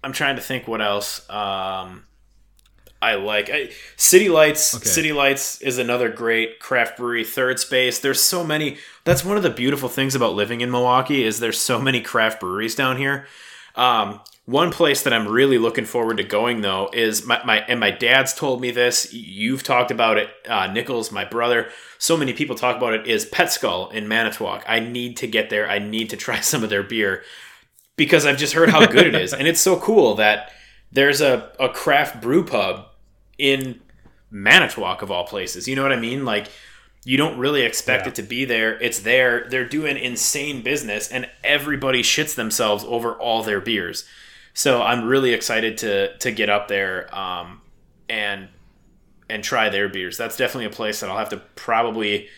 I'm 0.02 0.12
trying 0.12 0.36
to 0.36 0.42
think 0.42 0.66
what 0.66 0.80
else 0.80 1.28
um, 1.30 2.04
I 3.00 3.14
like. 3.16 3.50
I, 3.52 3.70
City 3.96 4.28
Lights. 4.28 4.74
Okay. 4.74 4.84
City 4.88 5.12
Lights 5.12 5.60
is 5.60 5.78
another 5.78 6.08
great 6.08 6.58
craft 6.60 6.96
brewery. 6.96 7.24
Third 7.24 7.60
Space. 7.60 7.98
There's 7.98 8.20
so 8.22 8.42
many. 8.42 8.78
That's 9.04 9.24
one 9.24 9.36
of 9.36 9.42
the 9.42 9.50
beautiful 9.50 9.88
things 9.88 10.14
about 10.14 10.34
living 10.34 10.60
in 10.60 10.70
Milwaukee 10.70 11.24
is 11.24 11.40
there's 11.40 11.58
so 11.60 11.80
many 11.80 12.00
craft 12.00 12.40
breweries 12.40 12.74
down 12.74 12.96
here. 12.96 13.26
Um, 13.74 14.20
one 14.44 14.72
place 14.72 15.02
that 15.02 15.12
I'm 15.12 15.28
really 15.28 15.58
looking 15.58 15.84
forward 15.84 16.16
to 16.16 16.24
going 16.24 16.62
though 16.62 16.90
is 16.92 17.24
my, 17.24 17.42
my 17.44 17.58
and 17.60 17.78
my 17.78 17.90
dad's 17.90 18.34
told 18.34 18.60
me 18.60 18.70
this. 18.70 19.12
You've 19.12 19.62
talked 19.62 19.90
about 19.90 20.18
it, 20.18 20.30
uh, 20.48 20.66
Nichols, 20.66 21.12
my 21.12 21.24
brother. 21.24 21.70
So 21.98 22.16
many 22.16 22.32
people 22.32 22.56
talk 22.56 22.76
about 22.76 22.94
it. 22.94 23.06
Is 23.06 23.24
Pet 23.24 23.52
Skull 23.52 23.88
in 23.90 24.08
Manitowoc? 24.08 24.64
I 24.66 24.80
need 24.80 25.16
to 25.18 25.26
get 25.28 25.48
there. 25.48 25.68
I 25.68 25.78
need 25.78 26.10
to 26.10 26.16
try 26.18 26.40
some 26.40 26.64
of 26.64 26.70
their 26.70 26.82
beer 26.82 27.22
because 27.96 28.26
I've 28.26 28.38
just 28.38 28.54
heard 28.54 28.70
how 28.70 28.86
good 28.86 29.06
it 29.06 29.14
is, 29.14 29.32
and 29.32 29.46
it's 29.46 29.60
so 29.60 29.78
cool 29.78 30.16
that 30.16 30.50
there's 30.90 31.20
a, 31.20 31.52
a 31.60 31.68
craft 31.68 32.20
brew 32.20 32.44
pub 32.44 32.86
in 33.38 33.80
Manitowoc 34.30 35.02
of 35.02 35.10
all 35.10 35.24
places. 35.24 35.68
You 35.68 35.76
know 35.76 35.82
what 35.82 35.92
I 35.92 36.00
mean? 36.00 36.24
Like 36.24 36.48
you 37.04 37.16
don't 37.16 37.38
really 37.38 37.62
expect 37.62 38.04
Yeah. 38.04 38.08
it 38.10 38.14
to 38.16 38.22
be 38.22 38.44
there. 38.44 38.80
It's 38.80 39.00
there. 39.00 39.46
They're 39.50 39.68
doing 39.68 39.96
insane 39.96 40.62
business, 40.62 41.10
and 41.10 41.28
everybody 41.42 42.02
shits 42.02 42.34
themselves 42.34 42.84
over 42.84 43.14
all 43.14 43.42
their 43.42 43.60
beers. 43.60 44.04
So 44.54 44.82
I'm 44.82 45.04
really 45.06 45.32
excited 45.32 45.78
to 45.78 46.16
to 46.18 46.30
get 46.30 46.48
up 46.50 46.68
there 46.68 47.12
um, 47.16 47.60
and 48.08 48.48
and 49.28 49.42
try 49.42 49.68
their 49.70 49.88
beers. 49.88 50.16
That's 50.18 50.36
definitely 50.36 50.66
a 50.66 50.70
place 50.70 51.00
that 51.00 51.10
I'll 51.10 51.16
have 51.18 51.30
to 51.30 51.38
probably 51.56 52.28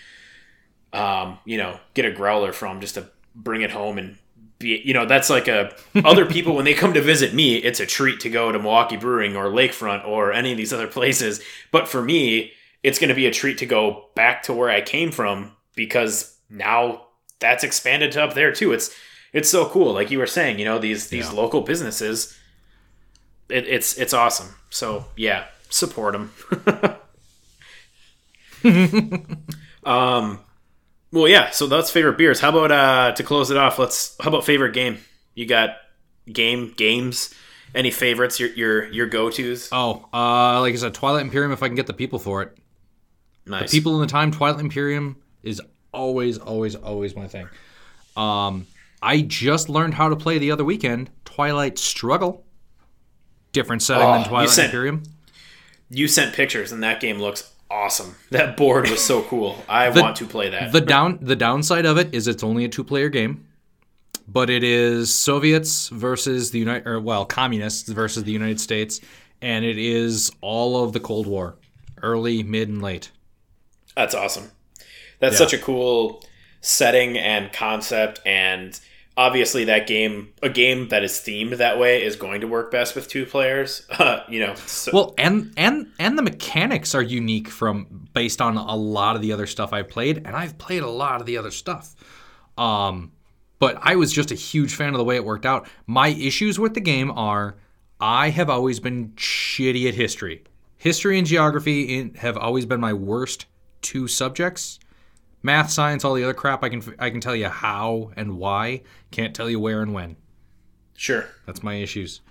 um, 0.93 1.39
you 1.45 1.59
know 1.59 1.79
get 1.95 2.05
a 2.05 2.13
growler 2.13 2.53
from 2.53 2.81
just 2.81 2.95
to 2.95 3.09
bring 3.35 3.63
it 3.63 3.71
home 3.71 3.99
and 3.99 4.17
be 4.61 4.81
you 4.85 4.95
know 4.95 5.05
that's 5.07 5.29
like 5.29 5.49
a 5.49 5.75
other 6.05 6.25
people 6.25 6.55
when 6.55 6.65
they 6.65 6.75
come 6.75 6.95
to 6.95 7.01
visit 7.03 7.35
me 7.35 7.57
it's 7.57 7.81
a 7.81 7.87
treat 7.87 8.21
to 8.21 8.31
go 8.31 8.53
to 8.53 8.59
Milwaukee 8.61 8.97
Brewing 8.97 9.35
or 9.37 9.47
Lakefront 9.47 10.07
or 10.07 10.33
any 10.33 10.53
of 10.53 10.57
these 10.57 10.73
other 10.73 10.87
places 10.87 11.43
but 11.73 11.89
for 11.89 12.01
me 12.01 12.53
it's 12.85 13.01
going 13.01 13.09
to 13.09 13.15
be 13.15 13.27
a 13.27 13.33
treat 13.33 13.59
to 13.59 13.67
go 13.67 14.11
back 14.15 14.45
to 14.45 14.53
where 14.53 14.71
I 14.71 14.81
came 14.83 15.11
from 15.11 15.51
because 15.75 16.39
now 16.49 17.07
that's 17.41 17.65
expanded 17.65 18.13
to 18.13 18.23
up 18.23 18.35
there 18.35 18.53
too. 18.53 18.73
It's 18.73 18.95
it's 19.33 19.49
so 19.49 19.69
cool. 19.69 19.93
Like 19.93 20.13
you 20.13 20.19
were 20.21 20.27
saying 20.29 20.61
you 20.61 20.65
know 20.65 20.79
these 20.79 21.09
these 21.09 21.27
Yeah. 21.27 21.33
local 21.41 21.63
businesses 21.63 22.39
it, 23.49 23.67
it's 23.67 23.99
it's 23.99 24.13
awesome. 24.15 24.55
So 24.71 25.07
yeah 25.17 25.47
support 25.71 26.13
them 26.13 26.31
um 29.85 30.39
well 31.13 31.29
yeah 31.29 31.51
so 31.51 31.67
that's 31.67 31.91
favorite 31.91 32.17
beers. 32.19 32.41
How 32.41 32.51
about 32.51 32.71
uh 32.71 33.13
to 33.13 33.23
close 33.23 33.51
it 33.51 33.57
off 33.57 33.79
let's 33.79 34.17
how 34.21 34.29
about 34.29 34.45
favorite 34.45 34.73
game? 34.75 34.99
You 35.35 35.47
got 35.47 35.71
game 36.33 36.73
games? 36.77 37.35
Any 37.75 37.91
favorites 37.91 38.39
your 38.39 38.51
your 38.51 38.85
your 38.93 39.07
go-to's? 39.07 39.69
Oh, 39.73 40.07
uh, 40.15 40.61
like 40.61 40.75
I 40.75 40.77
said, 40.77 40.95
Twilight 40.95 41.23
Imperium. 41.23 41.51
If 41.51 41.61
I 41.63 41.67
can 41.67 41.75
get 41.75 41.89
the 41.89 41.93
people 41.93 42.21
for 42.21 42.41
it, 42.43 42.57
nice 43.47 43.71
people 43.71 43.95
in 43.97 44.01
the 44.01 44.07
time. 44.07 44.31
Twilight 44.31 44.61
Imperium 44.61 45.17
is 45.43 45.61
always, 45.93 46.39
always, 46.39 46.75
always 46.75 47.15
my 47.17 47.27
thing. 47.29 47.49
Um, 48.17 48.67
I 49.03 49.21
just 49.23 49.69
learned 49.69 49.95
how 49.95 50.09
to 50.09 50.17
play 50.17 50.39
the 50.39 50.51
other 50.51 50.65
weekend. 50.65 51.11
Twilight 51.25 51.79
Struggle. 51.79 52.45
Different 53.53 53.83
setting 53.83 54.07
Oh, 54.07 54.13
than 54.13 54.21
you 54.23 54.27
Twilight 54.29 54.51
sent- 54.51 54.67
Imperium. 54.67 55.03
you 55.91 56.09
sent 56.09 56.35
pictures 56.35 56.73
and 56.73 56.83
that 56.83 57.01
game 57.01 57.19
looks 57.21 57.53
awesome 57.71 58.15
that 58.31 58.57
board 58.57 58.89
was 58.89 59.03
so 59.03 59.23
cool 59.23 59.57
i 59.69 59.89
want 60.01 60.15
to 60.17 60.27
play 60.27 60.49
that 60.51 60.71
The 60.73 60.81
down 60.81 61.19
the 61.23 61.35
downside 61.37 61.87
of 61.87 61.99
it 61.99 62.15
is 62.15 62.29
it's 62.29 62.43
only 62.45 62.65
a 62.65 62.69
two 62.69 62.85
player 62.85 63.09
game, 63.09 63.47
but 64.29 64.49
it 64.51 64.63
is 64.65 65.13
Soviets 65.15 65.89
versus 65.89 66.51
the 66.51 66.59
United 66.59 66.87
or 66.87 67.01
well 67.01 67.25
communists 67.25 67.89
versus 67.89 68.25
the 68.25 68.33
United 68.33 68.61
States, 68.61 69.01
and 69.43 69.65
it 69.65 69.79
is 69.79 70.31
all 70.41 70.83
of 70.85 70.93
the 70.93 71.01
Cold 71.01 71.27
War, 71.27 71.57
early, 72.03 72.43
mid, 72.43 72.69
and 72.69 72.83
late. 72.83 73.11
That's 73.97 74.15
awesome. 74.15 74.51
That's 75.21 75.35
Yeah. 75.35 75.39
such 75.47 75.53
a 75.55 75.59
cool 75.59 76.25
setting 76.61 77.19
and 77.19 77.53
concept 77.53 78.21
and 78.25 78.79
obviously 79.17 79.65
that 79.67 79.87
game 79.87 80.33
a 80.43 80.49
game 80.49 80.89
that 80.89 81.05
is 81.05 81.13
themed 81.13 81.59
that 81.59 81.79
way 81.79 82.03
is 82.03 82.17
going 82.17 82.41
to 82.41 82.49
work 82.49 82.71
best 82.71 82.95
with 82.97 83.07
two 83.09 83.25
players. 83.27 83.87
Uh, 83.91 84.21
you 84.29 84.41
know. 84.41 84.55
So, 84.67 84.91
Well, 84.93 85.15
and 85.19 85.53
and 85.57 85.89
and 85.99 86.19
the 86.19 86.23
mechanics 86.23 86.95
are 86.95 87.03
unique 87.03 87.49
from 87.49 88.09
based 88.13 88.41
on 88.41 88.57
a 88.57 88.75
lot 88.75 89.15
of 89.17 89.23
the 89.23 89.33
other 89.33 89.47
stuff 89.47 89.73
I've 89.73 89.89
played, 89.89 90.19
and 90.25 90.35
I've 90.35 90.59
played 90.59 90.83
a 90.83 90.89
lot 90.91 91.21
of 91.21 91.27
the 91.27 91.37
other 91.37 91.51
stuff. 91.51 91.95
Um, 92.59 93.13
but 93.59 93.79
I 93.81 93.97
was 93.97 94.13
just 94.13 94.31
a 94.31 94.35
huge 94.35 94.75
fan 94.75 94.89
of 94.95 94.99
the 94.99 95.05
way 95.05 95.17
it 95.17 95.25
worked 95.25 95.47
out. 95.47 95.69
My 95.87 96.09
issues 96.09 96.59
with 96.59 96.75
the 96.75 96.81
game 96.81 97.11
are 97.13 97.57
I 98.01 98.31
have 98.31 98.51
always 98.51 98.81
been 98.81 99.11
shitty 99.17 99.87
at 99.89 99.95
history. 99.95 100.43
History 100.77 101.19
and 101.19 101.27
geography 101.27 102.11
have 102.17 102.37
always 102.37 102.67
been 102.67 102.81
my 102.81 102.93
worst 102.93 103.47
two 103.85 104.09
subjects. 104.09 104.81
Math, 105.45 105.71
science, 105.71 106.05
all 106.05 106.15
the 106.15 106.25
other 106.25 106.35
crap 106.35 106.65
I 106.65 106.71
can 106.71 106.83
I 106.99 107.11
can 107.11 107.21
tell 107.21 107.37
you 107.37 107.49
how 107.49 108.11
and 108.17 108.39
why, 108.39 108.83
can't 109.13 109.35
tell 109.35 109.49
you 109.49 109.61
where 109.61 109.83
and 109.83 109.93
when. 109.93 110.17
sure. 110.97 111.27
That's 111.47 111.63
my 111.63 111.75
issues. 111.75 112.23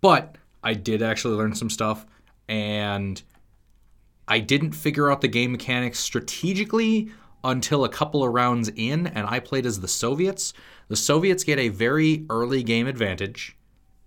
But 0.00 0.36
I 0.62 0.74
did 0.74 1.00
actually 1.00 1.36
learn 1.36 1.54
some 1.54 1.70
stuff, 1.70 2.04
and 2.48 3.22
I 4.28 4.40
didn't 4.40 4.72
figure 4.72 5.10
out 5.10 5.20
the 5.20 5.28
game 5.28 5.52
mechanics 5.52 6.00
strategically 6.00 7.10
until 7.44 7.84
a 7.84 7.88
couple 7.88 8.24
of 8.24 8.32
rounds 8.32 8.68
in, 8.74 9.06
and 9.06 9.26
I 9.28 9.38
played 9.38 9.64
as 9.64 9.80
the 9.80 9.88
Soviets. 9.88 10.52
The 10.88 10.96
Soviets 10.96 11.44
get 11.44 11.60
a 11.60 11.68
very 11.68 12.26
early 12.28 12.64
game 12.64 12.88
advantage, 12.88 13.56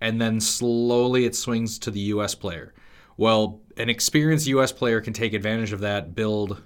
and 0.02 0.20
then 0.22 0.42
slowly 0.42 1.26
it 1.26 1.36
swings 1.36 1.80
to 1.80 1.92
the 1.92 2.00
US 2.02 2.36
player. 2.36 2.74
Well, 3.16 3.62
an 3.78 3.90
experienced 3.90 4.48
US 4.48 4.74
player 4.74 5.00
can 5.00 5.14
take 5.14 5.34
advantage 5.34 5.72
of 5.72 5.80
that, 5.80 6.16
build 6.16 6.62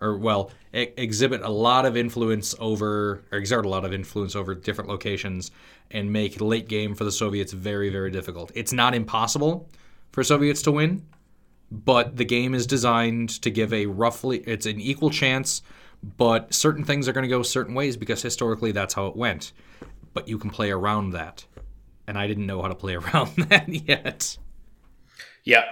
or 0.00 0.16
well, 0.16 0.50
e- 0.74 0.88
exhibit 0.96 1.42
a 1.42 1.48
lot 1.48 1.86
of 1.86 1.96
influence 1.96 2.54
over, 2.58 3.22
or 3.30 3.38
exert 3.38 3.64
a 3.64 3.68
lot 3.68 3.84
of 3.84 3.92
influence 3.92 4.34
over 4.34 4.54
different 4.54 4.88
locations, 4.88 5.50
and 5.90 6.12
make 6.12 6.40
late 6.40 6.68
game 6.68 6.94
for 6.94 7.04
the 7.04 7.12
Soviets 7.12 7.52
very, 7.52 7.90
very 7.90 8.10
difficult. 8.10 8.50
It's 8.54 8.72
not 8.72 8.94
impossible 8.94 9.68
for 10.12 10.24
Soviets 10.24 10.62
to 10.62 10.72
win, 10.72 11.06
but 11.70 12.16
the 12.16 12.24
game 12.24 12.54
is 12.54 12.66
designed 12.66 13.28
to 13.42 13.50
give 13.50 13.72
a 13.72 13.86
roughly, 13.86 14.38
it's 14.46 14.66
an 14.66 14.80
equal 14.80 15.10
chance, 15.10 15.62
but 16.16 16.52
certain 16.54 16.84
things 16.84 17.08
are 17.08 17.12
going 17.12 17.22
to 17.22 17.28
go 17.28 17.42
certain 17.42 17.74
ways 17.74 17.96
because 17.96 18.22
historically 18.22 18.72
that's 18.72 18.94
how 18.94 19.06
it 19.06 19.16
went. 19.16 19.52
But 20.12 20.28
you 20.28 20.38
can 20.38 20.50
play 20.50 20.70
around 20.70 21.10
that, 21.10 21.44
and 22.06 22.18
I 22.18 22.26
didn't 22.26 22.46
know 22.46 22.62
how 22.62 22.68
to 22.68 22.74
play 22.74 22.94
around 22.96 23.36
that 23.36 23.68
yet. 23.68 24.38
Yeah. 25.44 25.64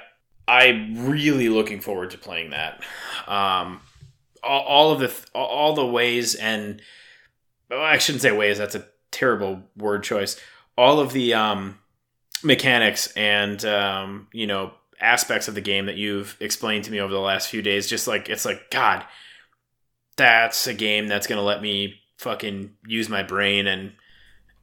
I'm 0.49 1.11
really 1.11 1.51
looking 1.51 1.81
forward 1.81 2.11
to 2.13 2.19
playing 2.19 2.51
that. 2.51 2.83
Um, 3.27 3.83
all, 4.43 4.63
all 4.63 4.93
of 4.93 5.01
the 5.01 5.09
th- 5.09 5.27
all 5.35 5.75
the 5.75 5.87
ways 5.87 6.35
and 6.35 6.81
well, 7.71 7.83
I 7.83 7.99
shouldn't 7.99 8.23
say 8.23 8.33
ways. 8.33 8.59
That's 8.59 8.75
a 8.75 8.87
terrible 9.11 9.63
word 9.77 10.03
choice. 10.03 10.41
All 10.77 11.01
of 11.01 11.13
the 11.13 11.35
um, 11.35 11.79
mechanics 12.43 13.13
and 13.17 13.63
um, 13.65 14.29
you 14.33 14.47
know 14.47 14.73
aspects 15.01 15.49
of 15.49 15.55
the 15.55 15.61
game 15.61 15.87
that 15.87 15.97
you've 15.97 16.37
explained 16.41 16.85
to 16.85 16.91
me 16.91 17.01
over 17.01 17.13
the 17.13 17.21
last 17.21 17.49
few 17.49 17.63
days, 17.63 17.87
just 17.87 18.09
like 18.09 18.29
it's 18.29 18.45
like 18.45 18.71
God, 18.71 19.05
that's 20.17 20.67
a 20.67 20.75
game 20.75 21.09
that's 21.09 21.27
to 21.39 21.43
let 21.43 21.63
me 21.63 22.01
fucking 22.17 22.73
use 22.87 23.09
my 23.09 23.23
brain 23.23 23.67
and 23.67 23.93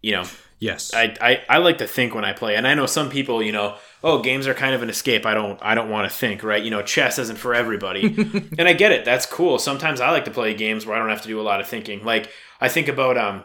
you 0.02 0.12
know 0.12 0.26
Yes. 0.60 0.94
I, 0.94 1.16
I, 1.20 1.44
I 1.50 1.58
like 1.58 1.80
to 1.80 1.88
think 1.88 2.16
when 2.16 2.24
I 2.24 2.34
play, 2.34 2.56
and 2.56 2.66
I 2.66 2.76
know 2.76 2.86
some 2.86 3.10
people, 3.10 3.44
you 3.44 3.52
know, 3.52 3.76
oh, 4.04 4.22
games 4.22 4.48
are 4.48 4.54
kind 4.54 4.74
of 4.74 4.82
an 4.84 4.90
escape. 4.90 5.26
I 5.26 5.34
don't 5.34 5.60
I 5.62 5.76
don't 5.76 5.90
want 5.90 6.10
to 6.10 6.16
think, 6.16 6.44
right? 6.44 6.64
You 6.64 6.72
know, 6.72 6.82
chess 6.82 7.20
isn't 7.20 7.38
for 7.38 7.54
everybody, 7.54 8.06
and 8.58 8.68
I 8.68 8.74
get 8.74 8.92
it. 8.92 9.04
That's 9.04 9.26
cool. 9.26 9.60
Sometimes 9.60 10.00
I 10.00 10.12
like 10.12 10.26
to 10.26 10.32
play 10.32 10.54
games 10.54 10.86
where 10.86 10.96
I 10.96 11.00
don't 11.00 11.10
have 11.10 11.24
to 11.24 11.28
do 11.28 11.42
a 11.42 11.44
lot 11.44 11.60
of 11.60 11.68
thinking. 11.68 12.04
Like 12.04 12.30
I 12.62 12.70
think 12.70 12.88
about 12.88 13.18
um, 13.18 13.44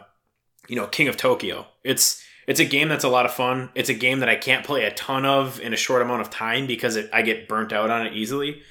you 0.67 0.75
know, 0.75 0.87
King 0.87 1.07
of 1.07 1.17
Tokyo. 1.17 1.67
It's 1.83 2.23
it's 2.47 2.59
a 2.59 2.65
game 2.65 2.89
that's 2.89 3.03
a 3.03 3.09
lot 3.09 3.25
of 3.25 3.33
fun. 3.33 3.69
It's 3.75 3.89
a 3.89 3.93
game 3.93 4.19
that 4.19 4.29
I 4.29 4.35
can't 4.35 4.65
play 4.65 4.85
a 4.85 4.91
ton 4.91 5.25
of 5.25 5.59
in 5.59 5.73
a 5.73 5.77
short 5.77 6.01
amount 6.01 6.21
of 6.21 6.29
time 6.29 6.67
because 6.67 6.95
it, 6.95 7.09
I 7.13 7.21
get 7.21 7.47
burnt 7.47 7.73
out 7.73 7.89
on 7.89 8.05
it 8.05 8.13
easily. 8.13 8.61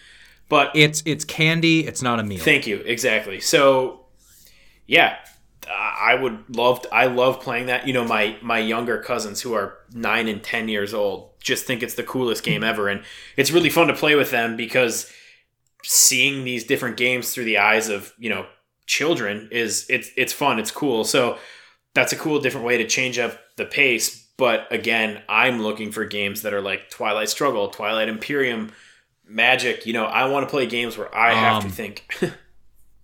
But 0.48 0.72
it's 0.74 1.02
it's 1.06 1.24
candy. 1.24 1.86
It's 1.86 2.02
not 2.02 2.18
a 2.18 2.24
meal. 2.24 2.42
Thank 2.42 2.66
you. 2.66 2.78
Exactly. 2.78 3.40
So, 3.40 4.06
yeah, 4.86 5.16
I 5.72 6.14
would 6.14 6.56
love. 6.56 6.82
To, 6.82 6.94
I 6.94 7.06
love 7.06 7.40
playing 7.40 7.66
that. 7.66 7.86
You 7.86 7.92
know, 7.92 8.04
my 8.04 8.36
my 8.42 8.58
younger 8.58 8.98
cousins 9.02 9.40
who 9.40 9.54
are 9.54 9.78
nine 9.92 10.28
and 10.28 10.42
ten 10.42 10.68
years 10.68 10.92
old 10.94 11.30
just 11.40 11.64
think 11.64 11.82
it's 11.82 11.94
the 11.94 12.02
coolest 12.02 12.42
game 12.42 12.62
ever, 12.64 12.88
and 12.88 13.02
it's 13.36 13.50
really 13.50 13.70
fun 13.70 13.86
to 13.88 13.94
play 13.94 14.14
with 14.14 14.30
them 14.30 14.56
because 14.56 15.10
seeing 15.82 16.44
these 16.44 16.64
different 16.64 16.96
games 16.96 17.32
through 17.32 17.44
the 17.44 17.58
eyes 17.58 17.88
of 17.88 18.12
you 18.18 18.28
know 18.28 18.46
children 18.86 19.48
is 19.52 19.86
it's 19.88 20.10
it's 20.16 20.32
fun. 20.32 20.58
It's 20.58 20.70
cool. 20.70 21.04
So 21.04 21.38
that's 21.94 22.12
a 22.12 22.16
cool 22.16 22.40
different 22.40 22.66
way 22.66 22.78
to 22.78 22.86
change 22.86 23.18
up 23.18 23.38
the 23.56 23.64
pace. 23.64 24.28
But 24.36 24.66
again, 24.72 25.22
I'm 25.28 25.62
looking 25.62 25.92
for 25.92 26.04
games 26.04 26.42
that 26.42 26.54
are 26.54 26.62
like 26.62 26.88
Twilight 26.90 27.28
Struggle, 27.28 27.68
Twilight 27.68 28.08
Imperium, 28.08 28.72
Magic. 29.26 29.84
You 29.86 29.92
know, 29.92 30.04
I 30.06 30.26
want 30.26 30.46
to 30.46 30.50
play 30.50 30.66
games 30.66 30.96
where 30.96 31.14
I 31.14 31.34
have 31.34 31.62
Um, 31.64 31.70
to 31.70 31.76
think. 31.76 32.04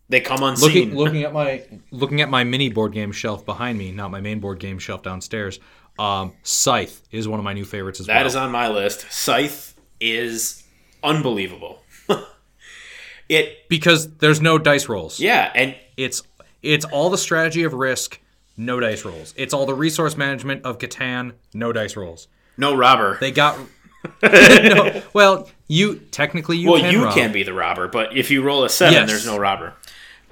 they 0.09 0.21
come 0.21 0.43
unseen. 0.43 0.95
Looking 0.95 0.95
looking 0.97 1.23
at 1.25 1.33
my 1.33 1.65
looking 1.91 2.21
at 2.21 2.29
my 2.29 2.45
mini 2.45 2.69
board 2.69 2.93
game 2.93 3.13
shelf 3.13 3.45
behind 3.45 3.77
me, 3.79 3.93
not 3.93 4.11
my 4.11 4.21
main 4.21 4.41
board 4.41 4.59
game 4.61 4.79
shelf 4.79 5.03
downstairs. 5.03 5.59
Um, 5.99 6.35
Scythe 6.43 7.03
is 7.11 7.27
one 7.27 7.39
of 7.41 7.45
my 7.45 7.53
new 7.55 7.65
favorites 7.65 8.01
as 8.01 8.07
That 8.07 8.19
well. 8.19 8.27
is 8.27 8.37
on 8.37 8.51
my 8.53 8.69
list. 8.69 9.11
Scythe 9.11 9.75
is 9.99 10.63
unbelievable. 11.03 11.81
it 13.29 13.69
because 13.69 14.17
there's 14.19 14.41
no 14.41 14.59
dice 14.59 14.89
rolls. 14.89 15.19
yeah, 15.21 15.51
and 15.55 15.75
It's 15.97 16.23
it's 16.63 16.85
all 16.85 17.11
the 17.11 17.19
strategy 17.19 17.63
of 17.65 17.73
risk, 17.75 18.21
no 18.57 18.81
dice 18.81 19.05
rolls. 19.05 19.35
It's 19.37 19.55
all 19.55 19.67
the 19.67 19.75
resource 19.75 20.17
management 20.17 20.65
of 20.65 20.79
Catan, 20.79 21.33
no 21.55 21.73
dice 21.73 21.97
rolls. 21.97 22.29
no 22.57 22.75
robber. 22.77 23.19
They 23.21 23.31
got 23.33 23.59
no, 24.23 25.03
well, 25.15 25.49
you 25.67 25.97
technically 25.97 26.59
you 26.59 26.71
well, 26.73 26.81
can 26.81 26.93
you 26.93 27.05
rob. 27.05 27.15
can 27.15 27.33
be 27.33 27.43
the 27.43 27.53
robber, 27.55 27.89
but 27.89 28.17
if 28.17 28.31
you 28.31 28.43
roll 28.43 28.65
a 28.65 28.69
seven, 28.69 28.95
Yes. 28.95 29.09
there's 29.09 29.27
no 29.27 29.37
robber. 29.39 29.75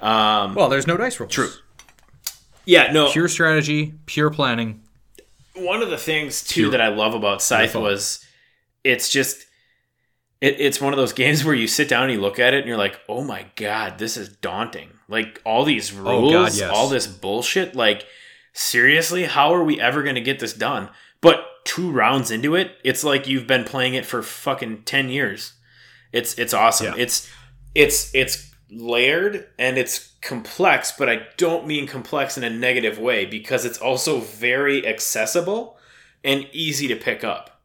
Um, 0.01 0.55
Well, 0.55 0.69
there's 0.69 0.87
no 0.87 0.97
dice 0.97 1.19
rolls. 1.19 1.31
True. 1.31 1.49
yeah, 2.65 2.91
no. 2.91 3.11
Pure 3.11 3.27
strategy, 3.29 3.93
pure 4.05 4.29
planning. 4.29 4.81
One 5.55 5.81
of 5.81 5.89
the 5.89 5.97
things 5.97 6.43
too 6.43 6.61
Pure- 6.63 6.71
that 6.71 6.81
I 6.81 6.89
love 6.89 7.13
about 7.13 7.41
Scythe 7.41 7.75
was 7.75 8.25
it's 8.83 9.09
just 9.09 9.45
it, 10.41 10.59
it's 10.59 10.81
one 10.81 10.91
of 10.93 10.97
those 10.97 11.13
games 11.13 11.45
where 11.45 11.55
you 11.55 11.65
sit 11.67 11.87
down 11.87 12.03
and 12.03 12.13
you 12.13 12.19
look 12.19 12.39
at 12.39 12.53
it 12.53 12.59
and 12.59 12.67
you're 12.67 12.77
like, 12.77 12.99
oh 13.07 13.23
my 13.23 13.45
god, 13.55 13.97
this 13.97 14.17
is 14.17 14.27
daunting. 14.29 14.89
Like 15.07 15.41
all 15.45 15.63
these 15.63 15.93
rules, 15.93 16.33
Oh, 16.33 16.43
God, 16.43 16.53
yes. 16.55 16.69
all 16.69 16.89
this 16.89 17.07
bullshit. 17.07 17.73
Like 17.75 18.05
seriously, 18.53 19.23
how 19.25 19.53
are 19.53 19.63
we 19.63 19.79
ever 19.79 20.03
going 20.03 20.15
to 20.15 20.21
get 20.21 20.39
this 20.39 20.53
done? 20.53 20.89
But 21.21 21.45
two 21.63 21.89
rounds 21.89 22.31
into 22.31 22.53
it, 22.55 22.73
it's 22.83 23.03
like 23.03 23.27
you've 23.27 23.47
been 23.47 23.63
playing 23.63 23.93
it 23.95 24.05
for 24.05 24.21
fucking 24.21 24.83
ten 24.83 25.07
years. 25.09 25.53
It's 26.11 26.37
it's 26.37 26.53
awesome. 26.53 26.87
Yeah. 26.87 27.03
It's 27.03 27.31
it's 27.73 28.13
it's 28.13 28.51
layered 28.69 29.47
and 29.59 29.77
it's 29.77 30.13
complex, 30.21 30.91
but 30.91 31.09
I 31.09 31.27
don't 31.37 31.67
mean 31.67 31.87
complex 31.87 32.37
in 32.37 32.43
a 32.43 32.49
negative 32.49 32.97
way 32.99 33.25
because 33.25 33.65
it's 33.65 33.77
also 33.77 34.19
very 34.19 34.85
accessible 34.87 35.77
and 36.23 36.47
easy 36.51 36.87
to 36.87 36.95
pick 36.95 37.23
up. 37.23 37.61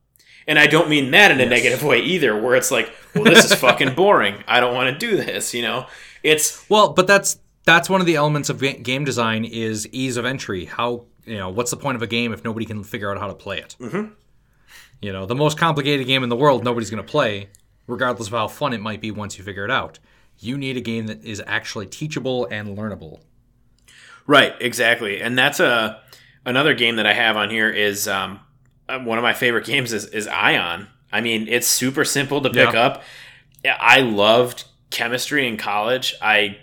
And 0.46 0.58
I 0.58 0.66
don't 0.66 0.88
mean 0.88 1.10
that 1.12 1.30
in 1.30 1.38
a 1.38 1.44
Yes. 1.44 1.50
negative 1.50 1.82
way 1.82 2.00
either, 2.00 2.40
where 2.40 2.54
it's 2.56 2.70
like, 2.70 2.92
well, 3.14 3.24
this 3.24 3.44
is 3.44 3.54
fucking 3.54 3.94
boring. 3.94 4.42
I 4.46 4.60
don't 4.60 4.74
want 4.74 4.92
to 4.92 5.06
do 5.06 5.16
this, 5.16 5.54
you 5.54 5.62
know? 5.62 5.86
It's 6.22 6.68
Well, 6.68 6.92
but 6.92 7.06
that's 7.06 7.38
that's 7.64 7.88
one 7.90 8.00
of 8.00 8.06
the 8.06 8.16
elements 8.16 8.48
of 8.50 8.60
game 8.82 9.04
design 9.04 9.44
is 9.44 9.86
ease 9.92 10.16
of 10.16 10.24
entry. 10.24 10.64
How 10.64 11.04
you 11.24 11.36
know 11.36 11.50
what's 11.50 11.70
the 11.70 11.76
point 11.76 11.96
of 11.96 12.02
a 12.02 12.06
game 12.06 12.32
if 12.32 12.42
nobody 12.42 12.66
can 12.66 12.82
figure 12.82 13.10
out 13.10 13.18
how 13.18 13.28
to 13.28 13.34
play 13.34 13.58
it? 13.58 13.76
Mm-hmm. 13.80 14.12
You 15.00 15.12
know, 15.12 15.24
the 15.24 15.34
most 15.34 15.56
complicated 15.58 16.06
game 16.06 16.22
in 16.22 16.28
the 16.28 16.36
world, 16.36 16.64
nobody's 16.64 16.90
going 16.90 17.02
to 17.02 17.10
play, 17.10 17.48
regardless 17.86 18.28
of 18.28 18.34
how 18.34 18.48
fun 18.48 18.72
it 18.72 18.80
might 18.80 19.00
be 19.00 19.10
once 19.10 19.38
you 19.38 19.44
figure 19.44 19.64
it 19.64 19.70
out. 19.70 19.98
You 20.40 20.56
need 20.58 20.76
a 20.76 20.80
game 20.80 21.06
that 21.06 21.24
is 21.24 21.42
actually 21.46 21.86
teachable 21.86 22.46
and 22.46 22.76
learnable. 22.76 23.20
Right, 24.26 24.54
exactly, 24.60 25.20
and 25.20 25.36
that's 25.38 25.60
a 25.60 26.00
another 26.46 26.74
game 26.74 26.96
that 26.96 27.06
I 27.06 27.12
have 27.12 27.36
on 27.36 27.50
here 27.50 27.68
is 27.70 28.08
um, 28.08 28.40
uh, 28.88 28.98
one 29.00 29.18
of 29.18 29.22
my 29.22 29.32
favorite 29.34 29.66
games 29.72 29.92
is 29.92 30.06
is 30.06 30.26
Ion. 30.26 30.88
I 31.12 31.20
mean, 31.20 31.46
it's 31.48 31.66
super 31.66 32.04
simple 32.04 32.40
to 32.42 32.48
pick 32.50 32.72
Yeah. 32.72 32.80
up. 32.86 33.02
I 33.64 34.00
loved 34.00 34.64
chemistry 34.90 35.46
in 35.46 35.56
college. 35.56 36.14
I 36.22 36.58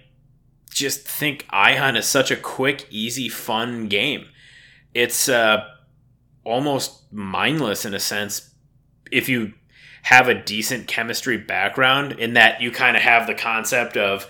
just 0.71 1.07
think 1.07 1.45
Ion 1.49 1.95
is 1.95 2.05
such 2.07 2.31
a 2.31 2.35
quick, 2.35 2.87
easy, 2.89 3.29
fun 3.29 3.87
game. 3.87 4.25
It's 4.93 5.27
uh, 5.29 5.65
almost 6.43 7.11
mindless 7.11 7.85
in 7.85 7.93
a 7.93 7.99
sense 7.99 8.51
if 9.11 9.27
you 9.29 9.53
have 10.07 10.29
a 10.29 10.33
decent 10.33 10.87
chemistry 10.87 11.35
background 11.35 12.13
in 12.13 12.35
that 12.35 12.61
you 12.61 12.71
kind 12.71 12.95
of 12.95 13.03
have 13.03 13.27
the 13.27 13.33
concept 13.33 13.97
of 13.97 14.25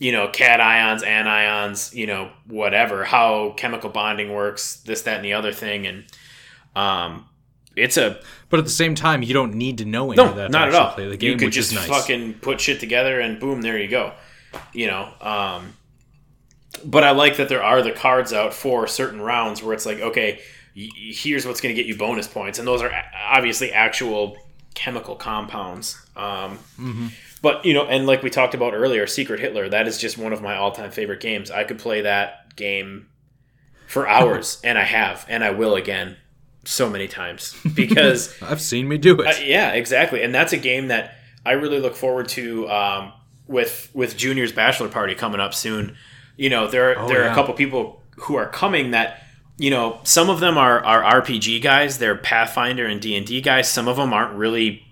you 0.00 0.10
know 0.10 0.26
cations 0.26 1.04
anions 1.04 1.94
you 1.94 2.04
know 2.04 2.28
whatever 2.48 3.04
how 3.04 3.50
chemical 3.56 3.88
bonding 3.90 4.32
works 4.32 4.78
this 4.86 5.02
that 5.02 5.14
and 5.16 5.24
the 5.24 5.32
other 5.32 5.52
thing 5.52 5.86
and 5.86 6.04
um 6.74 7.24
it's 7.76 7.96
a 7.96 8.18
But 8.48 8.58
at 8.58 8.64
the 8.64 8.72
same 8.72 8.96
time, 8.96 9.22
you 9.22 9.32
don't 9.32 9.54
need 9.54 9.78
to 9.78 9.84
know 9.84 10.10
any 10.10 10.16
no 10.16 10.30
of 10.30 10.36
that. 10.36 10.50
not 10.50 10.66
at 10.68 10.74
all 10.74 10.92
Play 10.94 11.08
the 11.08 11.16
game, 11.16 11.30
you 11.30 11.36
could 11.36 11.52
just 11.52 11.72
nice. 11.72 11.86
fucking 11.86 12.34
put 12.34 12.60
shit 12.60 12.80
together 12.80 13.20
and 13.20 13.38
boom 13.38 13.62
there 13.62 13.78
you 13.78 13.86
go 13.88 14.12
you 14.72 14.88
know 14.88 15.12
um 15.20 15.74
but 16.84 17.04
i 17.04 17.12
like 17.12 17.36
that 17.36 17.48
there 17.48 17.62
are 17.62 17.82
the 17.82 17.92
cards 17.92 18.32
out 18.32 18.52
for 18.52 18.88
certain 18.88 19.20
rounds 19.20 19.62
where 19.62 19.74
it's 19.74 19.86
like 19.86 20.00
okay 20.00 20.40
here's 20.74 21.46
what's 21.46 21.60
going 21.60 21.72
to 21.72 21.80
get 21.80 21.86
you 21.86 21.96
bonus 21.96 22.26
points 22.26 22.58
and 22.58 22.66
those 22.66 22.82
are 22.82 22.90
obviously 23.28 23.72
actual 23.72 24.36
chemical 24.74 25.14
compounds 25.16 26.00
um 26.16 26.58
Mm-hmm. 26.78 27.08
but 27.42 27.64
you 27.64 27.74
know 27.74 27.84
and 27.86 28.06
like 28.06 28.22
we 28.22 28.30
talked 28.30 28.54
about 28.54 28.72
earlier 28.74 29.06
secret 29.06 29.40
hitler 29.40 29.68
that 29.68 29.86
is 29.88 29.98
just 29.98 30.16
one 30.18 30.32
of 30.32 30.40
my 30.42 30.56
all-time 30.56 30.90
favorite 30.90 31.20
games 31.20 31.50
i 31.50 31.64
could 31.64 31.78
play 31.78 32.02
that 32.02 32.54
game 32.56 33.08
for 33.86 34.08
hours 34.08 34.60
and 34.64 34.78
i 34.78 34.82
have 34.84 35.26
and 35.28 35.42
i 35.44 35.50
will 35.50 35.74
again 35.74 36.16
so 36.64 36.88
many 36.90 37.08
times 37.08 37.56
because 37.74 38.34
I've 38.42 38.60
seen 38.60 38.86
me 38.86 38.98
do 38.98 39.18
it. 39.20 39.26
uh, 39.26 39.40
yeah, 39.42 39.72
exactly, 39.72 40.22
and 40.22 40.34
that's 40.34 40.52
a 40.52 40.58
game 40.58 40.88
that 40.88 41.14
I 41.44 41.52
really 41.52 41.80
look 41.80 41.96
forward 41.96 42.28
to 42.28 42.68
um, 42.68 43.12
with 43.46 43.88
with 43.94 44.14
Junior's 44.14 44.52
bachelor 44.52 44.88
party 44.90 45.14
coming 45.14 45.40
up 45.40 45.54
soon. 45.54 45.96
You 46.36 46.50
know, 46.50 46.66
there 46.68 46.90
are, 46.92 46.98
Oh, 46.98 47.08
there 47.08 47.24
are 47.24 47.30
a 47.30 47.34
couple 47.34 47.54
people 47.54 48.02
who 48.18 48.34
are 48.36 48.46
coming 48.46 48.90
that 48.90 49.22
you 49.60 49.70
know 49.70 50.00
some 50.04 50.30
of 50.30 50.40
them 50.40 50.58
are 50.58 50.84
are 50.84 51.22
RPG 51.22 51.62
guys, 51.62 51.98
they're 51.98 52.16
Pathfinder 52.16 52.86
and 52.86 53.00
D 53.00 53.16
and 53.16 53.26
D 53.26 53.40
guys. 53.40 53.68
Some 53.68 53.88
of 53.88 53.96
them 53.96 54.12
aren't 54.12 54.36
really 54.36 54.84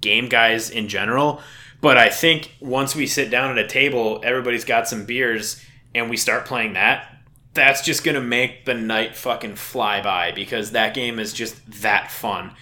game 0.00 0.28
guys 0.28 0.70
in 0.70 0.88
general. 0.88 1.40
But 1.80 1.98
I 1.98 2.08
think 2.10 2.52
once 2.60 2.94
we 2.94 3.06
sit 3.08 3.28
down 3.28 3.50
at 3.50 3.64
a 3.64 3.66
table, 3.66 4.20
everybody's 4.22 4.64
got 4.64 4.86
some 4.88 5.04
beers, 5.04 5.62
and 5.94 6.08
we 6.08 6.16
start 6.16 6.46
playing 6.46 6.74
that. 6.74 7.08
That's 7.54 7.82
just 7.82 8.04
gonna 8.04 8.20
make 8.20 8.64
the 8.64 8.74
night 8.74 9.16
fucking 9.16 9.56
fly 9.56 10.00
by 10.00 10.32
because 10.32 10.70
that 10.70 10.94
game 10.94 11.18
is 11.18 11.32
just 11.32 11.82
that 11.82 12.10
fun 12.10 12.52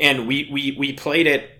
and 0.00 0.26
we 0.26 0.48
we 0.50 0.72
we 0.72 0.92
played 0.92 1.26
it 1.26 1.50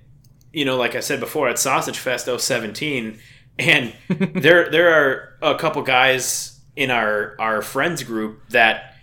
you 0.52 0.64
know 0.64 0.76
like 0.76 0.94
i 0.94 1.00
said 1.00 1.20
before 1.20 1.48
at 1.48 1.58
sausage 1.58 1.98
fest 1.98 2.26
017 2.26 3.18
and 3.58 3.94
there 4.34 4.70
there 4.70 4.94
are 4.94 5.38
a 5.42 5.58
couple 5.58 5.82
guys 5.82 6.60
in 6.76 6.90
our 6.90 7.36
our 7.38 7.62
friends 7.62 8.02
group 8.02 8.40
that 8.50 8.93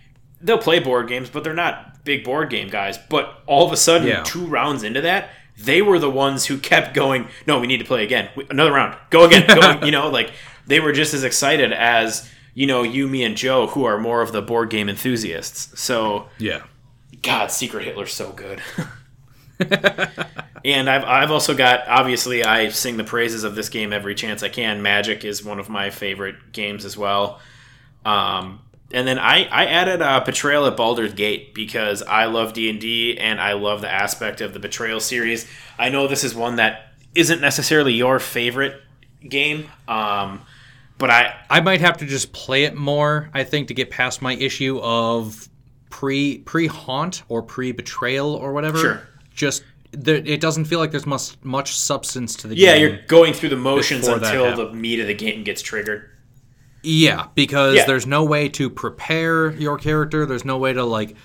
they'll 0.42 0.58
play 0.58 0.78
board 0.78 1.08
games 1.08 1.30
but 1.30 1.44
they're 1.44 1.54
not 1.54 2.04
big 2.04 2.24
board 2.24 2.50
game 2.50 2.68
guys 2.68 2.98
but 3.08 3.42
all 3.46 3.64
of 3.66 3.72
a 3.72 3.76
sudden 3.76 4.06
Yeah. 4.08 4.22
two 4.24 4.44
rounds 4.46 4.82
into 4.82 5.00
that 5.02 5.30
they 5.58 5.82
were 5.82 5.98
the 5.98 6.10
ones 6.10 6.46
who 6.46 6.58
kept 6.58 6.94
going 6.94 7.28
no 7.46 7.60
we 7.60 7.66
need 7.66 7.78
to 7.78 7.84
play 7.84 8.04
again 8.04 8.28
another 8.50 8.72
round 8.72 8.96
go 9.10 9.24
again 9.24 9.46
go, 9.46 9.80
you 9.84 9.92
know 9.92 10.08
like 10.08 10.32
they 10.66 10.80
were 10.80 10.92
just 10.92 11.14
as 11.14 11.24
excited 11.24 11.72
as 11.72 12.28
you 12.54 12.66
know 12.66 12.82
you 12.82 13.06
me 13.06 13.22
and 13.24 13.36
joe 13.36 13.66
who 13.68 13.84
are 13.84 13.98
more 13.98 14.20
of 14.22 14.32
the 14.32 14.42
board 14.42 14.68
game 14.70 14.88
enthusiasts 14.88 15.80
so 15.80 16.28
yeah. 16.38 16.62
God, 17.20 17.52
Secret 17.52 17.84
Hitler's 17.84 18.12
so 18.12 18.32
good. 18.32 18.60
and 20.64 20.90
I've, 20.90 21.04
I've 21.04 21.30
also 21.30 21.54
got, 21.54 21.86
obviously, 21.86 22.44
I 22.44 22.68
sing 22.70 22.96
the 22.96 23.04
praises 23.04 23.44
of 23.44 23.54
this 23.54 23.68
game 23.68 23.92
every 23.92 24.14
chance 24.16 24.42
I 24.42 24.48
can. 24.48 24.82
Magic 24.82 25.24
is 25.24 25.44
one 25.44 25.58
of 25.60 25.68
my 25.68 25.90
favorite 25.90 26.52
games 26.52 26.84
as 26.84 26.96
well. 26.96 27.40
Um, 28.04 28.60
and 28.92 29.06
then 29.06 29.18
I, 29.18 29.44
I 29.44 29.66
added 29.66 30.02
uh, 30.02 30.20
Betrayal 30.24 30.66
at 30.66 30.76
Baldur's 30.76 31.14
Gate 31.14 31.54
because 31.54 32.02
I 32.02 32.26
love 32.26 32.52
D&D 32.52 33.18
and 33.18 33.40
I 33.40 33.54
love 33.54 33.80
the 33.80 33.90
aspect 33.90 34.40
of 34.40 34.52
the 34.52 34.58
Betrayal 34.58 35.00
series. 35.00 35.46
I 35.78 35.88
know 35.88 36.06
this 36.06 36.24
is 36.24 36.34
one 36.34 36.56
that 36.56 36.92
isn't 37.14 37.40
necessarily 37.40 37.92
your 37.94 38.18
favorite 38.18 38.80
game, 39.28 39.68
um, 39.88 40.42
But 40.98 41.10
I 41.10 41.34
I 41.50 41.60
might 41.60 41.80
have 41.80 41.96
to 41.98 42.06
just 42.06 42.32
play 42.32 42.64
it 42.64 42.74
more. 42.74 43.30
I 43.34 43.44
think 43.44 43.68
to 43.68 43.74
get 43.74 43.90
past 43.90 44.22
my 44.22 44.34
issue 44.34 44.78
of 44.82 45.48
pre 45.90 46.38
pre 46.38 46.66
haunt 46.66 47.22
or 47.28 47.42
pre 47.42 47.72
betrayal 47.72 48.34
or 48.34 48.52
whatever. 48.52 48.78
Sure. 48.78 49.08
Just 49.34 49.64
it 49.92 50.40
doesn't 50.40 50.64
feel 50.66 50.78
like 50.78 50.90
there's 50.90 51.06
much 51.06 51.36
much 51.42 51.76
substance 51.76 52.36
to 52.36 52.46
the 52.46 52.56
yeah, 52.56 52.74
game. 52.74 52.82
Yeah, 52.82 52.88
you're 52.88 53.06
going 53.06 53.32
through 53.32 53.50
the 53.50 53.56
motions 53.56 54.06
until 54.06 54.56
the 54.56 54.72
meat 54.72 55.00
of 55.00 55.06
the 55.06 55.14
game 55.14 55.44
gets 55.44 55.60
triggered. 55.60 56.08
Yeah, 56.82 57.26
because 57.34 57.76
Yeah. 57.76 57.86
there's 57.86 58.06
no 58.06 58.24
way 58.24 58.48
to 58.50 58.68
prepare 58.68 59.50
your 59.52 59.78
character. 59.78 60.26
There's 60.26 60.44
no 60.44 60.58
way 60.58 60.72
to 60.72 60.84
like 60.84 61.16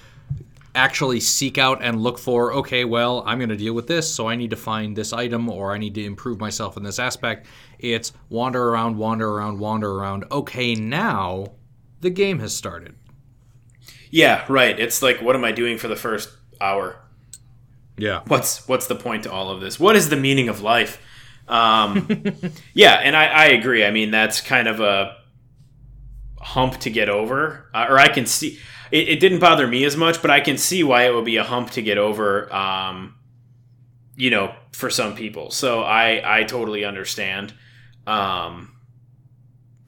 actually 0.75 1.19
seek 1.19 1.57
out 1.57 1.79
and 1.81 2.01
look 2.03 2.19
for, 2.19 2.53
okay, 2.53 2.85
well, 2.85 3.23
I'm 3.25 3.39
going 3.39 3.49
to 3.49 3.55
deal 3.57 3.73
with 3.73 3.87
this, 3.87 4.13
so 4.13 4.27
I 4.27 4.35
need 4.35 4.51
to 4.51 4.55
find 4.55 4.95
this 4.95 5.11
item 5.11 5.49
or 5.49 5.73
I 5.73 5.79
need 5.79 5.95
to 5.95 6.05
improve 6.05 6.39
myself 6.39 6.77
in 6.77 6.83
this 6.83 6.99
aspect. 6.99 7.47
It's 7.79 8.13
wander 8.29 8.69
around, 8.69 8.97
wander 8.97 9.27
around, 9.27 9.57
wander 9.57 9.91
around. 9.91 10.25
Okay, 10.31 10.75
now 10.75 11.47
the 12.01 12.11
game 12.11 12.37
has 12.39 12.55
started. 12.55 12.93
Yeah, 14.11 14.45
right. 14.47 14.79
It's 14.79 15.01
like, 15.01 15.19
what 15.21 15.35
am 15.35 15.43
I 15.43 15.51
doing 15.51 15.79
for 15.79 15.87
the 15.87 15.95
first 15.95 16.29
hour? 16.61 16.97
Yeah. 17.97 18.21
What's 18.27 18.67
what's 18.67 18.85
the 18.85 18.95
point 18.95 19.23
to 19.23 19.31
all 19.31 19.49
of 19.49 19.59
this? 19.59 19.79
What 19.79 19.95
is 19.95 20.09
the 20.09 20.15
meaning 20.15 20.47
of 20.49 20.61
life? 20.61 21.01
Um, 21.47 22.07
yeah, 22.75 22.93
and 23.03 23.15
I, 23.15 23.25
I 23.25 23.45
agree. 23.47 23.83
I 23.83 23.89
mean, 23.89 24.11
that's 24.11 24.39
kind 24.41 24.67
of 24.67 24.79
a 24.79 25.17
hump 26.39 26.77
to 26.79 26.89
get 26.89 27.09
over, 27.09 27.69
uh, 27.73 27.87
or 27.89 27.97
I 27.97 28.07
can 28.07 28.25
see 28.25 28.59
it, 28.91 29.09
it 29.09 29.19
didn't 29.19 29.39
bother 29.39 29.67
me 29.67 29.83
as 29.83 29.97
much, 29.97 30.21
but 30.21 30.31
I 30.31 30.39
can 30.39 30.57
see 30.57 30.83
why 30.83 31.07
it 31.07 31.13
would 31.13 31.25
be 31.25 31.37
a 31.37 31.43
hump 31.43 31.71
to 31.71 31.81
get 31.81 31.97
over. 31.97 32.53
Um, 32.53 33.15
you 34.15 34.31
know, 34.31 34.53
for 34.71 34.89
some 34.89 35.15
people, 35.15 35.51
so 35.51 35.81
I 35.81 36.39
I 36.39 36.43
totally 36.43 36.85
understand. 36.85 37.53
Um, 38.05 38.73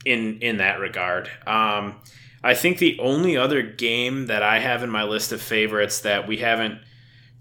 in 0.04 0.38
in 0.40 0.58
that 0.58 0.80
regard, 0.80 1.28
um, 1.46 1.96
I 2.42 2.54
think 2.54 2.78
the 2.78 2.98
only 3.00 3.36
other 3.36 3.62
game 3.62 4.26
that 4.26 4.42
I 4.42 4.58
have 4.58 4.82
in 4.82 4.90
my 4.90 5.04
list 5.04 5.32
of 5.32 5.42
favorites 5.42 6.00
that 6.00 6.26
we 6.26 6.38
haven't 6.38 6.80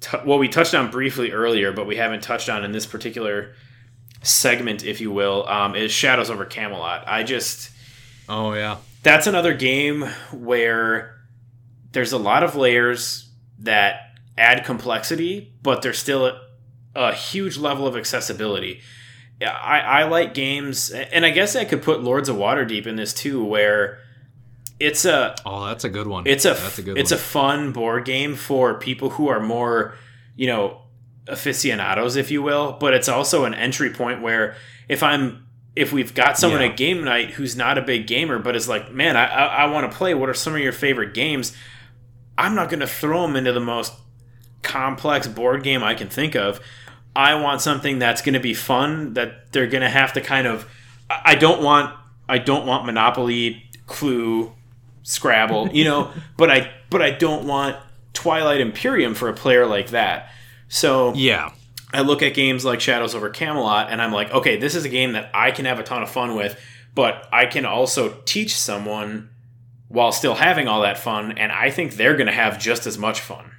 t- 0.02 0.18
well 0.26 0.40
we 0.40 0.48
touched 0.48 0.74
on 0.74 0.92
briefly 0.92 1.32
earlier, 1.32 1.72
but 1.72 1.88
we 1.88 1.96
haven't 1.96 2.22
touched 2.22 2.50
on 2.50 2.64
in 2.64 2.72
this 2.72 2.86
particular 2.86 3.54
segment, 4.22 4.84
if 4.84 5.00
you 5.00 5.12
will, 5.12 5.48
um, 5.48 5.76
is 5.76 5.92
Shadows 5.92 6.30
over 6.30 6.46
Camelot. 6.46 7.08
I 7.08 7.24
just 7.24 7.72
Oh, 8.28 8.54
yeah. 8.54 8.78
That's 9.04 9.28
another 9.28 9.54
game 9.54 10.04
where 10.32 11.16
there's 11.92 12.12
a 12.12 12.18
lot 12.18 12.44
of 12.44 12.56
layers 12.56 13.30
that 13.60 14.14
add 14.38 14.64
complexity, 14.66 15.54
but 15.62 15.82
there's 15.82 15.98
still 16.00 16.26
a, 16.28 16.40
a 16.96 17.14
huge 17.14 17.58
level 17.58 17.88
of 17.88 17.96
accessibility. 17.96 18.82
I, 19.42 19.80
I 19.80 20.04
like 20.04 20.34
games, 20.34 20.90
and 20.92 21.26
I 21.26 21.30
guess 21.30 21.56
I 21.56 21.64
could 21.64 21.82
put 21.82 22.04
Lords 22.04 22.28
of 22.28 22.36
Waterdeep 22.36 22.86
in 22.86 22.98
this 22.98 23.14
too, 23.14 23.44
where 23.44 24.00
it's 24.82 25.06
a 25.06 25.36
Oh, 25.46 25.66
that's 25.66 25.84
a 25.86 25.90
good 25.90 26.08
one. 26.08 26.26
it's 26.28 26.44
a 26.46 26.54
that's 26.56 26.80
a 26.80 26.82
good 26.82 26.98
it's 26.98 27.12
one. 27.12 27.20
a 27.20 27.22
fun 27.22 27.72
board 27.72 28.06
game 28.06 28.36
for 28.36 28.76
people 28.80 29.10
who 29.12 29.28
are 29.30 29.40
more 29.42 29.94
you 30.38 30.48
know 30.48 30.82
aficionados 31.28 32.16
if 32.16 32.32
you 32.32 32.42
will 32.42 32.72
but 32.80 32.94
it's 32.94 33.08
also 33.10 33.44
an 33.46 33.54
entry 33.54 33.90
point 33.92 34.22
where 34.22 34.56
if 34.88 35.04
i'm 35.04 35.46
if 35.80 35.92
we've 35.94 36.14
got 36.14 36.38
someone 36.38 36.62
Yeah. 36.62 36.68
at 36.68 36.78
game 36.78 37.04
night 37.04 37.32
who's 37.32 37.56
not 37.56 37.78
a 37.78 37.82
big 37.82 38.06
gamer 38.08 38.38
but 38.40 38.56
is 38.56 38.68
like 38.68 38.92
man 38.92 39.16
i 39.18 39.26
i, 39.26 39.46
I 39.64 39.66
want 39.68 39.90
to 39.92 39.98
play 39.98 40.14
what 40.14 40.30
are 40.30 40.34
some 40.34 40.54
of 40.54 40.60
your 40.60 40.72
favorite 40.74 41.14
games 41.14 41.56
i'm 42.38 42.54
not 42.56 42.70
going 42.70 42.82
to 42.82 42.88
throw 42.88 43.22
them 43.24 43.36
into 43.36 43.54
the 43.54 43.60
most 43.60 43.94
complex 44.62 45.28
board 45.28 45.64
game 45.64 45.84
i 45.84 45.94
can 45.96 46.10
think 46.10 46.36
of 46.36 46.60
i 47.16 47.34
want 47.36 47.62
something 47.62 48.00
that's 48.00 48.22
going 48.22 48.34
to 48.34 48.40
be 48.40 48.54
fun 48.54 49.14
that 49.14 49.52
they're 49.52 49.68
going 49.68 49.82
to 49.82 49.90
have 49.90 50.14
to 50.14 50.22
kind 50.22 50.46
of 50.48 50.66
I 51.10 51.22
I 51.32 51.36
don't 51.36 51.64
want 51.64 51.96
I 52.28 52.38
don't 52.38 52.68
want 52.68 52.86
Monopoly, 52.86 53.64
Clue, 53.88 54.54
Scrabble, 55.02 55.70
you 55.74 55.84
know, 55.84 56.12
but 56.38 56.52
I 56.52 56.72
but 56.92 57.02
I 57.02 57.10
don't 57.10 57.48
want 57.48 57.78
Twilight 58.14 58.62
Imperium 58.62 59.16
for 59.16 59.28
a 59.30 59.34
player 59.34 59.66
like 59.66 59.90
that. 59.90 60.30
So 60.68 61.14
yeah. 61.16 61.52
I 61.94 62.02
look 62.02 62.22
at 62.22 62.34
games 62.34 62.66
like 62.66 62.82
Shadows 62.82 63.16
over 63.16 63.30
Camelot 63.30 63.92
and 63.92 64.02
I'm 64.02 64.12
like, 64.12 64.32
okay, 64.32 64.58
this 64.58 64.76
is 64.76 64.86
a 64.86 64.90
game 64.90 65.14
that 65.14 65.30
I 65.34 65.52
can 65.52 65.66
have 65.66 65.80
a 65.80 65.84
ton 65.84 66.04
of 66.04 66.10
fun 66.10 66.36
with, 66.36 66.60
but 66.94 67.28
I 67.32 67.46
can 67.46 67.66
also 67.66 68.22
teach 68.26 68.56
someone 68.56 69.30
while 69.88 70.12
still 70.12 70.36
having 70.36 70.68
all 70.68 70.82
that 70.82 71.00
fun, 71.00 71.32
and 71.32 71.52
I 71.52 71.72
think 71.72 71.96
they're 71.96 72.16
going 72.16 72.28
to 72.28 72.32
have 72.32 72.60
just 72.60 72.86
as 72.86 73.00
much 73.00 73.22
fun. 73.22 73.52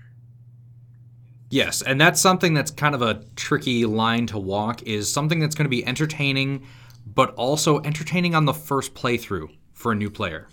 Yes, 1.51 1.83
and 1.83 2.01
that's 2.01 2.21
something 2.21 2.55
that's 2.55 2.71
kind 2.71 2.95
of 2.95 3.03
a 3.03 3.25
tricky 3.35 3.85
line 3.85 4.29
to 4.29 4.39
walk 4.39 4.85
is 4.85 5.13
something 5.13 5.41
that's 5.41 5.57
going 5.57 5.65
to 5.65 5.71
be 5.71 5.85
entertaining 5.85 6.65
but 7.07 7.35
also 7.35 7.81
entertaining 7.81 8.35
on 8.35 8.45
the 8.45 8.55
first 8.55 8.95
playthrough 8.95 9.49
for 9.73 9.93
a 9.93 9.95
new 9.95 10.11
player. 10.11 10.49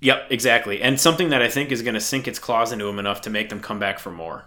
Yep, 0.00 0.26
exactly. 0.30 0.82
And 0.82 1.00
something 1.00 1.30
that 1.30 1.40
I 1.40 1.48
think 1.48 1.72
is 1.72 1.82
going 1.82 1.94
to 1.94 2.00
sink 2.00 2.28
its 2.28 2.38
claws 2.38 2.72
into 2.72 2.84
them 2.84 2.98
enough 2.98 3.22
to 3.22 3.30
make 3.30 3.48
them 3.48 3.60
come 3.60 3.78
back 3.78 3.98
for 3.98 4.10
more. 4.10 4.44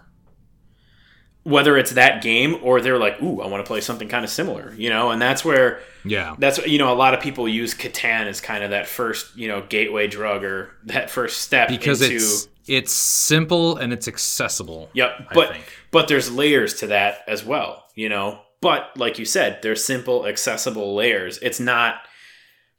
Whether 1.44 1.78
it's 1.78 1.92
that 1.92 2.20
game 2.22 2.58
or 2.62 2.80
they're 2.80 2.98
like, 2.98 3.22
"Ooh, 3.22 3.40
I 3.40 3.46
want 3.46 3.64
to 3.64 3.66
play 3.66 3.80
something 3.80 4.08
kind 4.08 4.24
of 4.24 4.30
similar," 4.30 4.74
you 4.76 4.90
know, 4.90 5.10
and 5.10 5.22
that's 5.22 5.44
where 5.44 5.80
Yeah. 6.04 6.34
that's 6.38 6.58
you 6.66 6.78
know 6.78 6.92
a 6.92 6.96
lot 6.96 7.14
of 7.14 7.20
people 7.20 7.48
use 7.48 7.74
Catan 7.74 8.26
as 8.26 8.40
kind 8.40 8.62
of 8.64 8.70
that 8.70 8.86
first 8.86 9.34
you 9.36 9.48
know 9.48 9.62
gateway 9.62 10.08
drug 10.08 10.44
or 10.44 10.70
that 10.84 11.10
first 11.10 11.40
step 11.40 11.68
Because 11.68 12.02
into 12.02 12.16
it's 12.16 12.48
it's 12.66 12.92
simple 12.92 13.76
and 13.78 13.92
it's 13.94 14.06
accessible. 14.08 14.90
Yep, 14.92 15.10
I 15.30 15.34
but 15.34 15.56
but 15.90 16.08
there's 16.08 16.30
layers 16.30 16.74
to 16.80 16.88
that 16.88 17.20
as 17.26 17.44
well, 17.44 17.84
you 17.94 18.08
know. 18.10 18.40
But 18.60 18.90
like 18.96 19.18
you 19.18 19.24
said, 19.24 19.60
they're 19.62 19.76
simple, 19.76 20.26
accessible 20.26 20.94
layers. 20.94 21.38
It's 21.38 21.60
not, 21.60 22.00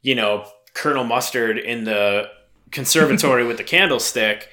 you 0.02 0.14
know, 0.14 0.46
Colonel 0.74 1.04
Mustard 1.04 1.58
in 1.58 1.84
the 1.84 2.28
conservatory 2.70 3.44
with 3.48 3.56
the 3.56 3.64
candlestick, 3.64 4.48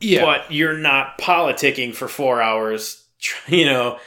Yeah. 0.00 0.22
but 0.24 0.50
you're 0.52 0.76
not 0.76 1.16
politicking 1.18 1.94
for 1.94 2.08
four 2.08 2.42
hours, 2.42 3.04
you 3.48 3.64
know, 3.64 3.98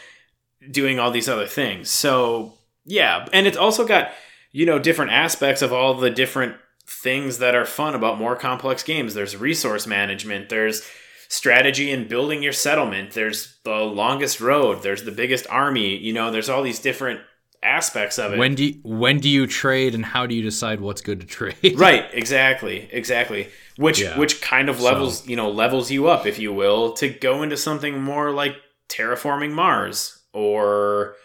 doing 0.69 0.99
all 0.99 1.11
these 1.11 1.29
other 1.29 1.47
things. 1.47 1.89
So 1.89 2.53
yeah, 2.85 3.27
and 3.33 3.47
it's 3.47 3.57
also 3.57 3.85
got 3.85 4.11
you 4.51 4.65
know 4.65 4.79
different 4.79 5.11
aspects 5.11 5.61
of 5.61 5.71
all 5.73 5.93
the 5.93 6.09
different 6.09 6.55
things 6.87 7.37
that 7.37 7.55
are 7.55 7.65
fun 7.65 7.95
about 7.95 8.17
more 8.17 8.35
complex 8.35 8.83
games. 8.83 9.13
There's 9.13 9.35
resource 9.37 9.87
management. 9.87 10.49
There's 10.49 10.81
strategy 11.29 11.91
in 11.91 12.07
building 12.07 12.43
your 12.43 12.51
settlement. 12.53 13.11
There's 13.11 13.57
the 13.63 13.75
longest 13.77 14.41
road. 14.41 14.83
There's 14.83 15.03
the 15.03 15.11
biggest 15.11 15.47
army. 15.49 15.95
You 15.97 16.11
know, 16.13 16.29
there's 16.31 16.49
all 16.49 16.61
these 16.63 16.79
different 16.79 17.21
aspects 17.63 18.17
of 18.17 18.33
it. 18.33 18.39
when 18.39 18.55
do 18.55 18.65
you, 18.65 18.79
when 18.83 19.19
do 19.19 19.29
you 19.29 19.45
trade 19.45 19.93
and 19.93 20.03
how 20.03 20.25
do 20.25 20.33
you 20.33 20.41
decide 20.41 20.81
what's 20.81 20.99
good 20.99 21.21
to 21.21 21.27
trade? 21.27 21.55
right 21.77 22.05
exactly 22.11 22.89
exactly 22.91 23.49
which 23.77 24.01
Yeah. 24.01 24.17
which 24.17 24.41
kind 24.41 24.67
of 24.67 24.81
levels 24.81 25.27
you 25.27 25.35
know 25.35 25.51
levels 25.51 25.91
you 25.91 26.07
up 26.07 26.25
if 26.25 26.39
you 26.39 26.51
will 26.51 26.93
to 26.93 27.07
go 27.07 27.43
into 27.43 27.55
something 27.55 28.01
more 28.01 28.31
like 28.31 28.55
terraforming 28.91 29.51
mars 29.53 30.19
or 30.33 31.15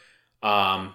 um 0.43 0.94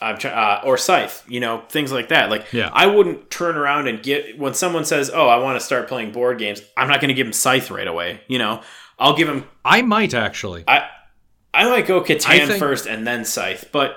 I'm 0.00 0.16
try- 0.16 0.30
uh, 0.30 0.60
or 0.64 0.78
scythe 0.78 1.24
you 1.28 1.40
know 1.40 1.62
things 1.68 1.90
like 1.90 2.08
that 2.10 2.30
like 2.30 2.52
Yeah. 2.52 2.70
i 2.72 2.86
wouldn't 2.86 3.30
turn 3.30 3.56
around 3.56 3.88
and 3.88 4.00
get 4.02 4.38
when 4.38 4.54
someone 4.54 4.84
says 4.84 5.10
oh 5.12 5.26
i 5.28 5.38
want 5.38 5.58
to 5.58 5.64
start 5.64 5.88
playing 5.88 6.12
board 6.12 6.38
games 6.38 6.62
i'm 6.76 6.86
not 6.88 7.00
going 7.00 7.08
to 7.08 7.14
give 7.14 7.26
them 7.26 7.32
scythe 7.32 7.70
right 7.70 7.86
away 7.88 8.20
you 8.28 8.38
know 8.38 8.62
i'll 8.98 9.16
give 9.16 9.26
them 9.26 9.44
I 9.64 9.82
might 9.82 10.14
actually. 10.14 10.62
i 10.68 10.86
i 11.52 11.68
might 11.68 11.86
go 11.86 12.00
catan 12.00 12.46
think- 12.46 12.58
first 12.60 12.86
and 12.86 13.04
then 13.06 13.24
scythe 13.24 13.70
but 13.72 13.96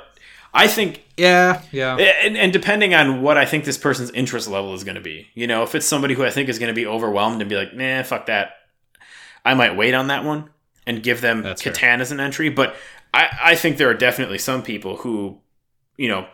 i 0.56 0.68
think 0.68 1.04
Yeah, 1.18 1.62
yeah. 1.72 1.96
and, 1.98 2.36
and 2.36 2.52
depending 2.52 2.96
on 2.96 3.22
what 3.22 3.38
I 3.38 3.46
think 3.46 3.64
this 3.66 3.78
person's 3.78 4.10
interest 4.12 4.48
level 4.50 4.74
is 4.74 4.84
going 4.84 4.96
to 4.96 5.02
be, 5.02 5.28
you 5.36 5.46
know, 5.46 5.62
if 5.62 5.76
it's 5.76 5.86
somebody 5.86 6.16
who 6.16 6.26
I 6.26 6.32
think 6.32 6.50
is 6.50 6.58
going 6.58 6.74
to 6.76 6.82
be 6.82 6.88
overwhelmed 6.88 7.42
and 7.42 7.48
be 7.50 7.56
like, 7.56 7.76
nah, 7.76 8.02
fuck 8.02 8.26
that, 8.26 8.54
I 9.46 9.54
might 9.54 9.78
wait 9.78 9.94
on 9.94 10.08
that 10.08 10.24
one 10.26 10.50
and 10.96 11.04
give 11.04 11.22
them 11.22 11.42
That's 11.44 11.62
fair. 11.62 11.74
Catan 11.74 12.00
as 12.02 12.12
an 12.12 12.20
entry. 12.20 12.50
But 12.50 12.76
I, 13.14 13.30
I 13.42 13.56
think 13.56 13.78
there 13.78 13.90
are 13.90 13.94
definitely 13.96 14.38
some 14.38 14.62
people 14.64 14.98
who, 14.98 15.40
you 15.98 16.08
know, 16.08 16.28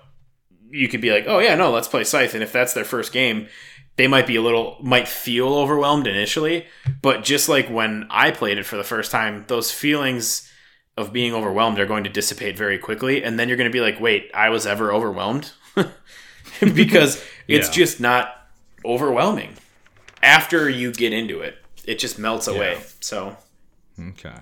you 0.70 0.88
could 0.90 1.02
be 1.02 1.12
like, 1.12 1.26
oh 1.28 1.40
yeah, 1.40 1.56
no, 1.56 1.72
let's 1.72 1.88
play 1.88 2.04
Scythe, 2.04 2.34
and 2.34 2.44
if 2.44 2.52
that's 2.52 2.74
their 2.74 2.84
first 2.84 3.14
game, 3.14 3.48
they 3.96 4.08
might 4.08 4.28
be 4.28 4.36
a 4.36 4.42
little, 4.42 4.78
might 4.82 5.08
feel 5.08 5.54
overwhelmed 5.56 6.08
initially, 6.08 6.66
but 7.02 7.24
just 7.24 7.48
like 7.50 7.68
when 7.70 8.06
I 8.10 8.32
played 8.32 8.58
it 8.58 8.66
for 8.66 8.76
the 8.76 8.84
first 8.84 9.12
time, 9.12 9.46
those 9.48 9.72
feelings 9.72 10.52
of 10.98 11.14
being 11.14 11.34
overwhelmed 11.34 11.80
are 11.80 11.86
going 11.86 12.04
to 12.04 12.10
dissipate 12.10 12.58
very 12.58 12.80
quickly 12.80 13.24
and 13.24 13.38
then 13.40 13.48
you're 13.48 13.56
going 13.58 13.70
to 13.70 13.74
be 13.74 13.82
like 13.82 14.00
wait 14.00 14.32
i 14.34 14.50
was 14.50 14.66
ever 14.66 14.92
overwhelmed 14.92 15.52
because 16.74 17.24
it's 17.48 17.70
just 17.70 18.00
not 18.00 18.34
overwhelming 18.84 19.54
after 20.24 20.68
you 20.68 20.92
get 20.92 21.14
into 21.14 21.40
it 21.42 21.56
it 21.86 22.00
just 22.00 22.18
melts 22.18 22.48
away 22.48 22.74
Yeah. 22.74 22.84
so 23.00 23.38
Okay. 24.00 24.36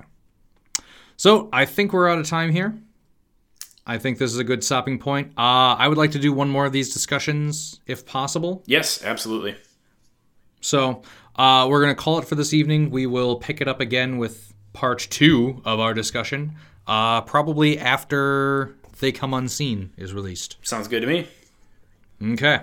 So 1.17 1.49
I 1.53 1.65
think 1.65 1.93
we're 1.93 2.09
out 2.09 2.19
of 2.19 2.27
time 2.27 2.51
here. 2.51 2.77
I 3.87 3.97
think 3.99 4.17
this 4.17 4.33
is 4.33 4.39
a 4.39 4.43
good 4.43 4.63
stopping 4.63 4.97
point. 4.99 5.31
Uh, 5.37 5.75
I 5.77 5.87
would 5.87 5.97
like 5.97 6.11
to 6.11 6.19
do 6.19 6.33
one 6.33 6.49
more 6.49 6.65
of 6.65 6.71
these 6.73 6.91
discussions 6.93 7.79
if 7.85 8.05
possible. 8.05 8.63
yes 8.65 9.03
absolutely 9.03 9.55
So 10.61 11.03
uh, 11.35 11.67
we're 11.69 11.81
going 11.81 11.95
to 11.95 12.01
call 12.01 12.17
it 12.19 12.25
for 12.25 12.35
this 12.35 12.53
evening. 12.53 12.89
We 12.89 13.05
will 13.05 13.35
pick 13.35 13.61
it 13.61 13.67
up 13.67 13.79
again 13.81 14.17
with 14.17 14.53
part 14.73 14.99
two 15.09 15.61
of 15.65 15.79
our 15.79 15.93
discussion, 15.93 16.55
uh, 16.87 17.21
probably 17.21 17.77
after 17.79 18.75
They 18.99 19.11
Come 19.11 19.33
Unseen 19.33 19.91
is 19.97 20.13
released. 20.13 20.57
sounds 20.63 20.87
good 20.87 21.01
to 21.01 21.07
me 21.07 21.27
Okay. 22.23 22.61